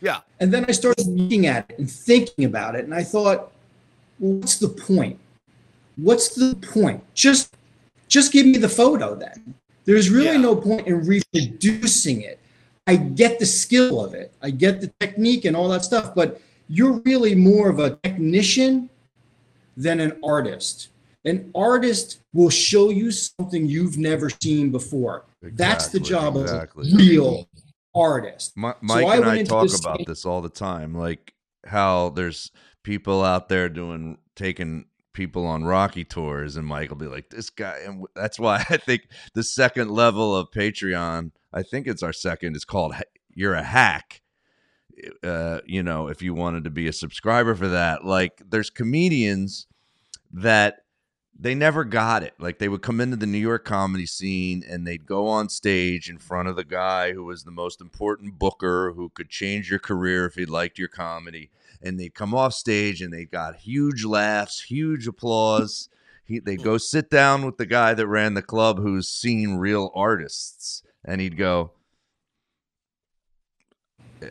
Yeah. 0.00 0.20
And 0.38 0.52
then 0.52 0.64
I 0.68 0.72
started 0.72 1.06
looking 1.06 1.46
at 1.46 1.70
it 1.70 1.78
and 1.78 1.90
thinking 1.90 2.44
about 2.44 2.74
it, 2.74 2.84
and 2.84 2.94
I 2.94 3.02
thought, 3.02 3.52
what's 4.20 4.58
the 4.58 4.68
point? 4.68 5.18
What's 5.96 6.28
the 6.34 6.54
point? 6.54 7.02
Just, 7.14 7.54
just 8.06 8.32
give 8.32 8.46
me 8.46 8.58
the 8.58 8.68
photo 8.68 9.14
then. 9.14 9.54
There's 9.84 10.10
really 10.10 10.38
no 10.38 10.54
point 10.54 10.86
in 10.86 11.04
reproducing 11.04 12.20
it. 12.20 12.38
I 12.86 12.96
get 12.96 13.38
the 13.38 13.46
skill 13.46 14.04
of 14.04 14.14
it, 14.14 14.32
I 14.42 14.50
get 14.50 14.80
the 14.80 14.92
technique 15.00 15.44
and 15.44 15.56
all 15.56 15.68
that 15.68 15.84
stuff, 15.84 16.14
but 16.14 16.40
you're 16.68 17.00
really 17.04 17.34
more 17.34 17.68
of 17.68 17.78
a 17.78 17.96
technician 17.96 18.90
than 19.76 20.00
an 20.00 20.18
artist. 20.24 20.88
An 21.24 21.50
artist 21.54 22.20
will 22.32 22.50
show 22.50 22.90
you 22.90 23.10
something 23.10 23.66
you've 23.66 23.98
never 23.98 24.30
seen 24.30 24.70
before. 24.70 25.24
That's 25.42 25.88
the 25.88 26.00
job 26.00 26.36
exactly. 26.36 26.88
of 26.88 26.94
a 26.94 26.96
real 26.96 27.48
artist. 27.94 28.52
So 28.54 28.74
Mike 28.80 29.06
I 29.06 29.16
and 29.16 29.24
I 29.24 29.42
talk 29.42 29.64
this 29.64 29.78
about 29.78 29.98
thing- 29.98 30.06
this 30.08 30.24
all 30.24 30.40
the 30.40 30.48
time, 30.48 30.94
like 30.94 31.32
how 31.66 32.10
there's 32.10 32.50
people 32.90 33.24
out 33.24 33.48
there 33.48 33.68
doing 33.68 34.18
taking 34.34 34.84
people 35.12 35.46
on 35.46 35.62
Rocky 35.62 36.02
tours, 36.04 36.56
and 36.56 36.66
Mike 36.66 36.90
will 36.90 36.96
be 36.96 37.06
like, 37.06 37.30
"This 37.30 37.48
guy," 37.48 37.78
and 37.86 38.04
that's 38.16 38.36
why 38.36 38.64
I 38.68 38.78
think 38.78 39.02
the 39.32 39.44
second 39.44 39.92
level 39.92 40.34
of 40.34 40.50
Patreon, 40.50 41.30
I 41.52 41.62
think 41.62 41.86
it's 41.86 42.02
our 42.02 42.12
second, 42.12 42.56
is 42.56 42.64
called 42.64 42.96
"You're 43.32 43.54
a 43.54 43.62
Hack." 43.62 44.22
Uh, 45.22 45.60
you 45.64 45.84
know, 45.84 46.08
if 46.08 46.20
you 46.20 46.34
wanted 46.34 46.64
to 46.64 46.70
be 46.70 46.88
a 46.88 46.92
subscriber 46.92 47.54
for 47.54 47.68
that, 47.68 48.04
like 48.04 48.42
there's 48.50 48.70
comedians 48.70 49.68
that 50.32 50.78
they 51.38 51.54
never 51.54 51.84
got 51.84 52.24
it. 52.24 52.34
Like 52.40 52.58
they 52.58 52.68
would 52.68 52.82
come 52.82 53.00
into 53.00 53.16
the 53.16 53.24
New 53.24 53.38
York 53.38 53.64
comedy 53.64 54.04
scene 54.04 54.64
and 54.68 54.84
they'd 54.84 55.06
go 55.06 55.28
on 55.28 55.48
stage 55.48 56.10
in 56.10 56.18
front 56.18 56.48
of 56.48 56.56
the 56.56 56.64
guy 56.64 57.12
who 57.12 57.24
was 57.24 57.44
the 57.44 57.50
most 57.52 57.80
important 57.80 58.38
booker 58.38 58.92
who 58.94 59.10
could 59.10 59.30
change 59.30 59.70
your 59.70 59.78
career 59.78 60.26
if 60.26 60.34
he 60.34 60.44
liked 60.44 60.78
your 60.78 60.88
comedy. 60.88 61.50
And 61.82 61.98
they'd 61.98 62.14
come 62.14 62.34
off 62.34 62.52
stage 62.52 63.00
and 63.00 63.12
they 63.12 63.24
got 63.24 63.56
huge 63.56 64.04
laughs, 64.04 64.60
huge 64.62 65.06
applause. 65.06 65.88
He, 66.24 66.38
they'd 66.38 66.62
go 66.62 66.78
sit 66.78 67.10
down 67.10 67.44
with 67.44 67.56
the 67.56 67.66
guy 67.66 67.94
that 67.94 68.06
ran 68.06 68.34
the 68.34 68.42
club 68.42 68.78
who's 68.78 69.08
seen 69.08 69.56
real 69.56 69.90
artists. 69.94 70.82
And 71.04 71.20
he'd 71.20 71.36
go, 71.36 71.72
"Eh, 74.22 74.28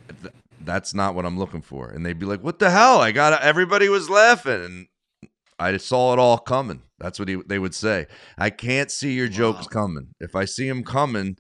that's 0.62 0.94
not 0.94 1.16
what 1.16 1.26
I'm 1.26 1.38
looking 1.38 1.62
for. 1.62 1.90
And 1.90 2.06
they'd 2.06 2.20
be 2.20 2.26
like, 2.26 2.44
what 2.44 2.60
the 2.60 2.70
hell? 2.70 3.00
I 3.00 3.12
got 3.12 3.42
everybody 3.42 3.90
was 3.90 4.10
laughing. 4.10 4.64
And 4.64 4.88
I 5.58 5.78
saw 5.78 6.14
it 6.14 6.20
all 6.20 6.38
coming. 6.38 6.84
That's 7.00 7.20
what 7.20 7.28
he, 7.28 7.38
they 7.48 7.60
would 7.60 7.76
say. 7.76 8.08
I 8.38 8.50
can't 8.50 8.92
see 8.92 9.14
your 9.14 9.28
jokes 9.28 9.68
coming. 9.68 10.10
If 10.20 10.36
I 10.36 10.46
see 10.46 10.68
them 10.68 10.84
coming, 10.84 11.38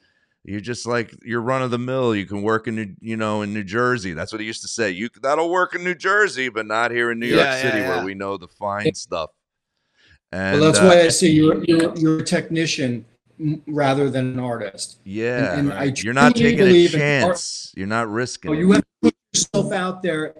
you're 0.50 0.60
just 0.62 0.88
like 0.88 1.14
you're 1.24 1.42
run 1.42 1.62
of 1.62 1.70
the 1.72 1.78
mill. 1.78 2.16
You 2.16 2.26
can 2.26 2.42
work 2.42 2.68
in 2.68 2.76
New, 2.76 2.96
you 3.02 3.16
know 3.18 3.42
in 3.44 3.54
New 3.54 3.64
Jersey. 3.64 4.14
That's 4.14 4.32
what 4.32 4.42
he 4.42 4.48
used 4.48 4.62
to 4.64 4.68
say. 4.68 4.90
You 4.90 5.10
that'll 5.22 5.50
work 5.50 5.76
in 5.76 5.84
New 5.84 5.96
Jersey, 5.96 6.50
but 6.50 6.66
not 6.66 6.92
here 6.92 7.12
in 7.12 7.20
New 7.20 7.28
York 7.28 7.40
Yeah, 7.40 7.56
yeah, 7.56 7.62
City 7.62 7.78
yeah. 7.80 7.90
where 7.98 8.06
we 8.06 8.14
know 8.16 8.38
the 8.38 8.48
fine 8.48 8.94
stuff. 8.96 9.30
And 10.32 10.60
well, 10.60 10.72
that's 10.72 10.80
uh, 10.84 10.88
why 10.88 11.02
I 11.02 11.08
say 11.10 11.28
you're, 11.28 11.64
you're, 11.66 11.96
you're 11.98 12.20
a 12.20 12.24
technician 12.24 13.04
rather 13.68 14.10
than 14.10 14.34
an 14.34 14.40
artist. 14.40 15.00
yeah, 15.04 15.54
And- 15.54 15.70
and 15.72 15.74
I 15.80 15.94
you're 15.96 16.14
not 16.14 16.36
taking 16.36 16.60
a 16.62 16.66
believe 16.66 16.94
in 16.94 17.02
art- 17.02 17.08
chance. 17.32 17.72
You're 17.76 17.88
not 17.88 18.10
risking. 18.10 18.52
Oh, 18.52 18.54
it. 18.54 18.60
you 18.60 18.72
have 18.74 18.82
to 18.82 18.88
put 19.02 19.16
yourself 19.34 19.72
out 19.72 20.02
there 20.04 20.34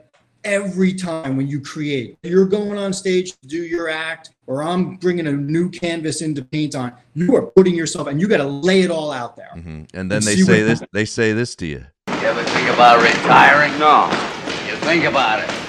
every 0.44 0.94
time 0.94 1.36
when 1.38 1.48
you 1.48 1.60
create. 1.62 2.18
You're 2.24 2.46
going 2.46 2.78
on 2.78 2.94
stage 2.94 3.32
to 3.42 3.48
do 3.48 3.64
your 3.64 3.90
act, 3.90 4.32
or 4.48 4.64
I'm 4.64 4.96
bringing 4.98 5.28
a 5.28 5.32
new 5.32 5.70
canvas 5.70 6.22
in 6.22 6.34
to 6.36 6.44
paint 6.44 6.76
on. 6.76 6.94
You 7.16 7.36
are 7.36 7.44
putting 7.48 7.76
yourself, 7.76 8.08
and 8.08 8.20
you 8.22 8.28
got 8.28 8.38
to 8.38 8.46
lay 8.48 8.82
it 8.82 8.92
all 8.92 9.12
out 9.12 9.36
there. 9.36 9.50
Mhm. 9.56 9.88
And 9.94 10.10
then 10.12 10.18
And 10.18 10.24
they 10.24 10.36
say 10.38 10.62
this. 10.62 10.80
happens. 10.80 10.90
They 10.94 11.06
say 11.06 11.34
this 11.34 11.56
to 11.56 11.66
you. 11.66 11.86
You 12.10 12.14
ever 12.28 12.44
think 12.44 12.70
about 12.70 13.02
retiring? 13.02 13.78
No. 13.80 14.06
You 14.70 14.76
think 14.86 15.04
about 15.06 15.44
it. 15.44 15.50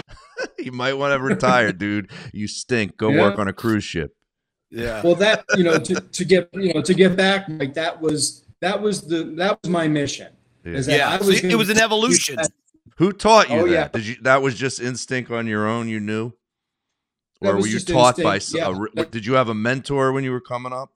You 0.59 0.73
might 0.73 0.95
want 0.95 1.13
to 1.19 1.23
retire, 1.23 1.71
dude. 1.73 2.11
You 2.33 2.47
stink. 2.49 2.97
Go 2.99 3.11
Yeah. 3.11 3.23
work 3.23 3.39
on 3.39 3.49
a 3.49 3.53
cruise 3.53 3.85
ship. 3.85 4.15
Yeah. 4.71 5.03
Well, 5.03 5.15
that 5.17 5.45
you 5.57 5.65
know, 5.65 5.79
to, 5.79 5.95
to 6.01 6.25
get 6.25 6.49
you 6.55 6.73
know, 6.75 6.81
to 6.83 6.95
get 6.95 7.17
back, 7.17 7.47
like 7.49 7.75
that 7.75 8.01
was 8.01 8.45
that 8.61 8.81
was 8.81 9.03
the 9.03 9.25
that 9.37 9.59
was 9.63 9.71
my 9.71 9.87
mission. 9.89 10.29
is 10.65 10.87
that 10.87 10.97
Yeah, 10.99 11.11
I 11.15 11.19
so 11.19 11.31
it 11.31 11.55
was 11.57 11.69
an 11.71 11.79
evolution. 11.79 12.39
Who 13.01 13.13
taught 13.13 13.49
you 13.49 13.57
Oh, 13.57 13.65
that? 13.67 13.73
yeah. 13.73 13.89
Did 13.89 14.07
you? 14.07 14.17
That 14.21 14.43
was 14.43 14.55
just 14.55 14.79
instinct 14.79 15.31
on 15.31 15.47
your 15.47 15.67
own. 15.67 15.89
You 15.89 16.01
knew, 16.01 16.35
That 17.41 17.55
or 17.55 17.57
were 17.57 17.67
you 17.67 17.81
taught 17.81 18.19
by? 18.19 18.35
instinct, 18.35 18.61
s- 18.63 18.69
a 18.69 18.73
yeah. 18.73 18.79
re- 18.95 19.05
did 19.11 19.25
you 19.25 19.33
have 19.33 19.49
a 19.49 19.55
mentor 19.55 20.13
when 20.13 20.23
you 20.23 20.33
were 20.33 20.41
coming 20.41 20.73
up? 20.75 20.93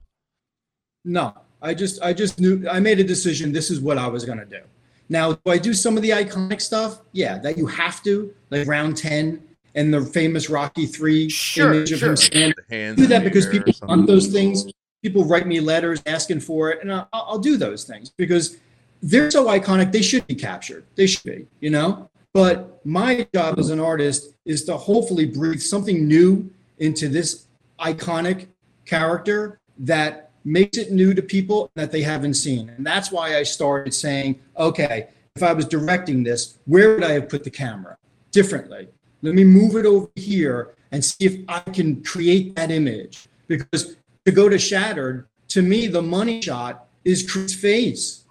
No, 1.06 1.32
I 1.62 1.72
just 1.72 2.02
I 2.02 2.12
just 2.12 2.38
knew 2.38 2.68
I 2.70 2.78
made 2.78 3.00
a 3.00 3.04
decision. 3.04 3.52
This 3.52 3.70
is 3.70 3.80
what 3.80 3.96
I 3.96 4.06
was 4.06 4.26
gonna 4.26 4.44
do. 4.44 4.60
Now, 5.08 5.32
do 5.32 5.50
I 5.50 5.56
do 5.56 5.72
some 5.72 5.96
of 5.96 6.02
the 6.02 6.10
iconic 6.10 6.60
stuff? 6.60 7.00
Yeah, 7.12 7.38
that 7.38 7.56
you 7.56 7.66
have 7.66 8.02
to, 8.04 8.34
like 8.50 8.68
round 8.68 8.98
ten 8.98 9.42
and 9.74 9.92
the 9.92 10.02
famous 10.04 10.50
Rocky 10.50 10.84
Three 10.84 11.30
Sure, 11.30 11.72
image 11.72 11.90
of 11.92 12.00
sure. 12.00 12.10
him 12.10 12.16
standing. 12.16 12.54
Hands 12.68 12.96
do 12.98 13.06
that 13.06 13.24
because 13.24 13.46
people 13.46 13.72
something. 13.72 13.88
want 13.96 14.06
those 14.06 14.26
things. 14.26 14.66
People 15.02 15.24
write 15.24 15.46
me 15.46 15.58
letters 15.60 16.02
asking 16.04 16.40
for 16.40 16.70
it, 16.70 16.82
and 16.82 16.92
I'll, 16.92 17.08
I'll 17.14 17.38
do 17.38 17.56
those 17.56 17.84
things 17.84 18.10
because 18.16 18.58
they're 19.04 19.30
so 19.30 19.46
iconic. 19.46 19.92
They 19.92 20.02
should 20.02 20.26
be 20.26 20.34
captured. 20.34 20.84
They 20.94 21.06
should 21.06 21.24
be, 21.24 21.46
you 21.60 21.70
know. 21.70 22.10
But 22.32 22.84
my 22.84 23.28
job 23.34 23.58
as 23.58 23.70
an 23.70 23.78
artist 23.78 24.34
is 24.44 24.64
to 24.64 24.76
hopefully 24.76 25.26
breathe 25.26 25.60
something 25.60 26.08
new 26.08 26.50
into 26.78 27.08
this 27.08 27.46
iconic 27.78 28.48
character 28.86 29.60
that 29.78 30.30
makes 30.44 30.78
it 30.78 30.90
new 30.90 31.14
to 31.14 31.22
people 31.22 31.70
that 31.74 31.92
they 31.92 32.02
haven't 32.02 32.34
seen. 32.34 32.70
And 32.70 32.84
that's 32.84 33.12
why 33.12 33.36
I 33.36 33.42
started 33.42 33.92
saying, 33.92 34.40
okay, 34.56 35.08
if 35.36 35.42
I 35.42 35.52
was 35.52 35.66
directing 35.66 36.22
this, 36.22 36.58
where 36.64 36.94
would 36.94 37.04
I 37.04 37.12
have 37.12 37.28
put 37.28 37.44
the 37.44 37.50
camera 37.50 37.96
differently? 38.30 38.88
Let 39.22 39.34
me 39.34 39.44
move 39.44 39.76
it 39.76 39.86
over 39.86 40.08
here 40.16 40.74
and 40.92 41.04
see 41.04 41.26
if 41.26 41.40
I 41.48 41.60
can 41.60 42.02
create 42.02 42.56
that 42.56 42.70
image. 42.70 43.26
Because 43.48 43.96
to 44.24 44.32
go 44.32 44.48
to 44.48 44.58
Shattered, 44.58 45.26
to 45.48 45.62
me, 45.62 45.88
the 45.88 46.02
money 46.02 46.40
shot 46.40 46.88
is 47.04 47.30
Chris' 47.30 47.54
face. 47.54 48.23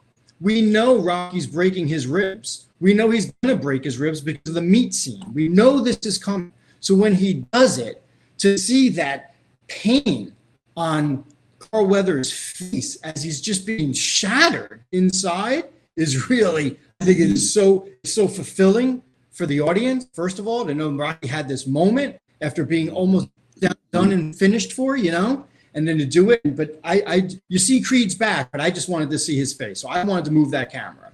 We 0.43 0.61
know 0.61 0.97
Rocky's 0.97 1.47
breaking 1.47 1.87
his 1.87 2.05
ribs. 2.05 2.65
We 2.81 2.93
know 2.93 3.09
he's 3.09 3.31
going 3.41 3.55
to 3.55 3.61
break 3.61 3.85
his 3.85 3.97
ribs 3.97 4.19
because 4.19 4.49
of 4.49 4.55
the 4.55 4.61
meat 4.61 4.93
scene. 4.93 5.23
We 5.33 5.47
know 5.47 5.79
this 5.79 5.99
is 5.99 6.17
coming. 6.17 6.51
So 6.81 6.93
when 6.95 7.15
he 7.15 7.45
does 7.53 7.77
it, 7.77 8.03
to 8.39 8.57
see 8.57 8.89
that 8.89 9.35
pain 9.69 10.33
on 10.75 11.23
Carl 11.59 11.87
Weathers' 11.87 12.33
face 12.33 12.97
as 13.03 13.23
he's 13.23 13.39
just 13.39 13.65
being 13.65 13.93
shattered 13.93 14.83
inside 14.91 15.69
is 15.95 16.29
really, 16.29 16.77
I 16.99 17.05
think 17.05 17.19
it 17.19 17.29
is 17.29 17.53
so 17.53 17.87
so 18.03 18.27
fulfilling 18.27 19.01
for 19.31 19.45
the 19.45 19.61
audience. 19.61 20.07
First 20.11 20.39
of 20.39 20.45
all, 20.45 20.65
to 20.65 20.73
know 20.73 20.91
Rocky 20.91 21.27
had 21.27 21.47
this 21.47 21.65
moment 21.65 22.17
after 22.41 22.65
being 22.65 22.89
almost 22.89 23.29
done- 23.61 23.77
done 23.93 24.11
and 24.11 24.35
finished 24.35 24.73
for, 24.73 24.97
you 24.97 25.11
know, 25.11 25.45
and 25.73 25.87
then 25.87 25.97
to 25.97 26.05
do 26.05 26.31
it. 26.31 26.41
But 26.55 26.79
I, 26.83 27.03
I, 27.05 27.29
you 27.47 27.59
see 27.59 27.81
Creed's 27.81 28.15
back, 28.15 28.51
but 28.51 28.61
I 28.61 28.69
just 28.69 28.89
wanted 28.89 29.09
to 29.11 29.19
see 29.19 29.37
his 29.37 29.53
face, 29.53 29.81
so 29.81 29.89
I 29.89 30.03
wanted 30.03 30.25
to 30.25 30.31
move 30.31 30.51
that 30.51 30.71
camera. 30.71 31.11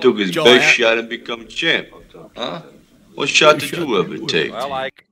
Took 0.00 0.18
his 0.18 0.30
Joe, 0.30 0.44
best 0.44 0.64
I- 0.64 0.70
shot 0.70 0.98
and 0.98 1.08
become 1.08 1.46
champ. 1.46 1.88
Huh? 2.36 2.62
What 3.14 3.28
shot 3.28 3.58
did 3.58 3.72
you 3.72 3.98
ever 3.98 4.18
take? 4.18 4.52
Well, 4.52 4.70
like 4.70 5.06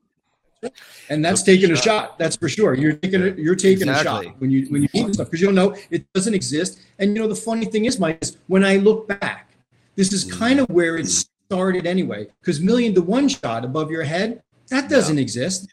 and 1.08 1.24
that's 1.24 1.42
taking 1.42 1.70
a 1.70 1.76
shot. 1.76 2.18
That's 2.18 2.36
for 2.36 2.48
sure. 2.48 2.74
You're 2.74 2.92
taking 2.94 3.22
a, 3.22 3.30
you're 3.30 3.54
taking 3.54 3.88
a 3.88 4.02
shot 4.02 4.26
when 4.38 4.50
you 4.50 4.66
when 4.66 4.82
you 4.82 4.88
do 4.88 5.12
stuff 5.12 5.26
because 5.28 5.40
you'll 5.40 5.52
know 5.52 5.74
it 5.90 6.10
doesn't 6.12 6.34
exist. 6.34 6.80
And 6.98 7.14
you 7.14 7.22
know 7.22 7.28
the 7.28 7.34
funny 7.34 7.66
thing 7.66 7.86
is, 7.86 7.98
Mike, 7.98 8.18
is 8.22 8.36
when 8.46 8.64
I 8.64 8.76
look 8.76 9.08
back, 9.08 9.50
this 9.96 10.12
is 10.12 10.24
mm. 10.24 10.38
kind 10.38 10.60
of 10.60 10.68
where 10.68 10.96
it 10.96 11.06
started 11.06 11.86
anyway. 11.86 12.28
Because 12.40 12.60
million 12.60 12.94
to 12.94 13.02
one 13.02 13.28
shot 13.28 13.64
above 13.64 13.90
your 13.90 14.04
head 14.04 14.42
that 14.70 14.88
doesn't 14.88 15.18
exist. 15.18 15.72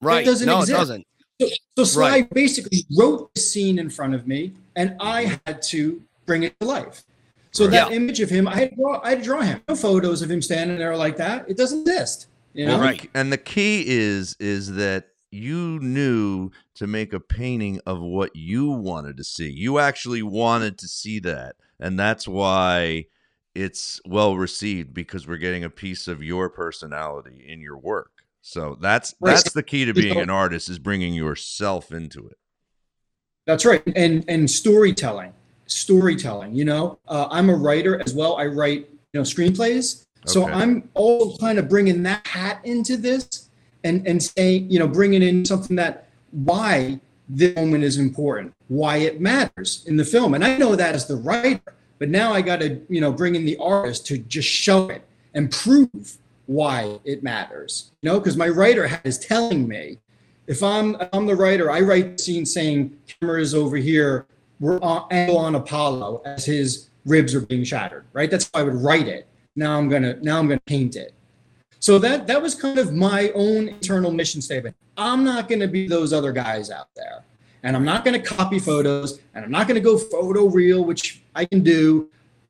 Right. 0.00 0.22
It 0.22 0.26
doesn't 0.26 0.46
no, 0.46 0.60
exist. 0.60 0.70
it 0.70 0.78
doesn't. 0.78 1.06
So, 1.76 1.84
Sly 1.84 2.10
Right. 2.10 2.30
basically 2.34 2.84
wrote 2.96 3.32
the 3.34 3.40
scene 3.40 3.78
in 3.78 3.90
front 3.90 4.14
of 4.14 4.26
me, 4.26 4.52
and 4.76 4.96
I 5.00 5.38
had 5.46 5.62
to 5.62 6.02
bring 6.26 6.42
it 6.42 6.58
to 6.60 6.66
life. 6.66 7.04
So 7.52 7.66
that 7.68 7.90
Yeah. 7.90 7.96
image 7.96 8.20
of 8.20 8.28
him, 8.30 8.46
I 8.46 8.56
had, 8.56 8.70
to 8.70 8.76
draw, 8.76 9.00
I 9.02 9.10
had 9.10 9.18
to 9.18 9.24
draw 9.24 9.40
him. 9.40 9.60
No 9.68 9.76
photos 9.76 10.22
of 10.22 10.30
him 10.30 10.42
standing 10.42 10.78
there 10.78 10.96
like 10.96 11.16
that. 11.16 11.48
It 11.48 11.56
doesn't 11.56 11.80
exist. 11.82 12.26
You 12.54 12.66
know? 12.66 12.80
Right. 12.80 13.08
And 13.14 13.32
the 13.32 13.38
key 13.38 13.84
is 13.86 14.36
is 14.40 14.72
that 14.72 15.08
you 15.30 15.78
knew 15.80 16.50
to 16.74 16.86
make 16.86 17.12
a 17.12 17.20
painting 17.20 17.80
of 17.86 18.00
what 18.00 18.34
you 18.34 18.70
wanted 18.70 19.16
to 19.18 19.24
see. 19.24 19.50
You 19.50 19.78
actually 19.78 20.22
wanted 20.22 20.78
to 20.78 20.88
see 20.88 21.20
that, 21.20 21.56
and 21.78 21.98
that's 21.98 22.26
why 22.26 23.06
it's 23.54 24.00
well 24.06 24.36
received 24.36 24.94
because 24.94 25.26
we're 25.26 25.36
getting 25.36 25.64
a 25.64 25.70
piece 25.70 26.08
of 26.08 26.22
your 26.22 26.48
personality 26.48 27.44
in 27.46 27.60
your 27.60 27.76
work. 27.76 28.10
So 28.40 28.76
that's 28.80 29.14
that's 29.20 29.52
the 29.52 29.62
key 29.62 29.84
to 29.84 29.92
being 29.92 30.18
an 30.18 30.30
artist 30.30 30.68
is 30.68 30.78
bringing 30.78 31.14
yourself 31.14 31.92
into 31.92 32.26
it. 32.26 32.38
That's 33.46 33.64
right. 33.64 33.82
And 33.96 34.24
and 34.28 34.50
storytelling, 34.50 35.32
storytelling. 35.66 36.54
You 36.54 36.64
know, 36.64 36.98
uh, 37.08 37.28
I'm 37.30 37.50
a 37.50 37.54
writer 37.54 38.00
as 38.00 38.14
well. 38.14 38.36
I 38.36 38.46
write 38.46 38.88
you 39.12 39.20
know 39.20 39.22
screenplays. 39.22 40.04
So 40.26 40.46
I'm 40.46 40.88
all 40.94 41.38
kind 41.38 41.58
of 41.58 41.68
bringing 41.68 42.02
that 42.02 42.26
hat 42.26 42.60
into 42.64 42.96
this, 42.96 43.48
and 43.84 44.06
and 44.06 44.22
saying, 44.22 44.70
you 44.70 44.78
know, 44.78 44.88
bringing 44.88 45.22
in 45.22 45.44
something 45.44 45.76
that 45.76 46.08
why 46.30 47.00
this 47.28 47.54
moment 47.56 47.84
is 47.84 47.98
important, 47.98 48.54
why 48.68 48.98
it 48.98 49.20
matters 49.20 49.84
in 49.86 49.96
the 49.96 50.04
film. 50.04 50.34
And 50.34 50.44
I 50.44 50.56
know 50.56 50.76
that 50.76 50.94
as 50.94 51.06
the 51.06 51.16
writer, 51.16 51.60
but 51.98 52.08
now 52.08 52.32
I 52.32 52.42
got 52.42 52.60
to, 52.60 52.80
you 52.88 53.00
know, 53.00 53.12
bring 53.12 53.34
in 53.34 53.44
the 53.44 53.56
artist 53.58 54.06
to 54.06 54.18
just 54.18 54.48
show 54.48 54.88
it 54.88 55.04
and 55.34 55.50
prove 55.50 56.18
why 56.48 56.98
it 57.04 57.22
matters. 57.22 57.92
You 58.00 58.10
know, 58.10 58.18
because 58.18 58.36
my 58.36 58.48
writer 58.48 59.00
is 59.04 59.18
telling 59.18 59.68
me 59.68 59.98
if 60.46 60.62
I'm 60.62 60.96
I'm 61.12 61.26
the 61.26 61.36
writer, 61.36 61.70
I 61.70 61.80
write 61.80 62.18
scene 62.18 62.46
saying 62.46 62.96
camera 63.20 63.40
is 63.40 63.54
over 63.54 63.76
here, 63.76 64.26
we're 64.58 64.80
on, 64.80 65.06
on 65.12 65.54
Apollo 65.54 66.22
as 66.24 66.46
his 66.46 66.88
ribs 67.04 67.34
are 67.34 67.42
being 67.42 67.64
shattered, 67.64 68.06
right? 68.14 68.30
That's 68.30 68.50
how 68.52 68.60
I 68.60 68.62
would 68.62 68.74
write 68.74 69.08
it. 69.08 69.28
Now 69.56 69.76
I'm 69.76 69.90
gonna 69.90 70.16
now 70.22 70.38
I'm 70.38 70.48
gonna 70.48 70.60
paint 70.64 70.96
it. 70.96 71.12
So 71.80 71.98
that 71.98 72.26
that 72.26 72.40
was 72.40 72.54
kind 72.54 72.78
of 72.78 72.94
my 72.94 73.30
own 73.34 73.68
internal 73.68 74.10
mission 74.10 74.40
statement. 74.40 74.74
I'm 74.96 75.22
not 75.24 75.48
gonna 75.48 75.68
be 75.68 75.86
those 75.86 76.14
other 76.14 76.32
guys 76.32 76.70
out 76.70 76.88
there. 76.96 77.24
And 77.62 77.76
I'm 77.76 77.84
not 77.84 78.06
gonna 78.06 78.20
copy 78.20 78.58
photos 78.58 79.20
and 79.34 79.44
I'm 79.44 79.50
not 79.50 79.68
gonna 79.68 79.80
go 79.80 79.98
photo 79.98 80.46
real, 80.46 80.82
which 80.82 81.20
I 81.34 81.44
can 81.44 81.62
do. 81.62 82.08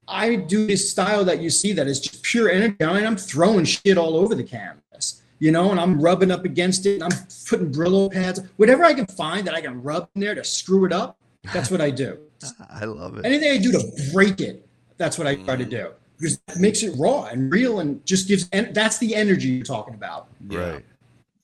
I 0.08 0.36
do 0.36 0.66
this 0.66 0.90
style 0.90 1.24
that 1.24 1.40
you 1.40 1.50
see 1.50 1.72
that 1.74 1.86
is 1.86 2.00
just 2.00 2.22
pure 2.22 2.50
energy. 2.50 2.76
I 2.80 2.94
mean, 2.94 3.06
I'm 3.06 3.16
throwing 3.16 3.64
shit 3.64 3.98
all 3.98 4.16
over 4.16 4.34
the 4.34 4.42
canvas, 4.42 5.22
you 5.38 5.52
know, 5.52 5.70
and 5.70 5.78
I'm 5.78 6.00
rubbing 6.00 6.30
up 6.30 6.44
against 6.44 6.86
it 6.86 6.94
and 6.94 7.04
I'm 7.04 7.26
putting 7.48 7.70
Brillo 7.70 8.10
pads, 8.10 8.40
whatever 8.56 8.84
I 8.84 8.94
can 8.94 9.06
find 9.06 9.46
that 9.46 9.54
I 9.54 9.60
can 9.60 9.82
rub 9.82 10.08
in 10.14 10.22
there 10.22 10.34
to 10.34 10.44
screw 10.44 10.84
it 10.86 10.92
up. 10.92 11.18
That's 11.52 11.70
what 11.70 11.80
I 11.80 11.90
do. 11.90 12.18
I 12.70 12.84
love 12.84 13.18
it. 13.18 13.26
Anything 13.26 13.52
I 13.52 13.58
do 13.58 13.72
to 13.72 14.10
break 14.12 14.40
it, 14.40 14.66
that's 14.96 15.18
what 15.18 15.26
I 15.26 15.36
try 15.36 15.56
to 15.56 15.64
mm. 15.64 15.70
do 15.70 15.90
because 16.18 16.40
it 16.48 16.58
makes 16.58 16.82
it 16.82 16.94
raw 16.98 17.24
and 17.26 17.52
real 17.52 17.80
and 17.80 18.04
just 18.04 18.26
gives, 18.26 18.48
and 18.52 18.74
that's 18.74 18.98
the 18.98 19.14
energy 19.14 19.48
you're 19.48 19.64
talking 19.64 19.94
about. 19.94 20.28
Right. 20.44 20.84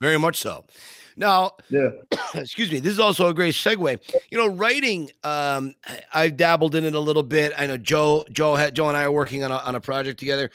Very 0.01 0.19
much 0.19 0.39
so. 0.39 0.65
Now, 1.17 1.53
Yeah. 1.71 1.91
excuse 2.35 2.71
me. 2.73 2.81
This 2.81 2.93
is 2.93 3.01
also 3.01 3.29
a 3.29 3.35
great 3.35 3.55
segue. 3.55 3.99
You 4.31 4.39
know, 4.39 4.49
writing. 4.49 5.11
Um, 5.23 5.75
I've 6.13 6.37
dabbled 6.37 6.75
in 6.75 6.85
it 6.85 6.95
a 6.95 7.01
little 7.01 7.23
bit. 7.23 7.53
I 7.57 7.67
know 7.67 7.77
Joe, 7.77 8.25
Joe, 8.33 8.55
had, 8.57 8.75
Joe, 8.75 8.89
and 8.89 8.97
I 8.97 9.05
are 9.05 9.13
working 9.13 9.45
on 9.45 9.51
a, 9.53 9.57
on 9.59 9.75
a 9.75 9.81
project 9.81 10.19
together. 10.19 10.51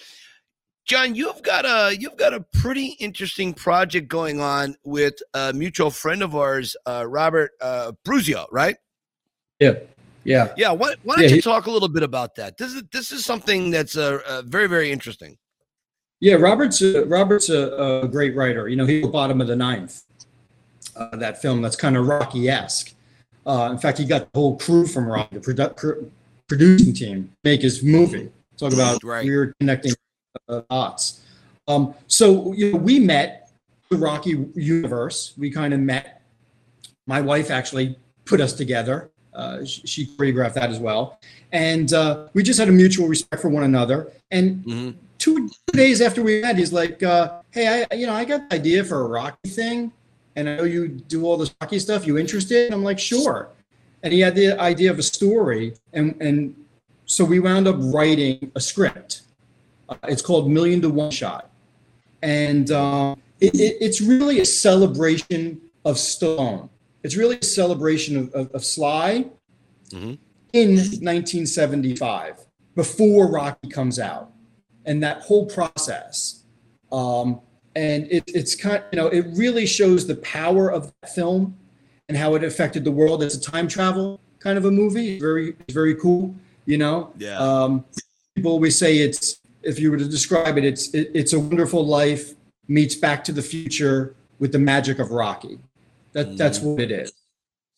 John, 0.86 1.14
you've 1.14 1.44
got 1.44 1.65
a 1.65 1.95
you've 1.95 2.18
got 2.18 2.34
a 2.34 2.40
pretty 2.53 2.88
interesting 2.99 3.53
project 3.53 4.07
going 4.07 4.41
on 4.41 4.76
with 4.84 5.14
a 5.36 5.53
mutual 5.53 5.91
friend 5.91 6.23
of 6.23 6.36
ours, 6.36 6.76
uh, 6.88 7.06
Robert 7.07 7.52
uh, 7.61 7.91
Bruzio, 8.03 8.48
right? 8.52 8.76
Yeah. 9.60 9.73
Yeah. 10.23 10.52
Yeah. 10.57 10.72
Why, 10.72 10.95
why 11.03 11.15
don't 11.15 11.23
Yeah, 11.26 11.30
you 11.30 11.36
he- 11.36 11.41
talk 11.41 11.68
a 11.68 11.72
little 11.72 11.90
bit 11.90 12.02
about 12.02 12.34
that? 12.36 12.57
This 12.57 12.73
is 12.73 12.84
this 12.91 13.11
is 13.11 13.23
something 13.23 13.69
that's 13.69 13.95
uh, 13.98 14.19
uh, 14.27 14.41
very 14.48 14.65
very 14.68 14.91
interesting. 14.91 15.38
Yeah, 16.22 16.34
Robert's 16.36 16.81
a, 16.81 17.06
Robert's 17.06 17.49
a, 17.49 18.02
a 18.03 18.07
great 18.07 18.36
writer. 18.36 18.68
You 18.68 18.76
know, 18.76 18.86
he 18.88 19.02
wrote 19.03 19.11
Bottom 19.14 19.40
of 19.41 19.48
the 19.48 19.56
Ninth, 19.56 20.02
uh, 20.99 21.15
that 21.15 21.41
film 21.41 21.61
that's 21.61 21.76
kind 21.76 21.97
of 21.97 22.07
Rocky 22.07 22.49
esque. 22.49 22.93
Uh, 23.45 23.69
in 23.71 23.77
fact, 23.77 23.97
he 23.97 24.05
got 24.05 24.31
the 24.31 24.39
whole 24.39 24.57
crew 24.57 24.85
from 24.85 25.07
Rocky, 25.07 25.38
the 25.38 25.53
produ- 25.53 26.11
producing 26.47 26.93
team, 26.93 27.31
make 27.43 27.61
his 27.61 27.81
movie. 27.81 28.30
Talk 28.57 28.73
about 28.73 29.03
right. 29.03 29.23
weird 29.23 29.53
connecting 29.59 29.93
uh, 30.49 30.61
dots. 30.69 31.21
Um, 31.67 31.93
so 32.07 32.53
you 32.53 32.73
know, 32.73 32.77
we 32.77 32.99
met 32.99 33.51
the 33.89 33.97
Rocky 33.97 34.45
universe. 34.53 35.34
We 35.38 35.49
kind 35.49 35.73
of 35.73 35.80
met. 35.80 36.21
My 37.07 37.21
wife 37.21 37.49
actually 37.49 37.97
put 38.26 38.41
us 38.41 38.53
together. 38.53 39.09
Uh, 39.34 39.63
she, 39.63 39.88
she 39.88 40.05
choreographed 40.05 40.55
that 40.55 40.69
as 40.69 40.80
well, 40.80 41.19
and 41.51 41.93
uh, 41.93 42.27
we 42.34 42.43
just 42.43 42.59
had 42.59 42.67
a 42.67 42.71
mutual 42.71 43.07
respect 43.07 43.41
for 43.41 43.49
one 43.49 43.63
another. 43.63 44.11
And 44.31 44.97
two, 45.17 45.47
two 45.47 45.77
days 45.77 46.01
after 46.01 46.21
we 46.21 46.41
met, 46.41 46.57
he's 46.57 46.73
like, 46.73 47.01
uh, 47.01 47.41
"Hey, 47.51 47.85
I 47.89 47.95
you 47.95 48.05
know 48.05 48.13
I 48.13 48.26
got 48.26 48.49
the 48.49 48.55
idea 48.57 48.84
for 48.84 49.01
a 49.01 49.07
Rocky 49.07 49.49
thing, 49.49 49.93
and 50.40 50.49
I 50.49 50.56
know 50.57 50.64
you 50.64 50.88
do 50.88 51.26
all 51.26 51.38
this 51.38 51.53
Rocky 51.61 51.80
stuff. 51.80 52.07
You 52.07 52.18
interested?" 52.18 52.66
And 52.66 52.74
I'm 52.74 52.84
like, 52.84 52.99
"Sure." 52.99 53.49
And 54.02 54.14
he 54.14 54.22
had 54.22 54.36
the 54.36 54.60
idea 54.60 54.91
of 54.91 54.99
a 54.99 55.03
story, 55.03 55.74
and 55.94 56.16
and 56.22 56.56
so 57.06 57.26
we 57.26 57.40
wound 57.40 57.68
up 57.68 57.76
writing 57.80 58.52
a 58.56 58.60
script. 58.60 59.22
Uh, 59.88 59.95
it's 60.03 60.22
called 60.22 60.49
Million 60.49 60.82
to 60.82 60.90
One 60.90 61.11
Shot, 61.11 61.49
and 62.22 62.72
um, 62.72 63.22
it, 63.40 63.56
it, 63.56 63.78
it's 63.82 64.02
really 64.02 64.40
a 64.40 64.45
celebration 64.45 65.61
of 65.86 65.95
Stallone. 65.95 66.70
It's 67.03 67.16
really 67.16 67.38
a 67.38 67.45
celebration 67.45 68.18
of, 68.18 68.34
of, 68.34 68.52
of 68.52 68.64
Sly 68.66 69.26
in 70.53 70.76
1975, 70.76 72.40
before 72.76 73.32
Rocky 73.32 73.70
comes 73.70 73.99
out, 73.99 74.32
and 74.86 75.02
that 75.03 75.22
whole 75.22 75.45
process. 75.45 76.44
Um, 76.91 77.41
and 77.80 78.11
it, 78.11 78.23
it's 78.27 78.56
kind, 78.56 78.84
you 78.91 78.97
know, 78.97 79.07
it 79.07 79.26
really 79.35 79.65
shows 79.65 80.06
the 80.06 80.18
power 80.18 80.69
of 80.69 80.91
that 81.01 81.10
film 81.11 81.57
and 82.10 82.18
how 82.18 82.35
it 82.35 82.43
affected 82.43 82.84
the 82.84 82.91
world. 82.91 83.23
It's 83.23 83.35
a 83.35 83.41
time 83.41 83.69
travel 83.69 84.19
kind 84.39 84.57
of 84.57 84.65
a 84.65 84.72
movie. 84.72 85.14
It's 85.14 85.22
very, 85.22 85.56
it's 85.61 85.73
very 85.73 85.95
cool. 85.95 86.35
You 86.65 86.77
know, 86.77 87.14
Yeah. 87.18 87.38
Um, 87.38 87.85
people 88.35 88.51
always 88.51 88.77
say 88.77 88.97
it's, 88.97 89.39
if 89.64 89.80
you 89.80 89.91
were 89.91 89.97
to 89.97 90.07
describe 90.07 90.57
it, 90.57 90.65
it's 90.65 90.93
it, 90.93 91.11
it's 91.14 91.34
a 91.34 91.39
wonderful 91.39 91.85
life 91.85 92.34
meets 92.68 92.95
Back 92.95 93.23
to 93.26 93.31
the 93.31 93.41
Future 93.41 94.15
with 94.39 94.51
the 94.51 94.60
magic 94.60 94.99
of 94.99 95.11
Rocky. 95.11 95.60
That 96.14 96.38
that's 96.38 96.60
what 96.60 96.80
it 96.80 96.91
is. 96.91 97.11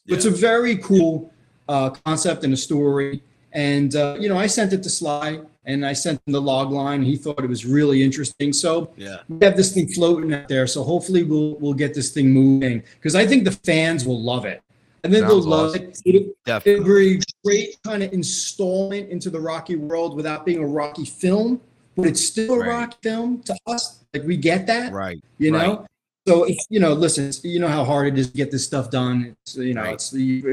It's 0.08 0.26
a 0.26 0.32
very 0.32 0.78
cool 0.78 1.34
uh, 1.68 1.90
concept 2.06 2.44
and 2.44 2.54
a 2.54 2.58
story. 2.58 3.24
And 3.54 3.96
uh, 3.96 4.18
you 4.20 4.30
know, 4.30 4.38
I 4.38 4.48
sent 4.48 4.72
it 4.74 4.82
to 4.84 4.90
Sly, 4.90 5.40
and 5.66 5.86
I 5.86 5.94
sent 5.94 6.22
him 6.26 6.34
the 6.34 6.42
log 6.42 6.72
line. 6.72 7.02
He 7.04 7.18
thought 7.18 7.44
it 7.44 7.50
was 7.50 7.66
really 7.66 8.02
interesting. 8.04 8.54
So 8.54 8.92
Yeah. 8.98 9.18
we 9.28 9.46
have 9.46 9.58
this 9.58 9.74
thing 9.74 9.88
floating 9.90 10.34
out 10.34 10.48
there. 10.48 10.68
So 10.68 10.84
hopefully 10.84 11.24
we'll 11.24 11.56
we'll 11.60 11.74
get 11.74 11.94
this 11.94 12.12
thing 12.12 12.32
moving 12.32 12.84
because 12.96 13.16
I 13.16 13.26
think 13.26 13.44
the 13.44 13.52
fans 13.52 14.06
will 14.06 14.22
love 14.22 14.46
it. 14.46 14.62
I 15.04 15.10
think 15.10 15.26
they'll 15.28 15.42
love 15.42 15.72
awesome. 15.72 15.84
it. 15.90 16.02
It- 16.06 16.36
Definitely. 16.46 16.74
It'll 16.74 16.86
be 16.86 17.16
a 17.18 17.20
great 17.44 17.76
kind 17.84 18.04
of 18.04 18.14
installment 18.14 19.10
into 19.10 19.30
the 19.30 19.40
Rocky 19.40 19.76
world 19.76 20.16
without 20.16 20.46
being 20.46 20.60
a 20.60 20.66
Rocky 20.68 21.06
film, 21.06 21.60
but 21.96 22.06
it's 22.08 22.24
still 22.24 22.54
a 22.54 22.60
Right. 22.60 22.68
Rocky 22.70 22.98
film 23.04 23.42
to 23.44 23.56
us. 23.68 24.00
Like 24.14 24.24
we 24.24 24.38
get 24.38 24.68
that, 24.68 24.92
Right. 24.94 25.20
you 25.40 25.54
Right. 25.54 25.68
know. 25.68 25.86
So 26.28 26.48
you 26.70 26.80
know, 26.80 26.94
listen, 26.94 27.32
you 27.44 27.60
know 27.60 27.68
how 27.68 27.84
hard 27.84 28.08
it 28.08 28.20
is 28.20 28.28
to 28.30 28.38
get 28.38 28.52
this 28.52 28.64
stuff 28.64 28.92
done. 28.92 29.36
It's 29.44 29.56
you 29.58 29.74
know, 29.74 29.82
Right. 29.82 29.94
it's 29.96 30.12
the 30.12 30.44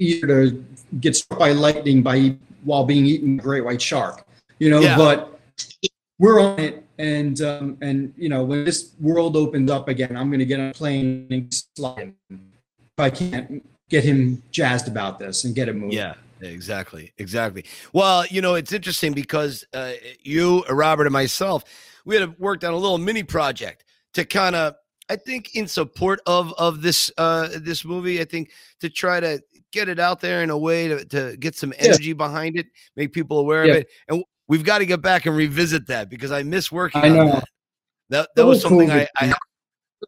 easier 0.00 0.26
to 0.26 0.64
get 1.00 1.16
struck 1.16 1.38
by 1.38 1.52
lightning 1.52 2.02
by 2.02 2.36
while 2.64 2.84
being 2.84 3.06
eaten 3.06 3.36
by 3.36 3.42
a 3.42 3.44
great 3.44 3.64
white 3.64 3.82
shark, 3.82 4.26
you 4.58 4.70
know. 4.70 4.80
Yeah. 4.80 4.96
But 4.96 5.40
we're 6.18 6.40
on 6.40 6.58
it, 6.58 6.84
and 6.98 7.40
um, 7.40 7.78
and 7.80 8.12
you 8.16 8.28
know, 8.28 8.42
when 8.44 8.64
this 8.64 8.92
world 9.00 9.36
opens 9.36 9.70
up 9.70 9.88
again, 9.88 10.16
I'm 10.16 10.28
going 10.28 10.40
to 10.40 10.46
get 10.46 10.60
on 10.60 10.68
a 10.68 10.74
plane 10.74 11.26
and 11.30 11.52
slide. 11.76 12.14
If 12.30 12.38
I 12.98 13.10
can't 13.10 13.64
get 13.88 14.04
him 14.04 14.42
jazzed 14.50 14.88
about 14.88 15.18
this 15.18 15.44
and 15.44 15.54
get 15.54 15.68
him 15.68 15.78
moving. 15.78 15.96
Yeah, 15.96 16.14
exactly, 16.40 17.12
exactly. 17.18 17.64
Well, 17.92 18.26
you 18.26 18.42
know, 18.42 18.54
it's 18.54 18.72
interesting 18.72 19.12
because 19.12 19.64
uh, 19.72 19.92
you, 20.22 20.64
Robert, 20.68 21.06
and 21.06 21.12
myself, 21.12 21.64
we 22.04 22.16
had 22.16 22.38
worked 22.38 22.64
on 22.64 22.74
a 22.74 22.76
little 22.76 22.98
mini 22.98 23.22
project 23.22 23.84
to 24.14 24.24
kind 24.24 24.56
of, 24.56 24.74
I 25.08 25.16
think, 25.16 25.54
in 25.54 25.68
support 25.68 26.20
of 26.26 26.52
of 26.58 26.82
this 26.82 27.10
uh, 27.16 27.48
this 27.56 27.84
movie. 27.84 28.20
I 28.20 28.24
think 28.24 28.50
to 28.80 28.90
try 28.90 29.20
to 29.20 29.40
get 29.72 29.88
it 29.88 29.98
out 29.98 30.20
there 30.20 30.42
in 30.42 30.50
a 30.50 30.58
way 30.58 30.88
to, 30.88 31.04
to 31.06 31.36
get 31.38 31.56
some 31.56 31.72
Yeah. 31.78 31.86
energy 31.88 32.12
behind 32.12 32.58
it, 32.58 32.66
make 32.96 33.12
people 33.12 33.38
aware 33.38 33.64
Yeah. 33.64 33.72
of 33.72 33.76
it, 33.78 33.88
and 34.08 34.24
we've 34.48 34.64
got 34.64 34.78
to 34.78 34.86
get 34.86 35.02
back 35.02 35.26
and 35.26 35.36
revisit 35.36 35.86
that 35.88 36.08
because 36.10 36.32
I 36.32 36.42
miss 36.42 36.72
working 36.72 37.02
I 37.02 37.08
know. 37.08 37.26
that. 37.26 37.44
That, 38.10 38.28
that 38.36 38.46
was 38.46 38.62
something 38.62 38.88
COVID 38.88 39.06
I, 39.18 39.26
I 39.30 39.34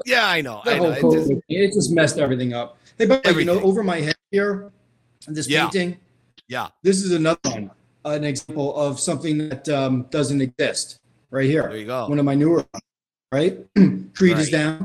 yeah, 0.06 0.26
I 0.28 0.40
know, 0.40 0.62
I 0.64 0.78
know. 0.78 0.90
It 0.92 1.02
just- 1.02 1.32
it 1.48 1.72
just 1.74 1.90
messed 1.92 2.18
everything 2.18 2.52
up. 2.54 2.78
Hey, 2.96 3.06
but 3.06 3.24
you 3.34 3.44
know, 3.44 3.60
over 3.60 3.82
my 3.82 4.00
head 4.00 4.16
here, 4.30 4.70
this 5.26 5.48
Yeah. 5.48 5.64
painting, 5.68 5.98
yeah, 6.48 6.68
this 6.82 7.02
is 7.02 7.12
another 7.12 7.38
one, 7.44 7.70
an 8.04 8.24
example 8.24 8.74
of 8.76 8.98
something 9.00 9.36
that 9.48 9.68
um, 9.68 10.04
doesn't 10.10 10.40
exist 10.40 10.98
right 11.30 11.46
here. 11.46 11.62
There 11.68 11.76
you 11.76 11.86
go. 11.86 12.08
One 12.08 12.18
of 12.18 12.24
my 12.24 12.34
newer, 12.34 12.56
ones, 12.72 12.84
right? 13.32 13.58
Creed 14.14 14.38
is 14.38 14.52
Right. 14.52 14.80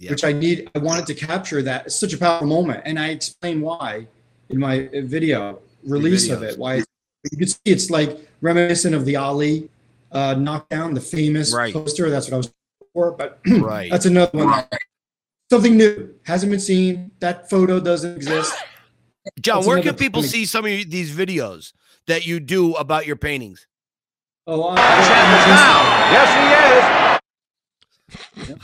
Down, 0.00 0.10
which 0.10 0.24
I 0.24 0.32
need. 0.32 0.70
I 0.74 0.78
wanted 0.78 1.06
to 1.06 1.14
capture 1.14 1.62
that. 1.62 1.86
It's 1.86 1.98
such 1.98 2.12
a 2.12 2.18
powerful 2.18 2.46
moment, 2.46 2.82
and 2.84 2.98
I 2.98 3.08
explain 3.08 3.60
why 3.60 4.06
in 4.50 4.58
my 4.58 4.86
uh, 4.88 5.00
video 5.02 5.60
release 5.84 6.28
of 6.30 6.42
it. 6.42 6.58
Why 6.58 6.76
you 7.32 7.38
can 7.38 7.48
see 7.48 7.58
it's 7.64 7.90
like 7.90 8.18
reminiscent 8.40 8.94
of 8.94 9.04
the 9.04 9.16
Ali 9.16 9.68
uh, 10.12 10.34
knockdown, 10.34 10.94
the 10.94 11.00
famous 11.00 11.54
Right. 11.54 11.72
poster. 11.72 12.10
That's 12.10 12.26
what 12.26 12.34
I 12.34 12.36
was 12.38 12.52
for, 12.92 13.12
but 13.12 13.40
Right. 13.46 13.90
that's 13.90 14.06
another 14.06 14.44
one. 14.46 14.64
Something 15.50 15.76
new 15.76 16.14
hasn't 16.24 16.50
been 16.50 16.60
seen. 16.60 17.10
That 17.20 17.48
photo 17.48 17.80
doesn't 17.80 18.16
exist. 18.16 18.54
John, 19.40 19.58
That's 19.58 19.66
where 19.68 19.82
can 19.82 19.94
people 19.96 20.22
comic- 20.22 20.30
see 20.30 20.44
some 20.44 20.64
of 20.64 20.70
these 20.70 21.14
videos 21.14 21.72
that 22.06 22.26
you 22.26 22.38
do 22.40 22.74
about 22.74 23.06
your 23.06 23.16
paintings? 23.16 23.66
Oh, 24.46 24.62
I, 24.68 24.76
Yes, 26.12 27.20
he 28.46 28.52
is. 28.52 28.58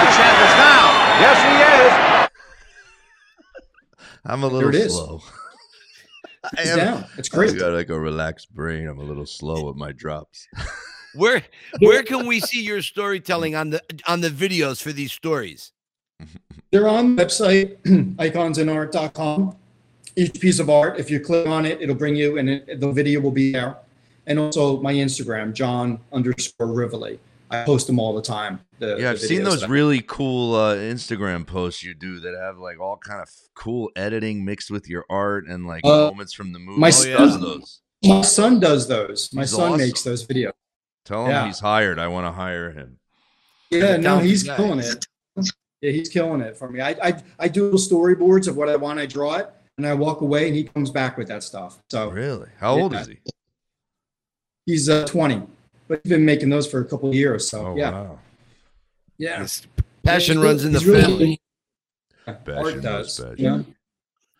The 0.00 0.10
champ 0.16 0.36
is 0.46 0.54
down. 0.64 0.90
Yes, 1.24 1.38
he 1.46 1.54
is. 1.76 1.92
I'm 4.24 4.42
a 4.44 4.48
There 4.48 4.56
little 4.58 4.68
it 4.70 4.74
is. 4.76 4.92
slow. 4.92 5.22
I 6.44 6.48
It's 6.58 6.70
am- 6.70 6.78
down. 6.78 7.04
It's 7.18 7.28
I've 7.28 7.32
crazy. 7.38 7.58
got 7.58 7.72
like 7.72 7.90
a 7.90 7.98
relaxed 7.98 8.54
brain. 8.54 8.86
I'm 8.88 8.98
a 8.98 9.02
little 9.04 9.26
slow 9.26 9.66
with 9.66 9.76
my 9.76 9.92
drops. 9.92 10.46
Where 11.12 11.42
where 11.80 12.04
can 12.04 12.24
we 12.26 12.38
see 12.38 12.62
your 12.62 12.82
storytelling 12.82 13.56
on 13.56 13.70
the 13.70 13.82
on 14.06 14.20
the 14.20 14.28
videos 14.30 14.80
for 14.80 14.92
these 14.92 15.10
stories? 15.10 15.72
They're 16.70 16.86
on 16.86 17.16
the 17.16 17.24
website, 17.24 17.78
iconsinart.com. 18.16 19.56
Each 20.14 20.40
piece 20.40 20.60
of 20.60 20.70
art, 20.70 21.00
if 21.00 21.10
you 21.10 21.18
click 21.18 21.48
on 21.48 21.66
it, 21.66 21.82
it'll 21.82 21.96
bring 21.96 22.14
you, 22.14 22.38
and 22.38 22.48
it, 22.48 22.78
the 22.78 22.92
video 22.92 23.20
will 23.20 23.32
be 23.32 23.50
there. 23.50 23.74
And 24.28 24.38
also 24.38 24.80
my 24.82 24.92
Instagram, 24.94 25.52
John 25.52 25.98
underscore 26.12 26.68
Rivoli. 26.68 27.18
I 27.50 27.64
post 27.64 27.86
them 27.88 27.98
all 27.98 28.14
the 28.14 28.22
time. 28.22 28.60
The, 28.78 28.96
Yeah, 28.98 29.10
I've 29.10 29.20
seen 29.20 29.42
those 29.42 29.66
really 29.68 30.00
cool 30.02 30.54
uh, 30.54 30.76
Instagram 30.76 31.46
posts 31.46 31.82
you 31.82 31.94
do 31.94 32.20
that 32.20 32.34
have 32.34 32.58
like 32.58 32.78
all 32.80 32.96
kind 32.96 33.20
of 33.20 33.28
cool 33.54 33.90
editing 33.96 34.44
mixed 34.44 34.70
with 34.70 34.88
your 34.88 35.04
art 35.10 35.46
and 35.48 35.66
like 35.66 35.84
Uh, 35.84 36.10
moments 36.10 36.32
from 36.32 36.52
the 36.52 36.58
movie. 36.60 36.78
my 36.80 36.88
Who 36.88 36.92
son- 36.92 37.10
does 37.12 37.40
those? 37.40 37.80
My 38.04 38.22
son 38.22 38.60
does 38.60 38.88
those. 38.88 39.30
My 39.32 39.42
He's 39.42 39.50
son 39.50 39.72
awesome. 39.72 39.78
makes 39.78 40.02
those 40.02 40.26
videos. 40.26 40.52
Tell 41.04 41.24
him 41.24 41.30
Yeah. 41.32 41.46
he's 41.46 41.58
hired. 41.60 41.98
I 41.98 42.08
want 42.08 42.26
to 42.26 42.32
hire 42.32 42.70
him. 42.70 42.98
Yeah, 43.70 43.96
no, 43.96 44.18
he's 44.18 44.42
guy. 44.44 44.56
killing 44.56 44.78
it. 44.80 45.06
Yeah, 45.82 45.90
he's 45.92 46.08
killing 46.08 46.40
it 46.40 46.56
for 46.56 46.68
me. 46.70 46.80
I, 46.80 46.90
I 47.02 47.22
I 47.38 47.48
do 47.48 47.64
little 47.64 47.78
storyboards 47.78 48.48
of 48.48 48.56
what 48.56 48.68
I 48.68 48.76
want. 48.76 48.98
I 48.98 49.06
draw 49.06 49.36
it, 49.36 49.50
and 49.78 49.86
I 49.86 49.94
walk 49.94 50.20
away, 50.20 50.46
and 50.46 50.54
he 50.56 50.64
comes 50.64 50.90
back 50.90 51.16
with 51.16 51.26
that 51.28 51.42
stuff. 51.42 51.78
So 51.90 52.10
Really? 52.10 52.48
How 52.58 52.78
old 52.78 52.92
Yeah. 52.92 53.00
is 53.00 53.06
he? 53.08 53.18
he's 54.66 54.88
uh, 54.88 55.04
20, 55.06 55.42
but 55.90 56.00
he's 56.04 56.10
been 56.10 56.24
making 56.24 56.48
those 56.50 56.70
for 56.70 56.80
a 56.80 56.84
couple 56.84 57.08
of 57.08 57.14
years. 57.16 57.50
So 57.50 57.66
Oh 57.66 57.76
yeah, 57.76 57.90
wow. 57.90 58.18
yeah. 59.18 59.46
Passion 60.04 60.36
He's- 60.36 60.44
runs 60.46 60.64
in 60.64 60.72
the 60.72 60.78
really- 60.80 61.02
family. 61.02 61.40
Passion 62.26 62.54
Art 62.64 62.80
does. 62.80 63.18
passion. 63.20 63.36
Yeah. 63.38 63.62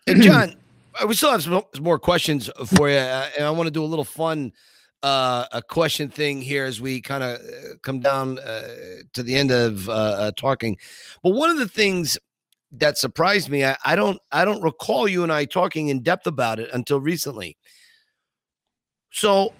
And 0.06 0.22
John, 0.22 0.56
uh, 1.02 1.06
we 1.08 1.14
still 1.14 1.32
have 1.32 1.42
some, 1.42 1.62
some 1.74 1.82
more 1.84 1.98
questions 1.98 2.48
for 2.76 2.88
you, 2.88 2.96
uh, 2.96 3.28
and 3.36 3.44
I 3.46 3.50
want 3.50 3.66
to 3.66 3.70
do 3.72 3.82
a 3.82 3.86
little 3.86 4.04
fun 4.04 4.52
uh, 5.02 5.46
a 5.52 5.60
question 5.62 6.08
thing 6.08 6.40
here 6.42 6.64
as 6.66 6.80
we 6.80 7.00
kind 7.00 7.24
of 7.24 7.38
uh, 7.40 7.74
come 7.82 8.00
down 8.00 8.38
uh, 8.38 8.68
to 9.14 9.22
the 9.22 9.34
end 9.34 9.50
of 9.50 9.88
uh, 9.88 9.92
uh, 9.92 10.30
talking. 10.36 10.76
But 11.22 11.30
one 11.30 11.48
of 11.50 11.56
the 11.58 11.66
things 11.68 12.16
that 12.72 12.96
surprised 12.98 13.48
me, 13.48 13.64
I, 13.64 13.76
I 13.84 13.96
don't, 13.96 14.18
I 14.30 14.44
don't 14.44 14.62
recall 14.62 15.08
you 15.08 15.22
and 15.24 15.32
I 15.32 15.46
talking 15.46 15.88
in 15.88 16.02
depth 16.02 16.26
about 16.26 16.60
it 16.60 16.68
until 16.72 17.00
recently. 17.00 17.56
So, 19.10 19.52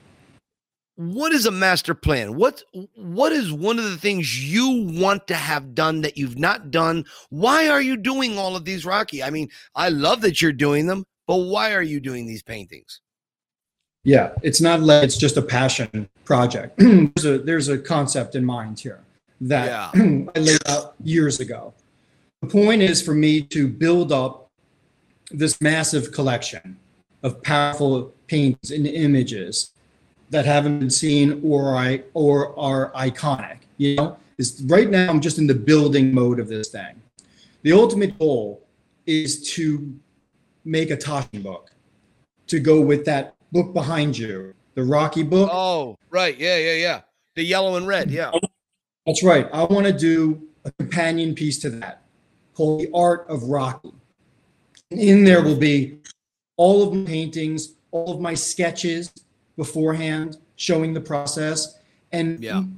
what 1.00 1.32
is 1.32 1.46
a 1.46 1.50
master 1.50 1.94
plan? 1.94 2.36
What 2.36 2.62
what 2.94 3.32
is 3.32 3.50
one 3.50 3.78
of 3.78 3.84
the 3.84 3.96
things 3.96 4.52
you 4.52 4.86
want 5.00 5.26
to 5.28 5.34
have 5.34 5.74
done 5.74 6.02
that 6.02 6.18
you've 6.18 6.38
not 6.38 6.70
done? 6.70 7.06
Why 7.30 7.68
are 7.68 7.80
you 7.80 7.96
doing 7.96 8.36
all 8.36 8.54
of 8.54 8.66
these, 8.66 8.84
Rocky? 8.84 9.22
I 9.22 9.30
mean, 9.30 9.48
I 9.74 9.88
love 9.88 10.20
that 10.20 10.42
you're 10.42 10.52
doing 10.52 10.86
them, 10.86 11.06
but 11.26 11.36
why 11.36 11.72
are 11.72 11.82
you 11.82 12.00
doing 12.00 12.26
these 12.26 12.42
paintings? 12.42 13.00
Yeah, 14.04 14.32
it's 14.42 14.60
not 14.60 14.80
like 14.80 15.02
it's 15.02 15.16
just 15.16 15.38
a 15.38 15.42
passion 15.42 16.06
project. 16.26 16.74
there's 16.78 17.24
a 17.24 17.38
there's 17.38 17.68
a 17.68 17.78
concept 17.78 18.34
in 18.34 18.44
mind 18.44 18.78
here 18.78 19.00
that 19.40 19.94
I 19.94 20.38
laid 20.38 20.68
out 20.68 20.96
years 21.02 21.40
ago. 21.40 21.72
The 22.42 22.48
point 22.48 22.82
is 22.82 23.00
for 23.00 23.14
me 23.14 23.40
to 23.40 23.68
build 23.68 24.12
up 24.12 24.50
this 25.30 25.58
massive 25.62 26.12
collection 26.12 26.76
of 27.22 27.42
powerful 27.42 28.14
paintings 28.26 28.70
and 28.70 28.86
images 28.86 29.72
that 30.30 30.46
haven't 30.46 30.78
been 30.78 30.90
seen 30.90 31.40
or 31.44 31.76
I 31.76 32.04
or 32.14 32.58
are 32.58 32.92
iconic. 32.92 33.58
You 33.76 33.96
know, 33.96 34.16
is 34.38 34.62
right 34.66 34.88
now 34.88 35.10
I'm 35.10 35.20
just 35.20 35.38
in 35.38 35.46
the 35.46 35.54
building 35.54 36.14
mode 36.14 36.40
of 36.40 36.48
this 36.48 36.68
thing. 36.68 37.02
The 37.62 37.72
ultimate 37.72 38.18
goal 38.18 38.66
is 39.06 39.42
to 39.54 39.94
make 40.64 40.90
a 40.90 40.96
Taschen 40.96 41.42
book 41.42 41.70
to 42.46 42.60
go 42.60 42.80
with 42.80 43.04
that 43.04 43.34
book 43.52 43.74
behind 43.74 44.16
you, 44.16 44.54
the 44.74 44.84
Rocky 44.84 45.22
book. 45.22 45.50
Oh, 45.52 45.98
right. 46.10 46.38
Yeah, 46.38 46.56
yeah, 46.56 46.74
yeah. 46.74 47.00
The 47.34 47.44
yellow 47.44 47.76
and 47.76 47.86
red. 47.86 48.10
Yeah. 48.10 48.30
That's 49.06 49.22
right. 49.22 49.48
I 49.52 49.64
want 49.64 49.86
to 49.86 49.92
do 49.92 50.48
a 50.64 50.72
companion 50.72 51.34
piece 51.34 51.58
to 51.60 51.70
that 51.70 52.02
called 52.54 52.80
The 52.80 52.90
Art 52.94 53.26
of 53.28 53.44
Rocky. 53.44 53.92
And 54.90 55.00
in 55.00 55.24
there 55.24 55.42
will 55.42 55.56
be 55.56 55.98
all 56.56 56.86
of 56.86 56.94
my 56.94 57.04
paintings, 57.04 57.74
all 57.90 58.14
of 58.14 58.20
my 58.20 58.34
sketches 58.34 59.12
beforehand, 59.64 60.38
showing 60.56 60.90
the 60.94 61.04
process. 61.12 61.78
And 62.12 62.26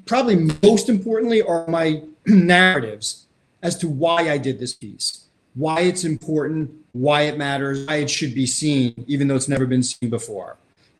probably 0.04 0.36
most 0.62 0.88
importantly 0.88 1.40
are 1.42 1.66
my 1.68 2.02
narratives 2.26 3.26
as 3.62 3.74
to 3.78 3.86
why 3.88 4.20
I 4.34 4.36
did 4.36 4.59
this 4.59 4.74
piece, 4.74 5.06
why 5.54 5.78
it's 5.90 6.04
important, 6.04 6.70
why 6.92 7.18
it 7.30 7.38
matters, 7.38 7.86
why 7.86 7.96
it 8.04 8.10
should 8.10 8.34
be 8.34 8.46
seen, 8.46 8.92
even 9.06 9.28
though 9.28 9.36
it's 9.36 9.48
never 9.56 9.66
been 9.74 9.84
seen 9.84 10.10
before. 10.10 10.56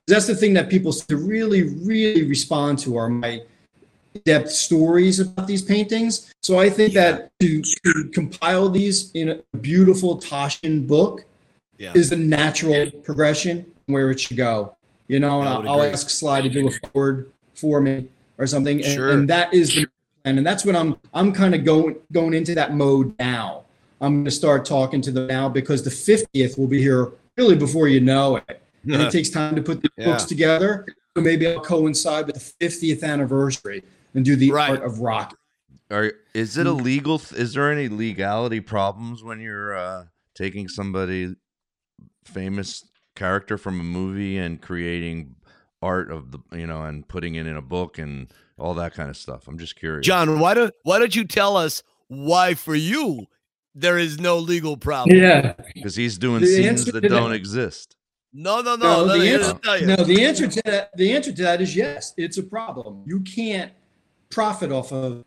That's 0.07 0.29
the 0.33 0.37
thing 0.37 0.55
that 0.55 0.71
people 0.71 0.95
really, 1.11 1.63
really 1.91 2.25
respond 2.35 2.79
to 2.85 2.97
are 2.97 3.09
my 3.09 3.43
depth 4.25 4.51
stories 4.51 5.19
about 5.21 5.47
these 5.47 5.63
paintings. 5.63 6.33
So 6.43 6.59
I 6.61 6.69
think 6.71 6.93
that 6.95 7.31
to, 7.41 7.63
to 7.63 8.11
compile 8.13 8.69
these 8.69 9.11
in 9.13 9.27
a 9.31 9.57
beautiful 9.59 10.21
Taschen 10.21 10.87
book 10.87 11.25
Yeah. 11.79 11.93
is 12.01 12.11
the 12.11 12.17
natural 12.41 12.91
progression 13.09 13.67
where 13.87 14.11
it 14.13 14.21
should 14.21 14.37
go. 14.37 14.77
You 15.09 15.21
know, 15.21 15.41
and 15.41 15.49
I'll, 15.49 15.69
I'll 15.69 15.83
ask 15.83 16.09
Sly 16.11 16.41
to 16.43 16.49
do 16.49 16.69
a 16.69 16.71
forward 16.89 17.33
for 17.55 17.81
me 17.81 18.09
or 18.39 18.47
something, 18.47 18.83
and, 18.83 18.95
Sure. 18.95 19.11
and 19.13 19.29
that 19.29 19.53
is 19.53 19.75
the 19.75 19.87
plan. 20.25 20.39
And 20.39 20.47
that's 20.47 20.65
what 20.65 20.75
I'm 20.77 20.97
I'm 21.13 21.33
kind 21.33 21.55
of 21.55 21.65
going 21.65 21.97
going 22.13 22.35
into 22.35 22.55
that 22.55 22.75
mode 22.75 23.15
now. 23.19 23.65
I'm 24.01 24.15
going 24.15 24.25
to 24.25 24.31
start 24.31 24.65
talking 24.65 25.01
to 25.03 25.13
them 25.13 25.27
now 25.29 25.49
because 25.49 25.83
the 25.85 25.91
50th 25.91 26.59
will 26.59 26.67
be 26.67 26.81
here 26.81 27.13
really 27.37 27.55
before 27.57 27.89
you 27.89 28.01
know 28.01 28.37
it. 28.37 28.63
And 28.85 29.01
it 29.03 29.13
takes 29.17 29.29
time 29.31 29.55
to 29.57 29.63
put 29.63 29.83
the 29.83 29.91
Yeah. 29.97 30.07
books 30.07 30.25
together. 30.25 30.87
So 31.17 31.23
maybe 31.23 31.47
I'll 31.47 31.61
coincide 31.61 32.27
with 32.27 32.37
the 32.59 32.67
50th 32.67 33.03
anniversary 33.05 33.85
and 34.15 34.25
do 34.25 34.35
the 34.35 34.51
art 34.53 34.83
of 34.83 35.01
rock. 35.01 35.37
Are 35.91 36.13
is 36.35 36.57
it 36.57 36.67
illegal? 36.67 37.21
Is 37.37 37.53
there 37.55 37.71
any 37.71 37.89
legality 37.89 38.61
problems 38.61 39.23
when 39.23 39.41
you're 39.41 39.77
uh, 39.77 40.05
taking 40.35 40.69
somebody 40.69 41.35
famous 42.25 42.85
character 43.15 43.59
from 43.59 43.81
a 43.81 43.85
movie 43.85 44.39
and 44.39 44.61
creating 44.61 45.35
art 45.83 46.11
of 46.11 46.31
the 46.31 46.39
you 46.53 46.67
know 46.67 46.83
and 46.83 47.07
putting 47.09 47.35
it 47.35 47.47
in 47.47 47.57
a 47.57 47.63
book 47.63 47.99
and 47.99 48.33
all 48.59 48.75
that 48.75 48.95
kind 48.95 49.11
of 49.11 49.17
stuff? 49.17 49.49
I'm 49.49 49.59
just 49.59 49.77
curious. 49.77 50.07
John, 50.07 50.39
why 50.41 50.55
don't 50.55 50.75
why 50.85 50.99
don't 50.99 51.15
you 51.15 51.25
tell 51.25 51.57
us 51.57 51.83
why 52.09 52.55
for 52.55 52.75
you 52.75 53.27
there 53.75 53.99
is 53.99 54.19
no 54.21 54.39
legal 54.39 54.77
problem? 54.77 55.17
Yeah, 55.17 55.55
because 55.75 55.97
he's 55.97 56.19
doing 56.19 56.41
The 56.43 56.47
scenes 56.47 56.85
that 56.87 57.01
don't 57.03 57.31
that- 57.31 57.37
exist. 57.37 57.97
No, 58.35 58.63
no, 58.63 58.77
no. 58.77 59.05
No, 59.05 59.19
the 59.19 59.29
answer, 59.29 59.85
no, 59.85 59.97
the 60.05 60.25
answer 60.25 60.49
to 60.49 60.63
that, 60.65 60.97
the 60.97 61.13
answer 61.13 61.33
to 61.33 61.43
that 61.43 61.61
is 61.61 61.77
yes. 61.77 62.15
It's 62.17 62.39
a 62.39 62.43
problem. 62.43 63.03
You 63.05 63.21
can't 63.21 63.71
profit 64.31 64.73
off 64.73 64.91
of 64.91 65.23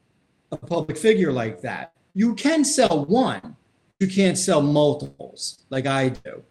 a 0.51 0.57
public 0.57 0.97
figure 0.97 1.31
like 1.31 1.61
that. 1.61 1.93
You 2.15 2.33
can 2.33 2.65
sell 2.65 3.05
one. 3.05 3.55
You 3.99 4.07
can't 4.07 4.35
sell 4.39 4.59
multiples 4.61 5.65
like 5.69 5.85
I 5.85 6.09
do. 6.09 6.41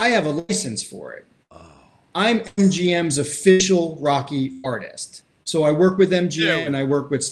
I 0.00 0.08
have 0.08 0.24
a 0.24 0.30
license 0.30 0.82
for 0.82 1.12
it. 1.12 1.26
I'm 2.14 2.40
MGM's 2.40 3.18
official 3.18 3.98
Rocky 4.00 4.58
artist. 4.64 5.24
So 5.44 5.62
I 5.62 5.72
work 5.72 5.98
with 5.98 6.10
MGM 6.10 6.66
and 6.66 6.74
I 6.74 6.84
work 6.84 7.10
with 7.10 7.30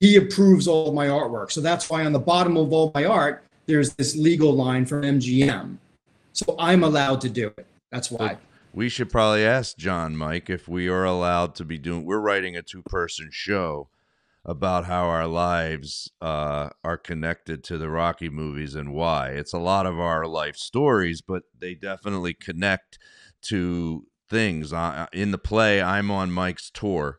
he 0.00 0.16
approves 0.16 0.66
all 0.66 0.88
of 0.88 0.94
my 0.94 1.08
artwork. 1.08 1.52
So 1.52 1.60
that's 1.60 1.90
why 1.90 2.06
on 2.06 2.12
the 2.12 2.18
bottom 2.18 2.56
of 2.56 2.72
all 2.72 2.92
my 2.94 3.04
art, 3.04 3.44
there's 3.66 3.92
this 3.94 4.16
legal 4.16 4.54
line 4.54 4.86
from 4.86 5.02
MGM. 5.02 5.76
So 6.32 6.56
I'm 6.58 6.82
allowed 6.82 7.20
to 7.22 7.28
do 7.28 7.48
it. 7.58 7.66
That's 7.92 8.10
why. 8.10 8.38
We 8.72 8.88
should 8.88 9.10
probably 9.10 9.44
ask 9.44 9.76
John 9.76 10.16
Mike 10.16 10.48
if 10.48 10.66
we 10.66 10.88
are 10.88 11.04
allowed 11.04 11.54
to 11.56 11.64
be 11.64 11.76
doing. 11.76 12.06
We're 12.06 12.20
writing 12.20 12.56
a 12.56 12.62
two-person 12.62 13.28
show 13.32 13.88
about 14.48 14.86
how 14.86 15.04
our 15.04 15.26
lives 15.26 16.10
uh, 16.22 16.70
are 16.82 16.96
connected 16.96 17.62
to 17.62 17.76
the 17.76 17.90
Rocky 17.90 18.30
movies 18.30 18.74
and 18.74 18.94
why. 18.94 19.28
It's 19.32 19.52
a 19.52 19.58
lot 19.58 19.84
of 19.84 20.00
our 20.00 20.26
life 20.26 20.56
stories, 20.56 21.20
but 21.20 21.42
they 21.56 21.74
definitely 21.74 22.32
connect 22.32 22.98
to 23.42 24.06
things. 24.30 24.72
In 25.12 25.32
the 25.32 25.38
play, 25.38 25.82
I'm 25.82 26.10
on 26.10 26.32
Mike's 26.32 26.70
tour, 26.70 27.18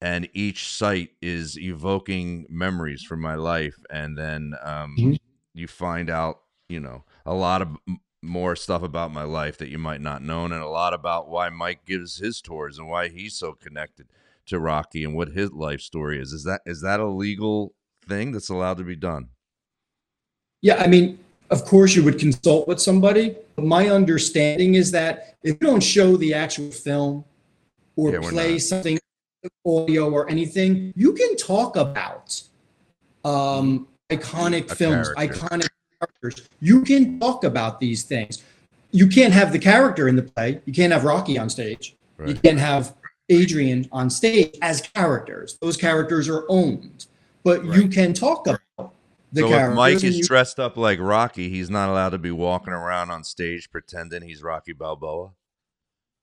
and 0.00 0.28
each 0.32 0.68
site 0.68 1.10
is 1.20 1.58
evoking 1.58 2.46
memories 2.48 3.02
from 3.02 3.20
my 3.20 3.34
life, 3.34 3.76
and 3.90 4.16
then 4.16 4.54
um, 4.62 5.02
Mhm. 5.02 5.18
you 5.54 5.66
find 5.66 6.08
out, 6.08 6.42
you 6.68 6.78
know, 6.78 7.04
a 7.26 7.34
lot 7.34 7.60
of 7.60 7.76
more 8.22 8.54
stuff 8.54 8.84
about 8.84 9.12
my 9.12 9.24
life 9.24 9.58
that 9.58 9.68
you 9.68 9.78
might 9.78 10.00
not 10.00 10.22
know, 10.22 10.44
and 10.44 10.54
a 10.54 10.68
lot 10.68 10.94
about 10.94 11.28
why 11.28 11.48
Mike 11.48 11.84
gives 11.84 12.18
his 12.18 12.40
tours 12.40 12.78
and 12.78 12.88
why 12.88 13.08
he's 13.08 13.36
so 13.36 13.52
connected 13.52 14.06
to 14.48 14.58
Rocky 14.58 15.04
and 15.04 15.14
what 15.14 15.28
his 15.28 15.52
life 15.52 15.80
story 15.80 16.20
is. 16.20 16.32
Is 16.32 16.44
that 16.44 16.60
is 16.66 16.82
that 16.82 17.00
a 17.00 17.06
legal 17.06 17.74
thing 18.08 18.32
that's 18.32 18.48
allowed 18.48 18.78
to 18.78 18.84
be 18.84 18.96
done? 18.96 19.28
Yeah, 20.62 20.76
I 20.76 20.86
mean, 20.86 21.18
of 21.50 21.64
course 21.64 21.94
you 21.94 22.02
would 22.04 22.18
consult 22.18 22.66
with 22.68 22.80
somebody. 22.80 23.36
But 23.56 23.64
my 23.64 23.88
understanding 23.88 24.74
is 24.74 24.90
that 24.92 25.36
if 25.42 25.52
you 25.60 25.66
don't 25.66 25.82
show 25.82 26.16
the 26.16 26.34
actual 26.34 26.70
film 26.70 27.24
or 27.96 28.12
Yeah, 28.12 28.20
play 28.20 28.52
not. 28.52 28.60
something 28.62 28.98
audio 29.64 30.10
or 30.10 30.28
anything, 30.28 30.92
you 30.96 31.12
can 31.12 31.36
talk 31.36 31.76
about 31.76 32.42
um, 33.24 33.86
iconic 34.10 34.70
A 34.70 34.74
films, 34.74 35.10
character. 35.12 35.34
iconic 35.38 35.68
characters. 36.00 36.48
You 36.60 36.82
can 36.82 37.20
talk 37.20 37.44
about 37.44 37.78
these 37.80 38.02
things. 38.02 38.42
You 38.90 39.06
can't 39.06 39.32
have 39.32 39.52
the 39.52 39.58
character 39.58 40.08
in 40.08 40.16
the 40.16 40.22
play. 40.22 40.60
You 40.64 40.72
can't 40.72 40.92
have 40.92 41.04
Rocky 41.04 41.38
on 41.38 41.50
stage. 41.50 41.94
You 42.26 42.34
can't 42.34 42.58
have 42.58 42.94
Adrian 43.28 43.88
on 43.92 44.10
stage 44.10 44.56
as 44.62 44.80
characters. 44.80 45.58
Those 45.60 45.76
characters 45.76 46.28
are 46.28 46.44
owned, 46.48 47.06
but 47.44 47.64
you 47.64 47.88
can 47.88 48.14
talk 48.14 48.46
about 48.46 48.60
the 49.32 49.40
so 49.42 49.48
characters. 49.48 49.70
if 49.72 49.76
Mike 49.76 50.04
is 50.04 50.18
you- 50.18 50.24
dressed 50.24 50.58
up 50.58 50.76
like 50.76 50.98
Rocky, 51.00 51.48
he's 51.50 51.68
not 51.70 51.88
allowed 51.90 52.10
to 52.10 52.18
be 52.18 52.30
walking 52.30 52.72
around 52.72 53.10
on 53.10 53.24
stage 53.24 53.70
pretending 53.70 54.22
he's 54.22 54.42
Rocky 54.42 54.72
Balboa. 54.72 55.32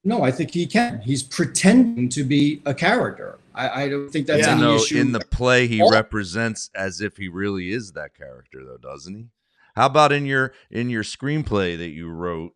no, 0.04 0.22
I 0.24 0.32
think 0.32 0.52
he 0.52 0.66
can. 0.68 1.02
He's 1.02 1.24
pretending 1.24 2.10
to 2.10 2.24
be 2.24 2.62
a 2.66 2.74
character. 2.74 3.40
I, 3.56 3.84
I 3.86 3.90
don't 3.90 4.10
think 4.10 4.28
that's 4.28 4.42
Even 4.48 4.54
any 4.60 4.62
though 4.62 4.76
issue. 4.76 4.98
in 5.00 5.12
the 5.14 5.20
play 5.20 5.66
he 5.68 5.82
represents 5.90 6.70
as 6.76 7.02
if 7.02 7.18
he 7.18 7.28
really 7.28 7.72
is 7.72 7.94
that 7.94 8.14
character, 8.16 8.64
though, 8.66 8.78
doesn't 8.78 9.16
he? 9.16 9.28
How 9.76 9.88
about 9.88 10.12
in 10.12 10.26
your 10.26 10.54
in 10.72 10.90
your 10.90 11.04
screenplay 11.04 11.78
that 11.78 11.90
you 11.90 12.10
wrote? 12.10 12.54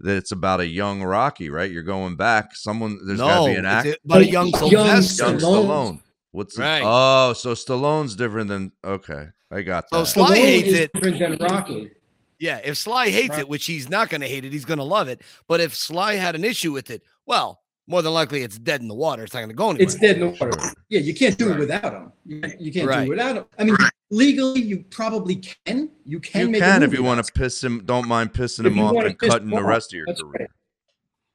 That 0.00 0.16
it's 0.16 0.32
about 0.32 0.60
a 0.60 0.66
young 0.66 1.02
Rocky, 1.02 1.50
right? 1.50 1.70
You're 1.70 1.82
going 1.82 2.16
back. 2.16 2.56
Someone 2.56 2.98
there's 3.06 3.18
got 3.18 3.46
to 3.46 3.52
be 3.52 3.58
an 3.58 3.64
it's 3.66 3.74
actor. 3.74 3.96
about 4.04 4.20
a 4.22 4.26
young 4.30 4.48
Young 4.48 4.70
Sylvester. 4.70 5.24
Young 5.24 5.36
Stallone. 5.38 5.40
Stallone. 5.66 6.02
What's 6.32 6.56
the- 6.56 6.62
Right. 6.62 6.82
oh, 6.84 7.32
so 7.34 7.52
Stallone's 7.54 8.16
different 8.16 8.48
than 8.48 8.72
okay. 8.84 9.26
I 9.50 9.62
got 9.62 9.84
So 9.90 9.98
that. 10.00 10.06
Sly 10.06 10.28
Stallone 10.38 10.40
hates 10.40 10.68
is 10.68 10.74
it. 10.80 10.92
different 10.94 11.18
than 11.18 11.36
Rocky. 11.48 11.90
Yeah, 12.38 12.60
if 12.64 12.78
Sly 12.78 13.10
hates 13.10 13.30
Right. 13.30 13.40
it, 13.40 13.48
which 13.48 13.66
he's 13.66 13.90
not 13.90 14.08
going 14.08 14.22
to 14.22 14.28
hate 14.28 14.44
it, 14.46 14.52
he's 14.52 14.64
going 14.64 14.78
to 14.78 14.84
love 14.84 15.08
it. 15.08 15.20
But 15.46 15.60
if 15.60 15.74
Sly 15.74 16.14
had 16.14 16.34
an 16.34 16.44
issue 16.44 16.72
with 16.72 16.88
it, 16.90 17.02
well, 17.26 17.60
more 17.86 18.02
than 18.02 18.12
likely 18.12 18.42
it's 18.42 18.58
dead 18.58 18.80
in 18.80 18.88
the 18.88 18.94
water. 18.94 19.24
It's 19.24 19.34
not 19.34 19.40
going 19.40 19.50
to 19.50 19.54
go 19.54 19.70
anywhere. 19.70 19.82
It's 19.82 19.94
dead 19.96 20.16
in 20.16 20.20
the 20.20 20.28
water. 20.28 20.52
Yeah, 20.88 21.00
you 21.00 21.14
can't 21.14 21.36
do 21.36 21.52
it 21.52 21.58
without 21.58 21.82
them. 21.82 22.12
You, 22.24 22.42
you 22.58 22.72
can't 22.72 22.88
do 22.90 23.02
it 23.02 23.08
without 23.08 23.34
them. 23.34 23.44
I 23.58 23.64
mean, 23.64 23.76
legally, 24.10 24.60
you 24.60 24.84
probably 24.90 25.36
can. 25.66 25.90
You 26.04 26.20
can 26.20 26.38
make 26.38 26.46
you 26.46 26.52
make 26.52 26.62
can 26.62 26.82
a 26.82 26.86
if 26.86 26.92
you 26.92 27.02
want 27.02 27.24
to 27.24 27.32
piss 27.32 27.62
him. 27.62 27.82
Don't 27.84 28.06
mind 28.06 28.32
pissing 28.32 28.66
If 28.66 28.72
him 28.72 28.80
off 28.80 29.04
and 29.04 29.18
cutting 29.18 29.48
him 29.48 29.50
the 29.50 29.56
off, 29.56 29.64
rest 29.64 29.92
of 29.92 29.96
your 29.96 30.06
that's 30.06 30.22
career. 30.22 30.32
right. 30.40 30.48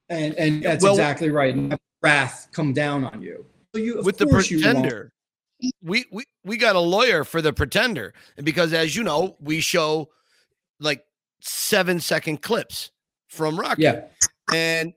and 0.08 0.34
and 0.34 0.62
that's 0.62 0.82
Well- 0.82 0.94
exactly 0.94 1.30
right. 1.30 1.54
And 1.54 1.72
have 1.72 1.80
wrath 2.02 2.48
come 2.52 2.72
down 2.72 3.04
on 3.04 3.20
you. 3.20 3.44
So 3.74 3.80
you 3.80 3.98
of 3.98 4.06
with 4.06 4.16
the 4.18 4.26
course 4.26 4.50
you 4.50 4.60
pretender. 4.60 5.10
We, 5.82 6.04
we 6.12 6.24
we 6.44 6.58
got 6.58 6.76
a 6.76 6.80
lawyer 6.80 7.24
for 7.24 7.40
the 7.40 7.52
pretender, 7.52 8.12
and 8.36 8.44
because 8.44 8.72
as 8.74 8.94
you 8.94 9.02
know, 9.02 9.36
we 9.40 9.60
show 9.60 10.10
like 10.80 11.02
seven 11.40 11.98
second 12.00 12.42
clips 12.42 12.90
from 13.28 13.58
Rocky. 13.58 13.82
Yeah. 13.82 14.04
and 14.54 14.92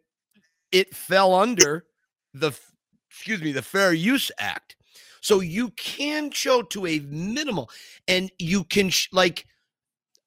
it 0.71 0.95
fell 0.95 1.33
under 1.33 1.85
the 2.33 2.51
excuse 3.09 3.41
me 3.41 3.51
the 3.51 3.61
Fair 3.61 3.93
Use 3.93 4.31
Act. 4.39 4.75
So 5.21 5.41
you 5.41 5.69
can 5.71 6.31
show 6.31 6.61
to 6.61 6.87
a 6.87 6.99
minimal, 6.99 7.69
and 8.07 8.31
you 8.39 8.63
can 8.63 8.89
sh- 8.89 9.09
like, 9.11 9.45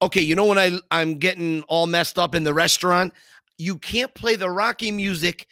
okay, 0.02 0.20
you 0.20 0.34
know 0.34 0.46
when 0.46 0.58
I 0.58 0.78
I'm 0.90 1.18
getting 1.18 1.62
all 1.62 1.86
messed 1.86 2.18
up 2.18 2.34
in 2.34 2.44
the 2.44 2.54
restaurant, 2.54 3.12
you 3.58 3.78
can't 3.78 4.12
play 4.14 4.36
the 4.36 4.50
Rocky 4.50 4.90
music 4.90 5.46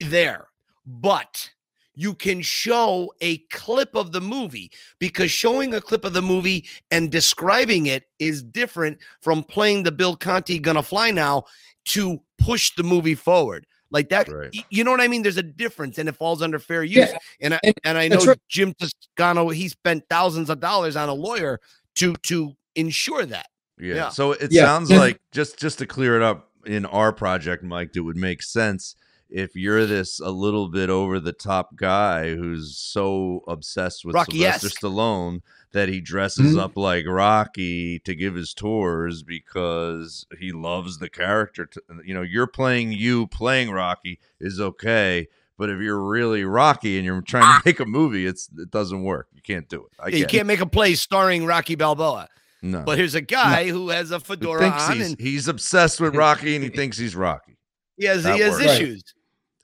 there, 0.00 0.48
but 0.86 1.50
you 1.94 2.14
can 2.14 2.40
show 2.40 3.12
a 3.20 3.38
clip 3.50 3.96
of 3.96 4.12
the 4.12 4.20
movie 4.20 4.70
because 5.00 5.32
showing 5.32 5.74
a 5.74 5.80
clip 5.80 6.04
of 6.04 6.12
the 6.12 6.22
movie 6.22 6.64
and 6.92 7.10
describing 7.10 7.86
it 7.86 8.04
is 8.20 8.40
different 8.40 8.98
from 9.20 9.42
playing 9.42 9.82
the 9.82 9.90
Bill 9.90 10.14
Conti 10.14 10.60
Gonna 10.60 10.82
Fly 10.82 11.10
Now 11.10 11.44
to 11.86 12.20
push 12.38 12.72
the 12.76 12.84
movie 12.84 13.16
forward. 13.16 13.66
Like 13.90 14.10
that, 14.10 14.28
Right. 14.28 14.54
you 14.70 14.84
know 14.84 14.90
what 14.90 15.00
I 15.00 15.08
mean? 15.08 15.22
There's 15.22 15.38
a 15.38 15.42
difference, 15.42 15.96
and 15.98 16.08
it 16.08 16.16
falls 16.16 16.42
under 16.42 16.58
fair 16.58 16.84
use. 16.84 17.08
Yeah, 17.10 17.18
and 17.40 17.54
I, 17.54 17.60
and 17.64 17.74
and 17.84 17.98
I 17.98 18.08
know 18.08 18.18
right. 18.24 18.38
Jim 18.48 18.74
Toscano, 18.74 19.48
he 19.48 19.68
spent 19.68 20.04
thousands 20.10 20.50
of 20.50 20.60
dollars 20.60 20.94
on 20.96 21.08
a 21.08 21.14
lawyer 21.14 21.58
to 21.96 22.14
to 22.24 22.52
ensure 22.74 23.24
that. 23.26 23.46
Yeah. 23.80 23.94
Yeah. 23.94 24.08
So 24.10 24.32
it 24.32 24.52
Yeah. 24.52 24.64
sounds 24.66 24.90
like 24.90 25.20
just 25.32 25.58
just 25.58 25.78
to 25.78 25.86
clear 25.86 26.16
it 26.16 26.22
up 26.22 26.50
in 26.66 26.84
our 26.86 27.12
project, 27.12 27.62
Mike, 27.64 27.92
it 27.94 28.00
would 28.00 28.16
make 28.16 28.42
sense 28.42 28.94
if 29.30 29.54
you're 29.56 29.84
this 29.86 30.20
a 30.20 30.30
little 30.30 30.68
bit 30.68 30.88
over 30.90 31.20
the 31.20 31.32
top 31.32 31.76
guy 31.76 32.34
who's 32.34 32.76
so 32.78 33.42
obsessed 33.46 34.04
with 34.04 34.14
Sylvester 34.14 34.32
Rocky-esque. 34.36 34.80
Stallone 34.80 35.40
that 35.72 35.88
he 35.90 36.00
dresses 36.00 36.54
Mhm. 36.56 36.60
up 36.60 36.76
like 36.76 37.06
Rocky 37.06 37.98
to 38.00 38.14
give 38.14 38.34
his 38.34 38.54
tours 38.54 39.22
because 39.22 40.26
he 40.38 40.50
loves 40.52 40.98
the 40.98 41.10
character. 41.10 41.66
To, 41.66 41.82
you 42.04 42.14
know, 42.14 42.22
you're 42.22 42.46
playing 42.46 42.92
you 42.92 43.26
playing 43.26 43.70
Rocky 43.70 44.18
is 44.40 44.60
okay. 44.60 45.28
But 45.58 45.70
if 45.70 45.80
you're 45.80 46.00
really 46.02 46.44
Rocky 46.44 46.96
and 46.96 47.04
you're 47.04 47.20
trying 47.20 47.60
to 47.60 47.62
make 47.66 47.80
a 47.80 47.84
movie, 47.84 48.26
it's 48.26 48.48
it 48.56 48.70
doesn't 48.70 49.02
work. 49.02 49.28
You 49.34 49.42
can't 49.42 49.68
do 49.68 49.80
it. 49.86 49.92
I 50.02 50.08
Yeah, 50.08 50.16
you 50.18 50.26
can't 50.26 50.46
make 50.46 50.60
a 50.60 50.66
play 50.66 50.94
starring 50.94 51.44
Rocky 51.44 51.74
Balboa. 51.74 52.28
No. 52.62 52.82
But 52.86 52.96
here's 52.98 53.14
a 53.14 53.20
guy 53.40 53.68
who 53.68 53.88
has 53.90 54.10
a 54.10 54.20
fedora 54.20 54.68
on, 54.68 54.96
he's, 54.96 55.10
and 55.10 55.20
he's 55.20 55.48
obsessed 55.48 56.00
with 56.00 56.14
Rocky 56.16 56.54
and 56.54 56.64
he 56.64 56.70
thinks 56.70 56.96
he's 56.96 57.14
Rocky. 57.16 57.58
he 57.96 58.06
has 58.06 58.24
he 58.24 58.38
has 58.40 58.52
works. 58.52 58.66
Right. 58.66 59.02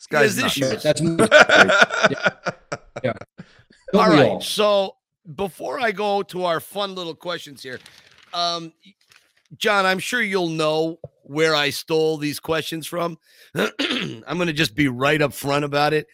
Issues. 0.07 0.37
This 0.37 0.55
He 0.55 0.61
has 0.61 0.83
guy's 0.83 1.01
nuts. 1.01 1.01
issues. 1.01 1.29
That's 1.29 2.15
yeah. 3.03 3.13
Don't 3.93 4.03
all 4.03 4.21
all? 4.21 4.41
So 4.41 4.97
before 5.35 5.81
I 5.81 5.93
go 5.93 6.23
to 6.25 6.45
our 6.45 6.61
fun 6.61 6.95
little 6.95 7.15
questions 7.15 7.63
here, 7.63 7.81
um, 8.33 8.73
John, 9.57 9.87
I'm 9.87 9.99
sure 9.99 10.21
you'll 10.23 10.49
know 10.49 10.99
where 11.23 11.55
I 11.55 11.71
stole 11.71 12.17
these 12.17 12.41
questions 12.41 12.87
from. 12.87 13.19
I'm 13.55 14.37
going 14.37 14.47
to 14.47 14.53
just 14.53 14.75
be 14.75 14.89
right 14.89 15.21
up 15.23 15.33
front 15.33 15.65
about 15.65 15.93
it. 15.93 16.07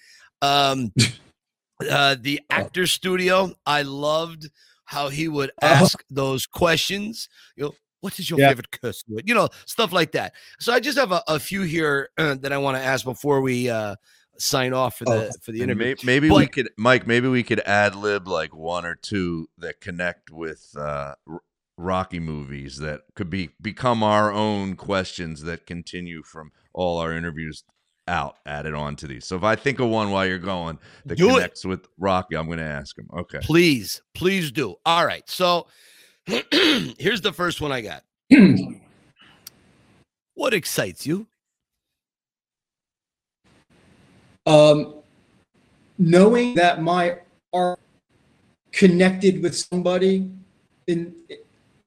Um, 0.42 0.92
uh, 1.90 2.16
the 2.20 2.40
actor 2.50 2.86
studio, 2.86 3.52
I 3.66 3.82
loved 3.82 4.50
how 4.84 5.08
he 5.08 5.28
would 5.28 5.52
ask 5.62 6.02
those 6.10 6.46
questions. 6.46 7.28
You 7.56 7.64
know, 7.64 7.72
what 8.00 8.18
is 8.18 8.28
your 8.30 8.38
Yeah. 8.38 8.48
favorite 8.48 8.70
curse 8.70 9.02
word? 9.08 9.24
You 9.28 9.34
know, 9.34 9.48
stuff 9.66 9.92
like 9.92 10.12
that. 10.12 10.34
So 10.58 10.72
I 10.72 10.80
just 10.80 10.98
have 10.98 11.12
a, 11.12 11.22
a 11.28 11.38
few 11.38 11.62
here 11.62 12.08
uh, 12.18 12.34
that 12.40 12.52
I 12.52 12.58
want 12.58 12.76
to 12.76 12.82
ask 12.82 13.04
before 13.04 13.40
we 13.40 13.68
uh, 13.70 13.96
sign 14.38 14.72
off 14.72 14.96
for 14.96 15.04
the 15.04 15.34
for 15.42 15.52
the 15.52 15.60
interview. 15.62 15.94
may- 15.96 16.04
maybe 16.04 16.30
we 16.30 16.46
could, 16.46 16.70
Mike. 16.76 17.06
Maybe 17.06 17.28
we 17.28 17.42
could 17.42 17.60
ad 17.60 17.94
lib 17.94 18.26
like 18.28 18.54
one 18.54 18.84
or 18.86 18.94
two 18.94 19.48
that 19.58 19.80
connect 19.80 20.30
with 20.30 20.66
uh, 20.78 21.14
Rocky 21.76 22.20
movies 22.20 22.78
that 22.78 23.02
could 23.14 23.30
be 23.30 23.50
become 23.60 24.02
our 24.02 24.32
own 24.32 24.76
questions 24.76 25.42
that 25.42 25.66
continue 25.66 26.22
from 26.22 26.52
all 26.74 26.98
our 26.98 27.12
interviews 27.12 27.64
out 28.08 28.36
added 28.44 28.74
on 28.74 28.96
to 28.96 29.06
these. 29.06 29.24
So 29.26 29.36
if 29.36 29.44
I 29.44 29.56
think 29.56 29.78
of 29.78 29.88
one 29.88 30.10
while 30.10 30.26
you're 30.26 30.38
going 30.38 30.78
that 31.06 31.16
Do 31.16 31.30
it. 31.30 31.34
connects 31.34 31.64
with 31.64 31.86
Rocky, 31.98 32.36
I'm 32.36 32.46
going 32.46 32.58
to 32.58 32.64
ask 32.64 32.98
him. 32.98 33.08
Okay. 33.16 33.38
Please, 33.40 34.02
please 34.14 34.50
do. 34.50 34.74
All 34.84 35.06
right. 35.06 35.22
So 35.30 35.68
here's 36.98 37.20
the 37.20 37.32
first 37.32 37.60
one 37.60 37.72
I 37.72 37.80
got. 37.80 38.04
what 40.34 40.54
excites 40.54 41.06
you? 41.06 41.26
um, 44.46 44.94
knowing 45.98 46.54
that 46.54 46.82
my 46.82 47.18
art 47.52 47.78
connected 48.72 49.42
with 49.42 49.56
somebody 49.56 50.30
in 50.86 51.14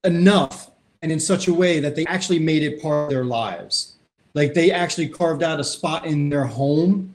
enough 0.03 0.71
and 1.01 1.11
in 1.11 1.19
such 1.19 1.47
a 1.47 1.53
way 1.53 1.79
that 1.79 1.95
they 1.95 2.05
actually 2.05 2.39
made 2.39 2.63
it 2.63 2.81
part 2.81 3.05
of 3.05 3.09
their 3.09 3.23
lives 3.23 3.95
like 4.33 4.53
they 4.53 4.71
actually 4.71 5.07
carved 5.07 5.43
out 5.43 5.59
a 5.59 5.63
spot 5.63 6.05
in 6.05 6.29
their 6.29 6.43
home 6.43 7.13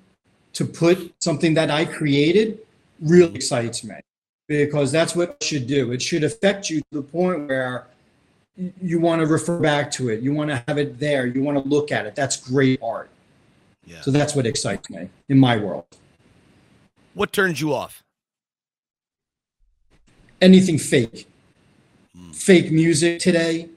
to 0.54 0.64
put 0.64 1.14
something 1.20 1.52
that 1.52 1.70
i 1.70 1.84
created 1.84 2.58
really 3.00 3.34
excites 3.34 3.84
me 3.84 3.94
because 4.48 4.90
that's 4.90 5.14
what 5.14 5.30
it 5.30 5.44
should 5.44 5.66
do 5.66 5.92
it 5.92 6.00
should 6.02 6.24
affect 6.24 6.68
you 6.70 6.80
to 6.80 6.86
the 6.92 7.02
point 7.02 7.46
where 7.46 7.86
you 8.82 8.98
want 8.98 9.20
to 9.20 9.26
refer 9.26 9.58
back 9.60 9.90
to 9.90 10.08
it 10.08 10.20
you 10.22 10.32
want 10.32 10.50
to 10.50 10.62
have 10.66 10.78
it 10.78 10.98
there 10.98 11.26
you 11.26 11.42
want 11.42 11.62
to 11.62 11.68
look 11.68 11.92
at 11.92 12.06
it 12.06 12.14
that's 12.16 12.36
great 12.36 12.80
art 12.82 13.08
Yeah. 13.86 14.00
so 14.00 14.10
that's 14.10 14.34
what 14.34 14.46
excites 14.46 14.88
me 14.90 15.08
in 15.28 15.38
my 15.38 15.56
world 15.56 15.84
What 17.14 17.32
turns 17.32 17.60
you 17.60 17.72
off? 17.74 18.02
anything 20.40 20.78
fake. 20.78 21.26
Hmm. 22.16 22.30
Fake 22.30 22.70
music 22.70 23.18
today. 23.18 23.68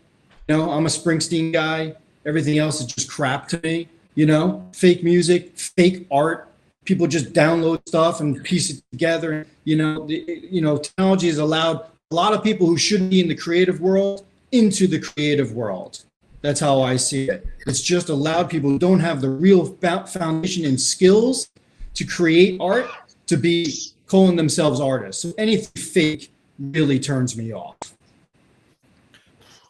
You 0.48 0.58
know, 0.58 0.70
I'm 0.70 0.86
a 0.86 0.90
Springsteen 0.90 1.52
guy. 1.52 1.96
Everything 2.24 2.60
else 2.60 2.80
is 2.80 2.86
just 2.86 3.10
crap 3.10 3.48
to 3.48 3.60
me. 3.64 3.88
You 4.14 4.28
know, 4.28 4.68
fake 4.72 5.04
music, 5.04 5.58
fake 5.58 6.06
art. 6.12 6.51
People 6.86 7.08
just 7.08 7.34
download 7.34 7.82
stuff 7.88 8.20
and 8.20 8.44
piece 8.44 8.70
it 8.70 8.84
together. 8.92 9.46
You 9.64 9.78
know, 9.78 10.08
the, 10.08 10.48
you 10.50 10.62
know, 10.62 10.78
technology 10.78 11.28
has 11.28 11.38
allowed 11.38 11.86
a 12.12 12.16
lot 12.16 12.34
of 12.34 12.44
people 12.44 12.68
who 12.68 12.78
shouldn't 12.78 13.12
be 13.12 13.22
in 13.22 13.28
the 13.28 13.36
creative 13.36 13.80
world 13.80 14.26
into 14.52 14.88
the 14.88 15.00
creative 15.00 15.54
world. 15.54 16.04
That's 16.42 16.60
how 16.60 16.82
I 16.82 16.96
see 16.96 17.30
it. 17.30 17.46
It's 17.68 17.82
just 17.82 18.10
allowed 18.10 18.50
people 18.50 18.70
who 18.70 18.80
don't 18.80 19.00
have 19.00 19.22
the 19.22 19.30
real 19.30 19.66
foundation 19.66 20.66
and 20.66 20.80
skills 20.82 21.50
to 21.94 22.04
create 22.04 22.60
art 22.60 22.90
to 23.28 23.38
be 23.38 23.74
calling 24.08 24.36
themselves 24.36 24.80
artists. 24.80 25.22
So 25.22 25.34
anything 25.38 25.82
fake 25.82 26.32
really 26.60 27.00
turns 27.00 27.38
me 27.38 27.54
off. 27.54 27.78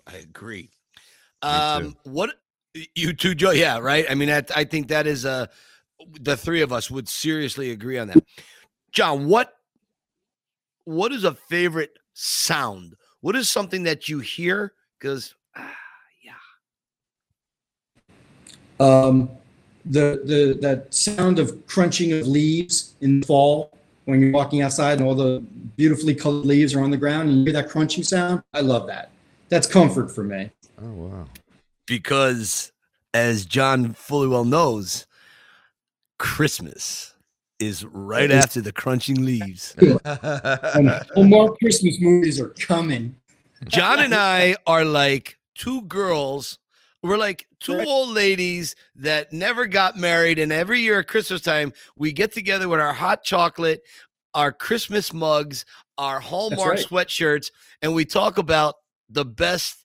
I 0.07 0.17
agree. 0.17 0.69
Um, 1.41 1.95
what 2.03 2.31
you 2.95 3.13
two, 3.13 3.35
Joe? 3.35 3.51
Yeah, 3.51 3.79
right. 3.79 4.05
I 4.09 4.15
mean, 4.15 4.29
I, 4.29 4.43
I 4.55 4.63
think 4.63 4.87
that 4.87 5.07
is 5.07 5.25
uh 5.25 5.47
the 6.19 6.35
three 6.37 6.61
of 6.61 6.71
us 6.73 6.89
would 6.91 7.07
seriously 7.07 7.71
agree 7.71 7.97
on 7.97 8.07
that. 8.07 8.23
John, 8.91 9.27
what 9.27 9.53
what 10.85 11.11
is 11.11 11.23
a 11.23 11.33
favorite 11.33 11.97
sound? 12.13 12.95
What 13.21 13.35
is 13.35 13.49
something 13.49 13.83
that 13.83 14.09
you 14.09 14.19
hear? 14.19 14.73
Because 14.99 15.35
ah, 15.55 15.73
yeah, 16.23 16.33
Um, 18.79 19.29
the 19.85 20.21
the 20.25 20.57
that 20.61 20.93
sound 20.93 21.39
of 21.39 21.65
crunching 21.67 22.11
of 22.13 22.27
leaves 22.27 22.95
in 23.01 23.19
the 23.21 23.25
fall 23.27 23.77
when 24.05 24.21
you're 24.21 24.31
walking 24.31 24.61
outside 24.61 24.97
and 24.99 25.07
all 25.07 25.15
the 25.15 25.39
beautifully 25.77 26.15
colored 26.15 26.45
leaves 26.45 26.73
are 26.73 26.81
on 26.83 26.89
the 26.91 26.97
ground 26.97 27.29
and 27.29 27.39
you 27.39 27.43
hear 27.45 27.53
that 27.53 27.69
crunching 27.69 28.03
sound. 28.03 28.41
I 28.53 28.61
love 28.61 28.87
that. 28.87 29.11
That's 29.49 29.67
comfort 29.67 30.09
for 30.13 30.23
me. 30.23 30.49
Oh 30.81 30.91
wow. 30.91 31.25
because 31.85 32.71
as 33.13 33.45
John 33.45 33.93
fully 33.93 34.27
well 34.27 34.45
knows, 34.45 35.05
Christmas 36.21 37.15
is 37.59 37.83
right 37.83 38.25
It 38.25 38.31
is- 38.31 38.45
after 38.45 38.61
the 38.61 38.71
crunching 38.71 39.25
leaves. 39.25 39.75
And 40.05 40.89
Hallmark 41.15 41.57
Christmas 41.59 41.99
movies 41.99 42.39
are 42.39 42.49
coming. 42.49 43.15
John 43.67 43.99
and 43.99 44.13
I 44.13 44.55
are 44.67 44.85
like 44.85 45.37
two 45.55 45.81
girls. 45.83 46.59
We're 47.01 47.17
like 47.17 47.47
two 47.59 47.79
old 47.79 48.09
ladies 48.09 48.75
that 48.95 49.33
never 49.33 49.65
got 49.65 49.97
married, 49.97 50.37
and 50.37 50.51
every 50.51 50.81
year 50.81 50.99
at 50.99 51.07
Christmas 51.07 51.41
time, 51.41 51.73
we 51.97 52.11
get 52.11 52.31
together 52.31 52.69
with 52.69 52.79
our 52.79 52.93
hot 52.93 53.23
chocolate, 53.23 53.81
our 54.35 54.51
Christmas 54.51 55.11
mugs, 55.11 55.65
our 55.97 56.19
Hallmark 56.19 56.75
right. 56.75 56.85
sweatshirts, 56.85 57.49
and 57.81 57.95
we 57.95 58.05
talk 58.05 58.37
about 58.37 58.75
the 59.09 59.25
best 59.25 59.83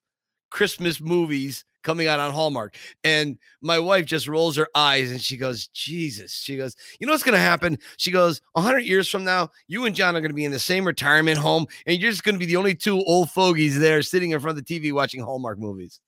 Christmas 0.51 1.01
movies 1.01 1.65
coming 1.87 2.09
out 2.09 2.21
on 2.21 2.33
Hallmark. 2.33 2.77
And 3.05 3.39
my 3.63 3.79
wife 3.79 4.05
just 4.05 4.29
rolls 4.29 4.57
her 4.57 4.69
eyes 4.75 5.11
and 5.11 5.21
she 5.21 5.37
goes, 5.39 5.69
Jesus. 5.69 6.33
She 6.35 6.57
goes, 6.59 6.77
You 7.01 7.07
know 7.07 7.13
what's 7.15 7.23
going 7.23 7.33
to 7.35 7.39
happen? 7.41 7.79
She 7.97 8.11
goes, 8.11 8.43
100 8.53 8.81
years 8.81 9.09
from 9.09 9.25
now, 9.25 9.51
you 9.69 9.87
and 9.87 9.95
John 9.97 10.15
are 10.17 10.21
going 10.21 10.31
to 10.31 10.35
be 10.35 10.45
in 10.45 10.53
the 10.53 10.59
same 10.59 10.85
retirement 10.85 11.39
home, 11.39 11.67
and 11.87 11.99
you're 11.99 12.11
just 12.11 12.25
going 12.25 12.35
to 12.35 12.39
be 12.39 12.45
the 12.47 12.57
only 12.57 12.75
two 12.75 13.01
old 13.05 13.31
fogies 13.31 13.79
there 13.79 14.03
sitting 14.03 14.33
in 14.33 14.41
front 14.41 14.59
of 14.59 14.65
the 14.67 14.81
TV 14.81 14.93
watching 14.93 15.23
Hallmark 15.23 15.59
movies. 15.59 16.01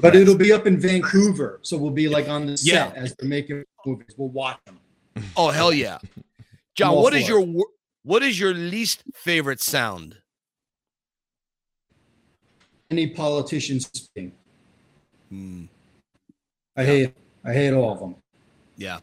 But 0.00 0.16
it'll 0.16 0.36
be 0.36 0.52
up 0.52 0.66
in 0.66 0.80
Vancouver, 0.80 1.60
so 1.62 1.76
we'll 1.76 1.90
be 1.90 2.08
like 2.08 2.28
on 2.28 2.46
the 2.46 2.56
set 2.56 2.72
Yeah. 2.72 2.92
as 3.00 3.14
they're 3.16 3.28
making 3.28 3.64
movies. 3.84 4.14
We'll 4.16 4.28
watch 4.30 4.58
them. 4.64 4.78
Oh, 5.36 5.50
hell 5.50 5.72
yeah. 5.72 5.98
John, 6.74 6.94
what 6.94 7.12
is 7.14 7.28
your 7.28 7.40
wor- 7.40 7.66
what 8.04 8.22
is 8.22 8.38
your 8.40 8.54
least 8.54 9.02
favorite 9.14 9.60
sound? 9.60 10.16
Any 12.90 13.08
politician 13.08 13.80
speaking. 13.80 14.32
Hmm. 15.30 15.64
I 16.76 16.84
hate. 16.84 17.14
I 17.44 17.52
hate 17.52 17.72
all 17.72 17.92
of 17.92 17.98
them. 18.00 18.16
Yeah. 18.76 18.98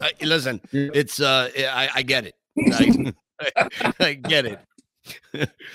Uh, 0.00 0.08
listen, 0.22 0.60
it's 0.72 1.20
uh 1.20 1.50
I, 1.56 1.88
I 1.96 2.02
get 2.02 2.26
it. 2.26 2.34
I, 3.58 3.94
I 4.00 4.14
get 4.14 4.46
it. 4.46 4.60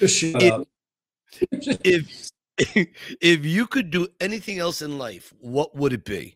Shut 0.07 0.41
If- 0.44 0.68
if 1.84 2.30
if 3.22 3.45
you 3.45 3.65
could 3.68 3.90
do 3.90 4.07
anything 4.19 4.60
else 4.60 4.82
in 4.82 4.98
life, 4.98 5.34
what 5.40 5.76
would 5.76 5.94
it 5.94 6.03
be? 6.06 6.36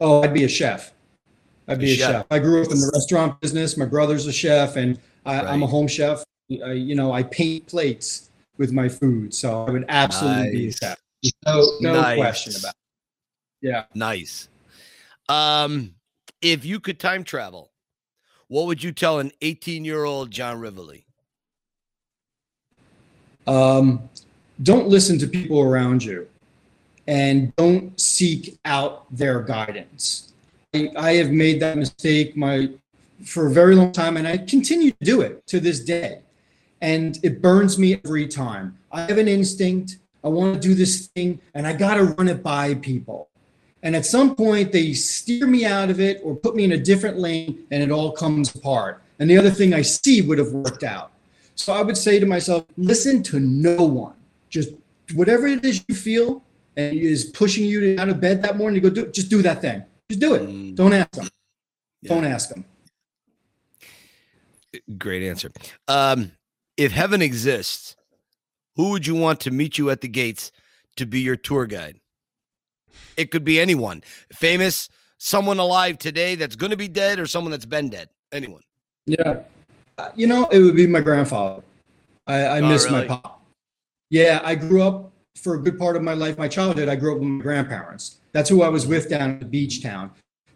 Oh, 0.00 0.22
I'd 0.22 0.32
be 0.32 0.44
a 0.44 0.48
chef. 0.48 0.92
I'd 1.68 1.78
be 1.78 1.90
A 1.90 1.94
a, 1.94 1.96
chef. 1.96 2.10
chef. 2.12 2.26
I 2.30 2.38
grew 2.38 2.62
up 2.62 2.70
in 2.70 2.78
the 2.80 2.90
restaurant 2.94 3.40
business. 3.40 3.76
My 3.76 3.84
brother's 3.84 4.26
a 4.26 4.32
chef, 4.32 4.76
and 4.76 4.98
I, 5.26 5.40
I'm 5.40 5.62
a 5.62 5.66
home 5.66 5.88
chef. 5.88 6.24
I, 6.64 6.72
you 6.72 6.94
know, 6.94 7.12
I 7.12 7.22
paint 7.24 7.66
plates 7.66 8.30
with 8.56 8.72
my 8.72 8.88
food, 8.88 9.34
so 9.34 9.64
I 9.66 9.70
would 9.70 9.84
absolutely 9.88 10.52
be 10.52 10.68
a 10.68 10.72
chef. 10.72 10.99
No, 11.44 11.72
no 11.80 11.92
Nice. 12.00 12.16
question 12.18 12.54
about. 12.56 12.74
It. 13.62 13.68
Yeah. 13.68 13.84
Nice. 13.94 14.48
Um, 15.28 15.94
if 16.40 16.64
you 16.64 16.80
could 16.80 16.98
time 16.98 17.24
travel, 17.24 17.70
what 18.48 18.66
would 18.66 18.82
you 18.82 18.92
tell 18.92 19.18
an 19.18 19.30
18 19.42 19.84
year 19.84 20.04
old 20.04 20.30
John 20.30 20.58
Rivoli? 20.58 21.06
Um, 23.46 24.08
don't 24.62 24.88
listen 24.88 25.18
to 25.18 25.26
people 25.26 25.60
around 25.60 26.04
you 26.04 26.28
and 27.06 27.54
don't 27.56 27.98
seek 28.00 28.58
out 28.64 29.04
their 29.14 29.40
guidance. 29.40 30.32
I, 30.74 30.90
I 30.96 31.12
have 31.14 31.30
made 31.30 31.60
that 31.60 31.76
mistake 31.76 32.36
my 32.36 32.70
for 33.24 33.46
a 33.46 33.50
very 33.50 33.74
long 33.74 33.92
time 33.92 34.16
and 34.16 34.26
I 34.26 34.38
continue 34.38 34.92
to 34.92 35.04
do 35.04 35.20
it 35.20 35.46
to 35.48 35.60
this 35.60 35.80
day. 35.80 36.20
And 36.80 37.18
it 37.22 37.42
burns 37.42 37.78
me 37.78 38.00
every 38.02 38.26
time. 38.26 38.78
I 38.90 39.02
have 39.02 39.18
an 39.18 39.28
instinct. 39.28 39.98
I 40.22 40.28
want 40.28 40.54
to 40.54 40.60
do 40.60 40.74
this 40.74 41.06
thing 41.08 41.40
and 41.54 41.66
I 41.66 41.72
got 41.72 41.94
to 41.94 42.04
run 42.04 42.28
it 42.28 42.42
by 42.42 42.74
people. 42.74 43.28
And 43.82 43.96
at 43.96 44.04
some 44.04 44.34
point, 44.34 44.72
they 44.72 44.92
steer 44.92 45.46
me 45.46 45.64
out 45.64 45.88
of 45.88 46.00
it 46.00 46.20
or 46.22 46.36
put 46.36 46.54
me 46.54 46.64
in 46.64 46.72
a 46.72 46.78
different 46.78 47.18
lane 47.18 47.66
and 47.70 47.82
it 47.82 47.90
all 47.90 48.12
comes 48.12 48.54
apart. 48.54 49.02
And 49.18 49.30
the 49.30 49.38
other 49.38 49.50
thing 49.50 49.72
I 49.72 49.82
see 49.82 50.20
would 50.20 50.38
have 50.38 50.52
worked 50.52 50.82
out. 50.82 51.12
So 51.54 51.72
I 51.72 51.82
would 51.82 51.96
say 51.96 52.18
to 52.18 52.26
myself, 52.26 52.64
listen 52.76 53.22
to 53.24 53.40
no 53.40 53.84
one. 53.84 54.14
Just 54.48 54.70
whatever 55.14 55.46
it 55.46 55.64
is 55.64 55.84
you 55.88 55.94
feel 55.94 56.42
and 56.76 56.96
is 56.96 57.24
pushing 57.26 57.64
you 57.64 57.80
to 57.80 57.98
out 57.98 58.08
of 58.08 58.20
bed 58.20 58.42
that 58.42 58.56
morning 58.56 58.80
to 58.82 58.88
go 58.88 58.94
do 58.94 59.02
it, 59.02 59.14
just 59.14 59.30
do 59.30 59.42
that 59.42 59.60
thing. 59.60 59.84
Just 60.10 60.20
do 60.20 60.34
it. 60.34 60.74
Don't 60.74 60.92
ask 60.92 61.10
them. 61.12 61.28
Don't 62.04 62.24
ask 62.24 62.48
them. 62.48 62.64
Great 64.98 65.22
answer. 65.22 65.50
Um, 65.88 66.32
if 66.76 66.92
heaven 66.92 67.22
exists, 67.22 67.96
who 68.80 68.88
would 68.92 69.06
you 69.06 69.14
want 69.14 69.40
to 69.40 69.50
meet 69.50 69.76
you 69.76 69.90
at 69.90 70.00
the 70.00 70.08
gates 70.08 70.50
to 70.96 71.04
be 71.04 71.20
your 71.20 71.36
tour 71.36 71.66
guide? 71.66 72.00
It 73.14 73.30
could 73.30 73.44
be 73.44 73.60
anyone, 73.60 74.02
famous, 74.32 74.88
someone 75.18 75.58
alive 75.58 75.98
today 75.98 76.34
that's 76.34 76.56
going 76.56 76.70
to 76.70 76.78
be 76.78 76.88
dead, 76.88 77.18
or 77.18 77.26
someone 77.26 77.50
that's 77.50 77.66
been 77.66 77.90
dead. 77.90 78.08
Anyone. 78.32 78.62
Yeah. 79.04 79.40
Uh, 79.98 80.08
You 80.16 80.28
know, 80.28 80.46
it 80.46 80.60
would 80.60 80.76
be 80.76 80.86
my 80.86 81.02
grandfather. 81.02 81.62
I, 82.26 82.36
I 82.36 82.60
Oh, 82.60 82.68
miss 82.68 82.86
really? 82.86 83.06
my 83.06 83.16
pop. 83.20 83.44
Yeah, 84.08 84.40
I 84.42 84.54
grew 84.54 84.82
up 84.82 85.12
for 85.36 85.56
a 85.56 85.58
good 85.62 85.78
part 85.78 85.94
of 85.96 86.02
my 86.02 86.14
life, 86.14 86.38
my 86.38 86.48
childhood. 86.48 86.88
I 86.88 86.96
grew 86.96 87.12
up 87.12 87.18
with 87.20 87.28
my 87.28 87.42
grandparents. 87.42 88.16
That's 88.32 88.48
who 88.48 88.62
I 88.62 88.70
was 88.70 88.86
with 88.86 89.10
down 89.10 89.32
at 89.32 89.40
the 89.40 89.46
beach 89.46 89.82
town. 89.82 90.10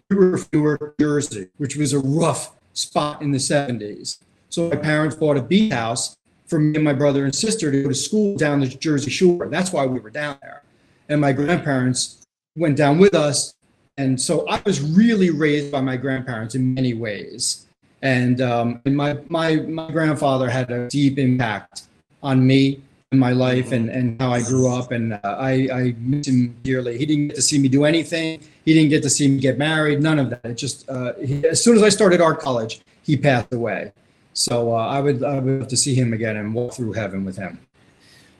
We 0.09 0.17
were 0.17 0.39
from 0.39 0.49
Newark, 0.55 0.95
Jersey, 0.99 1.49
which 1.59 1.77
was 1.77 1.93
a 1.93 1.99
rough 1.99 2.53
spot 2.73 3.21
in 3.21 3.33
the 3.33 3.39
70s. 3.39 4.19
So 4.49 4.71
my 4.71 4.77
parents 4.77 5.15
bought 5.15 5.37
a 5.37 5.43
beach 5.43 5.73
house 5.75 6.17
for 6.47 6.59
me 6.59 6.75
and 6.75 6.85
my 6.85 6.93
brother 6.93 7.25
and 7.25 7.35
sister 7.35 7.71
to 7.71 7.83
go 7.83 7.89
to 7.89 7.95
school 7.95 8.37
down 8.37 8.61
the 8.61 8.67
Jersey 8.67 9.11
Shore. 9.11 9.49
That's 9.49 9.73
why 9.73 9.87
we 9.87 10.01
were 10.01 10.11
down 10.11 10.39
there. 10.43 10.63
And 11.09 11.21
my 11.21 11.33
grandparents 11.33 12.27
went 12.57 12.77
down 12.77 12.99
with 12.99 13.15
us. 13.15 13.55
And 13.97 14.21
so 14.21 14.47
I 14.49 14.61
was 14.65 14.81
really 14.81 15.31
raised 15.31 15.71
by 15.71 15.81
my 15.81 15.97
grandparents 15.97 16.55
in 16.55 16.75
many 16.75 16.95
ways. 16.95 17.67
And, 18.03 18.41
um, 18.41 18.81
and 18.85 18.97
my, 18.97 19.19
my, 19.29 19.57
my 19.57 19.91
grandfather 19.91 20.51
had 20.51 20.71
a 20.71 20.89
deep 20.89 21.19
impact 21.19 21.85
on 22.23 22.47
me 22.47 22.83
and 23.13 23.21
my 23.21 23.33
life 23.33 23.73
and, 23.73 23.89
and 23.89 24.21
how 24.21 24.33
I 24.33 24.43
grew 24.43 24.69
up. 24.69 24.91
And 24.91 25.15
uh, 25.15 25.21
I, 25.23 25.69
I 25.73 25.95
miss 25.99 26.27
him 26.27 26.57
dearly. 26.63 26.99
He 26.99 27.07
didn't 27.07 27.29
get 27.29 27.37
to 27.37 27.43
see 27.43 27.59
me 27.59 27.69
do 27.69 27.85
anything. 27.85 28.41
He 28.65 28.75
didn't 28.75 28.91
get 28.91 29.03
to 29.05 29.11
see 29.11 29.29
me 29.29 29.39
get 29.39 29.57
married. 29.57 30.03
None 30.03 30.19
of 30.19 30.31
that. 30.31 30.45
It 30.45 30.55
just, 30.55 30.89
uh, 30.91 31.15
he, 31.15 31.47
as 31.47 31.63
soon 31.63 31.77
as 31.77 31.83
I 31.83 31.89
started 31.89 32.21
art 32.21 32.41
college, 32.41 32.81
he 33.03 33.17
passed 33.17 33.53
away. 33.53 33.93
So 34.35 34.75
uh, 34.75 34.87
I 34.87 35.01
would, 35.01 35.23
I 35.23 35.39
would 35.39 35.61
love 35.61 35.69
to 35.69 35.77
see 35.77 35.95
him 35.95 36.13
again 36.13 36.37
and 36.37 36.53
walk 36.53 36.75
through 36.75 36.93
heaven 36.93 37.25
with 37.25 37.37
him. 37.37 37.61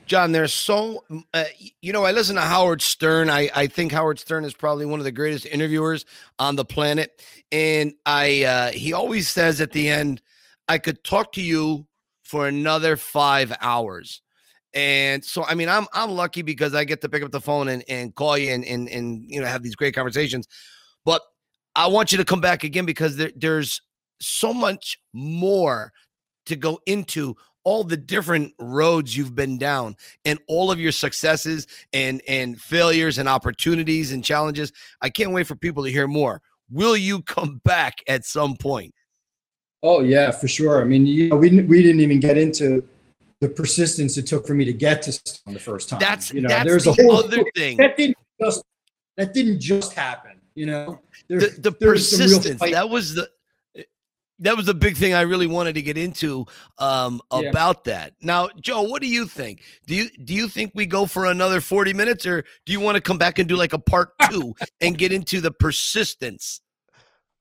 John, 0.05 0.33
there's 0.33 0.53
so, 0.53 1.03
uh, 1.33 1.45
you 1.81 1.91
know, 1.91 2.03
I 2.03 2.11
listen 2.11 2.35
to 2.35 2.41
Howard 2.41 2.81
Stern. 2.83 3.29
I, 3.29 3.49
I 3.55 3.65
think 3.65 3.91
Howard 3.91 4.19
Stern 4.19 4.45
is 4.45 4.53
probably 4.53 4.85
one 4.85 4.99
of 4.99 5.03
the 5.03 5.11
greatest 5.11 5.47
interviewers 5.47 6.05
on 6.37 6.55
the 6.55 6.65
planet. 6.65 7.23
And 7.51 7.95
I, 8.05 8.43
uh, 8.43 8.71
he 8.71 8.93
always 8.93 9.27
says 9.27 9.61
at 9.61 9.71
the 9.71 9.89
end, 9.89 10.21
I 10.67 10.77
could 10.77 11.03
talk 11.03 11.31
to 11.33 11.41
you 11.41 11.87
for 12.21 12.47
another 12.47 12.97
five 12.97 13.55
hours. 13.61 14.21
And 14.75 15.23
so, 15.23 15.43
I 15.43 15.55
mean, 15.55 15.69
I'm, 15.69 15.87
I'm 15.93 16.11
lucky 16.11 16.41
because 16.43 16.75
I 16.75 16.83
get 16.83 17.01
to 17.01 17.09
pick 17.09 17.23
up 17.23 17.31
the 17.31 17.41
phone 17.41 17.69
and, 17.69 17.83
and 17.87 18.13
call 18.13 18.37
you 18.37 18.51
and, 18.51 18.65
and, 18.65 18.89
and, 18.89 19.23
you 19.27 19.39
know, 19.39 19.47
have 19.47 19.63
these 19.63 19.75
great 19.75 19.95
conversations. 19.95 20.47
But 21.03 21.21
I 21.75 21.87
want 21.87 22.11
you 22.11 22.17
to 22.19 22.25
come 22.25 22.41
back 22.41 22.63
again 22.63 22.85
because 22.85 23.15
there, 23.15 23.31
there's 23.35 23.81
so 24.19 24.53
much 24.53 24.99
more 25.13 25.91
to 26.45 26.55
go 26.55 26.79
into 26.85 27.35
all 27.63 27.83
the 27.83 27.97
different 27.97 28.53
roads 28.59 29.17
you've 29.17 29.35
been 29.35 29.57
down 29.57 29.95
and 30.23 30.39
all 30.47 30.71
of 30.71 30.79
your 30.79 30.91
successes 30.91 31.67
and 31.93 32.21
and 32.27 32.61
failures 32.61 33.17
and 33.17 33.27
opportunities 33.27 34.11
and 34.11 34.23
challenges. 34.23 34.71
I 35.01 35.09
can't 35.09 35.31
wait 35.31 35.47
for 35.47 35.55
people 35.55 35.83
to 35.83 35.91
hear 35.91 36.07
more. 36.07 36.41
Will 36.69 36.95
you 36.95 37.21
come 37.23 37.59
back 37.65 37.95
at 38.07 38.25
some 38.25 38.55
point? 38.55 38.93
Oh 39.83 40.01
yeah, 40.01 40.31
for 40.31 40.47
sure. 40.47 40.81
I 40.81 40.85
mean, 40.85 41.05
you 41.05 41.29
know, 41.29 41.35
we 41.35 41.49
didn't, 41.49 41.67
we 41.67 41.81
didn't 41.81 42.01
even 42.01 42.19
get 42.19 42.37
into 42.37 42.87
the 43.41 43.49
persistence 43.49 44.17
it 44.17 44.25
took 44.25 44.47
for 44.47 44.53
me 44.53 44.65
to 44.65 44.73
get 44.73 45.01
to 45.03 45.11
Stallone 45.11 45.53
the 45.53 45.59
first 45.59 45.89
time. 45.89 45.99
That's 45.99 46.33
you 46.33 46.41
know, 46.41 46.49
that's 46.49 46.67
there's 46.67 46.83
the 46.85 46.91
a 46.91 47.03
whole 47.03 47.17
other 47.17 47.43
thing. 47.55 47.77
that 47.77 47.97
didn't 47.97 48.17
just 48.41 48.63
that 49.17 49.33
didn't 49.33 49.59
just 49.59 49.93
happen. 49.93 50.39
You 50.55 50.67
know, 50.67 51.01
the, 51.27 51.53
the 51.59 51.71
there's 51.79 52.09
persistence 52.09 52.61
that 52.61 52.89
was 52.89 53.13
the 53.15 53.29
that 54.39 54.57
was 54.57 54.65
the 54.65 54.73
big 54.73 54.97
thing 54.97 55.13
I 55.13 55.21
really 55.21 55.47
wanted 55.47 55.75
to 55.75 55.81
get 55.81 55.97
into 55.97 56.45
um, 56.77 57.21
Yeah. 57.31 57.49
about 57.49 57.85
that. 57.85 58.13
Now, 58.21 58.49
Joe, 58.59 58.81
what 58.83 59.01
do 59.01 59.07
you 59.07 59.25
think? 59.25 59.61
Do 59.87 59.95
you 59.95 60.09
do 60.23 60.33
you 60.33 60.47
think 60.49 60.71
we 60.75 60.85
go 60.85 61.05
for 61.05 61.25
another 61.25 61.61
forty 61.61 61.93
minutes, 61.93 62.25
or 62.25 62.43
do 62.65 62.73
you 62.73 62.79
want 62.79 62.95
to 62.95 63.01
come 63.01 63.17
back 63.17 63.39
and 63.39 63.47
do 63.47 63.55
like 63.55 63.73
a 63.73 63.79
part 63.79 64.09
two 64.29 64.53
and 64.81 64.97
get 64.97 65.11
into 65.11 65.41
the 65.41 65.51
persistence? 65.51 66.61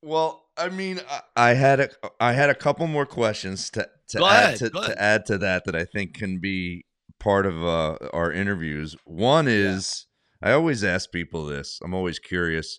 Well, 0.02 0.44
I 0.56 0.68
mean, 0.68 1.00
I, 1.10 1.50
I 1.50 1.54
had 1.54 1.80
a 1.80 1.88
I 2.20 2.32
had 2.32 2.50
a 2.50 2.54
couple 2.54 2.86
more 2.86 3.06
questions 3.06 3.70
to 3.70 3.88
to 4.08 4.18
Go 4.18 4.26
add 4.26 4.44
ahead, 4.44 4.58
to, 4.58 4.70
to 4.70 5.02
add 5.02 5.26
to 5.26 5.38
that 5.38 5.64
that 5.64 5.74
I 5.74 5.84
think 5.84 6.14
can 6.14 6.38
be 6.38 6.84
part 7.18 7.46
of 7.46 7.64
uh, 7.64 7.96
our 8.12 8.30
interviews. 8.30 8.94
One 9.04 9.48
is 9.48 10.06
I 10.42 10.52
always 10.52 10.84
ask 10.84 11.10
people 11.10 11.46
this. 11.46 11.80
I'm 11.82 11.94
always 11.94 12.18
curious. 12.18 12.78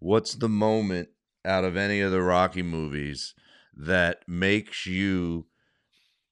what's 0.00 0.34
the 0.34 0.48
moment 0.48 1.08
out 1.44 1.64
of 1.64 1.76
any 1.76 2.00
of 2.00 2.10
the 2.10 2.20
Rocky 2.20 2.62
movies 2.62 3.32
that 3.76 4.26
makes 4.26 4.86
you 4.86 5.46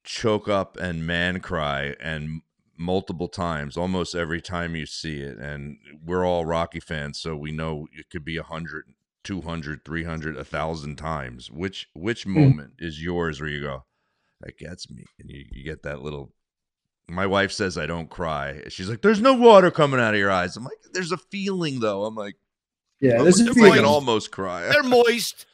choke 0.03 0.49
up 0.49 0.77
and 0.77 1.07
man 1.07 1.41
cry 1.41 1.95
and 2.01 2.43
multiple 2.77 3.29
times 3.29 3.77
almost 3.77 4.15
every 4.15 4.41
time 4.41 4.75
you 4.75 4.87
see 4.87 5.21
it. 5.21 5.39
And 5.39 5.79
we're 6.05 6.25
all 6.25 6.45
rocky 6.45 6.81
fans 6.81 7.19
so 7.19 7.37
we 7.37 7.53
know 7.53 7.87
it 7.93 8.11
could 8.11 8.25
be 8.25 8.37
a 8.37 8.43
hundred 8.43 8.87
200 9.23 9.85
300 9.85 10.37
a 10.37 10.45
thousand 10.45 10.97
times. 10.97 11.51
Which 11.51 11.89
which 11.95 12.25
hmm. 12.25 12.35
moment 12.35 12.73
is 12.79 13.03
yours 13.03 13.41
where 13.41 13.51
you 13.51 13.63
go 13.63 13.85
that 14.41 14.59
gets 14.59 14.91
me 14.91 15.05
and 15.19 15.31
you, 15.31 15.45
you 15.51 15.65
get 15.65 15.83
that 15.85 16.03
little 16.03 16.33
my 17.09 17.27
wife 17.27 17.53
says 17.53 17.79
i 17.79 17.87
don't 17.87 18.11
cry. 18.11 18.63
She's 18.69 18.89
like 18.89 19.03
there's 19.03 19.21
no 19.21 19.35
water 19.35 19.71
coming 19.71 20.01
out 20.01 20.15
of 20.15 20.21
your 20.21 20.31
eyes. 20.31 20.57
I'm 20.57 20.65
like 20.65 20.79
there's 20.93 21.13
a 21.13 21.19
feeling 21.19 21.81
though. 21.81 22.05
I'm 22.05 22.15
like 22.15 22.37
Yeah, 23.01 23.19
I'm 23.19 23.25
this 23.25 23.41
is 23.41 23.49
like, 23.49 23.51
I 23.51 23.61
can 23.61 23.65
feeling. 23.65 23.85
almost 23.85 24.31
cry. 24.31 24.69
They're 24.69 24.83
moist. 24.83 25.47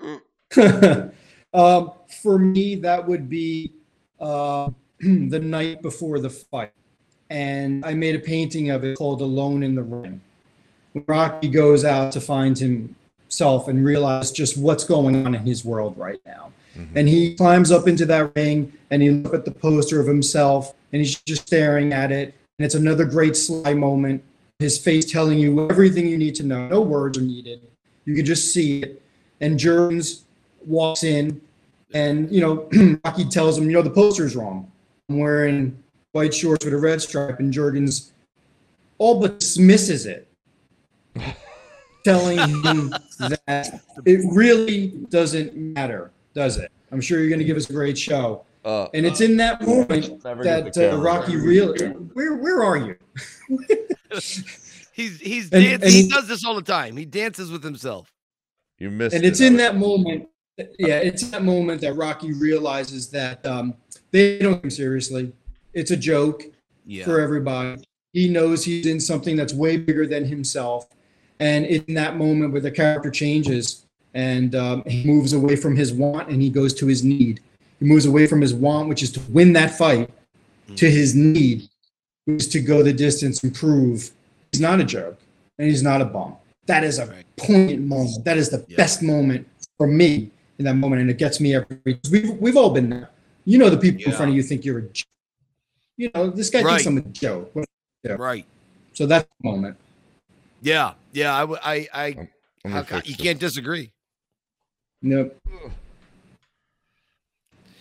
um, 1.54 1.92
for 2.22 2.38
me, 2.38 2.76
that 2.76 3.06
would 3.06 3.28
be 3.28 3.72
uh, 4.20 4.70
the 5.00 5.40
night 5.40 5.82
before 5.82 6.18
the 6.18 6.30
fight. 6.30 6.72
And 7.30 7.84
I 7.84 7.94
made 7.94 8.14
a 8.14 8.18
painting 8.18 8.70
of 8.70 8.84
it 8.84 8.98
called 8.98 9.22
Alone 9.22 9.62
in 9.62 9.74
the 9.74 9.82
Ring. 9.82 10.20
Rocky 11.06 11.48
goes 11.48 11.84
out 11.84 12.12
to 12.12 12.20
find 12.20 12.58
himself 12.58 13.68
and 13.68 13.84
realize 13.84 14.30
just 14.30 14.58
what's 14.58 14.84
going 14.84 15.24
on 15.26 15.34
in 15.34 15.46
his 15.46 15.64
world 15.64 15.96
right 15.96 16.20
now. 16.26 16.52
And 16.94 17.08
he 17.08 17.34
climbs 17.34 17.70
up 17.70 17.86
into 17.86 18.06
that 18.06 18.32
ring 18.34 18.72
and 18.90 19.02
he 19.02 19.10
looks 19.10 19.34
at 19.34 19.44
the 19.44 19.50
poster 19.50 20.00
of 20.00 20.06
himself 20.06 20.74
and 20.92 21.00
he's 21.00 21.20
just 21.22 21.46
staring 21.46 21.92
at 21.92 22.10
it. 22.10 22.34
And 22.58 22.64
it's 22.64 22.74
another 22.74 23.04
great 23.04 23.36
sly 23.36 23.74
moment. 23.74 24.22
His 24.58 24.78
face 24.78 25.10
telling 25.10 25.38
you 25.38 25.68
everything 25.68 26.06
you 26.06 26.16
need 26.16 26.34
to 26.36 26.44
know. 26.44 26.68
No 26.68 26.80
words 26.80 27.18
are 27.18 27.22
needed. 27.22 27.66
You 28.04 28.14
can 28.14 28.24
just 28.24 28.54
see 28.54 28.82
it. 28.82 29.02
And 29.40 29.58
Jergens 29.58 30.24
walks 30.66 31.04
in 31.04 31.40
and, 31.94 32.30
you 32.30 32.40
know, 32.40 32.98
Rocky 33.04 33.24
tells 33.24 33.58
him, 33.58 33.64
you 33.68 33.72
know, 33.72 33.82
the 33.82 33.90
poster's 33.90 34.34
wrong. 34.36 34.70
I'm 35.08 35.18
wearing 35.18 35.82
white 36.12 36.32
shorts 36.34 36.64
with 36.64 36.74
a 36.74 36.78
red 36.78 37.02
stripe. 37.02 37.38
And 37.38 37.52
Jergens 37.52 38.12
all 38.98 39.20
but 39.20 39.40
dismisses 39.40 40.06
it, 40.06 40.28
telling 42.04 42.38
him 42.38 42.90
that 43.18 43.80
it 44.04 44.20
really 44.32 44.88
doesn't 45.10 45.54
matter, 45.56 46.10
does 46.34 46.56
it? 46.56 46.70
I'm 46.90 47.00
sure 47.00 47.18
you're 47.20 47.28
going 47.28 47.38
to 47.40 47.44
give 47.44 47.56
us 47.56 47.68
a 47.68 47.72
great 47.72 47.98
show. 47.98 48.44
Uh, 48.64 48.86
and 48.94 49.04
it's 49.04 49.20
in 49.20 49.36
that 49.38 49.60
moment 49.66 50.22
that 50.22 50.76
uh. 50.78 50.96
Rocky 50.98 51.36
real. 51.36 51.74
Where 52.14 52.36
where 52.36 52.62
are 52.62 52.76
you? 52.76 52.96
He's 54.94 55.18
he's 55.20 55.44
And- 55.44 55.62
dancing. 55.64 55.72
and 55.82 55.90
he 55.90 56.02
he- 56.02 56.08
does 56.08 56.28
this 56.28 56.44
all 56.44 56.54
the 56.54 56.62
time. 56.62 56.96
He 56.96 57.04
dances 57.06 57.50
with 57.50 57.64
himself. 57.64 58.12
you 58.78 58.90
missed 58.90 59.16
and 59.16 59.24
it 59.24 59.28
it's 59.28 59.40
in 59.40 59.56
that 59.56 59.76
moment 59.76 60.28
yeah 60.78 60.98
it's 60.98 61.30
that 61.30 61.42
moment 61.42 61.80
that 61.80 61.94
rocky 61.94 62.32
realizes 62.32 63.08
that 63.10 63.44
um, 63.46 63.74
they 64.10 64.38
don't 64.38 64.54
take 64.56 64.64
him 64.64 64.70
seriously. 64.70 65.32
It's 65.72 65.90
a 65.90 65.96
joke 65.96 66.44
Yeah. 66.86 67.04
for 67.04 67.20
everybody. 67.20 67.82
He 68.12 68.28
knows 68.28 68.64
he's 68.64 68.86
in 68.86 69.00
something 69.00 69.36
that's 69.36 69.54
way 69.54 69.78
bigger 69.78 70.06
than 70.06 70.26
himself. 70.26 70.86
And 71.40 71.64
in 71.64 71.94
that 71.94 72.16
moment 72.16 72.52
where 72.52 72.60
the 72.60 72.70
character 72.70 73.10
changes 73.10 73.86
and 74.14 74.54
um, 74.54 74.84
he 74.84 75.04
moves 75.04 75.32
away 75.32 75.56
from 75.56 75.74
his 75.76 75.92
want 75.92 76.28
and 76.28 76.42
he 76.42 76.50
goes 76.50 76.74
to 76.74 76.86
his 76.86 77.02
need. 77.02 77.40
He 77.80 77.86
moves 77.86 78.04
away 78.04 78.26
from 78.26 78.42
his 78.42 78.52
want 78.52 78.88
which 78.88 79.02
is 79.02 79.10
to 79.12 79.20
win 79.30 79.54
that 79.54 79.76
fight 79.76 80.10
to 80.76 80.90
his 80.90 81.14
need 81.14 81.68
which 82.26 82.42
is 82.42 82.48
to 82.48 82.60
go 82.60 82.82
the 82.82 82.92
distance 82.92 83.42
and 83.42 83.54
prove 83.54 84.10
he's 84.52 84.60
not 84.60 84.78
a 84.80 84.84
joke 84.84 85.18
and 85.58 85.68
he's 85.68 85.82
not 85.82 86.00
a 86.02 86.04
bum. 86.04 86.36
That 86.66 86.84
is 86.84 86.98
a 86.98 87.12
poignant 87.38 87.80
moment. 87.86 88.24
That 88.24 88.36
is 88.36 88.50
the 88.50 88.58
best 88.76 89.02
moment 89.02 89.48
for 89.78 89.86
me 89.86 90.30
in 90.62 90.64
that 90.66 90.74
moment 90.80 91.02
and 91.02 91.10
it 91.10 91.18
gets 91.18 91.40
me 91.40 91.54
every 91.56 91.98
we've, 92.10 92.30
we've 92.38 92.56
all 92.56 92.70
been 92.70 92.88
there 92.88 93.10
you 93.44 93.58
know 93.58 93.68
the 93.68 93.76
people 93.76 94.04
in 94.04 94.12
front 94.12 94.30
of 94.30 94.36
you 94.36 94.42
think 94.42 94.64
you're 94.64 94.78
a 94.78 94.82
j- 94.82 95.04
you 95.96 96.08
know 96.14 96.30
this 96.30 96.48
guy 96.50 96.62
Right. 96.62 96.80
thinks 96.82 96.86
i'm 96.86 96.98
a 96.98 97.00
joke 97.12 97.52
Yeah. 98.04 98.12
Right. 98.12 98.46
so 98.92 99.06
that's 99.06 99.28
the 99.40 99.50
moment 99.50 99.76
Yeah. 100.62 100.94
Yeah. 101.12 101.34
I 101.34 101.88
I, 101.92 102.12
gonna 102.64 102.82
how 102.84 103.00
you 103.04 103.16
can't 103.16 103.40
disagree. 103.40 103.92
nope 105.02 105.36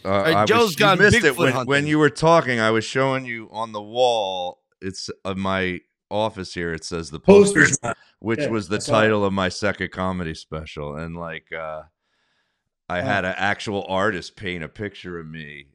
Uh, 0.03 0.09
right, 0.09 0.35
I 0.35 0.45
Joe's 0.45 0.69
was, 0.69 0.75
gone 0.77 0.97
missed 0.97 1.17
it 1.17 1.21
Bigfoot 1.23 1.37
when, 1.37 1.51
hunting. 1.53 1.67
when 1.69 1.85
you 1.87 1.99
were 1.99 2.09
talking. 2.09 2.59
I 2.59 2.71
was 2.71 2.83
showing 2.83 3.23
you 3.23 3.47
on 3.51 3.71
the 3.71 3.81
wall. 3.83 4.63
It's 4.81 5.11
of 5.23 5.37
my 5.37 5.81
office 6.09 6.55
here. 6.55 6.73
It 6.73 6.83
says 6.83 7.11
the 7.11 7.19
poster, 7.19 7.59
Posters. 7.67 7.95
which 8.17 8.39
Yeah, 8.39 8.47
was 8.49 8.67
the 8.67 8.77
I 8.77 8.79
saw 8.79 8.97
it. 8.97 9.01
title 9.03 9.23
of 9.25 9.31
my 9.31 9.47
second 9.49 9.91
comedy 9.91 10.33
special, 10.33 10.95
and 10.95 11.15
like 11.15 11.45
uh, 11.53 11.83
I 12.91 13.01
had 13.01 13.25
an 13.25 13.35
actual 13.37 13.85
artist 13.87 14.35
paint 14.35 14.63
a 14.63 14.69
picture 14.69 15.19
of 15.19 15.27
me 15.27 15.67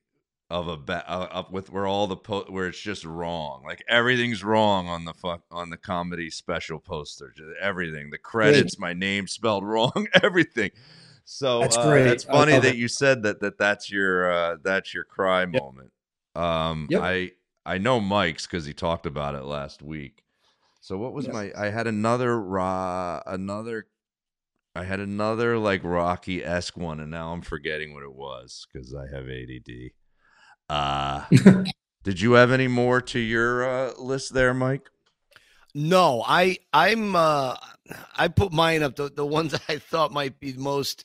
of 0.48 0.68
a 0.68 0.76
ba- 0.76 1.04
uh, 1.10 1.28
up 1.32 1.50
with 1.50 1.70
where 1.70 1.86
all 1.86 2.06
the 2.06 2.16
po- 2.16 2.44
where 2.48 2.68
it's 2.68 2.80
just 2.80 3.04
wrong, 3.04 3.62
like 3.64 3.82
everything's 3.88 4.44
wrong 4.44 4.88
on 4.88 5.04
the 5.04 5.14
fuck 5.14 5.42
on 5.50 5.70
the 5.70 5.76
comedy 5.76 6.30
special 6.30 6.78
poster. 6.78 7.32
Just 7.36 7.50
everything, 7.60 8.10
the 8.10 8.18
credits, 8.18 8.78
my 8.78 8.92
name 8.92 9.26
spelled 9.26 9.64
wrong, 9.66 10.06
everything. 10.22 10.70
So 11.24 11.60
That's 11.60 11.76
uh, 11.76 11.88
great. 11.90 12.04
That's 12.04 12.28
I 12.28 12.32
funny 12.32 12.52
that 12.52 12.64
it. 12.74 12.76
you 12.76 12.86
said 12.86 13.24
that 13.24 13.40
that 13.40 13.58
that's 13.58 13.90
your 13.90 14.30
uh, 14.30 14.56
that's 14.62 14.94
your 14.94 15.04
cry 15.04 15.46
moment. 15.46 15.90
Um, 16.36 16.86
Yep. 16.90 17.02
I 17.02 17.32
I 17.64 17.78
know 17.78 17.98
Mike's 17.98 18.46
because 18.46 18.64
he 18.66 18.72
talked 18.72 19.06
about 19.06 19.34
it 19.34 19.42
last 19.42 19.82
week. 19.82 20.22
So 20.80 20.96
what 20.96 21.12
was 21.12 21.24
Yep. 21.24 21.34
my? 21.34 21.52
I 21.56 21.70
had 21.70 21.88
another 21.88 22.40
raw 22.40 23.20
another. 23.26 23.86
I 24.76 24.84
had 24.84 25.00
another 25.00 25.56
like 25.58 25.82
Rocky 25.82 26.44
esque 26.44 26.76
one, 26.76 27.00
and 27.00 27.10
now 27.10 27.32
I'm 27.32 27.40
forgetting 27.40 27.94
what 27.94 28.02
it 28.02 28.14
was 28.14 28.66
because 28.70 28.94
I 28.94 29.06
have 29.06 29.26
ADD. 29.26 29.92
Uh, 30.68 31.64
did 32.04 32.20
you 32.20 32.32
have 32.32 32.52
any 32.52 32.68
more 32.68 33.00
to 33.00 33.18
your 33.18 33.66
uh, 33.66 33.92
list 33.98 34.34
there, 34.34 34.52
Mike? 34.52 34.90
No, 35.74 36.22
I. 36.26 36.58
I'm. 36.72 37.16
uh 37.16 37.56
I 38.16 38.28
put 38.28 38.52
mine 38.52 38.82
up. 38.82 38.96
The 38.96 39.08
the 39.08 39.24
ones 39.24 39.54
I 39.68 39.78
thought 39.78 40.12
might 40.12 40.38
be 40.38 40.52
the 40.52 40.60
most. 40.60 41.04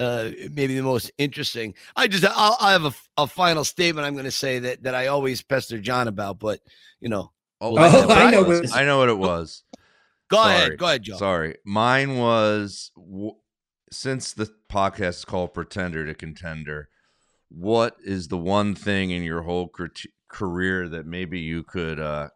Uh, 0.00 0.30
maybe 0.50 0.74
the 0.74 0.82
most 0.82 1.12
interesting. 1.16 1.74
I 1.94 2.08
just 2.08 2.24
I'll, 2.24 2.56
I 2.60 2.72
have 2.72 2.86
a, 2.86 2.94
a 3.18 3.26
final 3.28 3.62
statement 3.62 4.04
I'm 4.04 4.14
going 4.14 4.24
to 4.24 4.32
say 4.32 4.58
that 4.58 4.82
that 4.82 4.96
I 4.96 5.08
always 5.08 5.42
pester 5.42 5.78
John 5.78 6.08
about, 6.08 6.40
but 6.40 6.60
you 7.00 7.08
know. 7.08 7.30
Oh, 7.60 7.74
we'll 7.74 7.84
I, 7.84 7.92
know 7.92 8.08
I 8.08 8.30
know 8.32 8.62
I 8.74 8.84
know 8.84 8.98
what 8.98 9.08
it 9.10 9.18
was. 9.18 9.62
Go 10.32 10.38
Sorry. 10.38 10.54
ahead. 10.54 10.78
Go 10.78 10.86
ahead, 10.86 11.02
Joe. 11.02 11.16
Sorry. 11.16 11.56
Mine 11.64 12.16
was 12.16 12.90
w- 12.96 13.36
since 13.90 14.32
the 14.32 14.48
podcast 14.70 15.08
is 15.18 15.24
called 15.26 15.52
Pretender 15.52 16.06
to 16.06 16.14
Contender, 16.14 16.88
what 17.50 17.96
is 18.02 18.28
the 18.28 18.38
one 18.38 18.74
thing 18.74 19.10
in 19.10 19.22
your 19.22 19.42
whole 19.42 19.68
crit- 19.68 20.06
career 20.28 20.88
that 20.88 21.04
maybe 21.04 21.38
you 21.38 21.62
could 21.62 22.00
uh, 22.00 22.30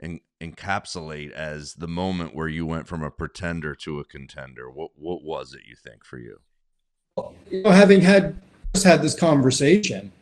en- 0.00 0.20
encapsulate 0.40 1.32
as 1.32 1.74
the 1.74 1.88
moment 1.88 2.32
where 2.36 2.46
you 2.46 2.64
went 2.64 2.86
from 2.86 3.02
a 3.02 3.10
pretender 3.10 3.74
to 3.74 3.98
a 3.98 4.04
contender? 4.04 4.70
What 4.70 4.92
what 4.94 5.24
was 5.24 5.52
it 5.52 5.62
you 5.68 5.74
think 5.74 6.04
for 6.04 6.18
you? 6.18 6.38
you 7.50 7.62
know, 7.62 7.70
having 7.70 8.00
had 8.02 8.40
just 8.72 8.86
had 8.86 9.02
this 9.02 9.16
conversation, 9.18 10.12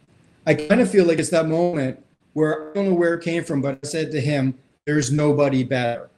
I 0.47 0.55
kind 0.55 0.81
of 0.81 0.91
feel 0.91 1.05
like 1.05 1.19
it's 1.19 1.29
that 1.31 1.47
moment 1.47 2.03
where 2.33 2.71
I 2.71 2.75
don't 2.75 2.89
know 2.89 2.95
where 2.95 3.13
it 3.13 3.23
came 3.23 3.45
from, 3.45 3.61
but 3.61 3.79
I 3.85 3.87
said 3.87 4.11
to 4.13 4.21
him, 4.23 4.55
"There's 4.87 5.13
nobody 5.13 5.63
better," 5.65 6.09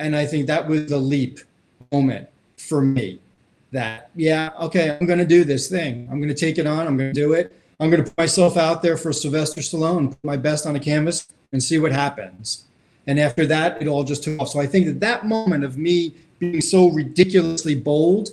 and 0.00 0.16
I 0.16 0.26
think 0.26 0.46
that 0.48 0.66
was 0.66 0.86
the 0.86 0.98
leap 0.98 1.38
moment 1.92 2.28
for 2.56 2.82
me. 2.82 3.20
That 3.72 4.10
yeah, 4.16 4.50
okay, 4.62 4.96
I'm 5.00 5.06
going 5.06 5.20
to 5.20 5.26
do 5.26 5.44
this 5.44 5.68
thing. 5.68 6.08
I'm 6.10 6.18
going 6.18 6.34
to 6.34 6.40
take 6.40 6.58
it 6.58 6.66
on. 6.66 6.88
I'm 6.88 6.96
going 6.96 7.14
to 7.14 7.20
do 7.20 7.34
it. 7.34 7.56
I'm 7.78 7.88
going 7.88 8.02
to 8.02 8.10
put 8.10 8.18
myself 8.18 8.56
out 8.56 8.82
there 8.82 8.96
for 8.96 9.12
Sylvester 9.12 9.60
Stallone, 9.60 10.10
put 10.10 10.24
my 10.24 10.36
best 10.36 10.66
on 10.66 10.74
a 10.74 10.80
canvas, 10.80 11.28
and 11.52 11.62
see 11.62 11.78
what 11.78 11.92
happens. 11.92 12.64
And 13.06 13.18
after 13.18 13.46
that, 13.46 13.80
it 13.80 13.86
all 13.86 14.02
just 14.02 14.24
took 14.24 14.40
off. 14.40 14.48
So 14.48 14.60
I 14.60 14.66
think 14.66 14.86
that 14.86 15.00
that 15.00 15.24
moment 15.24 15.64
of 15.64 15.78
me 15.78 16.14
being 16.38 16.60
so 16.60 16.88
ridiculously 16.88 17.74
bold 17.74 18.30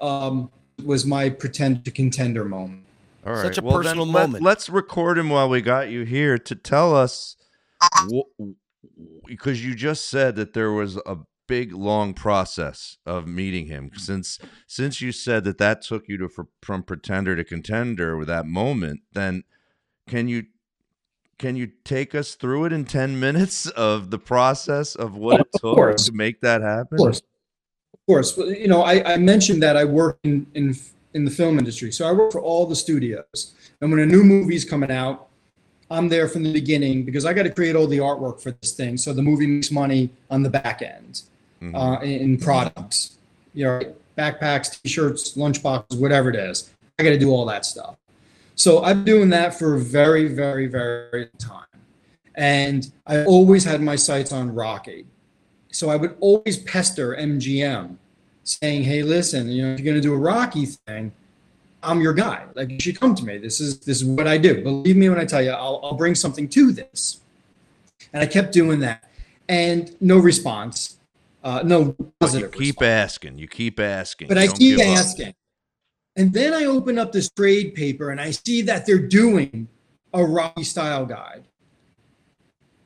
um, 0.00 0.50
was 0.84 1.04
my 1.04 1.28
pretend 1.28 1.84
to 1.84 1.90
contender 1.90 2.44
moment. 2.44 2.84
All 3.26 3.34
right. 3.34 3.42
Such 3.42 3.58
a 3.58 3.62
well, 3.62 3.74
then 3.76 3.82
personal 3.82 4.06
moment. 4.06 4.42
let's 4.42 4.70
record 4.70 5.18
him 5.18 5.28
while 5.28 5.48
we 5.48 5.60
got 5.60 5.90
you 5.90 6.04
here 6.04 6.38
to 6.38 6.54
tell 6.54 6.96
us, 6.96 7.36
because 9.26 9.64
you 9.64 9.74
just 9.74 10.08
said 10.08 10.36
that 10.36 10.52
there 10.52 10.72
was 10.72 10.96
a 11.06 11.18
big 11.50 11.72
long 11.72 12.14
process 12.14 12.98
of 13.04 13.26
meeting 13.26 13.66
him. 13.66 13.86
Mm-hmm. 13.86 13.98
Since 13.98 14.38
since 14.68 15.00
you 15.00 15.10
said 15.10 15.42
that 15.44 15.58
that 15.58 15.82
took 15.82 16.08
you 16.08 16.16
to 16.18 16.28
from 16.62 16.82
pretender 16.84 17.34
to 17.34 17.44
contender 17.44 18.16
with 18.16 18.28
that 18.28 18.46
moment, 18.46 19.00
then 19.12 19.42
can 20.08 20.28
you 20.28 20.44
can 21.38 21.56
you 21.56 21.70
take 21.84 22.14
us 22.14 22.36
through 22.36 22.66
it 22.66 22.72
in 22.72 22.84
ten 22.84 23.18
minutes 23.18 23.66
of 23.90 24.10
the 24.10 24.18
process 24.18 24.94
of 24.94 25.16
what 25.16 25.40
it 25.40 25.48
took 25.54 25.74
course. 25.74 26.06
to 26.06 26.12
make 26.12 26.40
that 26.40 26.62
happen? 26.62 26.94
Of 26.94 26.98
course, 26.98 27.22
of 27.92 28.00
course. 28.06 28.36
You 28.36 28.68
know, 28.68 28.82
I, 28.82 29.14
I 29.14 29.16
mentioned 29.16 29.60
that 29.64 29.76
I 29.76 29.84
work 29.84 30.18
in, 30.22 30.46
in 30.54 30.76
in 31.14 31.24
the 31.24 31.32
film 31.32 31.58
industry, 31.58 31.90
so 31.90 32.06
I 32.08 32.12
work 32.12 32.30
for 32.30 32.40
all 32.40 32.64
the 32.66 32.76
studios. 32.76 33.56
And 33.80 33.90
when 33.90 33.98
a 33.98 34.06
new 34.06 34.22
movie's 34.22 34.64
coming 34.64 34.92
out, 34.92 35.29
I'm 35.90 36.08
there 36.08 36.28
from 36.28 36.44
the 36.44 36.52
beginning 36.52 37.04
because 37.04 37.24
I 37.24 37.32
got 37.32 37.42
to 37.42 37.50
create 37.50 37.74
all 37.74 37.86
the 37.86 37.98
artwork 37.98 38.40
for 38.40 38.52
this 38.52 38.72
thing, 38.72 38.96
so 38.96 39.12
the 39.12 39.22
movie 39.22 39.46
makes 39.46 39.70
money 39.70 40.10
on 40.30 40.42
the 40.42 40.50
back 40.50 40.82
end. 40.82 41.22
Mhm. 41.62 41.74
uh, 41.74 42.02
in, 42.02 42.38
products. 42.38 43.18
You 43.52 43.64
know, 43.64 43.94
backpacks, 44.16 44.80
t-shirts, 44.82 45.36
lunchboxes, 45.36 45.98
whatever 45.98 46.30
it 46.30 46.36
is. 46.36 46.70
I 46.98 47.02
got 47.02 47.10
to 47.10 47.18
do 47.18 47.30
all 47.30 47.44
that 47.46 47.66
stuff. 47.66 47.96
So 48.54 48.82
I'm 48.82 49.04
doing 49.04 49.30
that 49.30 49.58
for 49.58 49.74
a 49.74 49.78
very, 49.78 50.28
very, 50.28 50.66
very 50.66 51.20
long 51.20 51.28
time. 51.38 51.80
And 52.34 52.90
I 53.06 53.24
always 53.24 53.64
had 53.64 53.80
my 53.80 53.96
sights 53.96 54.32
on 54.32 54.54
Rocky. 54.54 55.06
So 55.72 55.90
I 55.90 55.96
would 55.96 56.16
always 56.20 56.58
pester 56.58 57.14
MGM 57.14 57.96
saying, 58.44 58.84
hey, 58.84 59.02
listen, 59.02 59.48
you 59.48 59.62
know, 59.62 59.72
if 59.72 59.80
you're 59.80 59.84
going 59.92 59.96
to 59.96 60.00
do 60.00 60.14
a 60.14 60.18
Rocky 60.18 60.66
thing, 60.66 61.12
I'm 61.82 62.00
your 62.00 62.12
guy. 62.12 62.44
Like 62.54 62.70
you 62.70 62.80
should 62.80 62.98
come 63.00 63.14
to 63.14 63.24
me. 63.24 63.38
This 63.38 63.60
is 63.60 63.80
this 63.80 64.02
is 64.02 64.04
what 64.04 64.26
I 64.26 64.38
do. 64.38 64.62
Believe 64.62 64.96
me 64.96 65.08
when 65.08 65.18
I 65.18 65.24
tell 65.24 65.42
you, 65.42 65.50
I'll, 65.50 65.80
I'll 65.82 65.94
bring 65.94 66.14
something 66.14 66.48
to 66.50 66.72
this. 66.72 67.20
And 68.12 68.22
I 68.22 68.26
kept 68.26 68.52
doing 68.52 68.80
that, 68.80 69.04
and 69.48 69.94
no 70.00 70.18
response, 70.18 70.96
uh, 71.44 71.62
no 71.64 71.94
positive. 72.18 72.54
You 72.54 72.60
keep 72.72 72.82
asking. 72.82 73.38
You 73.38 73.48
keep 73.48 73.78
asking. 73.80 74.28
But 74.28 74.36
You 74.36 74.42
I 74.42 74.46
keep 74.48 74.76
give 74.78 74.80
up. 74.80 74.98
asking. 74.98 75.34
And 76.16 76.32
then 76.32 76.52
I 76.52 76.64
open 76.64 76.98
up 76.98 77.12
this 77.12 77.30
trade 77.30 77.74
paper 77.74 78.10
and 78.10 78.20
I 78.20 78.32
see 78.32 78.62
that 78.62 78.84
they're 78.84 78.98
doing 78.98 79.68
a 80.12 80.24
Rocky 80.24 80.64
style 80.64 81.06
guide. 81.06 81.44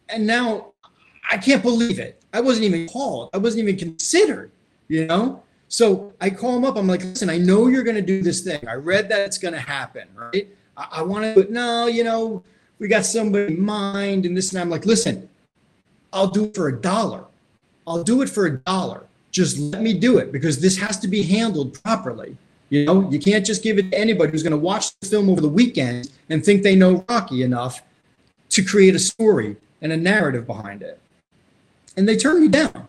And 0.09 0.27
now 0.27 0.75
I 1.29 1.39
can't 1.39 1.63
believe 1.63 1.99
it. 1.99 2.23
I 2.33 2.41
wasn't 2.41 2.67
even 2.67 2.87
called. 2.87 3.31
I 3.33 3.39
wasn't 3.39 3.63
even 3.67 3.77
considered, 3.77 4.53
you 4.89 5.07
know? 5.07 5.43
So 5.75 6.13
I 6.21 6.31
call 6.31 6.57
him 6.57 6.65
up. 6.65 6.77
I'm 6.77 6.87
like, 6.87 7.03
listen, 7.03 7.29
I 7.29 7.37
know 7.37 7.67
you're 7.67 7.83
going 7.83 7.97
to 7.97 8.01
do 8.01 8.23
this 8.23 8.43
thing. 8.43 8.61
I 8.69 8.75
read 8.75 9.09
that 9.09 9.23
it's 9.23 9.39
going 9.39 9.55
to 9.55 9.61
happen, 9.61 10.07
right? 10.15 10.47
I, 10.77 10.89
I 10.93 11.03
want 11.03 11.25
to, 11.25 11.35
but 11.35 11.51
no, 11.51 11.89
you 11.89 12.05
know, 12.05 12.45
we 12.79 12.87
got 12.87 13.05
somebody 13.05 13.55
in 13.55 13.61
mind 13.61 14.25
and 14.25 14.37
this 14.37 14.53
and. 14.53 14.61
I'm 14.61 14.71
like, 14.71 14.87
listen, 14.87 15.29
I'll 16.13 16.29
do 16.29 16.45
it 16.45 16.55
for 16.55 16.69
a 16.69 16.81
dollar. 16.81 17.25
I'll 17.89 18.05
do 18.05 18.23
it 18.23 18.29
for 18.29 18.47
a 18.47 18.59
dollar. 18.59 19.09
Just 19.33 19.59
let 19.59 19.83
me 19.83 19.95
do 19.95 20.19
it 20.19 20.31
because 20.31 20.61
this 20.61 20.77
has 20.77 20.97
to 21.01 21.09
be 21.09 21.25
handled 21.25 21.83
properly. 21.83 22.37
You 22.69 22.85
know, 22.85 23.11
you 23.11 23.19
can't 23.19 23.45
just 23.45 23.65
give 23.65 23.77
it 23.77 23.91
to 23.91 23.99
anybody 23.99 24.31
who's 24.31 24.45
going 24.45 24.53
to 24.53 24.57
watch 24.57 24.97
the 25.01 25.09
film 25.09 25.29
over 25.29 25.41
the 25.41 25.49
weekend 25.49 26.09
and 26.31 26.45
think 26.45 26.63
they 26.63 26.77
know 26.77 27.05
Rocky 27.09 27.43
enough 27.43 27.83
to 28.51 28.63
create 28.63 28.95
a 28.95 29.01
story 29.01 29.57
and 29.83 29.91
a 29.91 29.97
narrative 29.97 30.47
behind 30.47 30.83
it. 30.83 31.01
And 31.97 32.09
they 32.09 32.17
turned 32.17 32.43
me 32.43 32.47
down. 32.47 32.87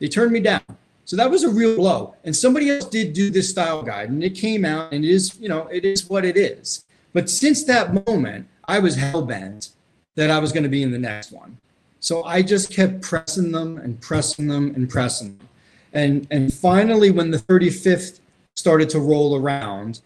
They 0.00 0.08
turned 0.08 0.32
me 0.32 0.40
down. 0.40 0.62
So 1.04 1.16
that 1.16 1.30
was 1.30 1.42
a 1.42 1.48
real 1.48 1.76
blow. 1.76 2.14
And 2.24 2.34
somebody 2.34 2.70
else 2.70 2.84
did 2.84 3.12
do 3.12 3.30
this 3.30 3.50
style 3.50 3.82
guide 3.82 4.10
and 4.10 4.22
it 4.22 4.34
came 4.34 4.64
out 4.64 4.92
and 4.92 5.04
it 5.04 5.10
is, 5.10 5.36
you 5.40 5.48
know, 5.48 5.66
it 5.66 5.84
is 5.84 6.08
what 6.08 6.24
it 6.24 6.36
is. 6.36 6.84
But 7.12 7.28
since 7.28 7.64
that 7.64 8.06
moment, 8.06 8.46
I 8.66 8.78
was 8.78 8.96
hell 8.96 9.22
bent 9.22 9.70
that 10.14 10.30
I 10.30 10.38
was 10.38 10.52
going 10.52 10.62
to 10.62 10.68
be 10.68 10.82
in 10.82 10.90
the 10.90 10.98
next 10.98 11.32
one. 11.32 11.58
So 12.00 12.24
I 12.24 12.42
just 12.42 12.72
kept 12.72 13.02
pressing 13.02 13.52
them 13.52 13.78
and 13.78 14.00
pressing 14.00 14.48
them 14.48 14.72
and 14.74 14.88
pressing 14.88 15.38
them. 15.38 15.48
And 15.92 16.26
and 16.30 16.52
finally 16.52 17.10
when 17.10 17.30
the 17.30 17.38
35th 17.38 18.20
started 18.54 18.88
to 18.90 18.98
roll 18.98 19.36
around, 19.36 20.00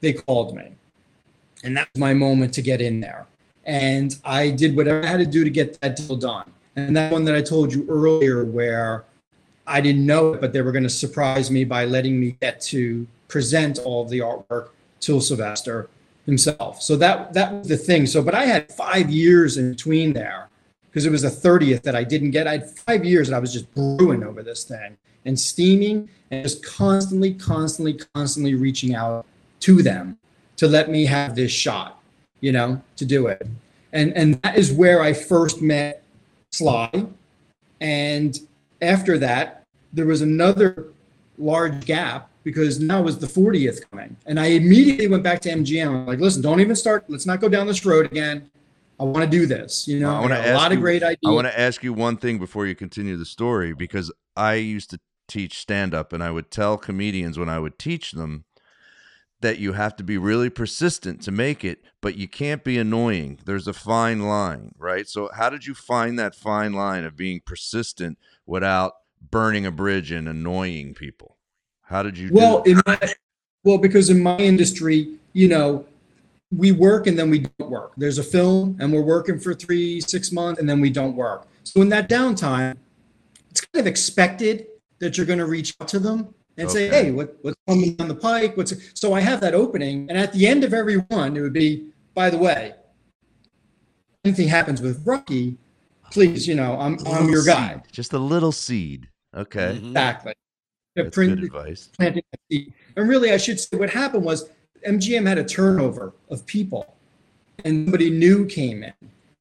they 0.00 0.12
called 0.12 0.54
me. 0.54 0.72
And 1.64 1.76
that 1.76 1.88
was 1.92 2.00
my 2.00 2.14
moment 2.14 2.54
to 2.54 2.62
get 2.62 2.80
in 2.80 3.00
there. 3.00 3.26
And 3.64 4.16
I 4.24 4.50
did 4.50 4.76
whatever 4.76 5.02
I 5.02 5.06
had 5.06 5.18
to 5.18 5.26
do 5.26 5.44
to 5.44 5.50
get 5.50 5.80
that 5.80 5.96
deal 5.96 6.16
done. 6.16 6.50
And 6.76 6.96
that 6.96 7.10
one 7.12 7.24
that 7.24 7.34
I 7.34 7.42
told 7.42 7.72
you 7.72 7.84
earlier 7.88 8.44
where 8.44 9.04
I 9.68 9.80
didn't 9.80 10.06
know 10.06 10.34
it, 10.34 10.40
but 10.40 10.52
they 10.52 10.62
were 10.62 10.72
going 10.72 10.84
to 10.84 10.90
surprise 10.90 11.50
me 11.50 11.64
by 11.64 11.84
letting 11.84 12.18
me 12.18 12.36
get 12.40 12.60
to 12.62 13.06
present 13.28 13.78
all 13.78 14.02
of 14.02 14.08
the 14.08 14.20
artwork 14.20 14.70
to 15.00 15.20
Sylvester 15.20 15.88
himself. 16.26 16.82
So 16.82 16.96
that 16.96 17.32
that 17.34 17.52
was 17.52 17.68
the 17.68 17.76
thing. 17.76 18.06
So, 18.06 18.22
but 18.22 18.34
I 18.34 18.44
had 18.44 18.72
five 18.72 19.10
years 19.10 19.56
in 19.56 19.70
between 19.70 20.12
there 20.12 20.48
because 20.90 21.06
it 21.06 21.10
was 21.10 21.22
the 21.22 21.28
30th 21.28 21.82
that 21.82 21.94
I 21.94 22.04
didn't 22.04 22.32
get. 22.32 22.46
I 22.46 22.52
had 22.52 22.70
five 22.70 23.04
years 23.04 23.28
that 23.28 23.36
I 23.36 23.38
was 23.38 23.52
just 23.52 23.72
brewing 23.74 24.24
over 24.24 24.42
this 24.42 24.64
thing 24.64 24.96
and 25.24 25.38
steaming 25.38 26.08
and 26.30 26.42
just 26.42 26.64
constantly, 26.64 27.34
constantly, 27.34 28.00
constantly 28.14 28.54
reaching 28.54 28.94
out 28.94 29.26
to 29.60 29.82
them 29.82 30.18
to 30.56 30.66
let 30.66 30.90
me 30.90 31.04
have 31.04 31.34
this 31.34 31.52
shot, 31.52 32.02
you 32.40 32.52
know, 32.52 32.80
to 32.96 33.04
do 33.04 33.26
it. 33.26 33.46
And 33.92 34.12
and 34.14 34.40
that 34.42 34.56
is 34.56 34.72
where 34.72 35.00
I 35.02 35.12
first 35.12 35.62
met 35.62 36.02
Sly. 36.52 37.06
And 37.80 38.38
after 38.82 39.18
that, 39.18 39.57
there 39.98 40.06
was 40.06 40.22
another 40.22 40.92
large 41.38 41.84
gap 41.84 42.30
because 42.44 42.78
now 42.78 43.02
was 43.02 43.18
the 43.18 43.26
40th 43.26 43.80
coming. 43.90 44.16
And 44.26 44.38
I 44.38 44.46
immediately 44.46 45.08
went 45.08 45.24
back 45.24 45.40
to 45.40 45.50
MGM. 45.50 45.88
I'm 45.88 46.06
like, 46.06 46.20
listen, 46.20 46.40
don't 46.40 46.60
even 46.60 46.76
start. 46.76 47.04
Let's 47.08 47.26
not 47.26 47.40
go 47.40 47.48
down 47.48 47.66
this 47.66 47.84
road 47.84 48.06
again. 48.06 48.48
I 49.00 49.04
want 49.04 49.24
to 49.24 49.30
do 49.30 49.44
this. 49.44 49.88
You 49.88 49.98
know, 49.98 50.14
I 50.14 50.20
want 50.20 50.32
to 50.32 50.52
a 50.52 50.54
lot 50.54 50.70
you, 50.70 50.76
of 50.76 50.80
great 50.80 51.02
ideas. 51.02 51.18
I 51.26 51.30
want 51.30 51.48
to 51.48 51.58
ask 51.58 51.82
you 51.82 51.92
one 51.92 52.16
thing 52.16 52.38
before 52.38 52.66
you 52.66 52.76
continue 52.76 53.16
the 53.16 53.24
story 53.24 53.74
because 53.74 54.12
I 54.36 54.54
used 54.54 54.90
to 54.90 55.00
teach 55.26 55.58
stand 55.58 55.94
up 55.94 56.12
and 56.12 56.22
I 56.22 56.30
would 56.30 56.50
tell 56.50 56.78
comedians 56.78 57.38
when 57.38 57.48
I 57.48 57.58
would 57.58 57.76
teach 57.76 58.12
them 58.12 58.44
that 59.40 59.58
you 59.58 59.72
have 59.72 59.96
to 59.96 60.04
be 60.04 60.16
really 60.16 60.50
persistent 60.50 61.22
to 61.22 61.32
make 61.32 61.64
it, 61.64 61.82
but 62.00 62.16
you 62.16 62.28
can't 62.28 62.64
be 62.64 62.78
annoying. 62.78 63.40
There's 63.44 63.68
a 63.68 63.72
fine 63.72 64.20
line, 64.20 64.72
right? 64.78 65.08
So 65.08 65.28
how 65.34 65.50
did 65.50 65.66
you 65.66 65.74
find 65.74 66.18
that 66.18 66.34
fine 66.34 66.72
line 66.72 67.04
of 67.04 67.16
being 67.16 67.40
persistent 67.44 68.18
without 68.46 68.94
burning 69.30 69.66
a 69.66 69.70
bridge 69.70 70.10
and 70.10 70.28
annoying 70.28 70.94
people? 70.94 71.36
How 71.82 72.02
did 72.02 72.18
you 72.18 72.30
well, 72.32 72.62
do 72.62 72.72
in 72.72 72.82
my, 72.86 72.98
well, 73.64 73.78
because 73.78 74.10
in 74.10 74.22
my 74.22 74.36
industry, 74.38 75.16
you 75.32 75.48
know, 75.48 75.86
we 76.50 76.72
work 76.72 77.06
and 77.06 77.18
then 77.18 77.30
we 77.30 77.40
don't 77.40 77.70
work. 77.70 77.92
There's 77.96 78.18
a 78.18 78.22
film 78.22 78.76
and 78.80 78.92
we're 78.92 79.02
working 79.02 79.38
for 79.38 79.54
three, 79.54 80.00
six 80.00 80.32
months 80.32 80.60
and 80.60 80.68
then 80.68 80.80
we 80.80 80.90
don't 80.90 81.14
work. 81.14 81.46
So 81.64 81.82
in 81.82 81.88
that 81.90 82.08
downtime, 82.08 82.76
it's 83.50 83.60
kind 83.60 83.80
of 83.80 83.86
expected 83.86 84.66
that 84.98 85.16
you're 85.16 85.26
going 85.26 85.38
to 85.38 85.46
reach 85.46 85.74
out 85.80 85.88
to 85.88 85.98
them 85.98 86.34
and 86.56 86.70
say, 86.70 86.88
"Hey, 86.88 87.10
what, 87.10 87.36
what's 87.42 87.56
coming 87.68 87.94
down 87.94 88.08
the 88.08 88.14
pike? 88.14 88.56
What's 88.56 88.74
so?" 88.94 89.14
I 89.14 89.20
have 89.20 89.40
that 89.42 89.54
opening, 89.54 90.08
and 90.08 90.18
at 90.18 90.32
the 90.32 90.46
end 90.46 90.64
of 90.64 90.74
every 90.74 90.96
one, 90.96 91.36
it 91.36 91.40
would 91.40 91.52
be, 91.52 91.88
"By 92.14 92.30
the 92.30 92.38
way, 92.38 92.74
anything 94.24 94.48
happens 94.48 94.82
with 94.82 95.06
Rocky, 95.06 95.56
please, 96.10 96.46
you 96.48 96.54
know, 96.54 96.78
I'm 96.78 96.98
I'm 97.06 97.28
your 97.28 97.44
guy." 97.44 97.82
Just 97.92 98.12
a 98.12 98.18
little 98.18 98.52
seed. 98.52 99.08
Okay. 99.36 99.76
Exactly. 99.76 100.34
That's 100.96 101.14
print- 101.14 101.36
good 101.36 101.44
advice. 101.44 101.90
planting 101.96 102.22
that 102.32 102.40
seed. 102.50 102.72
And 102.96 103.08
really, 103.08 103.32
I 103.32 103.36
should 103.36 103.60
say 103.60 103.76
what 103.76 103.90
happened 103.90 104.24
was 104.24 104.50
MGM 104.86 105.26
had 105.26 105.38
a 105.38 105.44
turnover 105.44 106.12
of 106.30 106.44
people, 106.46 106.96
and 107.64 107.86
somebody 107.86 108.10
new 108.10 108.46
came 108.46 108.82
in, 108.82 108.92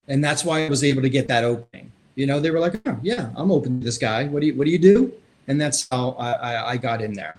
and 0.07 0.23
that's 0.23 0.43
why 0.43 0.65
I 0.65 0.69
was 0.69 0.83
able 0.83 1.01
to 1.01 1.09
get 1.09 1.27
that 1.29 1.43
opening. 1.43 1.91
You 2.15 2.25
know, 2.27 2.39
they 2.39 2.51
were 2.51 2.59
like, 2.59 2.79
"Oh, 2.87 2.97
yeah, 3.01 3.29
I'm 3.35 3.51
open 3.51 3.79
to 3.79 3.85
this 3.85 3.97
guy. 3.97 4.25
What 4.27 4.41
do 4.41 4.47
you 4.47 4.55
What 4.55 4.65
do 4.65 4.71
you 4.71 4.79
do?" 4.79 5.13
And 5.47 5.59
that's 5.61 5.87
how 5.89 6.11
I, 6.19 6.31
I, 6.33 6.69
I 6.71 6.77
got 6.77 7.01
in 7.01 7.13
there. 7.13 7.37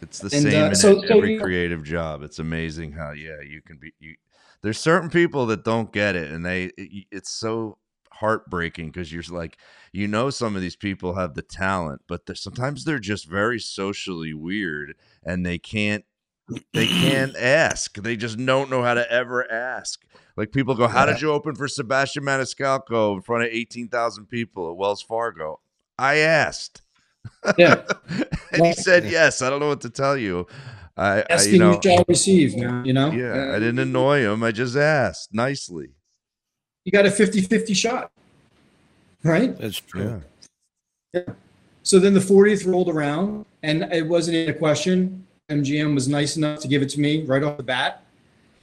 It's 0.00 0.18
the 0.18 0.34
And, 0.34 0.42
same 0.50 0.62
uh, 0.62 0.68
in 0.68 0.74
so- 0.74 1.02
so 1.02 1.16
every 1.18 1.34
you- 1.34 1.40
creative 1.40 1.84
job. 1.84 2.22
It's 2.22 2.38
amazing 2.38 2.92
how 2.92 3.10
yeah 3.12 3.40
you 3.46 3.60
can 3.60 3.76
be. 3.76 3.92
You, 4.00 4.14
there's 4.62 4.78
certain 4.78 5.10
people 5.10 5.46
that 5.46 5.64
don't 5.64 5.92
get 5.92 6.16
it, 6.16 6.30
and 6.30 6.44
they 6.44 6.70
it, 6.78 7.06
it's 7.10 7.30
so 7.30 7.76
heartbreaking 8.20 8.90
because 8.90 9.12
you're 9.12 9.22
like 9.30 9.58
you 9.92 10.06
know 10.06 10.30
some 10.30 10.54
of 10.54 10.62
these 10.62 10.76
people 10.76 11.14
have 11.14 11.34
the 11.34 11.42
talent, 11.42 12.02
but 12.06 12.26
they're, 12.26 12.36
sometimes 12.36 12.84
they're 12.84 12.98
just 12.98 13.26
very 13.26 13.58
socially 13.58 14.32
weird, 14.32 14.94
and 15.24 15.44
they 15.44 15.58
can't 15.58 16.04
they 16.72 16.86
can't 16.86 17.36
ask. 17.36 17.96
They 17.96 18.16
just 18.16 18.38
don't 18.44 18.70
know 18.70 18.82
how 18.82 18.94
to 18.94 19.10
ever 19.10 19.50
ask. 19.50 20.02
Like 20.36 20.52
people 20.52 20.74
go, 20.74 20.86
"How 20.86 21.06
did 21.06 21.20
you 21.20 21.32
open 21.32 21.54
for 21.54 21.68
Sebastian 21.68 22.24
Maniscalco 22.24 23.14
in 23.14 23.22
front 23.22 23.44
of 23.44 23.50
eighteen 23.50 23.88
thousand 23.88 24.26
people 24.26 24.70
at 24.70 24.76
Wells 24.76 25.02
Fargo?" 25.02 25.60
I 25.98 26.16
asked. 26.16 26.82
Yeah. 27.58 27.82
and 28.52 28.66
he 28.66 28.72
said 28.72 29.04
yes. 29.04 29.42
I 29.42 29.50
don't 29.50 29.60
know 29.60 29.68
what 29.68 29.82
to 29.82 29.90
tell 29.90 30.16
you. 30.16 30.46
I, 30.96 31.24
I 31.30 31.42
you 31.42 31.58
know, 31.58 31.72
you 31.72 31.80
shall 31.82 32.04
receive. 32.08 32.54
You 32.54 32.92
know, 32.92 33.10
yeah, 33.10 33.32
Uh, 33.32 33.56
I 33.56 33.58
didn't 33.58 33.78
annoy 33.78 34.20
him. 34.20 34.42
I 34.42 34.52
just 34.52 34.76
asked 34.76 35.32
nicely. 35.32 35.94
You 36.84 36.92
got 36.92 37.06
a 37.06 37.10
50-50 37.10 37.76
shot, 37.76 38.10
right? 39.22 39.56
That's 39.58 39.78
true. 39.78 40.22
Yeah. 41.12 41.22
So 41.82 41.98
then 41.98 42.14
the 42.14 42.20
40th 42.20 42.70
rolled 42.70 42.88
around, 42.88 43.44
and 43.62 43.82
it 43.92 44.06
wasn't 44.06 44.36
even 44.36 44.54
a 44.54 44.58
question. 44.58 45.26
MGM 45.50 45.94
was 45.94 46.08
nice 46.08 46.36
enough 46.36 46.60
to 46.60 46.68
give 46.68 46.82
it 46.82 46.88
to 46.90 47.00
me 47.00 47.24
right 47.24 47.42
off 47.42 47.56
the 47.56 47.62
bat. 47.62 48.04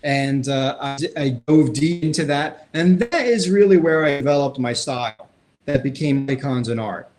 And 0.04 0.48
uh, 0.48 0.78
I, 0.80 0.98
I 1.18 1.30
dove 1.48 1.74
deep 1.74 2.04
into 2.04 2.24
that. 2.26 2.68
And 2.74 3.00
that 3.00 3.26
is 3.26 3.50
really 3.50 3.78
where 3.78 4.06
I 4.06 4.18
developed 4.18 4.60
my 4.60 4.74
style 4.74 5.28
that 5.66 5.84
became 5.84 6.30
icons 6.30 6.70
in 6.70 6.80
art. 6.80 7.10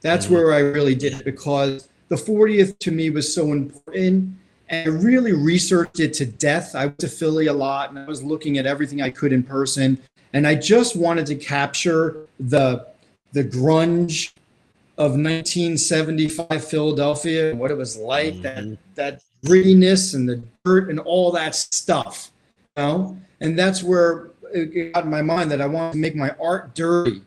That's 0.00 0.30
where 0.30 0.54
I 0.54 0.60
really 0.60 0.94
did 0.94 1.12
it 1.14 1.24
because 1.24 1.88
the 2.08 2.16
40th 2.16 2.78
to 2.78 2.90
me 2.90 3.10
was 3.10 3.32
so 3.32 3.52
important. 3.52 4.36
And 4.70 4.88
I 4.88 4.90
really 4.90 5.32
researched 5.32 6.00
it 6.00 6.14
to 6.14 6.24
death. 6.24 6.74
I 6.74 6.86
went 6.86 6.98
to 7.00 7.08
Philly 7.08 7.48
a 7.48 7.52
lot 7.52 7.90
and 7.90 7.98
I 7.98 8.06
was 8.06 8.22
looking 8.22 8.56
at 8.56 8.64
everything 8.64 9.02
I 9.02 9.10
could 9.10 9.32
in 9.32 9.42
person. 9.42 9.98
And 10.32 10.46
I 10.46 10.54
just 10.54 10.96
wanted 10.96 11.26
to 11.26 11.36
capture 11.36 12.26
the 12.38 12.86
the 13.32 13.44
grunge 13.44 14.32
of 14.98 15.12
1975 15.12 16.64
Philadelphia 16.64 17.50
and 17.50 17.58
what 17.58 17.70
it 17.70 17.76
was 17.76 17.96
like 17.96 18.42
that 18.42 18.58
mm-hmm. 18.58 18.74
that 18.96 19.22
grittiness 19.46 20.14
and 20.14 20.28
the 20.28 20.42
dirt 20.64 20.90
and 20.90 21.00
all 21.00 21.30
that 21.30 21.54
stuff 21.54 22.30
you 22.76 22.82
know 22.82 23.16
and 23.40 23.58
that's 23.58 23.82
where 23.82 24.30
it 24.52 24.92
got 24.92 25.04
in 25.04 25.10
my 25.10 25.22
mind 25.22 25.50
that 25.50 25.60
I 25.60 25.66
wanted 25.66 25.92
to 25.92 25.98
make 25.98 26.16
my 26.16 26.34
art 26.40 26.74
dirty 26.74 27.22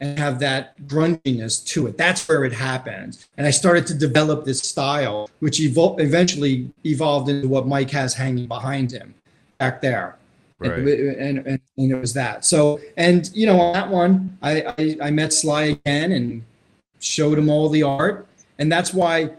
and 0.00 0.18
have 0.18 0.38
that 0.38 0.80
grunginess 0.86 1.64
to 1.66 1.86
it. 1.86 1.98
That's 1.98 2.26
where 2.26 2.44
it 2.44 2.52
happens. 2.52 3.28
And 3.36 3.46
I 3.46 3.50
started 3.50 3.86
to 3.88 3.94
develop 3.94 4.44
this 4.44 4.60
style, 4.60 5.28
which 5.40 5.58
evol- 5.58 6.00
eventually 6.00 6.70
evolved 6.84 7.28
into 7.28 7.48
what 7.48 7.66
Mike 7.66 7.90
has 7.90 8.14
hanging 8.14 8.46
behind 8.46 8.92
him 8.92 9.14
back 9.58 9.82
there. 9.82 10.16
Right. 10.60 10.72
And, 10.72 11.38
and, 11.38 11.60
and, 11.78 11.90
it 11.90 11.94
was 11.94 12.12
that. 12.14 12.44
So, 12.44 12.80
and 12.96 13.30
you 13.34 13.46
know, 13.46 13.58
on 13.58 13.72
that 13.72 13.88
one, 13.88 14.36
I, 14.42 14.62
I, 14.78 14.96
I 15.04 15.10
met 15.10 15.32
Sly 15.32 15.62
again 15.62 16.12
and 16.12 16.44
showed 16.98 17.38
him 17.38 17.48
all 17.48 17.68
the 17.70 17.82
art. 17.82 18.26
And 18.58 18.70
that's 18.70 18.92
why 18.92 19.30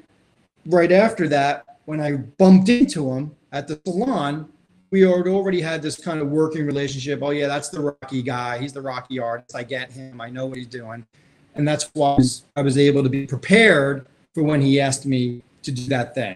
right 0.65 0.91
after 0.91 1.27
that, 1.27 1.64
when 1.85 2.02
I 2.02 2.14
bumped 2.14 2.69
into 2.69 3.11
him 3.11 3.35
at 3.52 3.68
the 3.68 3.80
salon, 3.85 4.49
we 4.91 5.02
had 5.02 5.27
already 5.27 5.61
had 5.61 5.81
this 5.81 5.95
kind 5.95 6.19
of 6.19 6.30
working 6.30 6.65
relationship. 6.65 7.19
Oh 7.22 7.30
yeah, 7.31 7.48
that's 7.48 7.69
the 7.69 7.80
Rocky 7.80 8.22
guy. 8.22 8.57
He's 8.57 8.73
the 8.73 8.81
Rocky 8.81 9.19
artist. 9.19 9.56
I 9.56 9.64
get 9.64 9.91
him. 9.91 10.19
I 10.19 10.30
know 10.30 10.45
what 10.45 10.57
he's 10.57 10.68
doing, 10.68 11.06
and 11.56 11.68
that's 11.68 11.89
why 11.93 12.11
I 12.11 12.15
was, 12.15 12.43
I 12.57 12.61
was 12.61 12.77
able 12.77 13.02
to 13.03 13.10
be 13.10 13.26
prepared 13.26 14.06
for 14.34 14.43
when 14.43 14.61
he 14.61 14.81
asked 14.81 15.06
me 15.06 15.43
to 15.64 15.72
do 15.72 15.84
that 15.88 16.14
thing. 16.14 16.35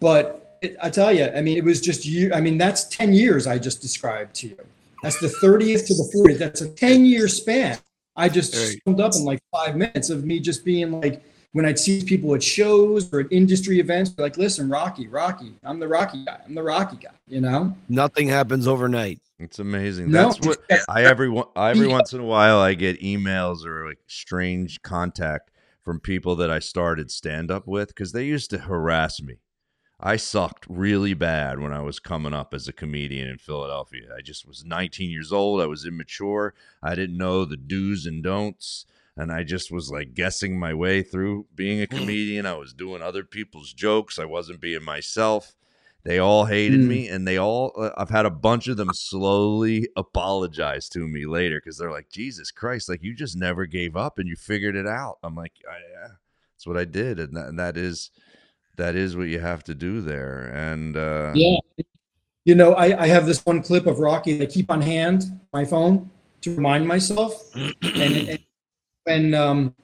But 0.00 0.47
it, 0.62 0.76
I 0.82 0.90
tell 0.90 1.12
you, 1.12 1.26
I 1.34 1.40
mean, 1.40 1.56
it 1.56 1.64
was 1.64 1.80
just 1.80 2.04
you. 2.04 2.32
I 2.32 2.40
mean, 2.40 2.58
that's 2.58 2.84
ten 2.84 3.12
years 3.12 3.46
I 3.46 3.58
just 3.58 3.80
described 3.80 4.34
to 4.36 4.48
you. 4.48 4.58
That's 5.02 5.20
the 5.20 5.28
thirtieth 5.28 5.86
to 5.86 5.94
the 5.94 6.08
fortieth. 6.12 6.38
That's 6.38 6.60
a 6.60 6.68
ten 6.68 7.04
year 7.04 7.28
span. 7.28 7.78
I 8.16 8.28
just 8.28 8.54
summed 8.84 9.00
up 9.00 9.14
in 9.14 9.24
like 9.24 9.40
five 9.52 9.76
minutes 9.76 10.10
of 10.10 10.24
me 10.24 10.40
just 10.40 10.64
being 10.64 11.00
like, 11.00 11.22
when 11.52 11.64
I'd 11.64 11.78
see 11.78 12.02
people 12.02 12.34
at 12.34 12.42
shows 12.42 13.12
or 13.12 13.20
at 13.20 13.26
industry 13.30 13.78
events, 13.78 14.12
like, 14.18 14.36
listen, 14.36 14.68
Rocky, 14.68 15.06
Rocky, 15.06 15.54
I'm 15.62 15.78
the 15.78 15.86
Rocky 15.88 16.24
guy. 16.24 16.40
I'm 16.44 16.54
the 16.54 16.62
Rocky 16.62 16.96
guy, 16.96 17.14
you 17.28 17.40
know? 17.40 17.76
Nothing 17.88 18.28
happens 18.28 18.66
overnight. 18.66 19.20
It's 19.38 19.60
amazing. 19.60 20.10
No. 20.10 20.32
That's 20.32 20.46
what 20.46 20.58
I 20.88 21.04
every 21.04 21.28
one- 21.28 21.46
every 21.56 21.86
once 21.86 22.12
in 22.12 22.20
a 22.20 22.24
while 22.24 22.58
I 22.58 22.74
get 22.74 23.00
emails 23.00 23.64
or 23.64 23.86
like 23.86 23.98
strange 24.08 24.82
contact 24.82 25.50
from 25.82 26.00
people 26.00 26.36
that 26.36 26.50
I 26.50 26.58
started 26.58 27.10
stand 27.10 27.50
up 27.50 27.66
with 27.66 27.88
because 27.88 28.12
they 28.12 28.24
used 28.24 28.50
to 28.50 28.58
harass 28.58 29.22
me. 29.22 29.36
I 30.00 30.16
sucked 30.16 30.64
really 30.68 31.14
bad 31.14 31.58
when 31.58 31.72
I 31.72 31.80
was 31.80 31.98
coming 31.98 32.32
up 32.32 32.54
as 32.54 32.68
a 32.68 32.72
comedian 32.72 33.28
in 33.28 33.38
Philadelphia. 33.38 34.14
I 34.16 34.20
just 34.22 34.46
was 34.46 34.64
19 34.64 35.10
years 35.10 35.32
old. 35.32 35.60
I 35.60 35.66
was 35.66 35.84
immature. 35.84 36.54
I 36.82 36.94
didn't 36.94 37.18
know 37.18 37.44
the 37.44 37.56
do's 37.56 38.06
and 38.06 38.22
don'ts. 38.22 38.86
And 39.16 39.32
I 39.32 39.42
just 39.42 39.72
was 39.72 39.90
like 39.90 40.14
guessing 40.14 40.56
my 40.56 40.72
way 40.72 41.02
through 41.02 41.46
being 41.52 41.80
a 41.80 41.88
comedian. 41.88 42.46
I 42.46 42.54
was 42.54 42.72
doing 42.72 43.02
other 43.02 43.24
people's 43.24 43.72
jokes. 43.72 44.20
I 44.20 44.24
wasn't 44.24 44.60
being 44.60 44.84
myself. 44.84 45.56
They 46.04 46.20
all 46.20 46.44
hated 46.44 46.80
Mm. 46.80 46.86
me, 46.86 47.08
and 47.08 47.26
they 47.26 47.36
all. 47.36 47.72
Uh, 47.76 47.90
I've 47.98 48.08
had 48.10 48.24
a 48.24 48.30
bunch 48.30 48.68
of 48.68 48.76
them 48.76 48.90
slowly 48.94 49.88
apologize 49.96 50.88
to 50.90 51.00
me 51.00 51.26
later 51.26 51.56
because 51.58 51.76
they're 51.76 51.90
like, 51.90 52.08
"Jesus 52.08 52.52
Christ! 52.52 52.88
Like 52.88 53.02
you 53.02 53.12
just 53.14 53.36
never 53.36 53.66
gave 53.66 53.96
up 53.96 54.20
and 54.20 54.28
you 54.28 54.36
figured 54.36 54.76
it 54.76 54.86
out." 54.86 55.18
I'm 55.24 55.34
like, 55.34 55.54
"Yeah, 55.64 56.08
that's 56.54 56.66
what 56.68 56.76
I 56.76 56.84
did," 56.84 57.18
and 57.18 57.36
that, 57.36 57.48
and 57.48 57.58
that 57.58 57.76
is 57.76 58.12
that 58.78 58.94
is 58.96 59.16
what 59.16 59.28
you 59.28 59.38
have 59.40 59.62
to 59.64 59.74
do 59.74 60.00
there. 60.00 60.50
And 60.54 60.96
uh, 60.96 61.32
Yeah. 61.34 61.58
You 62.44 62.54
know, 62.54 62.72
I, 62.72 63.02
I 63.02 63.06
have 63.08 63.26
this 63.26 63.44
one 63.44 63.62
clip 63.62 63.86
of 63.86 63.98
Rocky 63.98 64.38
that 64.38 64.48
I 64.48 64.50
keep 64.50 64.70
on 64.70 64.80
hand, 64.80 65.24
my 65.52 65.66
phone, 65.66 66.08
to 66.40 66.54
remind 66.54 66.88
myself. 66.88 67.50
and, 67.54 67.74
and 67.82 68.38
when 69.04 69.34
um, 69.34 69.74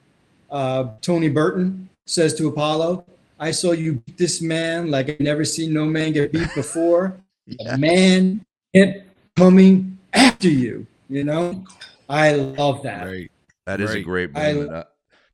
uh, 0.51 0.89
Tony 1.03 1.29
Burton 1.29 1.91
says 2.07 2.35
to 2.37 2.49
Apollo, 2.49 3.05
I 3.39 3.51
saw 3.51 3.73
you 3.73 3.95
beat 4.07 4.17
this 4.17 4.41
man 4.41 4.91
like 4.91 5.11
I've 5.11 5.21
never 5.21 5.45
seen 5.45 5.75
no 5.75 5.85
man 5.85 6.13
get 6.13 6.33
beat 6.33 6.49
before. 6.55 7.21
A 7.69 7.77
man 7.77 8.47
kept 8.75 9.03
coming 9.37 9.99
after 10.15 10.49
you, 10.49 10.87
you 11.11 11.25
know? 11.25 11.65
I 12.09 12.33
love 12.33 12.83
that. 12.85 13.29
that 13.67 13.81
is 13.83 13.91
a 13.91 13.95
Right. 13.97 14.05
great 14.05 14.31
I- 14.35 14.53
moment. 14.55 14.73
Uh, 14.73 14.85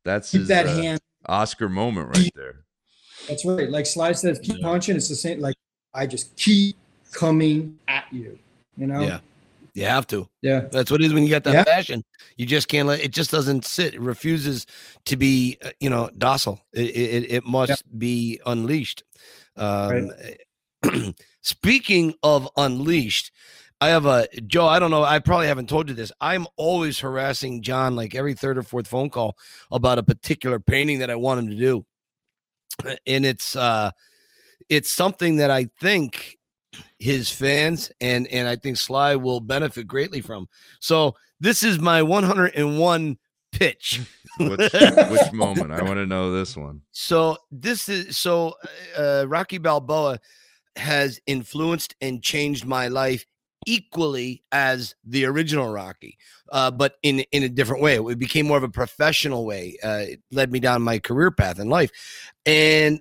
that's 0.05 0.33
his 0.33 0.49
that 0.49 0.67
uh, 0.67 0.75
hand- 0.83 1.01
Oscar 1.27 1.69
moment 1.69 2.17
right 2.17 2.31
there. 2.35 2.65
That's 3.31 3.45
right. 3.45 3.71
Like 3.71 3.87
Sly 3.87 4.13
says, 4.13 4.41
keep 4.41 4.61
punching. 4.61 4.97
It's 4.97 5.09
the 5.09 5.15
same. 5.15 5.41
Like, 5.41 5.57
I 5.95 6.07
just 6.07 6.37
keep 6.37 6.77
coming 7.13 7.79
at 7.89 8.05
you, 8.13 8.39
you 8.77 8.87
know? 8.87 9.01
Yeah. 9.01 9.21
You 9.73 9.85
have 9.87 10.07
to. 10.09 10.29
Yeah. 10.43 10.63
That's 10.73 10.91
what 10.91 11.01
it 11.01 11.07
is 11.07 11.15
when 11.15 11.23
you 11.23 11.31
got 11.31 11.45
that 11.45 11.55
Yeah. 11.55 11.65
passion. 11.65 12.03
You 12.37 12.45
just 12.45 12.67
can't 12.67 12.89
let 12.89 13.01
it 13.01 13.13
just 13.13 13.31
doesn't 13.31 13.65
sit. 13.65 13.95
It 13.95 14.01
refuses 14.01 14.67
to 15.05 15.17
be, 15.17 15.59
uh, 15.65 15.71
you 15.79 15.89
know, 15.89 16.11
docile. 16.19 16.61
It 16.73 16.91
it, 16.91 17.33
it 17.33 17.47
must 17.47 17.85
be 17.97 18.41
unleashed. 18.47 19.05
Um, 19.57 20.11
speaking 21.43 22.15
of 22.25 22.49
unleashed, 22.57 23.31
I 23.81 23.89
have 23.91 24.07
a 24.07 24.27
Joe. 24.47 24.67
I 24.67 24.81
don't 24.81 24.91
know. 24.91 25.05
I 25.05 25.21
probably 25.21 25.47
haven't 25.47 25.69
told 25.69 25.89
you 25.89 25.95
this. 25.95 26.11
I'm 26.21 26.49
always 26.57 26.99
harassing 26.99 27.63
John 27.63 27.95
like 27.95 28.17
every 28.17 28.35
third 28.35 28.59
or 28.59 28.63
fourth 28.65 28.89
phone 28.89 29.09
call 29.09 29.39
about 29.71 29.99
a 29.99 30.03
particular 30.03 30.59
painting 30.59 30.99
that 30.99 31.11
I 31.11 31.15
want 31.15 31.41
him 31.41 31.49
to 31.49 31.57
do, 31.57 31.87
and 33.07 33.27
it's 33.27 33.57
uh, 33.57 33.91
it's 34.69 34.91
something 34.91 35.37
that 35.37 35.51
I 35.51 35.69
think 35.81 36.39
his 36.99 37.31
fans 37.31 37.91
and 38.01 38.27
and 38.29 38.49
I 38.49 38.57
think 38.57 38.77
Sly 38.77 39.17
will 39.17 39.41
benefit 39.41 39.87
greatly 39.87 40.21
from. 40.21 40.49
So 40.81 41.17
this 41.41 41.63
is 41.63 41.79
my 41.79 42.03
101 42.03 43.19
pitch. 43.53 44.01
Which, 44.39 44.73
which 44.73 45.33
moment? 45.33 45.73
I 45.73 45.83
want 45.83 45.97
to 45.97 46.07
know 46.07 46.33
this 46.33 46.57
one. 46.57 46.83
So 46.93 47.37
this 47.51 47.89
is 47.89 48.17
so 48.17 48.55
uh, 48.97 49.25
Rocky 49.27 49.59
Balboa 49.59 50.21
has 50.77 51.21
influenced 51.27 51.95
and 52.01 52.23
changed 52.23 52.65
my 52.65 52.89
life 52.89 53.27
equally 53.67 54.43
as 54.53 54.95
the 55.05 55.25
original 55.25 55.73
Rocky, 55.73 56.17
uh, 56.53 56.71
but 56.71 56.95
in 57.03 57.21
in 57.33 57.43
a 57.43 57.49
different 57.49 57.83
way. 57.83 57.97
It 57.97 58.19
became 58.19 58.47
more 58.47 58.57
of 58.57 58.63
a 58.63 58.69
professional 58.69 59.45
way. 59.45 59.77
Uh, 59.83 60.05
it 60.09 60.23
led 60.31 60.53
me 60.53 60.61
down 60.61 60.83
my 60.83 60.99
career 60.99 61.31
path 61.31 61.59
in 61.59 61.69
life, 61.69 61.91
and 62.47 63.01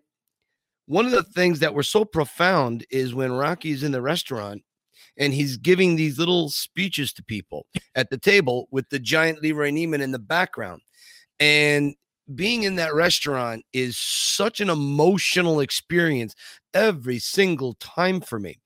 one 0.90 1.06
of 1.06 1.12
the 1.12 1.24
things 1.24 1.60
that 1.60 1.76
were 1.76 1.84
so 1.84 2.04
profound 2.04 2.84
is 2.90 3.14
when 3.14 3.32
Rocky's 3.32 3.84
in 3.84 3.92
the 3.92 4.02
restaurant 4.02 4.64
and 5.18 5.34
he's 5.34 5.56
giving 5.56 5.96
these 5.96 6.18
little 6.18 6.50
speeches 6.50 7.14
to 7.14 7.24
people 7.24 7.68
at 7.94 8.10
the 8.10 8.18
table 8.18 8.68
with 8.72 8.90
the 8.90 8.98
giant 8.98 9.40
Leroy 9.40 9.70
Neiman 9.70 10.02
in 10.02 10.12
the 10.12 10.18
background. 10.18 10.82
And 11.40 11.94
being 12.34 12.64
in 12.64 12.76
that 12.78 12.96
restaurant 12.96 13.66
is 13.72 14.00
such 14.00 14.62
an 14.62 14.70
emotional 14.70 15.60
experience 15.60 16.34
every 16.74 17.20
single 17.20 17.76
time 17.76 18.20
for 18.20 18.40
me. 18.40 18.58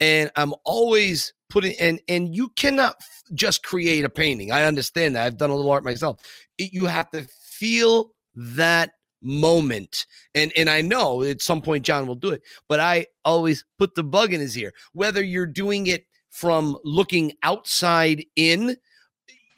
And 0.00 0.30
I'm 0.34 0.54
always 0.64 1.34
putting 1.48 1.74
and 1.80 2.00
and 2.08 2.34
you 2.34 2.48
cannot 2.50 2.96
just 3.34 3.62
create 3.62 4.04
a 4.04 4.08
painting. 4.08 4.52
I 4.52 4.64
understand 4.64 5.16
that. 5.16 5.26
I've 5.26 5.36
done 5.36 5.50
a 5.50 5.54
little 5.54 5.70
art 5.70 5.84
myself. 5.84 6.20
It- 6.58 6.72
you 6.72 6.86
have 6.86 7.10
to 7.10 7.26
feel 7.40 8.12
that 8.34 8.92
moment. 9.22 10.06
And 10.34 10.52
and 10.56 10.68
I 10.70 10.82
know 10.82 11.22
at 11.22 11.42
some 11.42 11.62
point 11.62 11.84
John 11.84 12.06
will 12.06 12.14
do 12.14 12.30
it, 12.30 12.42
but 12.68 12.80
I 12.80 13.06
always 13.24 13.64
put 13.78 13.94
the 13.94 14.04
bug 14.04 14.32
in 14.32 14.40
his 14.40 14.56
ear. 14.58 14.72
Whether 14.92 15.22
you're 15.22 15.46
doing 15.46 15.86
it 15.86 16.06
from 16.30 16.76
looking 16.84 17.32
outside 17.42 18.24
in 18.36 18.76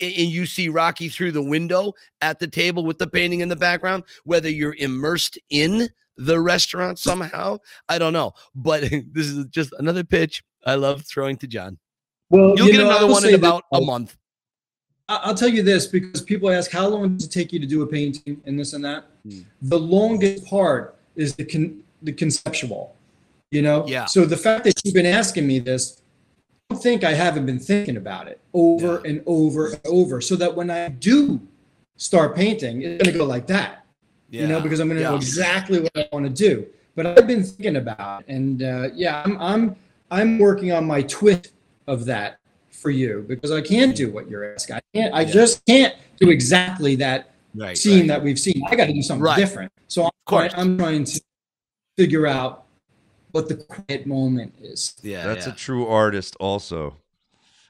and 0.00 0.12
you 0.30 0.46
see 0.46 0.68
Rocky 0.68 1.08
through 1.08 1.32
the 1.32 1.42
window 1.42 1.92
at 2.20 2.38
the 2.38 2.46
table 2.46 2.84
with 2.84 2.98
the 2.98 3.08
painting 3.08 3.40
in 3.40 3.48
the 3.48 3.56
background, 3.56 4.04
whether 4.24 4.48
you're 4.48 4.76
immersed 4.78 5.38
in 5.50 5.88
the 6.16 6.40
restaurant 6.40 6.98
somehow, 6.98 7.58
I 7.88 7.98
don't 7.98 8.12
know. 8.12 8.32
But 8.54 8.82
this 9.12 9.26
is 9.26 9.46
just 9.46 9.72
another 9.78 10.04
pitch 10.04 10.42
I 10.66 10.74
love 10.74 11.02
throwing 11.06 11.36
to 11.38 11.46
John. 11.46 11.78
Well, 12.30 12.54
You'll 12.56 12.66
you 12.66 12.72
get 12.72 12.78
know, 12.78 12.90
another 12.90 13.06
one 13.06 13.24
in 13.24 13.32
that- 13.32 13.38
about 13.38 13.64
a 13.72 13.80
month. 13.80 14.16
I'll 15.10 15.34
tell 15.34 15.48
you 15.48 15.62
this 15.62 15.86
because 15.86 16.20
people 16.20 16.50
ask 16.50 16.70
how 16.70 16.86
long 16.86 17.16
does 17.16 17.24
it 17.26 17.30
take 17.32 17.50
you 17.50 17.58
to 17.60 17.64
do 17.66 17.80
a 17.80 17.86
painting 17.86 18.42
and 18.44 18.58
this 18.60 18.74
and 18.74 18.84
that. 18.84 19.06
The 19.62 19.78
longest 19.78 20.44
part 20.44 20.96
is 21.16 21.34
the 21.34 21.46
con- 21.46 21.82
the 22.02 22.12
conceptual, 22.12 22.94
you 23.50 23.62
know. 23.62 23.86
Yeah. 23.88 24.04
So 24.04 24.26
the 24.26 24.36
fact 24.36 24.64
that 24.64 24.74
you've 24.84 24.92
been 24.92 25.06
asking 25.06 25.46
me 25.46 25.60
this, 25.60 26.02
I 26.70 26.74
don't 26.74 26.82
think 26.82 27.04
I 27.04 27.14
haven't 27.14 27.46
been 27.46 27.58
thinking 27.58 27.96
about 27.96 28.28
it 28.28 28.38
over 28.52 28.98
and 28.98 29.22
over 29.24 29.68
and 29.68 29.80
over, 29.86 30.20
so 30.20 30.36
that 30.36 30.54
when 30.54 30.68
I 30.70 30.88
do 30.90 31.40
start 31.96 32.36
painting, 32.36 32.82
it's 32.82 33.02
going 33.02 33.12
to 33.14 33.18
go 33.18 33.24
like 33.24 33.46
that. 33.46 33.86
yeah. 34.28 34.42
You 34.42 34.48
know, 34.48 34.60
because 34.60 34.78
I'm 34.78 34.88
going 34.88 34.98
to 35.00 35.04
know 35.04 35.16
exactly 35.16 35.80
what 35.80 35.96
I 35.96 36.06
want 36.12 36.26
to 36.26 36.30
do. 36.30 36.66
But 36.94 37.06
I've 37.06 37.26
been 37.26 37.44
thinking 37.44 37.76
about, 37.76 38.24
it, 38.28 38.34
and 38.34 38.62
uh, 38.62 38.88
yeah, 38.94 39.22
I'm 39.24 39.40
I'm 39.40 39.76
I'm 40.10 40.38
working 40.38 40.72
on 40.72 40.86
my 40.86 41.02
twist 41.02 41.52
of 41.86 42.04
that 42.06 42.38
for 42.70 42.90
you 42.90 43.24
because 43.28 43.50
I 43.50 43.60
can't 43.60 43.94
do 43.96 44.10
what 44.10 44.28
you're 44.30 44.54
asking. 44.54 44.76
I 44.76 44.80
can't. 44.94 45.14
I 45.14 45.20
Yeah. 45.22 45.30
just 45.32 45.64
can't 45.66 45.94
do 46.20 46.30
exactly 46.30 46.94
that 46.96 47.34
Right, 47.54 47.76
scene 47.76 48.00
right. 48.00 48.08
that 48.08 48.22
we've 48.22 48.38
seen. 48.38 48.62
I 48.68 48.76
got 48.76 48.86
to 48.86 48.92
do 48.92 49.02
something 49.02 49.22
Right. 49.22 49.36
different. 49.36 49.72
So 49.88 50.04
I'm, 50.04 50.10
course. 50.26 50.52
trying, 50.52 50.62
I'm 50.72 50.78
trying 50.78 51.04
to 51.04 51.20
figure 51.96 52.26
out 52.26 52.66
what 53.32 53.48
the 53.48 53.56
quiet 53.56 54.06
moment 54.06 54.54
is. 54.60 54.94
Yeah, 55.02 55.26
That's 55.26 55.46
a 55.46 55.52
true 55.52 55.86
artist, 55.86 56.36
also. 56.38 56.96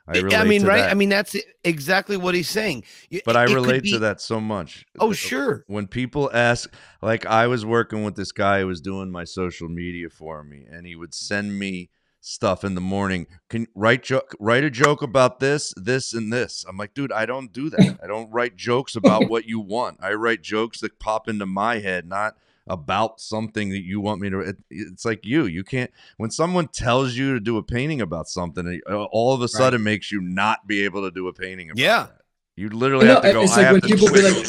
I 0.07 0.21
I, 0.21 0.45
mean, 0.45 0.65
right? 0.65 0.79
that. 0.79 0.91
I 0.91 0.95
mean, 0.95 1.11
that's 1.11 1.37
exactly 1.65 2.17
what 2.17 2.35
he's 2.35 2.49
saying. 2.49 2.85
But 3.27 3.37
I 3.37 3.45
it 3.45 3.49
could 3.49 3.55
relate 3.57 3.83
be- 3.83 3.93
to 3.93 3.99
that 4.01 4.23
so 4.23 4.41
much. 4.41 4.87
Oh, 4.99 5.13
sure. 5.13 5.65
When 5.67 5.87
people 5.87 6.31
ask, 6.33 6.73
like 7.03 7.27
I 7.27 7.47
was 7.47 7.67
working 7.67 8.05
with 8.05 8.15
this 8.17 8.33
guy 8.33 8.61
who 8.61 8.69
was 8.69 8.81
doing 8.81 9.11
my 9.11 9.25
social 9.25 9.69
media 9.69 10.09
for 10.09 10.43
me, 10.43 10.65
and 10.71 10.87
he 10.87 10.97
would 10.97 11.13
send 11.13 11.59
me 11.59 11.91
stuff 12.21 12.65
in 12.65 12.75
the 12.75 12.81
morning. 12.81 13.27
Can 13.49 13.67
write 13.75 14.03
joke, 14.05 14.35
write 14.39 14.65
a 14.65 14.71
joke 14.71 15.03
about 15.03 15.41
this, 15.41 15.73
this, 15.77 16.13
and 16.13 16.33
this. 16.33 16.65
I'm 16.69 16.77
like, 16.77 16.95
dude, 16.95 17.13
I 17.13 17.27
don't 17.27 17.53
do 17.53 17.71
that. 17.71 17.99
I 18.03 18.07
don't 18.07 18.31
write 18.31 18.57
jokes 18.57 18.97
about 18.97 19.27
what 19.29 19.47
you 19.47 19.61
want. 19.61 19.99
I 20.01 20.13
write 20.15 20.43
jokes 20.43 20.81
that 20.81 20.99
pop 20.99 21.29
into 21.29 21.47
my 21.47 21.79
head, 21.79 22.07
not 22.07 22.37
about 22.67 23.19
something 23.21 23.71
that 23.71 23.83
you 23.83 24.01
want 24.01 24.21
me 24.21 24.29
to. 24.31 24.41
It, 24.41 24.57
it's 24.71 25.05
like 25.05 25.25
you. 25.25 25.47
You 25.47 25.65
can't. 25.65 25.91
When 26.19 26.31
someone 26.31 26.69
tells 26.69 27.15
you 27.15 27.33
to 27.35 27.41
do 27.41 27.57
a 27.57 27.63
painting 27.63 28.01
about 28.03 28.29
something, 28.29 28.81
uh, 28.89 29.05
all 29.05 29.35
of 29.35 29.41
a 29.43 29.49
sudden 29.49 29.83
makes 29.83 30.13
you 30.13 30.21
not 30.21 30.67
be 30.67 30.85
able 30.85 31.03
to 31.03 31.11
do 31.11 31.29
a 31.29 31.33
painting 31.33 31.71
about 31.71 31.81
Yeah. 31.81 32.03
that. 32.05 32.21
You 32.57 32.69
literally 32.71 33.07
You 33.07 33.15
know, 33.15 33.21
have 33.21 33.23
to 33.23 33.33
go. 33.33 33.43
it's 33.43 33.53
I 33.53 33.57
like 33.59 33.67
have 33.67 33.73
when 33.75 33.81
to 33.83 33.89
people 33.89 34.13
be 34.13 34.21
like, 34.21 34.47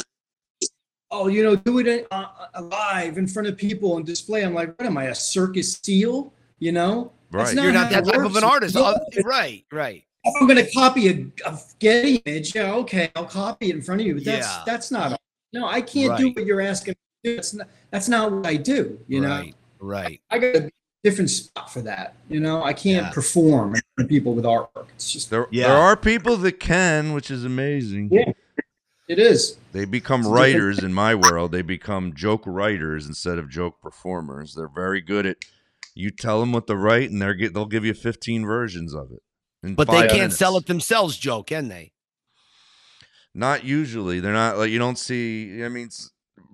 "Oh, 1.12 1.28
you 1.28 1.44
know, 1.44 1.56
do 1.56 1.78
it 1.80 2.08
uh, 2.12 2.26
uh, 2.56 2.62
live 2.62 3.18
in 3.18 3.28
front 3.28 3.48
of 3.48 3.56
people 3.56 3.98
and 3.98 4.06
display." 4.06 4.44
I'm 4.44 4.54
like, 4.56 4.78
"What 4.80 4.88
am 4.88 4.98
I, 4.98 5.06
a 5.06 5.16
circus 5.16 5.80
seal?" 5.84 6.34
You 6.58 6.72
know, 6.72 7.12
That's 7.32 7.54
You're 7.54 7.72
not 7.72 7.92
that 7.92 8.08
it 8.08 8.12
type 8.12 8.26
of 8.26 8.36
an 8.36 8.44
artist. 8.44 8.76
Yeah. 8.76 8.82
Uh, 8.94 9.00
right, 9.24 9.64
right. 9.72 10.04
If 10.26 10.34
I'm 10.42 10.48
going 10.48 10.64
to 10.64 10.70
copy 10.72 11.08
a, 11.08 11.50
a 11.50 11.58
Getty 11.80 12.16
image, 12.26 12.54
yeah, 12.54 12.74
okay, 12.74 13.10
I'll 13.16 13.24
copy 13.26 13.70
it 13.70 13.76
in 13.76 13.82
front 13.82 14.02
of 14.02 14.08
you. 14.08 14.16
But 14.16 14.26
that's 14.26 14.48
Yeah. 14.48 14.64
that's 14.66 14.92
not. 14.92 15.20
No, 15.54 15.66
I 15.66 15.80
can't 15.82 16.18
do 16.18 16.30
what 16.32 16.46
you're 16.46 16.60
asking. 16.62 16.96
me. 17.24 17.36
That's 17.36 17.54
not. 17.54 17.68
That's 17.92 18.10
not 18.10 18.32
what 18.32 18.46
I 18.46 18.58
do. 18.58 19.00
You 19.08 19.22
know, 19.22 19.30
Right, 19.30 19.56
right. 19.80 20.22
I 20.30 20.38
got 20.40 20.56
a 20.58 20.70
different 21.06 21.30
spot 21.30 21.72
for 21.72 21.82
that. 21.84 22.16
You 22.28 22.42
know, 22.42 22.62
I 22.62 22.74
can't 22.74 23.06
Yeah. 23.08 23.12
perform 23.12 23.76
in 23.76 23.82
front 23.96 24.06
of 24.06 24.10
people 24.10 24.34
with 24.34 24.44
artwork. 24.44 24.88
It's 24.96 25.10
just 25.12 25.30
There, 25.30 25.48
there 25.54 25.72
are 25.72 25.96
people 25.96 26.36
that 26.38 26.60
can, 26.60 27.14
which 27.14 27.32
is 27.32 27.46
amazing. 27.46 28.10
Yeah, 28.12 28.34
it 29.08 29.20
is. 29.20 29.56
They 29.72 29.86
become 29.86 30.20
It's 30.22 30.28
a 30.28 30.32
different- 30.32 30.54
writers 30.54 30.80
in 30.84 30.94
my 30.94 31.16
world. 31.16 31.54
They 31.54 31.62
become 31.62 32.14
joke 32.14 32.44
writers 32.46 33.08
instead 33.08 33.38
of 33.38 33.50
joke 33.50 33.82
performers. 33.82 34.54
They're 34.54 34.68
very 34.68 35.00
good 35.00 35.26
at. 35.26 35.38
You 35.96 36.12
tell 36.12 36.40
them 36.40 36.52
what 36.52 36.68
to 36.68 36.76
write, 36.76 37.10
and 37.12 37.22
they're 37.22 37.34
get, 37.34 37.54
they'll 37.54 37.66
give 37.66 37.86
you 37.86 37.94
15 37.94 38.46
versions 38.46 38.94
of 38.94 39.12
it. 39.12 39.76
But 39.76 39.90
they 39.90 40.08
can't 40.08 40.14
minutes. 40.14 40.38
sell 40.38 40.56
it 40.58 40.68
themselves, 40.68 41.18
Joe, 41.18 41.44
can 41.44 41.68
they? 41.68 41.92
Not 43.34 43.64
usually. 43.64 44.20
They're 44.20 44.34
not 44.34 44.58
like 44.58 44.72
you 44.72 44.80
don't 44.80 44.98
see. 44.98 45.64
I 45.64 45.70
mean, 45.70 45.90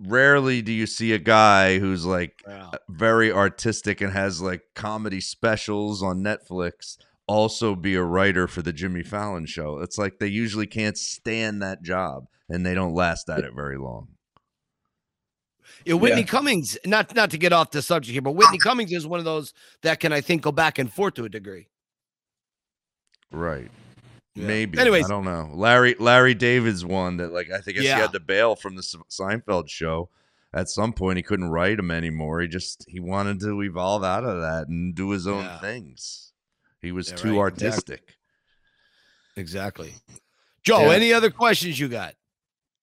rarely 0.05 0.61
do 0.61 0.71
you 0.71 0.87
see 0.87 1.13
a 1.13 1.19
guy 1.19 1.79
who's 1.79 2.05
like 2.05 2.41
uh, 2.47 2.71
very 2.89 3.31
artistic 3.31 4.01
and 4.01 4.11
has 4.11 4.41
like 4.41 4.61
comedy 4.73 5.21
specials 5.21 6.01
on 6.03 6.21
Netflix 6.21 6.97
also 7.27 7.75
be 7.75 7.95
a 7.95 8.03
writer 8.03 8.47
for 8.47 8.61
the 8.61 8.73
Jimmy 8.73 9.03
Fallon 9.03 9.45
show. 9.45 9.79
It's 9.79 9.97
like 9.97 10.19
they 10.19 10.27
usually 10.27 10.67
can't 10.67 10.97
stand 10.97 11.61
that 11.61 11.81
job 11.81 12.25
and 12.49 12.65
they 12.65 12.73
don't 12.73 12.93
last 12.93 13.29
at 13.29 13.39
it 13.39 13.53
very 13.55 13.77
long. 13.77 14.09
Yeah, 15.85 15.93
Whitney 15.93 16.21
Yeah. 16.21 16.27
Cummings, 16.27 16.77
not 16.85 17.15
not 17.15 17.29
to 17.31 17.37
get 17.37 17.53
off 17.53 17.71
the 17.71 17.81
subject 17.81 18.11
here, 18.11 18.21
but 18.21 18.31
Whitney 18.31 18.57
Cummings 18.57 18.91
is 18.91 19.05
one 19.05 19.19
of 19.19 19.25
those 19.25 19.53
that 19.83 19.99
can 19.99 20.11
I 20.11 20.21
think 20.21 20.41
go 20.41 20.51
back 20.51 20.79
and 20.79 20.91
forth 20.91 21.13
to 21.15 21.25
a 21.25 21.29
degree. 21.29 21.67
Right. 23.31 23.69
Yeah. 24.33 24.47
Maybe. 24.47 24.79
Anyways. 24.79 25.05
I 25.05 25.09
don't 25.09 25.25
know. 25.25 25.49
Larry 25.53 25.95
Larry 25.99 26.33
David's 26.33 26.83
one 26.83 27.17
that 27.17 27.31
like 27.31 27.49
I 27.51 27.61
think 27.61 27.77
Yeah. 27.77 27.95
he 27.95 28.01
had 28.01 28.11
to 28.13 28.19
bail 28.19 28.55
from 28.55 28.75
the 28.75 28.81
Seinfeld 28.81 29.69
show. 29.69 30.09
At 30.53 30.69
some 30.69 30.93
point, 30.93 31.17
he 31.17 31.23
couldn't 31.23 31.49
write 31.49 31.79
him 31.79 31.91
anymore. 31.91 32.41
He 32.41 32.47
just 32.47 32.85
he 32.87 32.99
wanted 32.99 33.39
to 33.41 33.61
evolve 33.61 34.03
out 34.03 34.23
of 34.23 34.41
that 34.41 34.67
and 34.67 34.95
do 34.95 35.09
his 35.11 35.27
own 35.27 35.43
Yeah. 35.43 35.59
things. 35.59 36.31
He 36.81 36.91
was 36.91 37.11
too 37.11 37.31
right. 37.33 37.39
Artistic. 37.51 38.15
Exactly. 39.37 39.93
Joe, 40.63 40.89
any 40.91 41.13
other 41.13 41.29
questions 41.29 41.79
you 41.79 41.87
got? 41.89 42.15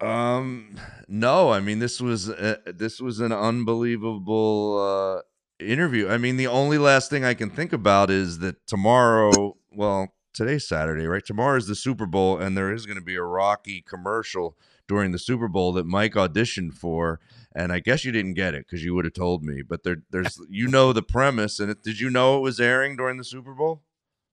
Um, 0.02 0.76
no, 1.06 1.50
I 1.50 1.60
mean 1.60 1.78
this 1.78 2.00
was 2.00 2.28
uh, 2.28 2.56
this 2.66 3.00
was 3.00 3.20
an 3.20 3.32
unbelievable 3.32 4.78
uh, 4.80 5.22
interview. 5.64 6.08
I 6.08 6.18
mean, 6.18 6.36
the 6.36 6.48
only 6.48 6.78
last 6.78 7.08
thing 7.08 7.24
I 7.24 7.34
can 7.34 7.50
think 7.50 7.72
about 7.72 8.10
is 8.10 8.40
that 8.40 8.66
tomorrow, 8.66 9.56
well, 9.70 10.12
today's 10.34 10.66
Saturday, 10.66 11.06
right? 11.06 11.24
Tomorrow 11.24 11.56
is 11.56 11.66
the 11.66 11.74
Super 11.74 12.06
Bowl, 12.06 12.38
and 12.38 12.56
there 12.56 12.72
is 12.72 12.86
going 12.86 12.98
to 12.98 13.04
be 13.04 13.14
a 13.14 13.22
Rocky 13.22 13.82
commercial 13.82 14.56
during 14.88 15.12
the 15.12 15.18
Super 15.18 15.48
Bowl 15.48 15.72
that 15.72 15.86
Mike 15.86 16.14
auditioned 16.14 16.74
for. 16.74 17.20
And 17.54 17.72
I 17.72 17.80
guess 17.80 18.04
you 18.04 18.12
didn't 18.12 18.34
get 18.34 18.54
it 18.54 18.66
because 18.66 18.82
you 18.82 18.94
would 18.94 19.04
have 19.04 19.14
told 19.14 19.44
me. 19.44 19.62
But 19.62 19.84
there, 19.84 19.98
there's 20.10 20.40
you 20.48 20.68
know 20.68 20.92
the 20.92 21.02
premise, 21.02 21.60
and 21.60 21.70
it, 21.70 21.82
did 21.82 22.00
you 22.00 22.10
know 22.10 22.38
it 22.38 22.40
was 22.40 22.58
airing 22.58 22.96
during 22.96 23.18
the 23.18 23.24
Super 23.24 23.54
Bowl? 23.54 23.82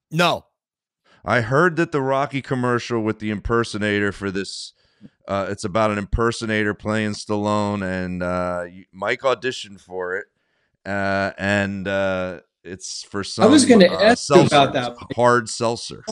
No. 0.10 0.46
I 1.26 1.42
heard 1.42 1.76
that 1.76 1.92
the 1.92 2.02
Rocky 2.02 2.42
commercial 2.42 3.02
with 3.02 3.20
the 3.20 3.30
impersonator 3.30 4.14
for 4.14 4.32
this, 4.32 4.74
uh, 5.28 5.48
it's 5.50 5.64
about 5.64 5.92
an 5.92 5.98
impersonator 5.98 6.74
playing 6.74 7.12
Stallone, 7.12 7.84
and 7.84 8.24
uh, 8.24 8.66
Mike 8.92 9.22
auditioned 9.22 9.80
for 9.80 10.18
it, 10.18 10.26
uh, 10.86 11.32
and 11.38 11.88
uh, 11.88 12.40
it's 12.64 13.04
for 13.04 13.24
some. 13.24 13.44
I 13.44 13.48
was 13.48 13.66
gonna 13.66 13.88
uh, 13.88 14.02
ask 14.02 14.30
you 14.34 14.42
about 14.42 14.74
that. 14.74 14.96
hard 15.16 15.50
seltzer. 15.50 16.04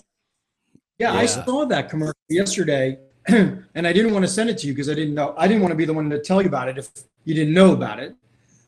Yeah, 0.99 1.13
I 1.13 1.25
saw 1.25 1.65
that 1.65 1.89
commercial 1.89 2.13
yesterday, 2.29 2.97
and 3.27 3.65
I 3.75 3.93
didn't 3.93 4.13
want 4.13 4.23
to 4.23 4.31
send 4.31 4.49
it 4.49 4.57
to 4.59 4.67
you 4.67 4.73
because 4.73 4.89
I 4.89 4.93
didn't 4.93 5.13
know. 5.13 5.35
I 5.37 5.47
didn't 5.47 5.61
want 5.61 5.71
to 5.71 5.75
be 5.75 5.85
the 5.85 5.93
one 5.93 6.09
to 6.09 6.19
tell 6.19 6.41
you 6.41 6.47
about 6.47 6.69
it 6.69 6.77
if 6.77 6.89
you 7.23 7.35
didn't 7.35 7.53
know 7.53 7.73
about 7.73 7.99
it. 7.99 8.15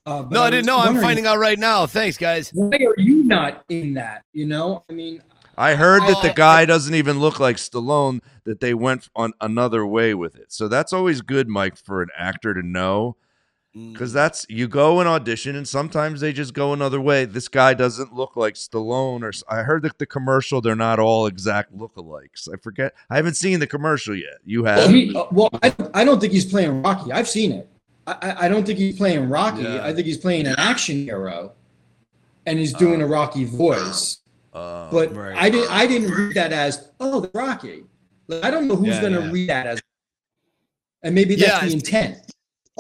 Uh, 0.06 0.26
No, 0.30 0.42
I 0.42 0.44
was 0.46 0.52
didn't 0.52 0.66
know. 0.66 0.80
I'm 0.80 1.00
finding 1.00 1.26
out 1.26 1.38
right 1.38 1.58
now. 1.60 1.86
Thanks, 1.86 2.18
guys. 2.18 2.52
Why 2.54 2.78
are 2.78 3.00
you 3.00 3.24
not 3.24 3.64
in 3.70 3.94
that? 3.96 4.24
You 4.34 4.46
know, 4.46 4.84
I 4.90 4.94
mean, 4.94 5.22
I 5.60 5.76
heard 5.76 6.02
that 6.04 6.22
the 6.24 6.32
Uh, 6.32 6.34
guy 6.34 6.66
doesn't 6.66 6.96
even 6.96 7.20
look 7.20 7.40
like 7.40 7.58
Stallone. 7.58 8.22
That 8.46 8.62
they 8.62 8.74
went 8.74 9.10
on 9.16 9.34
another 9.42 9.86
way 9.86 10.14
with 10.16 10.36
it, 10.36 10.52
so 10.52 10.68
that's 10.68 10.92
always 10.94 11.22
good, 11.22 11.48
Mike, 11.48 11.78
for 11.78 12.02
an 12.02 12.10
actor 12.18 12.54
to 12.54 12.64
know. 12.66 13.16
Mm. 13.78 13.94
Because 13.94 14.12
that's 14.12 14.44
you 14.50 14.68
go 14.68 15.00
and 15.00 15.08
audition, 15.08 15.56
and 15.56 15.68
sometimes 15.68 16.22
they 16.22 16.34
just 16.34 16.56
go 16.56 16.74
another 16.74 17.00
way. 17.00 17.26
This 17.26 17.48
guy 17.48 17.76
doesn't 17.76 18.12
look 18.14 18.36
like 18.36 18.56
Stallone, 18.56 19.22
or 19.22 19.32
I 19.48 19.62
heard 19.62 19.84
that 19.84 20.00
the 20.00 20.08
commercial 20.08 20.62
they're 20.62 20.76
not 20.76 20.98
all 20.98 21.28
exact 21.28 21.78
lookalikes. 21.78 22.52
I 22.52 22.58
forget. 22.58 22.96
I 23.12 23.18
haven't 23.18 23.36
seen 23.36 23.60
the 23.60 23.68
commercial 23.68 24.16
yet. 24.16 24.40
You 24.44 24.64
have? 24.64 24.78
well, 24.80 24.88
he, 24.90 25.16
uh, 25.16 25.26
well 25.32 25.50
I, 25.62 25.76
I 25.94 26.04
don't 26.04 26.20
think 26.20 26.34
he's 26.34 26.46
playing 26.46 26.82
Rocky. 26.82 27.12
I've 27.12 27.28
seen 27.30 27.52
it. 27.52 27.70
I, 28.08 28.14
I- 28.22 28.46
I 28.46 28.50
don't 28.50 28.66
think 28.66 28.80
he's 28.80 28.98
playing 28.98 29.30
Rocky. 29.30 29.62
Yeah. 29.64 29.86
I 29.86 29.94
think 29.94 30.08
he's 30.08 30.18
playing 30.18 30.48
an 30.48 30.56
action 30.58 31.04
hero, 31.04 31.52
and 32.48 32.58
he's 32.58 32.74
doing 32.74 33.02
a 33.04 33.06
Rocky 33.08 33.44
voice. 33.44 34.19
Uh, 34.54 34.90
but 34.92 35.16
I 35.16 35.50
didn't. 35.50 35.72
I 35.72 35.86
didn't 35.86 36.12
read 36.12 36.36
that 36.36 36.52
as 36.52 36.90
oh, 37.00 37.22
the 37.22 37.32
Rocky. 37.34 37.84
Like, 38.28 38.44
I 38.44 38.52
don't 38.52 38.68
know 38.68 38.76
who's 38.76 38.90
Yeah, 38.90 39.02
going 39.02 39.14
to 39.14 39.22
yeah. 39.22 39.32
read 39.32 39.50
that 39.50 39.68
as, 39.68 39.82
and 41.04 41.16
maybe 41.16 41.36
that's 41.36 41.62
Yeah, 41.62 41.68
the 41.68 41.74
intent. 41.74 42.18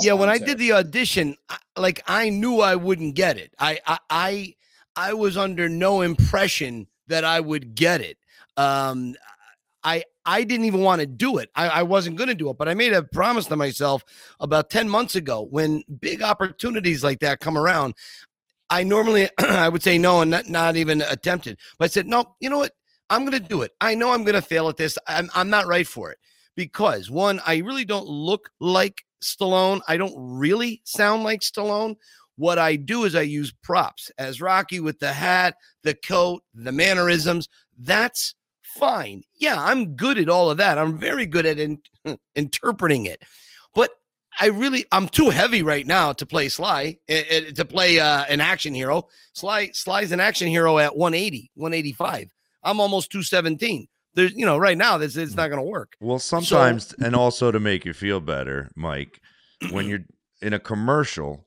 Yeah, 0.02 0.14
when 0.14 0.30
I 0.30 0.38
did 0.38 0.58
the 0.58 0.72
audition, 0.74 1.36
like 1.76 2.02
I 2.08 2.30
knew 2.30 2.62
I 2.62 2.76
wouldn't 2.76 3.16
get 3.16 3.38
it. 3.38 3.54
I 3.60 3.80
I 3.86 3.98
I, 4.10 4.56
I 4.96 5.14
was 5.14 5.38
under 5.38 5.68
no 5.68 6.02
impression 6.02 6.88
that 7.08 7.24
I 7.24 7.40
would 7.40 7.76
get 7.76 8.02
it. 8.02 8.18
Um, 8.56 9.16
I 9.84 10.04
I 10.26 10.44
didn't 10.44 10.66
even 10.66 10.82
want 10.82 11.02
to 11.02 11.08
do 11.08 11.38
it. 11.38 11.50
I, 11.56 11.70
I 11.70 11.84
wasn't 11.84 12.18
going 12.18 12.28
to 12.28 12.36
do 12.36 12.50
it, 12.50 12.58
but 12.58 12.70
I 12.70 12.74
made 12.76 12.94
a 12.94 13.04
promise 13.04 13.48
to 13.48 13.56
myself 13.56 14.04
about 14.40 14.70
ten 14.70 14.88
months 14.88 15.16
ago 15.16 15.48
when 15.50 15.84
big 16.00 16.22
opportunities 16.22 17.04
like 17.04 17.20
that 17.20 17.40
come 17.40 17.58
around. 17.58 17.96
I 18.70 18.84
normally 18.84 19.30
I 19.40 19.70
would 19.70 19.84
say 19.84 19.98
no 19.98 20.22
and 20.22 20.32
not, 20.32 20.50
not 20.50 20.76
even 20.76 21.02
attempted. 21.02 21.58
But 21.78 21.86
I 21.86 21.88
said, 21.88 22.08
no, 22.08 22.36
you 22.40 22.50
know 22.50 22.60
what? 22.60 22.74
I'm 23.10 23.26
gonna 23.26 23.40
do 23.40 23.64
it. 23.64 23.72
I 23.82 23.96
know 23.96 24.12
I'm 24.12 24.24
gonna 24.24 24.42
fail 24.42 24.70
at 24.70 24.78
this. 24.78 24.98
I'm 25.08 25.30
I'm 25.34 25.50
not 25.50 25.68
right 25.68 25.88
for 25.88 26.12
it. 26.12 26.20
Because 26.56 27.10
one, 27.10 27.42
I 27.46 27.58
really 27.58 27.86
don't 27.86 28.08
look 28.08 28.50
like 28.60 29.04
Stallone. 29.24 29.82
I 29.88 29.98
don't 29.98 30.16
really 30.18 30.82
sound 30.84 31.24
like 31.24 31.42
Stallone. 31.42 31.96
What 32.36 32.60
I 32.60 32.76
do 32.76 33.04
is 33.06 33.16
I 33.16 33.22
use 33.22 33.54
props 33.64 34.12
as 34.18 34.42
Rocky 34.42 34.80
with 34.80 35.00
the 35.00 35.12
hat, 35.12 35.56
the 35.84 35.94
coat, 35.94 36.44
the 36.54 36.72
mannerisms. 36.72 37.50
That's 37.78 38.36
fine. 38.62 39.24
Yeah, 39.36 39.56
I'm 39.62 39.96
good 39.96 40.18
at 40.18 40.30
all 40.30 40.50
of 40.50 40.58
that. 40.58 40.78
I'm 40.78 40.98
very 40.98 41.26
good 41.26 41.46
at 41.46 41.60
in- 41.60 41.82
interpreting 42.36 43.08
it. 43.08 43.24
But 43.74 43.92
I 44.40 44.48
really, 44.48 44.86
I'm 44.92 45.08
too 45.10 45.30
heavy 45.30 45.64
right 45.64 45.86
now 45.88 46.14
to 46.14 46.26
play 46.26 46.50
Sly, 46.50 46.98
eh, 47.08 47.24
eh, 47.30 47.52
to 47.52 47.66
play 47.66 48.00
uh, 48.00 48.26
an 48.30 48.42
action 48.42 48.74
hero. 48.74 49.08
Sly, 49.34 49.72
Sly's 49.74 50.12
an 50.12 50.20
action 50.20 50.48
hero 50.48 50.78
at 50.78 50.96
180, 50.96 51.52
185. 51.56 52.30
I'm 52.64 52.80
almost 52.80 53.12
217. 53.12 53.88
There's, 54.16 54.34
you 54.34 54.46
know, 54.46 54.58
right 54.58 54.78
now, 54.78 54.98
this 54.98 55.16
it's 55.16 55.36
not 55.36 55.48
going 55.50 55.60
to 55.62 55.68
work. 55.70 55.94
Well, 56.00 56.20
So- 56.20 56.40
sometimes, 56.42 56.94
and 57.02 57.16
also 57.16 57.52
to 57.52 57.60
make 57.60 57.86
you 57.86 57.94
feel 57.94 58.20
better, 58.20 58.70
Mike, 58.76 59.20
when 59.72 59.88
you're 59.88 60.06
in 60.42 60.54
a 60.54 60.60
commercial, 60.60 61.46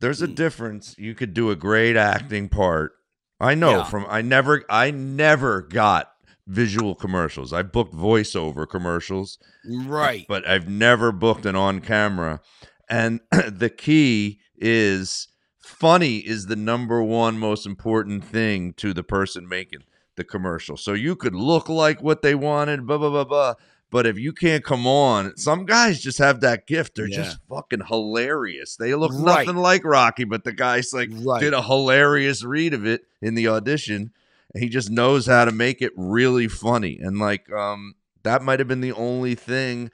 there's 0.00 0.22
a 0.22 0.28
Mm. 0.28 0.34
difference. 0.34 0.94
You 0.98 1.14
could 1.14 1.34
do 1.34 1.50
a 1.50 1.56
great 1.56 1.96
acting 1.96 2.48
part. 2.48 2.92
I 3.38 3.54
know 3.54 3.78
Yeah. 3.78 3.84
from 3.84 4.06
I 4.08 4.20
never 4.22 4.64
I 4.68 4.90
never 4.90 5.62
got 5.62 6.09
visual 6.50 6.94
commercials. 6.94 7.52
I 7.52 7.62
booked 7.62 7.94
voiceover 7.94 8.68
commercials, 8.68 9.38
Right. 9.64 10.26
but 10.28 10.46
I've 10.48 10.68
never 10.68 11.12
booked 11.12 11.46
an 11.46 11.54
on 11.56 11.80
camera. 11.80 12.40
And 12.88 13.20
the 13.30 13.70
key 13.70 14.40
is 14.58 15.28
funny 15.60 16.18
is 16.18 16.46
the 16.46 16.56
number 16.56 17.02
one 17.02 17.38
most 17.38 17.64
important 17.66 18.24
thing 18.24 18.72
to 18.74 18.92
the 18.92 19.04
person 19.04 19.48
making 19.48 19.80
the 20.16 20.24
commercial. 20.24 20.76
So 20.76 20.92
you 20.92 21.14
could 21.16 21.34
look 21.34 21.68
like 21.68 22.02
what 22.02 22.22
they 22.22 22.34
wanted, 22.34 22.86
blah 22.86 22.98
blah 22.98 23.10
blah 23.10 23.24
blah. 23.24 23.54
But 23.92 24.06
if 24.06 24.18
you 24.18 24.32
can't 24.32 24.62
come 24.64 24.86
on, 24.86 25.36
some 25.36 25.64
guys 25.66 26.00
just 26.00 26.18
have 26.18 26.40
that 26.40 26.66
gift. 26.66 26.94
They're 26.96 27.08
Yeah. 27.08 27.22
just 27.22 27.38
fucking 27.48 27.86
hilarious. 27.88 28.76
They 28.76 28.94
look 28.94 29.12
Right. 29.12 29.46
nothing 29.46 29.60
like 29.60 29.84
Rocky, 29.84 30.24
but 30.24 30.44
the 30.44 30.52
guy's 30.52 30.92
like 30.92 31.08
Right. 31.12 31.40
did 31.40 31.54
a 31.54 31.62
hilarious 31.62 32.44
read 32.44 32.72
of 32.74 32.86
it 32.86 33.02
in 33.22 33.34
the 33.34 33.48
audition. 33.48 34.12
And 34.54 34.62
he 34.62 34.68
just 34.68 34.90
knows 34.90 35.26
how 35.26 35.44
to 35.44 35.52
make 35.52 35.80
it 35.82 35.92
really 35.96 36.48
funny. 36.48 36.98
And 37.00 37.18
like 37.18 37.50
um 37.52 37.94
that 38.22 38.42
might 38.42 38.58
have 38.58 38.68
been 38.68 38.80
the 38.80 38.92
only 38.92 39.34
thing 39.34 39.90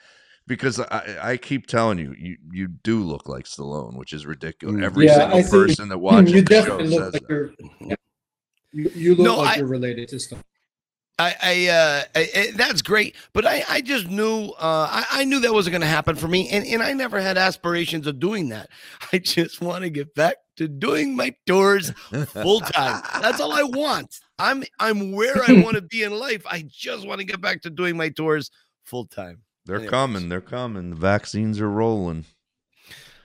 because 0.48 0.78
I, 0.80 1.18
I 1.22 1.36
keep 1.36 1.66
telling 1.66 1.98
you, 1.98 2.14
you 2.18 2.36
you 2.52 2.68
do 2.68 3.00
look 3.02 3.28
like 3.28 3.44
Stallone, 3.44 3.96
which 3.96 4.12
is 4.12 4.26
ridiculous. 4.26 4.82
Every 4.82 5.06
Mm. 5.06 5.08
yeah, 5.08 5.16
single 5.18 5.38
think 5.38 5.50
person 5.50 5.88
that 5.90 5.98
watches 5.98 6.32
you 6.32 6.42
the 6.42 6.54
show 6.54 6.60
definitely 6.78 6.88
look 6.88 7.04
says 7.04 7.12
like 7.14 7.22
that. 7.22 7.30
you're. 7.30 7.50
yeah. 7.88 7.94
You, 8.72 8.90
you 8.94 9.10
look 9.14 9.24
No, 9.24 9.36
like 9.38 9.56
I- 9.56 9.58
you're 9.60 9.66
related 9.68 10.08
to 10.10 10.18
stuff. 10.20 10.42
I, 11.18 11.34
I, 11.42 11.68
uh, 11.68 12.02
I, 12.14 12.28
I- 12.36 12.50
that's 12.56 12.82
great, 12.82 13.16
but 13.32 13.46
I, 13.46 13.64
I 13.70 13.80
just 13.80 14.06
knew, 14.06 14.48
uh, 14.58 14.86
I, 14.90 15.06
I 15.10 15.24
knew 15.24 15.40
that 15.40 15.52
wasn't 15.54 15.72
going 15.72 15.80
to 15.80 15.86
happen 15.86 16.14
for 16.14 16.28
me, 16.28 16.50
and, 16.50 16.66
and 16.66 16.82
I 16.82 16.92
never 16.92 17.22
had 17.22 17.38
aspirations 17.38 18.06
of 18.06 18.20
doing 18.20 18.50
that. 18.50 18.68
I 19.14 19.18
just 19.18 19.62
want 19.62 19.84
to 19.84 19.88
get 19.90 20.14
back 20.14 20.36
to 20.56 20.68
doing 20.68 21.16
my 21.16 21.34
tours 21.46 21.90
full 22.26 22.60
time. 22.60 23.02
that's 23.22 23.40
all 23.40 23.52
I 23.52 23.62
want. 23.62 24.20
I'm, 24.38 24.64
I'm 24.78 25.12
where 25.12 25.42
I 25.46 25.52
want 25.64 25.76
to 25.76 25.82
be 25.82 26.02
in 26.02 26.12
life. 26.18 26.42
I 26.46 26.64
just 26.68 27.06
want 27.06 27.20
to 27.20 27.26
get 27.26 27.40
back 27.40 27.62
to 27.62 27.70
doing 27.70 27.96
my 27.96 28.08
tours 28.08 28.50
full 28.84 29.06
time. 29.06 29.42
They're 29.64 29.76
Anyways. 29.76 29.90
coming. 29.90 30.28
They're 30.28 30.40
coming. 30.40 30.90
The 30.90 30.96
vaccines 30.96 31.60
are 31.60 31.70
rolling. 31.70 32.24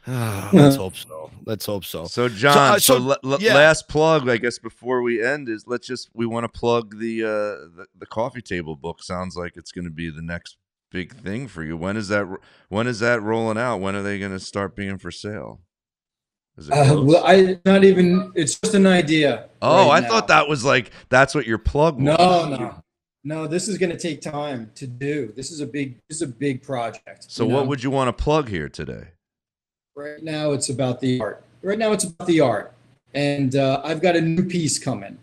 Let's 0.07 0.77
hope 0.77 0.95
so. 0.95 1.29
Let's 1.45 1.65
hope 1.67 1.85
so. 1.85 2.05
So, 2.05 2.27
John, 2.27 2.57
uh, 2.57 2.79
so, 2.79 2.97
so, 2.97 3.03
la- 3.03 3.15
la- 3.21 3.37
yeah. 3.39 3.53
last 3.53 3.87
plug, 3.87 4.27
I 4.27 4.37
guess, 4.37 4.57
before 4.57 5.03
we 5.03 5.23
end 5.23 5.47
is 5.47 5.65
let's 5.67 5.85
just 5.85 6.09
we 6.15 6.25
want 6.25 6.43
to 6.43 6.59
plug 6.59 6.97
the 6.97 7.23
uh 7.23 7.27
the, 7.27 7.85
the 7.99 8.07
coffee 8.07 8.41
table 8.41 8.75
book. 8.75 9.03
Sounds 9.03 9.35
like 9.35 9.57
it's 9.57 9.71
going 9.71 9.85
to 9.85 9.91
be 9.91 10.09
the 10.09 10.23
next 10.23 10.57
big 10.89 11.13
thing 11.15 11.47
for 11.47 11.63
you. 11.63 11.77
When 11.77 11.97
is 11.97 12.07
that? 12.07 12.25
When 12.69 12.87
is 12.87 12.99
that 13.01 13.21
rolling 13.21 13.59
out? 13.59 13.77
When 13.77 13.95
are 13.95 14.01
they 14.01 14.17
going 14.17 14.31
to 14.31 14.39
start 14.39 14.75
being 14.75 14.97
for 14.97 15.11
sale? 15.11 15.61
Uh, 16.69 17.01
well, 17.03 17.23
I 17.25 17.59
not 17.65 17.83
even. 17.83 18.31
It's 18.35 18.59
just 18.59 18.75
an 18.75 18.87
idea. 18.87 19.49
oh, 19.61 19.87
right 19.87 19.97
I 19.97 19.99
now. 20.01 20.07
thought 20.09 20.27
that 20.27 20.47
was 20.47 20.63
like 20.65 20.91
that's 21.09 21.33
what 21.33 21.47
your 21.47 21.57
plug 21.57 21.95
was. 21.95 22.03
No, 22.03 22.47
no, 22.49 22.83
no. 23.23 23.47
This 23.47 23.67
is 23.67 23.77
going 23.77 23.91
to 23.91 23.97
take 23.97 24.21
time 24.21 24.71
to 24.75 24.87
do. 24.87 25.33
This 25.35 25.51
is 25.51 25.59
a 25.59 25.65
big. 25.65 25.97
This 26.09 26.17
is 26.17 26.21
a 26.23 26.27
big 26.27 26.61
project. 26.61 27.25
So, 27.29 27.45
what 27.45 27.63
know? 27.63 27.69
would 27.69 27.83
you 27.83 27.91
want 27.91 28.15
to 28.15 28.23
plug 28.23 28.49
here 28.49 28.69
today? 28.69 29.07
Right 29.95 30.23
now, 30.23 30.51
it's 30.51 30.69
about 30.69 30.99
the 30.99 31.19
art. 31.19 31.43
Right 31.61 31.77
now, 31.77 31.91
it's 31.91 32.05
about 32.05 32.27
the 32.27 32.39
art, 32.39 32.73
and 33.13 33.55
uh, 33.55 33.81
I've 33.83 34.01
got 34.01 34.15
a 34.15 34.21
new 34.21 34.43
piece 34.43 34.79
coming. 34.79 35.17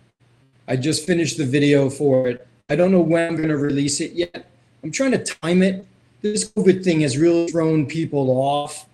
I 0.67 0.77
just 0.77 1.07
finished 1.07 1.39
the 1.39 1.47
video 1.47 1.89
for 1.89 2.29
it. 2.29 2.47
I 2.69 2.77
don't 2.77 2.93
know 2.93 3.01
when 3.01 3.27
I'm 3.27 3.37
going 3.37 3.49
to 3.49 3.57
release 3.57 4.01
it 4.03 4.13
yet. 4.13 4.51
I'm 4.85 4.93
trying 4.93 5.13
to 5.13 5.25
time 5.25 5.63
it. 5.63 5.87
This 6.21 6.51
COVID 6.51 6.85
thing 6.85 7.01
has 7.01 7.17
really 7.17 7.49
thrown 7.49 7.87
people 7.87 8.31
off, 8.31 8.87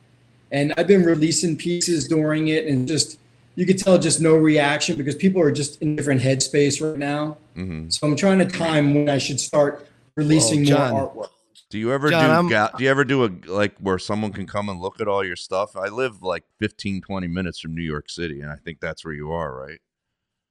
and 0.54 0.72
I've 0.76 0.86
been 0.86 1.02
releasing 1.02 1.56
pieces 1.56 2.06
during 2.06 2.48
it, 2.48 2.66
and 2.66 2.86
just 2.86 3.18
you 3.56 3.66
could 3.66 3.78
tell 3.78 3.98
just 3.98 4.20
no 4.20 4.36
reaction 4.36 4.96
because 4.96 5.16
people 5.16 5.42
are 5.42 5.50
just 5.50 5.82
in 5.82 5.96
different 5.96 6.22
headspace 6.22 6.80
right 6.80 6.98
now. 6.98 7.36
Mm-hmm. 7.56 7.88
So 7.88 8.06
I'm 8.06 8.14
trying 8.14 8.38
to 8.38 8.46
time 8.46 8.94
when 8.94 9.08
I 9.08 9.18
should 9.18 9.40
start 9.40 9.86
releasing 10.16 10.60
Well, 10.60 10.68
John, 10.68 10.90
more 10.92 11.10
artwork. 11.10 11.28
Do 11.70 11.78
you 11.80 11.92
ever 11.92 12.08
John, 12.08 12.44
do 12.44 12.50
ga- 12.50 12.70
do 12.78 12.84
you 12.84 12.90
ever 12.90 13.04
do 13.04 13.24
a 13.24 13.30
like 13.46 13.76
where 13.78 13.98
someone 13.98 14.32
can 14.32 14.46
come 14.46 14.68
and 14.68 14.80
look 14.80 15.00
at 15.00 15.08
all 15.08 15.24
your 15.24 15.34
stuff? 15.34 15.76
I 15.76 15.88
live 15.88 16.22
like 16.22 16.44
15 16.60 17.00
20 17.00 17.26
minutes 17.26 17.58
from 17.58 17.74
New 17.74 17.82
York 17.82 18.08
City 18.08 18.40
and 18.40 18.50
I 18.50 18.56
think 18.56 18.78
that's 18.78 19.04
where 19.04 19.14
you 19.14 19.32
are, 19.32 19.56
right? 19.56 19.80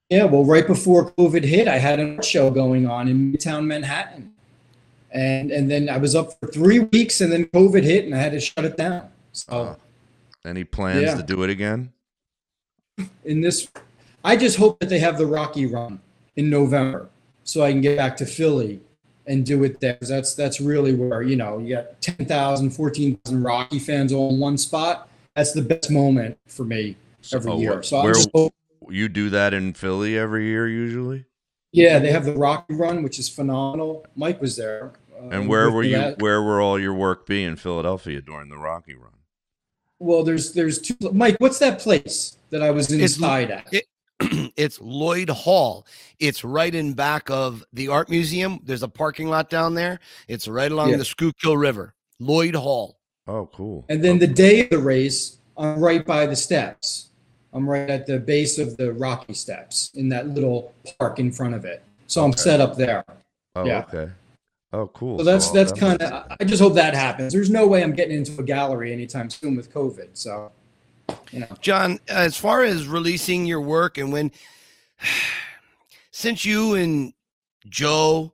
Yeah, 0.10 0.26
well, 0.26 0.44
right 0.44 0.68
before 0.68 1.12
COVID 1.12 1.46
hit, 1.46 1.70
I 1.70 1.78
had 1.78 2.02
a 2.02 2.22
show 2.22 2.52
going 2.52 2.86
on 2.88 3.08
in 3.08 3.32
Midtown 3.32 3.66
Manhattan, 3.66 4.34
and 5.12 5.50
and 5.50 5.72
then 5.72 5.88
I 5.88 5.98
was 5.98 6.14
up 6.14 6.38
for 6.40 6.48
three 6.48 6.80
weeks, 6.80 7.22
and 7.22 7.32
then 7.32 7.46
COVID 7.46 7.84
hit, 7.84 8.04
and 8.04 8.14
I 8.14 8.18
had 8.18 8.34
to 8.34 8.42
shut 8.42 8.66
it 8.66 8.76
down. 8.76 9.10
So 9.32 9.78
Any 10.46 10.64
plans 10.64 11.02
Yeah. 11.04 11.16
to 11.16 11.24
do 11.24 11.44
it 11.44 11.50
again? 11.50 11.92
in 13.26 13.42
this, 13.42 13.68
I 14.24 14.36
just 14.36 14.58
hope 14.58 14.80
that 14.80 14.88
they 14.90 15.00
have 15.00 15.18
the 15.18 15.26
Rocky 15.26 15.66
Run 15.66 16.00
in 16.36 16.50
November, 16.50 17.10
so 17.44 17.64
I 17.64 17.72
can 17.72 17.82
get 17.82 17.98
back 17.98 18.16
to 18.18 18.26
Philly 18.26 18.82
and 19.26 19.44
do 19.46 19.64
it 19.64 19.80
there. 19.80 19.98
That's 20.02 20.36
that's 20.36 20.62
really 20.62 20.94
where 20.94 21.22
you 21.24 21.36
know 21.36 21.58
you 21.60 21.76
got 21.76 22.00
10,000, 22.02 22.70
14,000 22.72 23.42
Rocky 23.44 23.80
fans 23.80 24.12
all 24.14 24.32
in 24.34 24.40
one 24.40 24.58
spot. 24.58 25.10
That's 25.36 25.54
the 25.54 25.62
best 25.64 25.90
moment 25.90 26.38
for 26.48 26.66
me 26.66 26.96
every 27.34 27.52
Oh, 27.52 27.60
year. 27.60 27.82
So 27.82 28.04
where 28.04 28.14
just 28.14 28.30
hope. 28.36 28.54
you 28.90 29.10
do 29.10 29.30
that 29.32 29.54
in 29.56 29.74
Philly 29.74 30.18
every 30.18 30.46
year 30.46 30.68
usually? 30.68 31.26
Yeah, 31.72 31.98
they 31.98 32.12
have 32.12 32.26
the 32.26 32.34
Rocky 32.34 32.76
Run, 32.76 33.02
which 33.02 33.18
is 33.18 33.28
phenomenal. 33.30 34.06
Mike 34.16 34.40
was 34.40 34.56
there. 34.58 34.92
uh, 35.20 35.30
And 35.30 35.48
where 35.48 35.72
were 35.72 35.84
you 35.84 35.96
at- 35.96 36.22
where 36.22 36.44
were 36.44 36.62
all 36.62 36.78
your 36.80 36.94
work 36.94 37.26
be 37.26 37.44
in 37.44 37.56
Philadelphia 37.56 38.22
during 38.22 38.50
the 38.50 38.58
Rocky 38.58 38.94
run? 38.94 39.10
Well, 40.04 40.24
there's 40.24 40.52
there's 40.54 40.80
two. 40.80 40.96
Mike, 41.14 41.38
what's 41.40 41.60
that 41.60 41.80
place 41.80 42.38
that 42.50 42.62
I 42.62 42.72
was 42.72 42.92
It's- 42.92 43.14
inside 43.16 43.52
at? 43.52 43.68
It, 43.72 43.86
it's 44.58 44.80
Lloyd 44.82 45.30
Hall. 45.30 45.88
It's 46.20 46.44
right 46.44 46.74
in 46.74 46.94
back 46.94 47.30
of 47.30 47.64
the 47.74 47.88
art 47.88 48.10
museum. 48.10 48.60
There's 48.64 48.84
a 48.84 48.88
parking 48.88 49.30
lot 49.30 49.50
down 49.50 49.74
there. 49.76 50.00
It's 50.28 50.48
right 50.48 50.72
along 50.72 50.90
Yeah. 50.90 50.98
the 50.98 51.06
Schuylkill 51.06 51.58
River. 51.58 51.94
Lloyd 52.20 52.56
Hall. 52.56 52.98
Oh, 53.28 53.50
cool. 53.54 53.86
And 53.90 54.04
then 54.04 54.20
the 54.20 54.28
day 54.28 54.62
of 54.66 54.70
the 54.70 54.78
race, 54.80 55.38
I'm 55.58 55.80
right 55.80 56.06
by 56.06 56.26
the 56.26 56.36
steps. 56.36 57.10
I'm 57.54 57.70
right 57.70 57.90
at 57.90 58.06
the 58.06 58.20
base 58.20 58.60
of 58.60 58.76
the 58.78 58.92
Rocky 58.94 59.34
Steps 59.34 59.92
in 59.96 60.10
that 60.10 60.28
little 60.28 60.74
park 61.00 61.20
in 61.20 61.32
front 61.32 61.54
of 61.54 61.64
it. 61.66 61.82
So 62.08 62.24
I'm 62.26 62.34
set 62.34 62.60
up 62.60 62.76
there. 62.76 63.04
Oh, 63.56 63.66
Yeah. 63.66 63.86
okay. 63.94 64.12
Oh, 64.74 64.88
cool. 64.88 65.20
So 65.20 65.24
that's 65.24 65.46
So 65.48 65.54
that's 65.54 65.72
that 65.72 65.80
kind 65.80 66.00
makes- 66.00 66.12
of. 66.12 66.38
I 66.40 66.44
just 66.44 66.62
hope 66.62 66.74
that 66.74 66.96
happens. 66.96 67.32
There's 67.32 67.50
no 67.52 67.68
way 67.68 67.84
I'm 67.84 67.94
getting 67.94 68.18
into 68.18 68.40
a 68.40 68.44
gallery 68.44 68.92
anytime 68.92 69.30
soon 69.30 69.56
with 69.56 69.72
COVID. 69.74 70.10
So, 70.14 70.52
you 71.32 71.42
know. 71.42 71.48
John, 71.62 72.00
as 72.08 72.36
far 72.38 72.64
as 72.64 72.88
releasing 72.88 73.46
your 73.46 73.62
work 73.62 73.98
and 74.00 74.12
when 74.12 74.32
since 76.12 76.44
you 76.46 76.76
and 76.76 77.14
Joe 77.70 78.34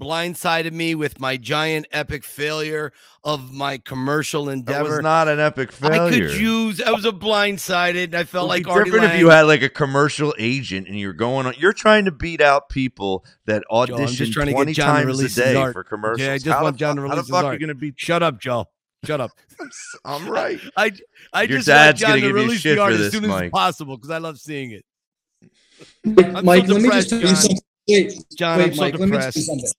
blindsided 0.00 0.72
me 0.72 0.94
with 0.94 1.18
my 1.18 1.36
giant 1.36 1.86
epic 1.90 2.22
failure 2.24 2.92
of 3.24 3.52
my 3.52 3.78
commercial 3.78 4.44
that 4.46 4.52
endeavor. 4.52 4.90
was 4.96 5.00
not 5.00 5.28
an 5.28 5.40
epic 5.40 5.72
failure. 5.72 6.02
I 6.02 6.10
could 6.10 6.40
use 6.40 6.80
I 6.80 6.92
was 6.92 7.04
a 7.04 7.10
blindsided. 7.12 8.14
I 8.14 8.24
felt 8.24 8.48
like 8.48 8.64
be 8.64 8.70
Artie 8.70 8.84
different 8.84 9.04
if 9.06 9.10
Lange. 9.10 9.20
you 9.20 9.30
had 9.30 9.42
like 9.42 9.62
a 9.62 9.68
commercial 9.68 10.34
agent 10.38 10.86
and 10.88 10.98
you're 10.98 11.12
going 11.12 11.46
on. 11.46 11.54
You're 11.58 11.72
trying 11.72 12.04
to 12.04 12.12
beat 12.12 12.40
out 12.40 12.68
people 12.68 13.24
that 13.46 13.62
Joe, 13.70 13.76
audition 13.76 14.14
just 14.16 14.32
trying 14.32 14.46
to 14.46 14.52
20 14.52 14.74
to 14.74 14.80
times 14.80 15.06
release 15.06 15.36
a 15.36 15.44
day 15.44 15.54
art. 15.56 15.72
for 15.72 15.84
commercials. 15.84 16.26
Yeah, 16.26 16.32
I 16.34 16.38
just 16.38 16.46
how 16.48 16.62
want 16.62 16.76
the 16.76 16.78
John 16.78 16.96
to 16.96 17.02
release 17.02 17.14
How 17.14 17.18
his 17.18 17.26
the 17.26 17.32
fuck 17.32 17.44
are 17.44 17.52
you 17.54 17.58
going 17.58 17.68
to 17.68 17.74
beat? 17.74 17.94
Shut 17.96 18.22
up, 18.22 18.40
Joe. 18.40 18.66
Shut 19.04 19.20
up. 19.20 19.30
I'm 20.04 20.28
right. 20.28 20.60
I 20.76 20.92
I 21.32 21.42
Your 21.42 21.58
just 21.58 21.66
dad's 21.68 22.02
want 22.02 22.20
John 22.20 22.28
to 22.28 22.32
release 22.32 22.60
shit 22.60 22.76
the 22.76 22.82
art 22.82 22.92
for 22.92 22.94
as 22.94 23.12
this, 23.12 23.12
soon 23.20 23.30
as 23.30 23.50
possible 23.50 23.96
because 23.96 24.10
I 24.10 24.18
love 24.18 24.38
seeing 24.38 24.70
it. 24.72 24.84
Mike, 26.04 26.66
so 26.66 26.74
let 26.74 26.82
me 26.82 26.88
just 26.90 27.08
depressed, 27.08 27.10
tell 27.10 27.20
you 27.20 27.26
something. 27.28 27.58
Wait, 27.88 28.24
John, 28.36 28.58
wait, 28.58 28.64
I'm 28.66 28.74
so 28.74 28.80
Mike, 28.82 28.98
let 28.98 29.08
me 29.08 29.16
tell 29.18 29.30
you 29.34 29.56
depressed. 29.56 29.76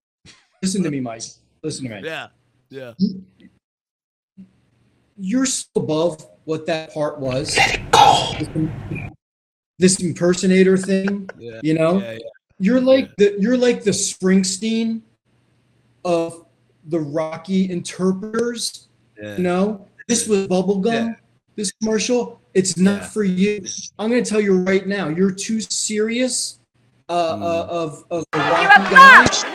Something. 0.64 0.84
Listen 0.84 0.84
to 0.84 0.92
me, 0.92 1.00
Mike. 1.00 1.24
Listen 1.64 1.90
to 1.90 1.96
me. 1.96 2.02
Yeah, 2.04 2.28
yeah. 2.70 2.94
You're 5.18 5.46
so 5.46 5.66
above 5.76 6.26
what 6.46 6.66
that 6.68 6.94
part 6.94 7.20
was. 7.20 7.58
This 9.78 10.02
impersonator 10.02 10.78
thing, 10.78 11.30
Yeah, 11.38 11.60
you 11.64 11.74
know, 11.74 12.00
yeah, 12.00 12.12
yeah. 12.14 12.18
you're 12.60 12.82
like 12.82 13.16
the 13.18 13.36
you're 13.40 13.58
like 13.58 13.84
the 13.84 13.92
Springsteen 13.92 15.02
of 16.04 16.46
the 16.86 17.00
Rocky 17.00 17.70
interpreters. 17.72 18.88
Yeah. 19.22 19.38
You 19.38 19.44
know, 19.44 19.88
this 20.08 20.28
was 20.28 20.48
bubblegum. 20.48 21.16
This 21.56 21.72
commercial, 21.82 22.42
it's 22.54 22.78
not 22.78 23.06
for 23.06 23.24
you. 23.24 23.64
I'm 23.98 24.10
going 24.10 24.24
to 24.24 24.30
tell 24.30 24.40
you 24.40 24.60
right 24.64 24.88
now, 24.88 25.10
you're 25.10 25.32
too 25.32 25.60
serious 25.60 26.60
uh, 27.10 27.36
Hmm. 27.36 27.44
uh, 27.44 27.46
of 27.70 28.06
of 28.12 28.24
the 28.32 28.38
Rocky 28.40 28.96
guys 28.96 29.42
to 29.42 29.46
be 29.48 29.52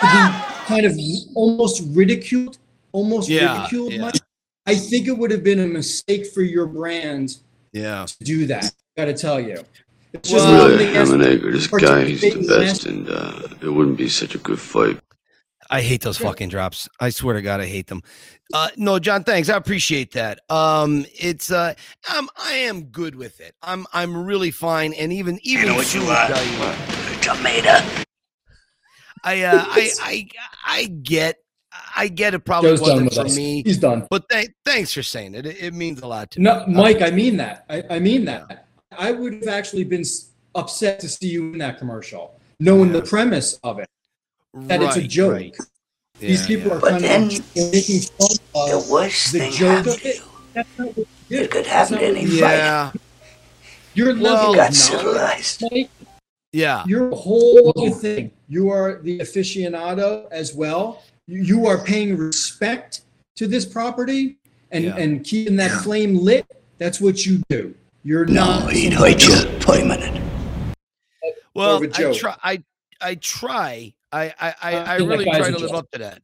kind 0.00 0.86
of 0.86 0.96
almost 1.34 1.82
ridiculed, 1.90 2.58
almost 2.92 3.28
Yeah, 3.28 3.56
ridiculed. 3.58 3.92
yeah. 3.92 4.00
Mike. 4.02 4.14
I 4.66 4.74
think 4.74 5.06
it 5.08 5.12
would 5.12 5.30
have 5.30 5.44
been 5.44 5.60
a 5.60 5.66
mistake 5.66 6.26
for 6.26 6.42
your 6.42 6.66
brand 6.66 7.36
Yeah. 7.72 8.06
to 8.06 8.24
do 8.24 8.46
that. 8.46 8.72
Got 8.96 9.06
to 9.06 9.14
tell 9.14 9.40
you. 9.40 9.64
It's 10.12 10.32
Really, 10.32 10.46
something 10.46 10.78
that's- 10.92 11.08
Hammernager, 11.10 11.52
this 11.52 11.66
guy, 11.66 12.04
he's 12.04 12.20
the 12.20 12.46
best, 12.46 12.82
ass. 12.82 12.84
and 12.86 13.10
uh, 13.10 13.48
it 13.60 13.68
wouldn't 13.68 13.96
be 13.98 14.08
such 14.08 14.34
a 14.34 14.38
good 14.38 14.60
fight. 14.60 14.98
I 15.70 15.80
hate 15.80 16.02
those 16.02 16.18
fucking 16.18 16.50
drops. 16.50 16.88
I 17.00 17.10
swear 17.10 17.34
to 17.34 17.42
God, 17.42 17.60
I 17.60 17.66
hate 17.66 17.88
them. 17.88 18.02
Uh, 18.52 18.68
no, 18.76 18.98
John, 18.98 19.24
thanks. 19.24 19.48
I 19.48 19.56
appreciate 19.56 20.12
that. 20.12 20.40
Um, 20.50 21.04
it's 21.18 21.50
uh, 21.50 21.74
I'm 22.06 22.28
I 22.36 22.52
am 22.52 22.84
good 22.84 23.14
with 23.16 23.40
it. 23.40 23.54
I'm 23.62 23.86
I'm 23.92 24.24
really 24.24 24.50
fine, 24.50 24.92
and 24.92 25.10
even 25.12 25.40
even 25.42 25.62
you 25.64 25.68
know 25.70 25.74
what 25.76 25.92
you 25.94 26.02
are? 26.02 26.28
you- 26.28 27.20
Tomato. 27.22 28.03
I 29.24 29.42
uh, 29.42 29.64
I 29.66 29.90
I 30.02 30.28
I 30.66 30.84
get 30.86 31.36
I 31.96 32.08
get 32.08 32.34
it. 32.34 32.44
Probably 32.44 32.70
Joe's 32.70 32.80
wasn't 32.82 33.04
with 33.06 33.14
for 33.14 33.20
us. 33.22 33.36
me. 33.36 33.62
He's 33.64 33.78
done. 33.78 34.06
But 34.10 34.28
th- 34.28 34.50
thanks 34.64 34.92
for 34.92 35.02
saying 35.02 35.34
it. 35.34 35.46
it. 35.46 35.56
It 35.62 35.74
means 35.74 36.00
a 36.02 36.06
lot 36.06 36.30
to 36.32 36.40
No, 36.40 36.66
me. 36.66 36.74
Mike, 36.74 37.02
I 37.02 37.10
mean 37.10 37.36
that. 37.38 37.64
I, 37.68 37.82
I 37.90 37.98
mean 37.98 38.24
that. 38.26 38.66
I 38.96 39.10
would 39.12 39.34
have 39.34 39.48
actually 39.48 39.84
been 39.84 40.04
upset 40.54 41.00
to 41.00 41.08
see 41.08 41.28
you 41.28 41.52
in 41.52 41.58
that 41.58 41.78
commercial, 41.78 42.38
knowing 42.60 42.92
the 42.92 43.02
premise 43.02 43.58
of 43.64 43.78
it, 43.80 43.88
that 44.54 44.82
it's 44.82 44.96
a 44.96 45.02
joke. 45.02 45.32
right. 45.32 45.56
These 46.20 46.46
people 46.46 46.68
yeah. 46.70 46.76
are 46.76 46.80
But 46.80 46.90
kind 46.90 47.04
then 47.04 47.22
of 47.24 47.56
making 47.56 48.00
fun 48.02 48.36
of 48.54 48.70
the 48.70 48.88
worst 48.92 49.32
the 49.32 49.38
thing 49.40 49.52
joke 49.52 49.68
happened 49.86 49.94
of 49.96 50.06
it. 50.06 50.16
you. 50.16 50.22
That's 50.54 50.78
not 50.78 50.86
what 50.88 50.96
you 50.98 51.06
do. 51.28 51.36
It 51.42 51.50
could 51.50 51.64
That's 51.64 51.90
happen 51.90 51.98
to 51.98 52.04
what 52.04 52.16
any 52.16 52.20
you 52.22 52.28
do. 52.28 52.40
fighter. 52.40 52.56
Yeah. 52.56 52.92
Your 53.94 54.14
Well, 54.14 54.22
level 54.22 54.50
You 54.50 54.56
got 54.56 54.70
of 54.70 54.74
knowledge, 54.74 54.76
civilized. 55.44 55.62
Mike, 55.72 55.90
Yeah. 56.52 56.84
you're 56.86 57.10
whole 57.14 57.72
thing. 57.94 58.30
You 58.48 58.68
are 58.70 59.00
the 59.02 59.18
aficionado 59.20 60.26
as 60.30 60.54
well. 60.54 61.02
You, 61.26 61.42
you 61.42 61.66
are 61.66 61.78
paying 61.82 62.16
respect 62.16 63.02
to 63.36 63.46
this 63.46 63.64
property 63.64 64.36
and, 64.70 64.84
Yeah. 64.84 64.96
and 64.96 65.24
keeping 65.24 65.56
that 65.56 65.70
flame 65.82 66.16
lit. 66.18 66.46
That's 66.78 67.00
what 67.00 67.24
you 67.24 67.42
do. 67.48 67.74
You're 68.04 68.26
No, 68.26 68.44
not. 68.44 68.72
he'd 68.72 68.92
somebody 68.92 69.12
hurt 69.14 69.24
you 69.26 69.34
else. 69.34 69.64
for 69.64 69.76
a 69.76 69.84
minute. 69.84 70.20
Well, 71.54 71.76
of 71.76 71.82
a 71.84 71.86
I 71.86 71.88
joke. 71.88 72.16
try. 72.16 72.36
I 72.42 72.62
I 73.00 73.14
try. 73.14 73.94
I 74.12 74.34
I 74.38 74.40
I, 74.40 74.48
uh, 74.50 74.54
I 74.62 74.96
think 74.98 75.08
that 75.08 75.08
really 75.08 75.24
guy's 75.24 75.38
try 75.38 75.48
a 75.48 75.52
to 75.52 75.58
live 75.58 75.70
joke. 75.70 75.78
up 75.78 75.90
to 75.92 75.98
that. 75.98 76.22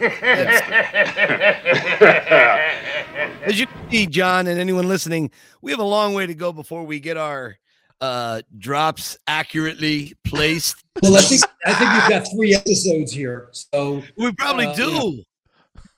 As 3.44 3.58
you 3.58 3.66
can 3.66 3.90
see, 3.90 4.06
John, 4.06 4.46
and 4.46 4.58
anyone 4.58 4.88
listening, 4.88 5.30
we 5.60 5.70
have 5.72 5.80
a 5.80 5.84
long 5.84 6.14
way 6.14 6.26
to 6.26 6.34
go 6.34 6.52
before 6.52 6.84
we 6.84 7.00
get 7.00 7.16
our 7.16 7.56
uh 8.02 8.42
drops 8.58 9.16
accurately 9.26 10.12
placed. 10.24 10.76
Well, 11.02 11.16
I 11.16 11.20
think 11.22 11.42
I 11.64 11.72
think 11.74 11.90
we've 11.92 12.08
got 12.10 12.28
three 12.36 12.54
episodes 12.54 13.12
here, 13.12 13.48
so 13.52 14.02
We 14.18 14.32
probably 14.32 14.66
Uh, 14.66 14.74
do. 14.74 15.22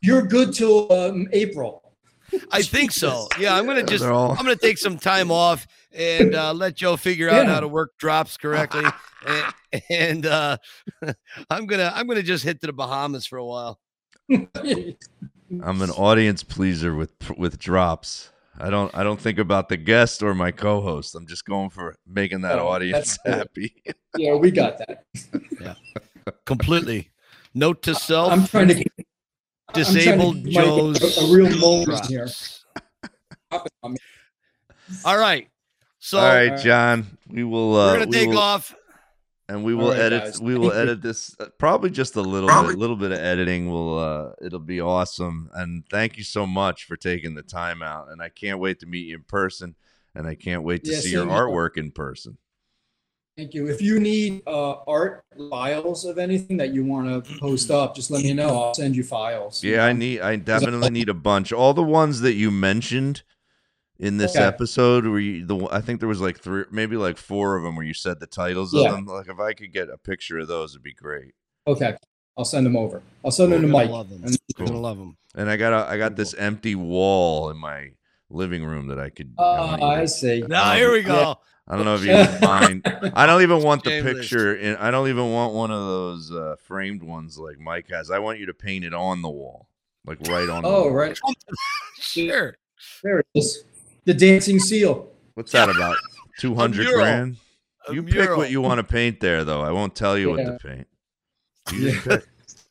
you're 0.02 0.22
good 0.22 0.52
till 0.54 0.92
um, 0.92 1.26
April. 1.32 1.80
I 2.52 2.62
think 2.62 2.90
so. 2.92 3.26
Yeah, 3.40 3.56
I'm 3.56 3.64
gonna 3.66 3.82
just 3.84 4.04
all- 4.04 4.32
I'm 4.32 4.36
gonna 4.44 4.56
take 4.56 4.78
some 4.78 4.98
time 4.98 5.30
off 5.30 5.66
and 5.92 6.34
uh, 6.34 6.52
let 6.52 6.74
Joe 6.74 6.96
figure 6.96 7.30
out 7.30 7.46
Yeah. 7.46 7.54
how 7.54 7.60
to 7.60 7.68
work 7.68 7.96
drops 7.98 8.36
correctly. 8.36 8.84
and 9.26 9.82
and 9.90 10.26
uh, 10.26 10.56
I'm 11.50 11.66
gonna 11.66 11.90
I'm 11.94 12.06
gonna 12.06 12.22
just 12.22 12.44
hit 12.44 12.60
to 12.60 12.66
the 12.66 12.72
Bahamas 12.72 13.24
for 13.26 13.38
a 13.38 13.44
while. 13.46 13.78
I'm 15.62 15.82
an 15.82 15.90
audience 15.90 16.42
pleaser 16.42 16.94
with 16.94 17.12
with 17.38 17.58
drops. 17.58 18.30
I 18.58 18.70
don't 18.70 18.94
I 18.96 19.02
don't 19.02 19.20
think 19.20 19.38
about 19.38 19.68
the 19.68 19.76
guest 19.76 20.22
or 20.22 20.34
my 20.34 20.50
co-host. 20.52 21.14
I'm 21.14 21.26
just 21.26 21.44
going 21.44 21.70
for 21.70 21.96
making 22.06 22.42
that 22.42 22.58
Oh, 22.58 22.68
audience 22.68 23.18
happy. 23.26 23.74
yeah, 24.16 24.34
we 24.36 24.50
got 24.50 24.78
that. 24.78 25.04
yeah, 25.60 25.74
Completely. 26.46 27.10
Note 27.54 27.82
to 27.82 27.94
self. 27.94 28.32
I'm 28.32 28.46
trying 28.46 28.68
to 28.68 28.74
get 28.74 28.92
I'm 28.98 29.04
trying 29.74 29.86
to 29.86 29.92
disabled 29.92 30.44
get 30.44 30.52
Joe's 30.52 31.18
a, 31.18 31.24
a 31.24 31.32
real 31.36 31.56
moment 31.58 32.06
here. 32.06 32.28
All 35.04 35.18
right. 35.18 35.48
So 35.98 36.18
All 36.18 36.26
right, 36.26 36.58
John. 36.60 37.06
We 37.28 37.44
will. 37.44 37.74
Uh, 37.74 37.92
we're 37.92 37.98
gonna 38.00 38.06
we 38.10 38.12
take 38.18 38.28
will- 38.30 38.38
off. 38.38 38.74
And 39.48 39.62
we 39.64 39.74
will 39.74 39.90
right, 39.90 39.98
edit. 39.98 40.24
guys. 40.24 40.40
We 40.40 40.56
will 40.56 40.72
edit 40.72 41.02
this. 41.02 41.34
Uh, 41.38 41.46
probably 41.58 41.90
just 41.90 42.16
a 42.16 42.22
little 42.22 42.48
bit. 42.48 42.74
A 42.74 42.78
little 42.78 42.96
bit 42.96 43.12
of 43.12 43.18
editing 43.18 43.70
will. 43.70 43.98
Uh, 43.98 44.30
it'll 44.42 44.58
be 44.58 44.80
awesome. 44.80 45.50
And 45.54 45.84
thank 45.90 46.16
you 46.16 46.24
so 46.24 46.46
much 46.46 46.84
for 46.84 46.96
taking 46.96 47.34
the 47.34 47.42
time 47.42 47.82
out. 47.82 48.10
And 48.10 48.22
I 48.22 48.30
can't 48.30 48.58
wait 48.58 48.80
to 48.80 48.86
meet 48.86 49.06
you 49.06 49.16
in 49.16 49.22
person. 49.24 49.74
And 50.14 50.26
I 50.26 50.34
can't 50.34 50.62
wait 50.62 50.84
to 50.84 50.92
Yeah, 50.92 51.00
see 51.00 51.10
your 51.10 51.24
same 51.24 51.30
artwork 51.30 51.76
in 51.76 51.90
person. 51.90 52.38
Thank 53.36 53.52
you. 53.52 53.68
If 53.68 53.82
you 53.82 53.98
need 53.98 54.42
uh, 54.46 54.76
art 54.86 55.24
files 55.50 56.04
of 56.04 56.18
anything 56.18 56.56
that 56.58 56.72
you 56.72 56.84
want 56.84 57.24
to 57.24 57.38
post 57.40 57.68
up, 57.68 57.96
just 57.96 58.10
let 58.12 58.22
me 58.22 58.32
know. 58.32 58.62
I'll 58.62 58.74
send 58.74 58.94
you 58.94 59.02
files. 59.02 59.62
Yeah, 59.62 59.84
I 59.84 59.92
need. 59.92 60.20
I 60.20 60.36
definitely 60.36 60.90
need 60.90 61.08
a 61.08 61.14
bunch. 61.14 61.52
All 61.52 61.74
the 61.74 61.82
ones 61.82 62.20
that 62.20 62.34
you 62.34 62.52
mentioned 62.52 63.24
in 63.98 64.16
this 64.16 64.34
Okay. 64.36 64.44
episode, 64.44 65.06
where 65.06 65.18
you 65.20 65.44
the 65.46 65.68
I 65.70 65.80
think 65.80 66.00
there 66.00 66.08
was 66.08 66.20
like 66.20 66.38
three, 66.38 66.64
maybe 66.70 66.96
like 66.96 67.16
four 67.16 67.56
of 67.56 67.62
them, 67.62 67.76
where 67.76 67.86
you 67.86 67.94
said 67.94 68.20
the 68.20 68.26
titles 68.26 68.74
Yeah. 68.74 68.88
of 68.88 68.94
them. 68.96 69.06
Like 69.06 69.28
if 69.28 69.38
I 69.38 69.52
could 69.52 69.72
get 69.72 69.88
a 69.88 69.98
picture 69.98 70.38
of 70.38 70.48
those, 70.48 70.72
it'd 70.72 70.82
be 70.82 70.92
great. 70.94 71.32
Okay, 71.66 71.96
I'll 72.36 72.44
send 72.44 72.66
them 72.66 72.76
over. 72.76 73.02
I'll 73.24 73.30
send 73.30 73.52
them 73.52 73.62
to 73.62 73.66
You're 73.68 73.72
Mike. 73.72 73.86
gonna 73.88 73.96
love 73.98 74.10
them. 74.10 74.24
And- 74.24 74.38
You're 74.58 74.66
gonna 74.68 74.80
love 74.80 74.98
them. 74.98 75.16
And 75.36 75.50
I 75.50 75.56
got 75.56 75.72
a, 75.72 75.90
I 75.90 75.96
got 75.98 76.16
this 76.16 76.34
empty 76.34 76.74
wall 76.74 77.50
in 77.50 77.56
my 77.56 77.90
living 78.30 78.64
room 78.64 78.88
that 78.88 78.98
I 78.98 79.10
could. 79.10 79.32
Oh, 79.38 79.82
I 79.84 80.04
see. 80.06 80.42
Now 80.46 80.74
here 80.74 80.92
we 80.92 81.02
go. 81.02 81.36
I 81.66 81.76
don't 81.76 81.86
know 81.86 81.94
if 81.94 82.02
you 82.02 82.08
can 82.08 82.40
find. 82.40 82.82
I 83.14 83.24
don't 83.26 83.40
even 83.42 83.62
want 83.62 83.84
the 83.84 84.02
picture, 84.02 84.54
in, 84.54 84.76
I 84.76 84.90
don't 84.90 85.08
even 85.08 85.32
want 85.32 85.54
one 85.54 85.70
of 85.70 85.80
those 85.80 86.30
uh, 86.30 86.56
framed 86.62 87.02
ones 87.02 87.38
like 87.38 87.58
Mike 87.58 87.88
has. 87.88 88.10
I 88.10 88.18
want 88.18 88.38
you 88.38 88.44
to 88.46 88.52
paint 88.54 88.84
it 88.84 88.92
on 88.92 89.22
the 89.22 89.30
wall, 89.30 89.68
like 90.04 90.18
right 90.28 90.48
on. 90.50 90.62
the 90.62 90.68
Oh, 90.68 90.82
wall. 90.82 90.90
right. 90.90 91.18
Sure. 92.00 92.56
There 93.02 93.20
it 93.20 93.26
is. 93.34 93.64
The 94.04 94.14
dancing 94.14 94.58
seal. 94.58 95.10
What's 95.34 95.52
that 95.52 95.68
about? 95.68 95.96
Two 96.38 96.54
hundred 96.54 96.86
grand. 96.92 97.36
A 97.88 97.94
You 97.94 98.02
pick 98.02 98.36
what 98.36 98.50
you 98.50 98.60
want 98.60 98.78
to 98.78 98.84
paint 98.84 99.20
there, 99.20 99.44
though. 99.44 99.60
I 99.62 99.70
won't 99.72 99.94
tell 99.94 100.16
you 100.18 100.36
Yeah. 100.36 100.50
what 100.50 100.60
to 100.62 100.68
paint. 100.68 100.86
You, 101.72 101.78
Yeah. 101.90 102.00
pick. 102.02 102.26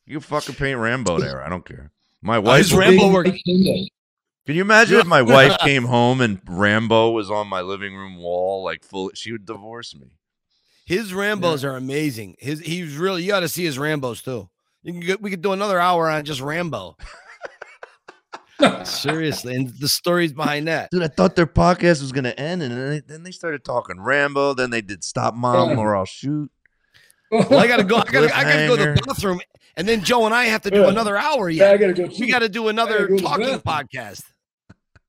you 0.06 0.20
fucking 0.20 0.54
paint 0.56 0.78
Rambo 0.78 1.18
there. 1.20 1.42
I 1.44 1.48
don't 1.48 1.64
care. 1.64 1.90
My 2.22 2.36
Uh, 2.38 2.42
wife. 2.42 2.58
his 2.58 2.74
Rambo 2.74 3.12
work. 3.12 3.26
Can 3.26 4.54
you 4.56 4.60
imagine 4.60 4.98
if 4.98 5.06
my 5.06 5.22
wife 5.36 5.58
came 5.60 5.84
home 5.84 6.20
and 6.20 6.40
Rambo 6.46 7.10
was 7.10 7.30
on 7.30 7.48
my 7.48 7.60
living 7.62 7.94
room 7.94 8.16
wall, 8.18 8.62
like 8.64 8.84
full? 8.84 9.10
She 9.14 9.32
would 9.32 9.46
divorce 9.46 9.94
me. 9.94 10.08
His 10.86 11.12
Rambos 11.12 11.64
are 11.64 11.76
amazing. 11.76 12.36
His 12.38 12.60
he's 12.60 12.96
really 12.96 13.22
you 13.22 13.28
got 13.28 13.40
to 13.40 13.48
see 13.48 13.64
his 13.64 13.78
Rambos 13.78 14.22
too. 14.22 14.48
You 14.82 14.92
can 14.92 15.00
get, 15.00 15.22
we 15.22 15.30
could 15.30 15.40
do 15.40 15.52
another 15.52 15.80
hour 15.80 16.10
on 16.10 16.24
just 16.24 16.40
Rambo. 16.42 16.96
Seriously, 18.84 19.54
and 19.54 19.68
the 19.80 19.88
stories 19.88 20.32
behind 20.32 20.68
that. 20.68 20.90
Dude, 20.90 21.02
I 21.02 21.08
thought 21.08 21.36
their 21.36 21.46
podcast 21.46 22.00
was 22.00 22.12
gonna 22.12 22.30
end, 22.30 22.62
and 22.62 22.72
then 22.72 22.90
they, 22.90 23.00
then 23.00 23.22
they 23.22 23.30
started 23.30 23.64
talking 23.64 24.00
Rambo. 24.00 24.54
Then 24.54 24.70
they 24.70 24.80
did 24.80 25.02
Stop 25.04 25.34
Mom 25.34 25.78
or 25.78 25.96
I'll 25.96 26.04
shoot. 26.04 26.50
Well, 27.30 27.58
I 27.58 27.66
gotta 27.66 27.84
go. 27.84 27.96
I 27.96 28.04
gotta, 28.04 28.36
I 28.36 28.42
gotta 28.44 28.66
go 28.68 28.76
to 28.76 28.82
the 28.94 29.02
bathroom, 29.06 29.40
and 29.76 29.88
then 29.88 30.04
Joe 30.04 30.26
and 30.26 30.34
I 30.34 30.44
have 30.44 30.62
to 30.62 30.70
do 30.70 30.82
Yeah. 30.82 30.88
another 30.88 31.16
hour 31.16 31.48
Yeah, 31.50 31.70
I 31.72 31.76
gotta 31.76 31.92
go. 31.94 32.04
We 32.18 32.30
got 32.30 32.40
to 32.40 32.48
do 32.48 32.68
another 32.68 33.08
go 33.08 33.16
to 33.16 33.22
the 33.22 33.28
talking 33.28 33.58
podcast. 33.60 34.22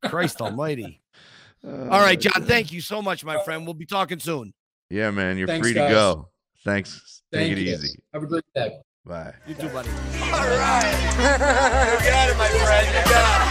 Christ 0.06 0.42
Almighty! 0.42 1.02
Uh, 1.68 1.90
All 1.90 2.00
right, 2.00 2.20
John. 2.22 2.44
Thank 2.44 2.72
you 2.72 2.80
so 2.80 3.02
much, 3.02 3.26
my 3.26 3.42
friend. 3.44 3.66
We'll 3.66 3.74
be 3.74 3.88
talking 3.88 4.20
soon. 4.20 4.54
Yeah, 4.92 5.10
man, 5.10 5.36
you're 5.36 5.48
Thanks, 5.48 5.66
free 5.66 5.74
guys. 5.74 5.90
to 5.90 5.94
go. 5.96 6.30
Thanks. 6.64 7.24
Take 7.34 7.54
it 7.54 7.58
you. 7.58 7.74
easy. 7.74 7.98
Have 8.14 8.22
a 8.22 8.28
great 8.28 8.44
day. 8.54 8.78
Bye. 9.06 9.34
You 9.48 9.54
too, 9.54 9.70
buddy. 9.70 9.90
All 9.90 10.32
right. 10.32 11.02
You 11.16 12.10
got 12.12 12.30
it, 12.30 12.38
my 12.38 12.48
friend. 12.48 12.88
You 12.88 13.04
got 13.06 13.40
it. 13.40 13.46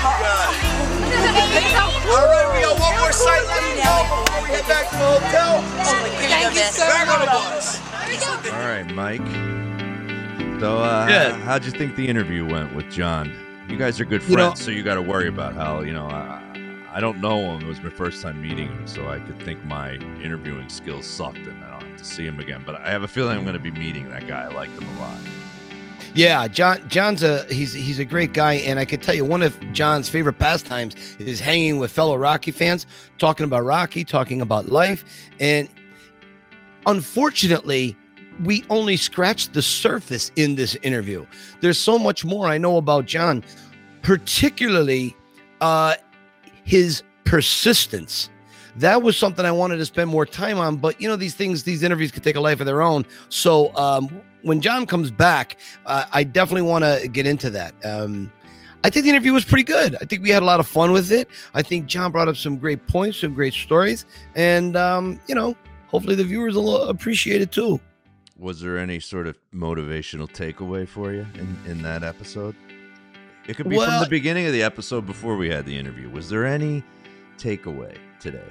You 1.05 1.23
got 1.23 1.55
it. 1.55 2.07
All 2.07 2.27
right, 2.27 2.49
we 2.55 2.61
got 2.63 2.79
one 2.81 2.99
more 3.01 3.13
site 3.13 3.47
left 3.47 3.63
to 3.63 3.77
go 3.83 4.25
before 4.25 4.43
we 4.43 4.49
head 4.49 4.67
back 4.69 4.91
to 4.91 4.97
the 4.97 5.05
hotel. 5.05 5.63
Thank 6.19 6.55
you 6.55 6.61
so 6.63 6.83
Back 6.87 7.09
on 7.09 7.21
the 7.21 7.27
much. 7.27 7.35
bus. 7.35 8.53
All 8.53 8.59
right, 8.69 8.95
Mike. 8.95 10.61
So, 10.61 10.79
uh, 10.79 11.07
Good. 11.07 11.35
how'd 11.43 11.65
you 11.65 11.71
think 11.71 11.97
the 11.97 12.07
interview 12.09 12.45
went 12.47 12.75
with 12.75 12.91
John? 12.91 13.33
You 13.69 13.77
guys 13.77 14.01
are 14.01 14.05
good 14.05 14.23
friends, 14.23 14.31
You 14.31 14.37
know- 14.37 14.55
so 14.55 14.71
you 14.71 14.83
got 14.83 14.95
to 14.97 15.03
worry 15.03 15.29
about 15.29 15.55
how 15.55 15.81
you 15.81 15.93
know. 15.93 16.07
I, 16.07 16.41
I 16.93 17.01
don't 17.01 17.21
know 17.21 17.39
him. 17.57 17.63
It 17.63 17.67
was 17.69 17.83
my 17.83 17.91
first 17.91 18.23
time 18.23 18.41
meeting 18.43 18.69
him, 18.69 18.87
so 18.87 19.09
I 19.09 19.19
could 19.21 19.41
think 19.43 19.65
my 19.65 19.95
interviewing 20.23 20.69
skills 20.69 21.07
sucked, 21.07 21.39
and 21.39 21.65
I 21.65 21.71
don't 21.81 21.89
have 21.91 21.99
to 21.99 22.05
see 22.05 22.25
him 22.27 22.39
again. 22.39 22.63
But 22.67 22.77
I 22.77 22.91
have 22.91 23.03
a 23.03 23.09
feeling 23.09 23.37
I'm 23.39 23.43
going 23.45 23.55
to 23.55 23.59
be 23.61 23.71
meeting 23.73 24.09
that 24.11 24.27
guy. 24.29 24.43
I 24.45 24.49
liked 24.49 24.79
him 24.81 24.89
a 24.97 25.01
lot. 25.01 25.17
Yeah, 26.15 26.47
John. 26.47 26.89
John's 26.89 27.25
a 27.25 27.45
he's 27.53 27.73
he's 27.73 27.99
a 27.99 28.05
great 28.05 28.33
guy, 28.33 28.55
and 28.55 28.79
I 28.79 28.85
can 28.85 29.01
tell 29.01 29.17
you 29.17 29.25
one 29.25 29.43
of 29.43 29.59
John's 29.73 30.09
favorite 30.09 30.39
pastimes 30.39 30.95
is 31.19 31.41
hanging 31.41 31.81
with 31.81 31.91
fellow 31.91 32.17
Rocky 32.17 32.53
fans, 32.53 32.87
talking 33.19 33.43
about 33.43 33.65
Rocky, 33.65 34.05
talking 34.05 34.41
about 34.41 34.69
life, 34.69 35.05
and 35.41 35.69
unfortunately, 36.87 37.97
we 38.45 38.65
only 38.71 38.97
scratched 38.97 39.55
the 39.55 39.63
surface 39.63 40.31
in 40.37 40.55
this 40.55 40.77
interview. 40.83 41.27
There's 41.61 41.79
so 41.79 41.99
much 41.99 42.25
more 42.25 42.47
I 42.47 42.59
know 42.59 42.77
about 42.77 43.07
John, 43.07 43.43
particularly 44.03 45.17
uh, 45.61 45.95
his 46.63 47.03
persistence. 47.25 48.31
That 48.77 49.03
was 49.03 49.17
something 49.17 49.45
I 49.45 49.53
wanted 49.53 49.79
to 49.79 49.87
spend 49.87 50.11
more 50.11 50.27
time 50.27 50.59
on, 50.59 50.77
but 50.77 51.01
you 51.01 51.09
know 51.09 51.17
these 51.17 51.35
things, 51.35 51.65
these 51.65 51.83
interviews 51.83 52.13
could 52.13 52.23
take 52.23 52.37
a 52.37 52.41
life 52.41 52.61
of 52.61 52.67
their 52.67 52.83
own. 52.83 53.05
So 53.31 53.75
um, 53.77 54.21
when 54.45 54.61
John 54.61 54.87
comes 54.87 55.11
back, 55.11 55.57
uh, 55.87 56.05
I 56.13 56.23
definitely 56.23 56.63
want 56.63 56.85
to 56.85 57.09
get 57.09 57.27
into 57.27 57.51
that. 57.51 57.75
Um, 57.85 58.31
I 58.85 58.91
think 58.91 59.05
the 59.05 59.11
interview 59.11 59.33
was 59.33 59.45
pretty 59.45 59.65
good. 59.65 59.97
I 60.01 60.05
think 60.05 60.23
we 60.23 60.29
had 60.29 60.43
a 60.43 60.47
lot 60.47 60.61
of 60.61 60.67
fun 60.67 60.93
with 60.93 61.11
it. 61.11 61.29
I 61.55 61.63
think 61.63 61.87
John 61.87 62.13
brought 62.13 62.29
up 62.29 62.37
some 62.37 62.59
great 62.59 62.87
points, 62.87 63.19
some 63.19 63.33
great 63.33 63.55
stories, 63.55 64.05
and 64.35 64.77
um, 64.77 65.19
you 65.27 65.35
know, 65.35 65.57
hopefully 65.89 66.15
the 66.15 66.25
viewers 66.25 66.55
will 66.55 66.83
appreciate 66.89 67.41
it 67.41 67.51
too. 67.51 67.81
Was 68.39 68.61
there 68.61 68.79
any 68.79 69.01
sort 69.01 69.27
of 69.27 69.39
motivational 69.55 70.29
takeaway 70.29 70.87
for 70.87 71.13
you 71.13 71.27
in, 71.35 71.57
in 71.67 71.83
that 71.83 72.03
episode? 72.03 72.55
It 73.47 73.57
could 73.57 73.69
be 73.69 73.77
from 73.77 74.01
the 74.01 74.09
beginning 74.11 74.47
of 74.47 74.53
the 74.53 74.63
episode 74.63 75.07
before 75.07 75.37
we 75.37 75.49
had 75.49 75.65
the 75.65 75.77
interview. 75.77 76.11
Was 76.11 76.29
there 76.29 76.45
any 76.45 76.83
takeaway 77.39 77.97
today? 78.21 78.45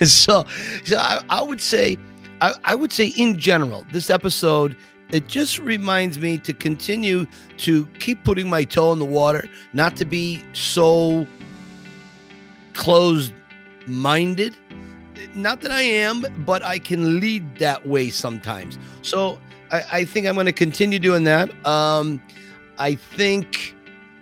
so, 0.04 0.46
so 0.84 0.98
I, 0.98 1.22
I 1.28 1.42
would 1.42 1.60
say, 1.60 1.98
I, 2.40 2.54
I 2.64 2.74
would 2.74 2.92
say 2.92 3.08
in 3.16 3.38
general, 3.38 3.84
this 3.90 4.08
episode 4.08 4.76
it 5.10 5.26
just 5.26 5.58
reminds 5.58 6.18
me 6.18 6.38
to 6.38 6.52
continue 6.52 7.26
to 7.58 7.86
keep 7.98 8.24
putting 8.24 8.48
my 8.48 8.64
toe 8.64 8.92
in 8.92 8.98
the 8.98 9.04
water, 9.04 9.48
not 9.72 9.96
to 9.96 10.04
be 10.04 10.44
so 10.52 11.26
closed 12.74 13.32
minded. 13.86 14.56
Not 15.34 15.60
that 15.62 15.70
I 15.70 15.82
am, 15.82 16.24
but 16.44 16.62
I 16.62 16.78
can 16.78 17.20
lead 17.20 17.58
that 17.58 17.86
way 17.86 18.10
sometimes. 18.10 18.78
So 19.02 19.38
I, 19.70 19.82
I 19.92 20.04
think 20.04 20.26
I'm 20.26 20.34
going 20.34 20.46
to 20.46 20.52
continue 20.52 20.98
doing 20.98 21.24
that. 21.24 21.50
Um, 21.66 22.22
I 22.78 22.94
think 22.94 23.74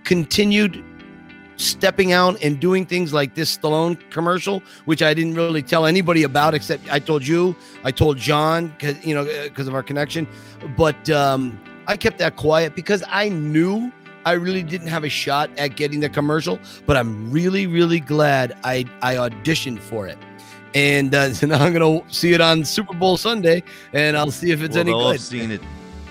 continued 0.04 0.82
stepping 1.56 2.12
out 2.12 2.42
and 2.42 2.60
doing 2.60 2.86
things 2.86 3.12
like 3.12 3.34
this 3.34 3.56
Stallone 3.56 3.98
commercial, 4.10 4.62
which 4.84 5.02
I 5.02 5.14
didn't 5.14 5.34
really 5.34 5.62
tell 5.62 5.86
anybody 5.86 6.22
about 6.22 6.54
except 6.54 6.90
I 6.92 6.98
told 6.98 7.26
you, 7.26 7.56
I 7.84 7.90
told 7.90 8.18
John, 8.18 8.74
cause, 8.78 8.96
you 9.04 9.14
know, 9.14 9.24
because 9.24 9.68
of 9.68 9.74
our 9.74 9.82
connection. 9.82 10.26
But 10.76 11.08
um, 11.10 11.60
I 11.86 11.96
kept 11.96 12.18
that 12.18 12.36
quiet 12.36 12.74
because 12.74 13.02
I 13.08 13.28
knew 13.28 13.92
I 14.24 14.32
really 14.32 14.64
didn't 14.64 14.88
have 14.88 15.04
a 15.04 15.08
shot 15.08 15.50
at 15.56 15.76
getting 15.76 16.00
the 16.00 16.08
commercial. 16.08 16.58
But 16.84 16.96
I'm 16.96 17.30
really, 17.30 17.66
really 17.66 18.00
glad 18.00 18.56
I 18.64 18.84
I 19.00 19.14
auditioned 19.14 19.80
for 19.80 20.06
it. 20.06 20.18
And 20.74 21.14
uh, 21.14 21.32
so 21.32 21.46
now 21.48 21.64
I'm 21.64 21.72
gonna 21.72 22.02
see 22.12 22.32
it 22.32 22.40
on 22.40 22.64
Super 22.64 22.94
Bowl 22.94 23.16
Sunday, 23.16 23.62
and 23.92 24.16
I'll 24.16 24.30
see 24.30 24.50
if 24.50 24.62
it's 24.62 24.74
well, 24.74 24.80
any 24.80 24.92
good. 24.92 25.12
have 25.12 25.20
seen 25.20 25.50
it. 25.52 25.62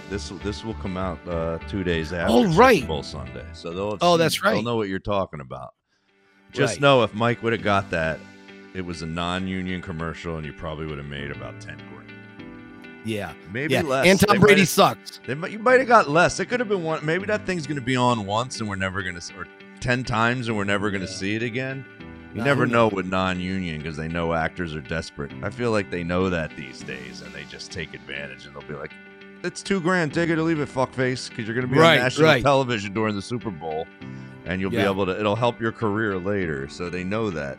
This 0.10 0.30
this 0.44 0.64
will 0.64 0.76
come 0.76 0.98
out 0.98 1.20
uh, 1.28 1.58
two 1.68 1.84
days 1.84 2.14
after 2.14 2.34
Oh, 2.34 2.52
Super. 2.52 2.88
Bowl 2.88 3.04
Sunday, 3.04 3.46
so 3.54 3.72
they'll. 3.72 3.98
Oh, 4.02 4.14
seen 4.14 4.20
that's 4.20 4.44
right. 4.44 4.54
They'll 4.54 4.62
know 4.64 4.76
what 4.76 4.88
you're 4.88 5.00
talking 5.00 5.40
about. 5.42 5.74
Just 6.52 6.76
Right. 6.76 6.82
know 6.82 7.04
if 7.04 7.14
Mike 7.14 7.42
would 7.44 7.54
have 7.54 7.64
got 7.64 7.90
that, 7.90 8.20
it 8.74 8.82
was 8.86 9.02
a 9.02 9.06
non-union 9.06 9.82
commercial, 9.82 10.38
and 10.38 10.46
you 10.46 10.54
probably 10.54 10.86
would 10.86 10.98
have 11.00 11.08
made 11.08 11.32
about 11.32 11.60
ten 11.60 11.78
grand. 11.90 12.12
Yeah, 13.04 13.34
Maybe 13.54 13.74
yeah. 13.74 13.82
less. 13.82 14.08
And 14.08 14.20
Tom 14.20 14.38
might 14.38 14.42
Brady 14.42 14.66
sucks. 14.66 15.20
They 15.28 15.36
might, 15.36 15.52
you 15.52 15.60
might 15.60 15.80
have 15.80 15.88
got 15.88 16.10
less. 16.10 16.40
It 16.40 16.48
could 16.48 16.60
have 16.60 16.70
been 16.70 16.84
one. 16.84 17.06
Maybe 17.06 17.26
that 17.28 17.46
thing's 17.46 17.68
going 17.68 17.80
to 17.80 17.86
be 17.86 17.96
on 17.96 18.26
once, 18.26 18.60
and 18.60 18.68
we're 18.70 18.76
never 18.78 19.04
going 19.04 19.20
to, 19.20 19.38
or 19.38 19.46
ten 19.80 20.04
times, 20.04 20.48
and 20.48 20.58
we're 20.58 20.64
never 20.64 20.90
going 20.92 21.02
to 21.02 21.08
see 21.08 21.36
it 21.36 21.44
again. 21.44 21.86
You 22.34 22.40
Nah, 22.40 22.46
never 22.46 22.66
know 22.66 22.88
with 22.88 23.06
non-union 23.06 23.78
because 23.78 23.96
they 23.96 24.08
know 24.08 24.34
actors 24.34 24.76
are 24.76 24.82
desperate. 24.82 25.32
I 25.44 25.50
feel 25.52 25.72
like 25.72 25.90
they 25.92 26.04
know 26.04 26.30
that 26.30 26.56
these 26.58 26.82
days, 26.82 27.22
and 27.22 27.34
they 27.34 27.44
just 27.44 27.72
take 27.72 27.94
advantage, 27.94 28.46
and 28.46 28.56
they'll 28.56 28.68
be 28.68 28.74
like, 28.74 28.92
"It's 29.46 29.62
two 29.64 29.80
grand, 29.80 30.14
take 30.14 30.30
it 30.30 30.38
or 30.38 30.44
leave 30.44 30.60
it, 30.60 30.70
fuckface," 30.70 31.30
because 31.30 31.46
you're 31.46 31.56
going 31.56 31.68
to 31.68 31.74
be 31.74 31.80
Right, 31.80 31.98
on 31.98 32.04
national 32.04 32.28
right. 32.28 32.44
television 32.44 32.94
during 32.94 33.16
the 33.16 33.22
Super 33.22 33.52
Bowl, 33.52 33.88
and 34.46 34.60
you'll 34.60 34.72
be 34.72 34.78
able 34.78 35.06
to. 35.06 35.18
It'll 35.20 35.36
help 35.36 35.62
your 35.62 35.72
career 35.72 36.18
later, 36.18 36.68
so 36.68 36.90
they 36.90 37.04
know 37.04 37.30
that. 37.30 37.58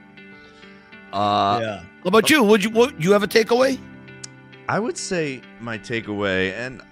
Uh, 1.12 1.60
yeah. 1.62 1.78
How 1.78 1.86
about 2.04 2.28
you? 2.30 2.42
Would 2.42 2.64
you? 2.64 2.70
Would 2.70 3.02
you 3.02 3.12
have 3.12 3.22
a 3.22 3.28
takeaway? 3.28 3.78
I 4.68 4.80
would 4.80 4.98
say 4.98 5.42
my 5.60 5.78
takeaway, 5.78 6.52
and 6.52 6.82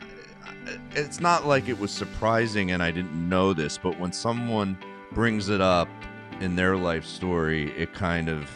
it's 0.95 1.21
not 1.21 1.47
like 1.47 1.69
it 1.69 1.79
was 1.79 1.91
surprising 1.91 2.71
and 2.71 2.83
I 2.83 2.91
didn't 2.91 3.29
know 3.29 3.53
this, 3.53 3.77
but 3.79 3.99
when 3.99 4.13
someone 4.13 4.79
brings 5.13 5.49
it 5.49 5.61
up 5.61 5.89
in 6.41 6.57
their 6.57 6.77
life 6.77 7.05
story, 7.05 7.73
it 7.77 7.93
kind 7.93 8.29
of 8.29 8.51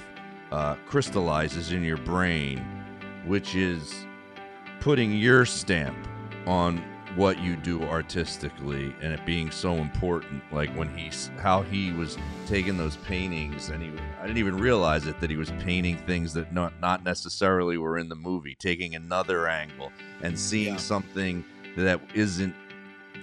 uh, 0.52 0.76
crystallizes 0.86 1.72
in 1.72 1.82
your 1.82 1.96
brain, 1.98 2.64
which 3.26 3.54
is 3.54 4.06
putting 4.80 5.12
your 5.12 5.44
stamp 5.44 5.96
on 6.48 6.82
what 7.16 7.38
you 7.40 7.56
do 7.56 7.82
artistically 7.84 8.94
and 9.02 9.12
it 9.12 9.24
being 9.24 9.50
so 9.50 9.74
important 9.76 10.42
like 10.52 10.70
when 10.76 10.94
he's 10.96 11.30
how 11.38 11.62
he 11.62 11.90
was 11.92 12.16
taking 12.46 12.76
those 12.76 12.96
paintings 12.98 13.70
and 13.70 13.82
he 13.82 13.90
I 14.20 14.22
didn't 14.26 14.38
even 14.38 14.56
realize 14.58 15.06
it 15.06 15.18
that 15.20 15.30
he 15.30 15.36
was 15.36 15.50
painting 15.60 15.96
things 16.06 16.32
that 16.34 16.52
not 16.52 16.78
not 16.80 17.04
necessarily 17.04 17.76
were 17.78 17.98
in 17.98 18.08
the 18.08 18.14
movie 18.14 18.54
taking 18.58 18.94
another 18.94 19.48
angle 19.48 19.90
and 20.22 20.38
seeing 20.38 20.78
something 20.78 21.44
that 21.76 22.00
isn't 22.14 22.54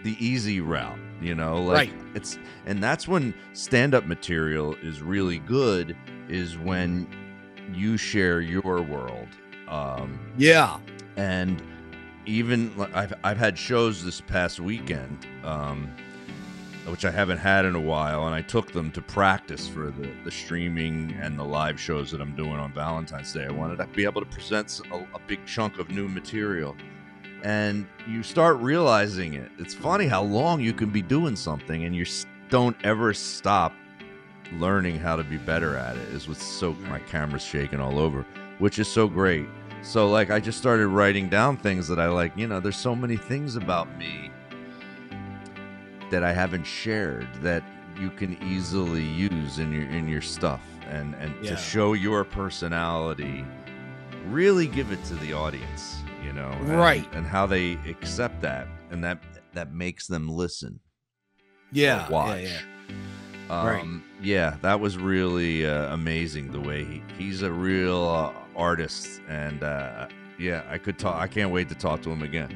the 0.04 0.16
easy 0.24 0.62
route 0.62 0.98
you 1.22 1.36
know 1.36 1.62
like 1.62 1.90
Right. 1.90 1.94
it's 2.16 2.38
and 2.66 2.84
that's 2.84 3.08
when 3.08 3.34
stand-up 3.54 4.06
material 4.06 4.76
is 4.82 5.02
really 5.02 5.40
good 5.40 5.96
is 6.28 6.58
when 6.58 7.08
you 7.74 7.98
share 7.98 8.42
your 8.42 8.82
world 8.82 9.28
um 9.68 10.20
Yeah. 10.38 10.80
and 11.18 11.62
even 12.26 12.74
I've 12.94 13.14
I've 13.24 13.38
had 13.38 13.58
shows 13.58 14.04
this 14.04 14.22
past 14.22 14.60
weekend, 14.60 15.26
um, 15.44 15.90
which 16.88 17.06
I 17.06 17.12
haven't 17.12 17.40
had 17.40 17.66
in 17.66 17.76
a 17.76 17.82
while, 17.82 18.26
and 18.26 18.36
I 18.36 18.42
took 18.42 18.72
them 18.72 18.92
to 18.92 19.02
practice 19.02 19.68
for 19.68 19.92
the 19.92 20.12
the 20.24 20.32
streaming 20.32 21.16
and 21.22 21.38
the 21.38 21.44
live 21.44 21.80
shows 21.80 22.12
that 22.12 22.22
I'm 22.22 22.36
doing 22.36 22.58
on 22.58 22.74
Valentine's 22.74 23.32
Day. 23.34 23.46
I 23.46 23.52
wanted 23.52 23.78
to 23.78 23.88
be 23.88 24.04
able 24.04 24.22
to 24.22 24.28
present 24.28 24.82
a 24.92 25.20
big 25.28 25.46
chunk 25.46 25.80
of 25.80 25.90
new 25.90 26.08
material, 26.08 26.76
and 27.44 27.88
you 28.08 28.24
start 28.24 28.58
realizing 28.58 29.34
it. 29.34 29.52
It's 29.58 29.74
funny 29.74 30.08
how 30.08 30.24
long 30.24 30.62
you 30.62 30.74
can 30.74 30.90
be 30.90 31.02
doing 31.02 31.36
something, 31.36 31.86
and 31.86 31.96
you 31.96 32.06
don't 32.50 32.78
ever 32.84 33.14
stop 33.14 33.74
learning 34.54 35.00
how 35.00 35.16
to 35.16 35.24
be 35.24 35.38
better 35.38 35.76
at 35.76 35.96
it. 35.96 36.10
Is 36.10 36.28
what's 36.28 36.46
so 36.46 36.74
my 36.90 37.00
camera's 37.00 37.44
shaking 37.44 37.80
all 37.80 38.00
over, 38.00 38.26
which 38.60 38.80
is 38.80 38.88
so 38.88 39.08
great. 39.08 39.48
So 39.86 40.10
like 40.10 40.32
I 40.32 40.40
just 40.40 40.58
started 40.58 40.88
writing 40.88 41.30
down 41.30 41.58
things 41.58 41.88
that 41.88 42.00
I 42.00 42.08
like, 42.08 42.36
you 42.36 42.48
know, 42.48 42.60
there's 42.60 42.76
so 42.76 42.96
many 42.96 43.18
things 43.18 43.56
about 43.56 43.96
me 43.98 44.32
that 46.10 46.24
I 46.24 46.34
haven't 46.34 46.64
shared 46.66 47.28
that 47.42 47.64
you 48.00 48.10
can 48.10 48.38
easily 48.44 49.04
use 49.04 49.60
in 49.60 49.72
your 49.72 49.88
in 49.90 50.08
your 50.10 50.22
stuff 50.22 50.62
and 50.90 51.14
and 51.16 51.34
Yeah. 51.42 51.52
to 51.52 51.58
show 51.58 51.94
your 51.94 52.24
personality 52.24 53.46
really 54.28 54.66
give 54.66 54.92
it 54.92 55.04
to 55.06 55.14
the 55.16 55.34
audience, 55.34 56.02
you 56.24 56.34
know. 56.34 56.50
and- 56.50 56.78
Right. 56.80 57.08
And 57.14 57.28
how 57.28 57.46
they 57.46 57.74
accept 57.88 58.42
that 58.42 58.68
and 58.90 59.04
that 59.04 59.20
that 59.54 59.72
makes 59.72 60.08
them 60.08 60.28
listen. 60.28 60.80
Yeah. 61.72 62.10
watch. 62.10 62.42
Yeah. 62.42 62.60
Um, 63.52 63.68
Right. 63.68 63.86
Yeah, 64.22 64.56
that 64.64 64.80
was 64.80 64.98
really 64.98 65.66
uh, 65.66 65.94
amazing. 65.94 66.52
The 66.52 66.60
way 66.60 66.84
he, 66.84 67.04
he's 67.20 67.44
a 67.44 67.52
real 67.52 68.04
uh, 68.04 68.34
artist, 68.56 69.22
and 69.28 69.64
uh, 69.64 70.08
yeah, 70.40 70.64
I 70.70 70.78
could 70.78 70.98
talk. 71.00 71.16
I 71.22 71.28
can't 71.28 71.52
wait 71.52 71.70
to 71.70 71.76
talk 71.76 72.02
to 72.04 72.10
him 72.12 72.22
again. 72.22 72.50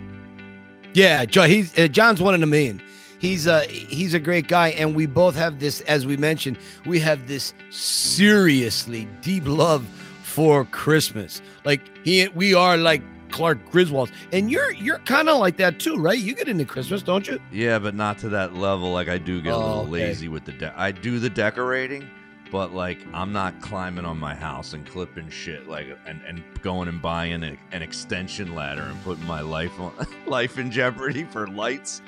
Yeah, 0.93 1.26
Jo- 1.26 1.43
he's 1.43 1.77
uh, 1.77 1.88
John's 1.88 2.21
one 2.21 2.34
in 2.35 2.43
a 2.43 2.47
million. 2.47 2.81
He's 3.19 3.47
uh 3.47 3.61
he's 3.69 4.13
a 4.13 4.19
great 4.19 4.47
guy, 4.47 4.69
and 4.69 4.95
we 4.95 5.05
both 5.05 5.35
have 5.35 5.59
this, 5.59 5.81
as 5.81 6.05
we 6.05 6.15
mentioned, 6.17 6.57
we 6.85 6.99
have 6.99 7.27
this 7.27 7.53
seriously 7.69 9.07
deep 9.21 9.43
love 9.45 9.85
for 10.23 10.65
Christmas. 10.65 11.41
Like 11.65 11.81
he, 12.05 12.27
we 12.30 12.53
are 12.53 12.77
like 12.77 13.01
Clark 13.30 13.59
Griswold, 13.71 14.09
and 14.31 14.49
you're 14.49 14.71
you're 14.71 14.99
kind 14.99 15.27
of 15.30 15.38
like 15.38 15.57
that 15.57 15.80
too, 15.80 15.97
right? 15.97 16.17
You 16.17 16.34
get 16.34 16.47
into 16.47 16.63
Christmas, 16.65 17.01
don't 17.03 17.27
you? 17.27 17.39
Yeah, 17.51 17.77
but 17.77 17.93
not 17.93 18.17
to 18.19 18.30
that 18.30 18.53
level. 18.55 18.91
Like 18.93 19.09
I 19.09 19.17
do 19.17 19.41
get 19.41 19.51
a 19.51 19.55
Oh, 19.55 19.59
little 19.59 19.81
okay. 19.81 19.91
lazy 19.91 20.27
with 20.30 20.45
the. 20.45 20.53
De- 20.53 20.73
I 20.80 20.91
do 20.91 21.19
the 21.19 21.30
decorating, 21.30 22.09
but 22.51 22.73
like 22.73 22.99
I'm 23.13 23.31
not 23.31 23.61
climbing 23.61 24.05
on 24.05 24.17
my 24.19 24.34
house 24.35 24.73
and 24.73 24.85
clipping 24.85 25.30
shit 25.30 25.67
like 25.67 25.88
and, 26.05 26.21
and 26.27 26.43
going 26.61 26.88
and 26.88 27.01
buying 27.01 27.43
a, 27.43 27.57
an 27.71 27.81
extension 27.81 28.55
ladder 28.55 28.81
and 28.84 29.03
putting 29.03 29.26
my 29.26 29.41
life 29.41 29.80
on 29.80 29.93
life 30.26 30.57
in 30.57 30.71
jeopardy 30.71 31.23
for 31.26 31.47
lights. 31.47 32.01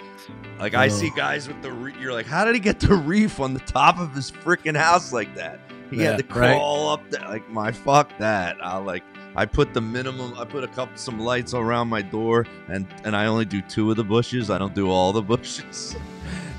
Like 0.60 0.74
I 0.74 0.88
see 0.88 1.12
guys 1.16 1.48
with 1.48 1.62
the 1.62 1.72
re- 1.72 1.96
you're 2.00 2.14
like, 2.14 2.26
how 2.26 2.46
did 2.46 2.54
he 2.56 2.60
get 2.62 2.80
the 2.80 2.94
reef 2.96 3.40
on 3.40 3.54
the 3.54 3.60
top 3.62 4.00
of 4.00 4.14
his 4.14 4.32
freaking 4.32 4.78
house 4.78 5.12
like 5.14 5.34
that? 5.36 5.60
He 5.90 5.98
Yeah, 5.98 6.12
had 6.16 6.28
to 6.30 6.34
right. 6.40 6.56
crawl 6.56 6.90
up 6.90 7.10
there. 7.10 7.28
Like 7.28 7.50
my 7.50 7.72
fuck 7.72 8.16
that. 8.20 8.58
I 8.64 8.78
like 8.78 9.04
I 9.36 9.46
put 9.46 9.74
the 9.74 9.82
minimum. 9.82 10.34
I 10.38 10.44
put 10.46 10.64
a 10.64 10.68
couple 10.68 10.98
some 10.98 11.20
lights 11.20 11.54
around 11.54 11.88
my 11.88 12.02
door, 12.02 12.46
and 12.68 12.86
and 13.06 13.16
I 13.16 13.28
only 13.28 13.46
do 13.46 13.62
two 13.62 13.90
of 13.92 13.96
the 13.98 14.04
bushes. 14.04 14.50
I 14.50 14.58
don't 14.58 14.76
do 14.76 14.90
all 14.90 15.14
the 15.14 15.22
bushes. 15.34 15.96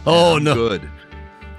Oh, 0.06 0.38
no. 0.38 0.54
good. 0.54 0.88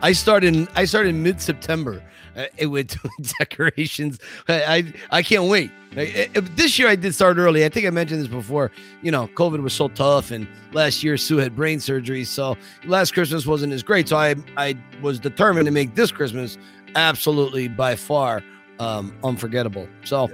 I 0.02 0.12
started 0.12 0.68
I 0.76 0.86
started 0.86 1.16
mid 1.16 1.40
September. 1.42 2.02
Uh, 2.36 2.46
it 2.58 2.66
with 2.68 2.98
decorations. 3.40 4.20
I, 4.48 4.64
I 4.78 4.94
I 5.20 5.22
can't 5.24 5.46
wait. 5.46 5.70
I- 5.96 6.30
I- 6.36 6.40
this 6.56 6.80
year 6.80 6.88
I 6.88 6.96
did 6.96 7.14
start 7.14 7.38
early. 7.38 7.64
I 7.66 7.70
think 7.70 7.86
I 7.86 7.90
mentioned 7.92 8.22
this 8.22 8.28
before. 8.28 8.72
You 9.04 9.12
know, 9.12 9.28
COVID 9.36 9.62
was 9.62 9.74
so 9.74 9.88
tough, 9.90 10.32
and 10.32 10.48
last 10.72 11.04
year 11.04 11.16
Sue 11.18 11.38
had 11.38 11.56
brain 11.56 11.80
surgery, 11.80 12.24
so 12.24 12.58
last 12.86 13.14
Christmas 13.14 13.46
wasn't 13.46 13.74
as 13.74 13.84
great. 13.84 14.10
So 14.10 14.18
I 14.18 14.36
I 14.58 14.76
was 15.02 15.20
determined 15.20 15.66
to 15.66 15.72
make 15.72 15.94
this 15.96 16.12
Christmas 16.12 16.58
absolutely 16.96 17.68
by 17.68 17.96
far 17.96 18.44
um, 18.80 19.16
unforgettable. 19.24 19.88
So, 20.04 20.30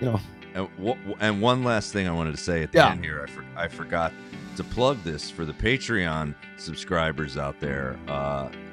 you 0.00 0.06
know, 0.06 0.20
And, 0.54 0.68
wh- 0.82 1.12
and 1.20 1.40
one 1.42 1.64
last 1.64 1.92
thing 1.92 2.08
I 2.08 2.12
wanted 2.12 2.32
to 2.36 2.42
say 2.42 2.62
at 2.62 2.72
the 2.72 2.78
Yeah. 2.78 2.92
end 2.92 3.04
here, 3.04 3.22
I, 3.26 3.30
for- 3.30 3.44
I 3.56 3.68
forgot 3.68 4.12
to 4.56 4.64
plug 4.64 5.02
this 5.04 5.30
for 5.30 5.44
the 5.46 5.52
Patreon 5.54 6.34
subscribers 6.56 7.36
out 7.36 7.58
there, 7.60 7.96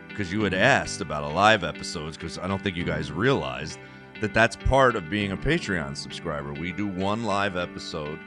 because 0.10 0.32
you 0.32 0.44
had 0.44 0.54
asked 0.54 1.00
about 1.02 1.24
a 1.24 1.28
live 1.28 1.64
episodes, 1.64 2.18
because 2.18 2.38
I 2.38 2.48
don't 2.48 2.62
think 2.62 2.76
you 2.76 2.84
guys 2.84 3.12
realized 3.12 3.80
that 4.22 4.34
that's 4.34 4.56
part 4.56 4.96
of 4.96 5.10
being 5.10 5.32
a 5.32 5.38
Patreon 5.38 5.96
subscriber. 5.96 6.54
We 6.54 6.72
do 6.72 6.88
one 6.88 7.24
live 7.24 7.56
episode 7.56 8.20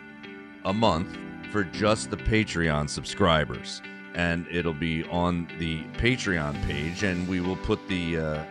a 0.64 0.72
month 0.72 1.18
for 1.50 1.64
just 1.64 2.10
the 2.10 2.16
Patreon 2.16 2.88
subscribers, 2.88 3.82
and 4.14 4.46
it'll 4.50 4.72
be 4.72 5.04
on 5.04 5.48
the 5.58 5.82
Patreon 5.98 6.60
page, 6.66 7.02
and 7.02 7.28
we 7.28 7.40
will 7.40 7.56
put 7.56 7.86
the 7.88 8.18
uh, 8.18 8.44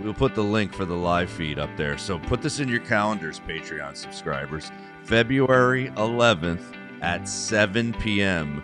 we'll 0.00 0.14
put 0.14 0.34
the 0.34 0.42
link 0.42 0.72
for 0.72 0.84
the 0.86 0.96
live 0.96 1.30
feed 1.30 1.58
up 1.58 1.70
there. 1.76 1.98
So 1.98 2.18
put 2.18 2.40
this 2.40 2.60
in 2.60 2.68
your 2.68 2.80
calendars, 2.80 3.40
Patreon 3.40 3.96
subscribers. 3.96 4.70
February 5.04 5.90
11th 5.96 6.62
at 7.02 7.28
7 7.28 7.92
p.m. 7.94 8.62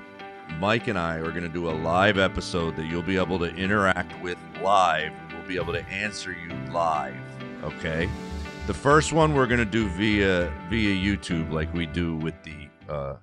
Mike 0.59 0.89
and 0.89 0.99
I 0.99 1.17
are 1.17 1.31
going 1.31 1.43
to 1.43 1.49
do 1.49 1.69
a 1.69 1.73
live 1.73 2.19
episode 2.19 2.77
that 2.77 2.87
you'll 2.87 3.03
be 3.03 3.17
able 3.17 3.39
to 3.41 3.55
interact 3.55 4.21
with 4.23 4.39
live. 4.63 5.13
We'll 5.33 5.47
be 5.47 5.57
able 5.57 5.73
to 5.75 5.85
answer 5.89 6.33
you 6.33 6.51
live. 6.73 7.17
Okay. 7.63 8.09
The 8.67 8.75
first 8.75 9.13
one 9.13 9.35
we're 9.35 9.47
going 9.47 9.59
to 9.61 9.65
do 9.65 9.89
via 9.91 10.53
via 10.69 10.95
YouTube, 10.95 11.53
like 11.53 11.73
we 11.73 11.87
do 11.87 12.17
with 12.17 12.35
the 12.43 12.69
uh, 12.93 13.17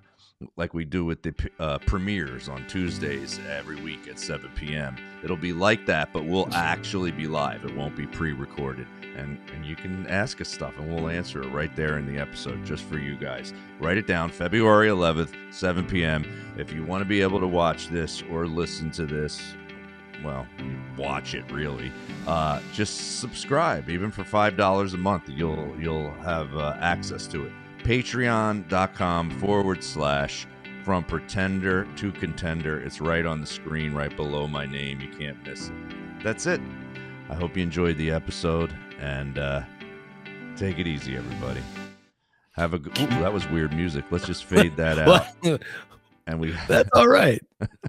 like 0.56 0.74
we 0.74 0.86
do 0.86 1.06
with 1.06 1.22
the 1.22 1.34
uh, 1.60 1.80
premieres 1.80 2.50
on 2.50 2.66
Tuesdays 2.68 3.40
every 3.50 3.82
week 3.82 4.08
at 4.08 4.20
7 4.20 4.50
p.m. 4.56 4.95
It'll 5.24 5.38
be 5.38 5.54
like 5.54 5.86
that, 5.86 6.12
but 6.14 6.26
we'll 6.26 6.54
actually 6.54 7.12
be 7.12 7.28
live. 7.28 7.64
It 7.66 7.76
won't 7.76 7.95
be 7.95 8.06
pre-recorded, 8.06 8.88
and 9.15 9.40
and 9.53 9.65
you 9.65 9.76
can 9.76 10.07
ask 10.07 10.41
us 10.41 10.49
stuff, 10.49 10.73
and 10.77 10.94
we'll 10.94 11.10
answer 11.10 11.41
it 11.41 11.49
right 11.49 11.76
there 11.76 11.98
in 11.98 12.06
the 12.06 12.19
episode, 12.19 12.64
just 12.65 12.84
for 12.84 12.98
you 12.98 13.15
guys. 13.15 13.53
Write 13.80 13.98
it 13.98 14.07
down, 14.07 14.30
February 14.30 14.88
11th, 14.88 15.34
7 15.52 15.85
p.m. 15.85 16.26
If 16.57 16.72
you 16.73 16.84
want 16.84 17.02
to 17.02 17.06
be 17.06 17.22
able 17.22 17.40
to 17.40 17.48
watch 17.48 17.88
this 17.88 18.23
or 18.30 18.48
listen 18.48 18.91
to 18.91 19.06
this 19.06 19.56
well, 20.23 20.48
watch 20.98 21.34
it 21.35 21.49
really. 21.52 21.91
Uh, 22.26 22.61
just 22.72 23.19
subscribe, 23.19 23.90
even 23.90 24.10
for 24.11 24.23
five 24.23 24.56
dollars 24.56 24.94
a 24.94 24.98
month. 24.98 25.27
You'll 25.27 25.76
you'll 25.80 26.11
have 26.15 26.56
uh, 26.56 26.77
access 26.80 27.27
to 27.27 27.45
it. 27.45 27.52
Patreon.com 27.80 29.30
forward 29.40 29.84
slash 29.84 30.48
from 30.84 31.03
pretender 31.03 31.88
to 31.98 32.11
contender. 32.14 32.80
It's 32.80 33.02
right 33.02 33.26
on 33.26 33.41
the 33.41 33.48
screen, 33.48 33.94
right 33.94 34.15
below 34.15 34.48
my 34.48 34.65
name. 34.65 35.02
You 35.02 35.10
can't 35.10 35.45
miss 35.45 35.69
it. 35.69 36.23
That's 36.23 36.45
it. 36.45 36.61
I 37.30 37.35
hope 37.35 37.57
you 37.57 37.64
enjoyed 37.64 37.98
the 37.98 38.11
episode 38.11 38.73
and 39.04 39.38
uh, 39.38 39.62
take 40.56 40.80
it 40.80 40.88
easy, 40.88 41.18
everybody. 41.18 41.62
Have 42.54 42.74
a 42.74 42.80
good. 42.80 42.98
Ooh, 43.00 43.08
that 43.20 43.34
was 43.34 43.48
weird 43.50 43.74
music. 43.74 44.06
Let's 44.12 44.26
just 44.26 44.46
fade 44.46 44.76
that 44.78 44.98
out. 44.98 45.28
and 46.26 46.40
we 46.40 46.52
That's 46.68 46.90
all 46.94 47.08
right. 47.08 47.42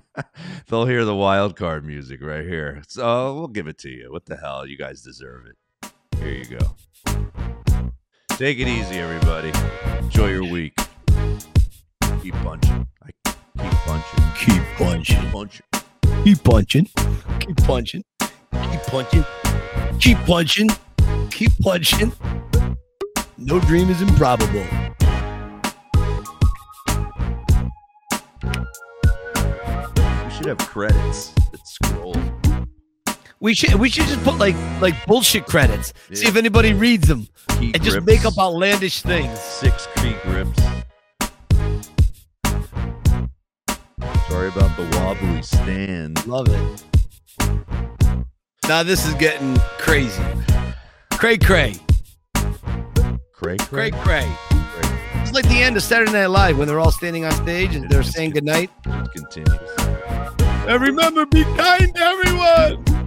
they'll 0.68 0.86
hear 0.86 1.04
the 1.04 1.14
wild 1.14 1.56
card 1.56 1.84
music 1.84 2.20
right 2.20 2.44
here. 2.44 2.82
So 2.88 3.34
we'll 3.34 3.48
give 3.48 3.68
it 3.68 3.78
to 3.78 3.90
you. 3.90 4.10
What 4.10 4.26
the 4.26 4.36
hell? 4.36 4.66
You 4.66 4.76
guys 4.76 5.02
deserve 5.02 5.44
it. 5.46 5.92
Here 6.18 6.32
you 6.32 6.58
go. 6.58 6.76
Take 8.30 8.58
it 8.58 8.66
easy, 8.66 8.96
everybody. 8.96 9.52
Enjoy 9.98 10.28
your 10.28 10.50
week. 10.50 10.76
Keep 12.22 12.34
punching. 12.34 12.88
I 13.02 13.10
keep 13.24 13.70
punching. 13.70 14.24
Keep 14.36 14.62
punching. 14.76 15.30
Punching. 15.30 15.66
Keep 16.24 16.42
punching. 16.42 16.86
Keep 17.40 17.56
punching. 17.58 18.04
Keep 18.10 18.36
punching. 18.38 18.44
Keep 18.50 18.82
punching. 18.88 19.24
Keep 20.00 20.18
punching. 20.18 20.68
No 23.36 23.60
dream 23.60 23.90
is 23.90 24.00
improbable. 24.00 24.64
We 30.24 30.30
should 30.30 30.46
have 30.46 30.58
credits 30.58 31.32
that 31.52 31.66
scroll. 31.66 32.16
We 33.40 33.54
should 33.54 33.74
we 33.74 33.90
should 33.90 34.06
just 34.06 34.22
put 34.24 34.38
like 34.38 34.56
like 34.80 34.94
bullshit 35.06 35.46
credits. 35.46 35.92
See 36.12 36.26
if 36.26 36.36
anybody 36.36 36.72
reads 36.72 37.08
them, 37.08 37.28
Key 37.58 37.72
and 37.74 37.82
just 37.82 38.02
make 38.02 38.24
up 38.24 38.38
outlandish 38.38 39.02
things. 39.02 39.38
Six 39.38 39.86
key 39.96 40.14
grips. 40.22 40.62
Sorry 44.28 44.48
about 44.48 44.76
the 44.76 44.88
wobbly 44.92 45.42
stand. 45.42 46.26
Love 46.26 46.48
it. 46.48 46.84
Now 48.68 48.82
this 48.82 49.06
is 49.06 49.14
getting 49.14 49.56
crazy. 49.78 50.22
Cray 51.24 51.38
cray. 51.38 51.74
Cray 53.32 53.56
Cray 53.56 53.90
cray. 53.92 54.30
It's 55.22 55.32
like 55.32 55.48
the 55.48 55.62
end 55.62 55.74
of 55.74 55.82
Saturday 55.82 56.12
Night 56.12 56.26
Live 56.26 56.58
when 56.58 56.68
they're 56.68 56.78
all 56.78 56.90
standing 56.90 57.24
on 57.24 57.32
stage 57.32 57.74
and 57.74 57.88
they're 57.88 58.02
saying 58.02 58.32
goodnight. 58.32 58.70
It 58.84 59.10
continues. 59.16 59.58
And 60.68 60.82
remember, 60.82 61.24
be 61.24 61.44
kind 61.44 61.94
to 61.94 62.02
everyone. 62.02 63.03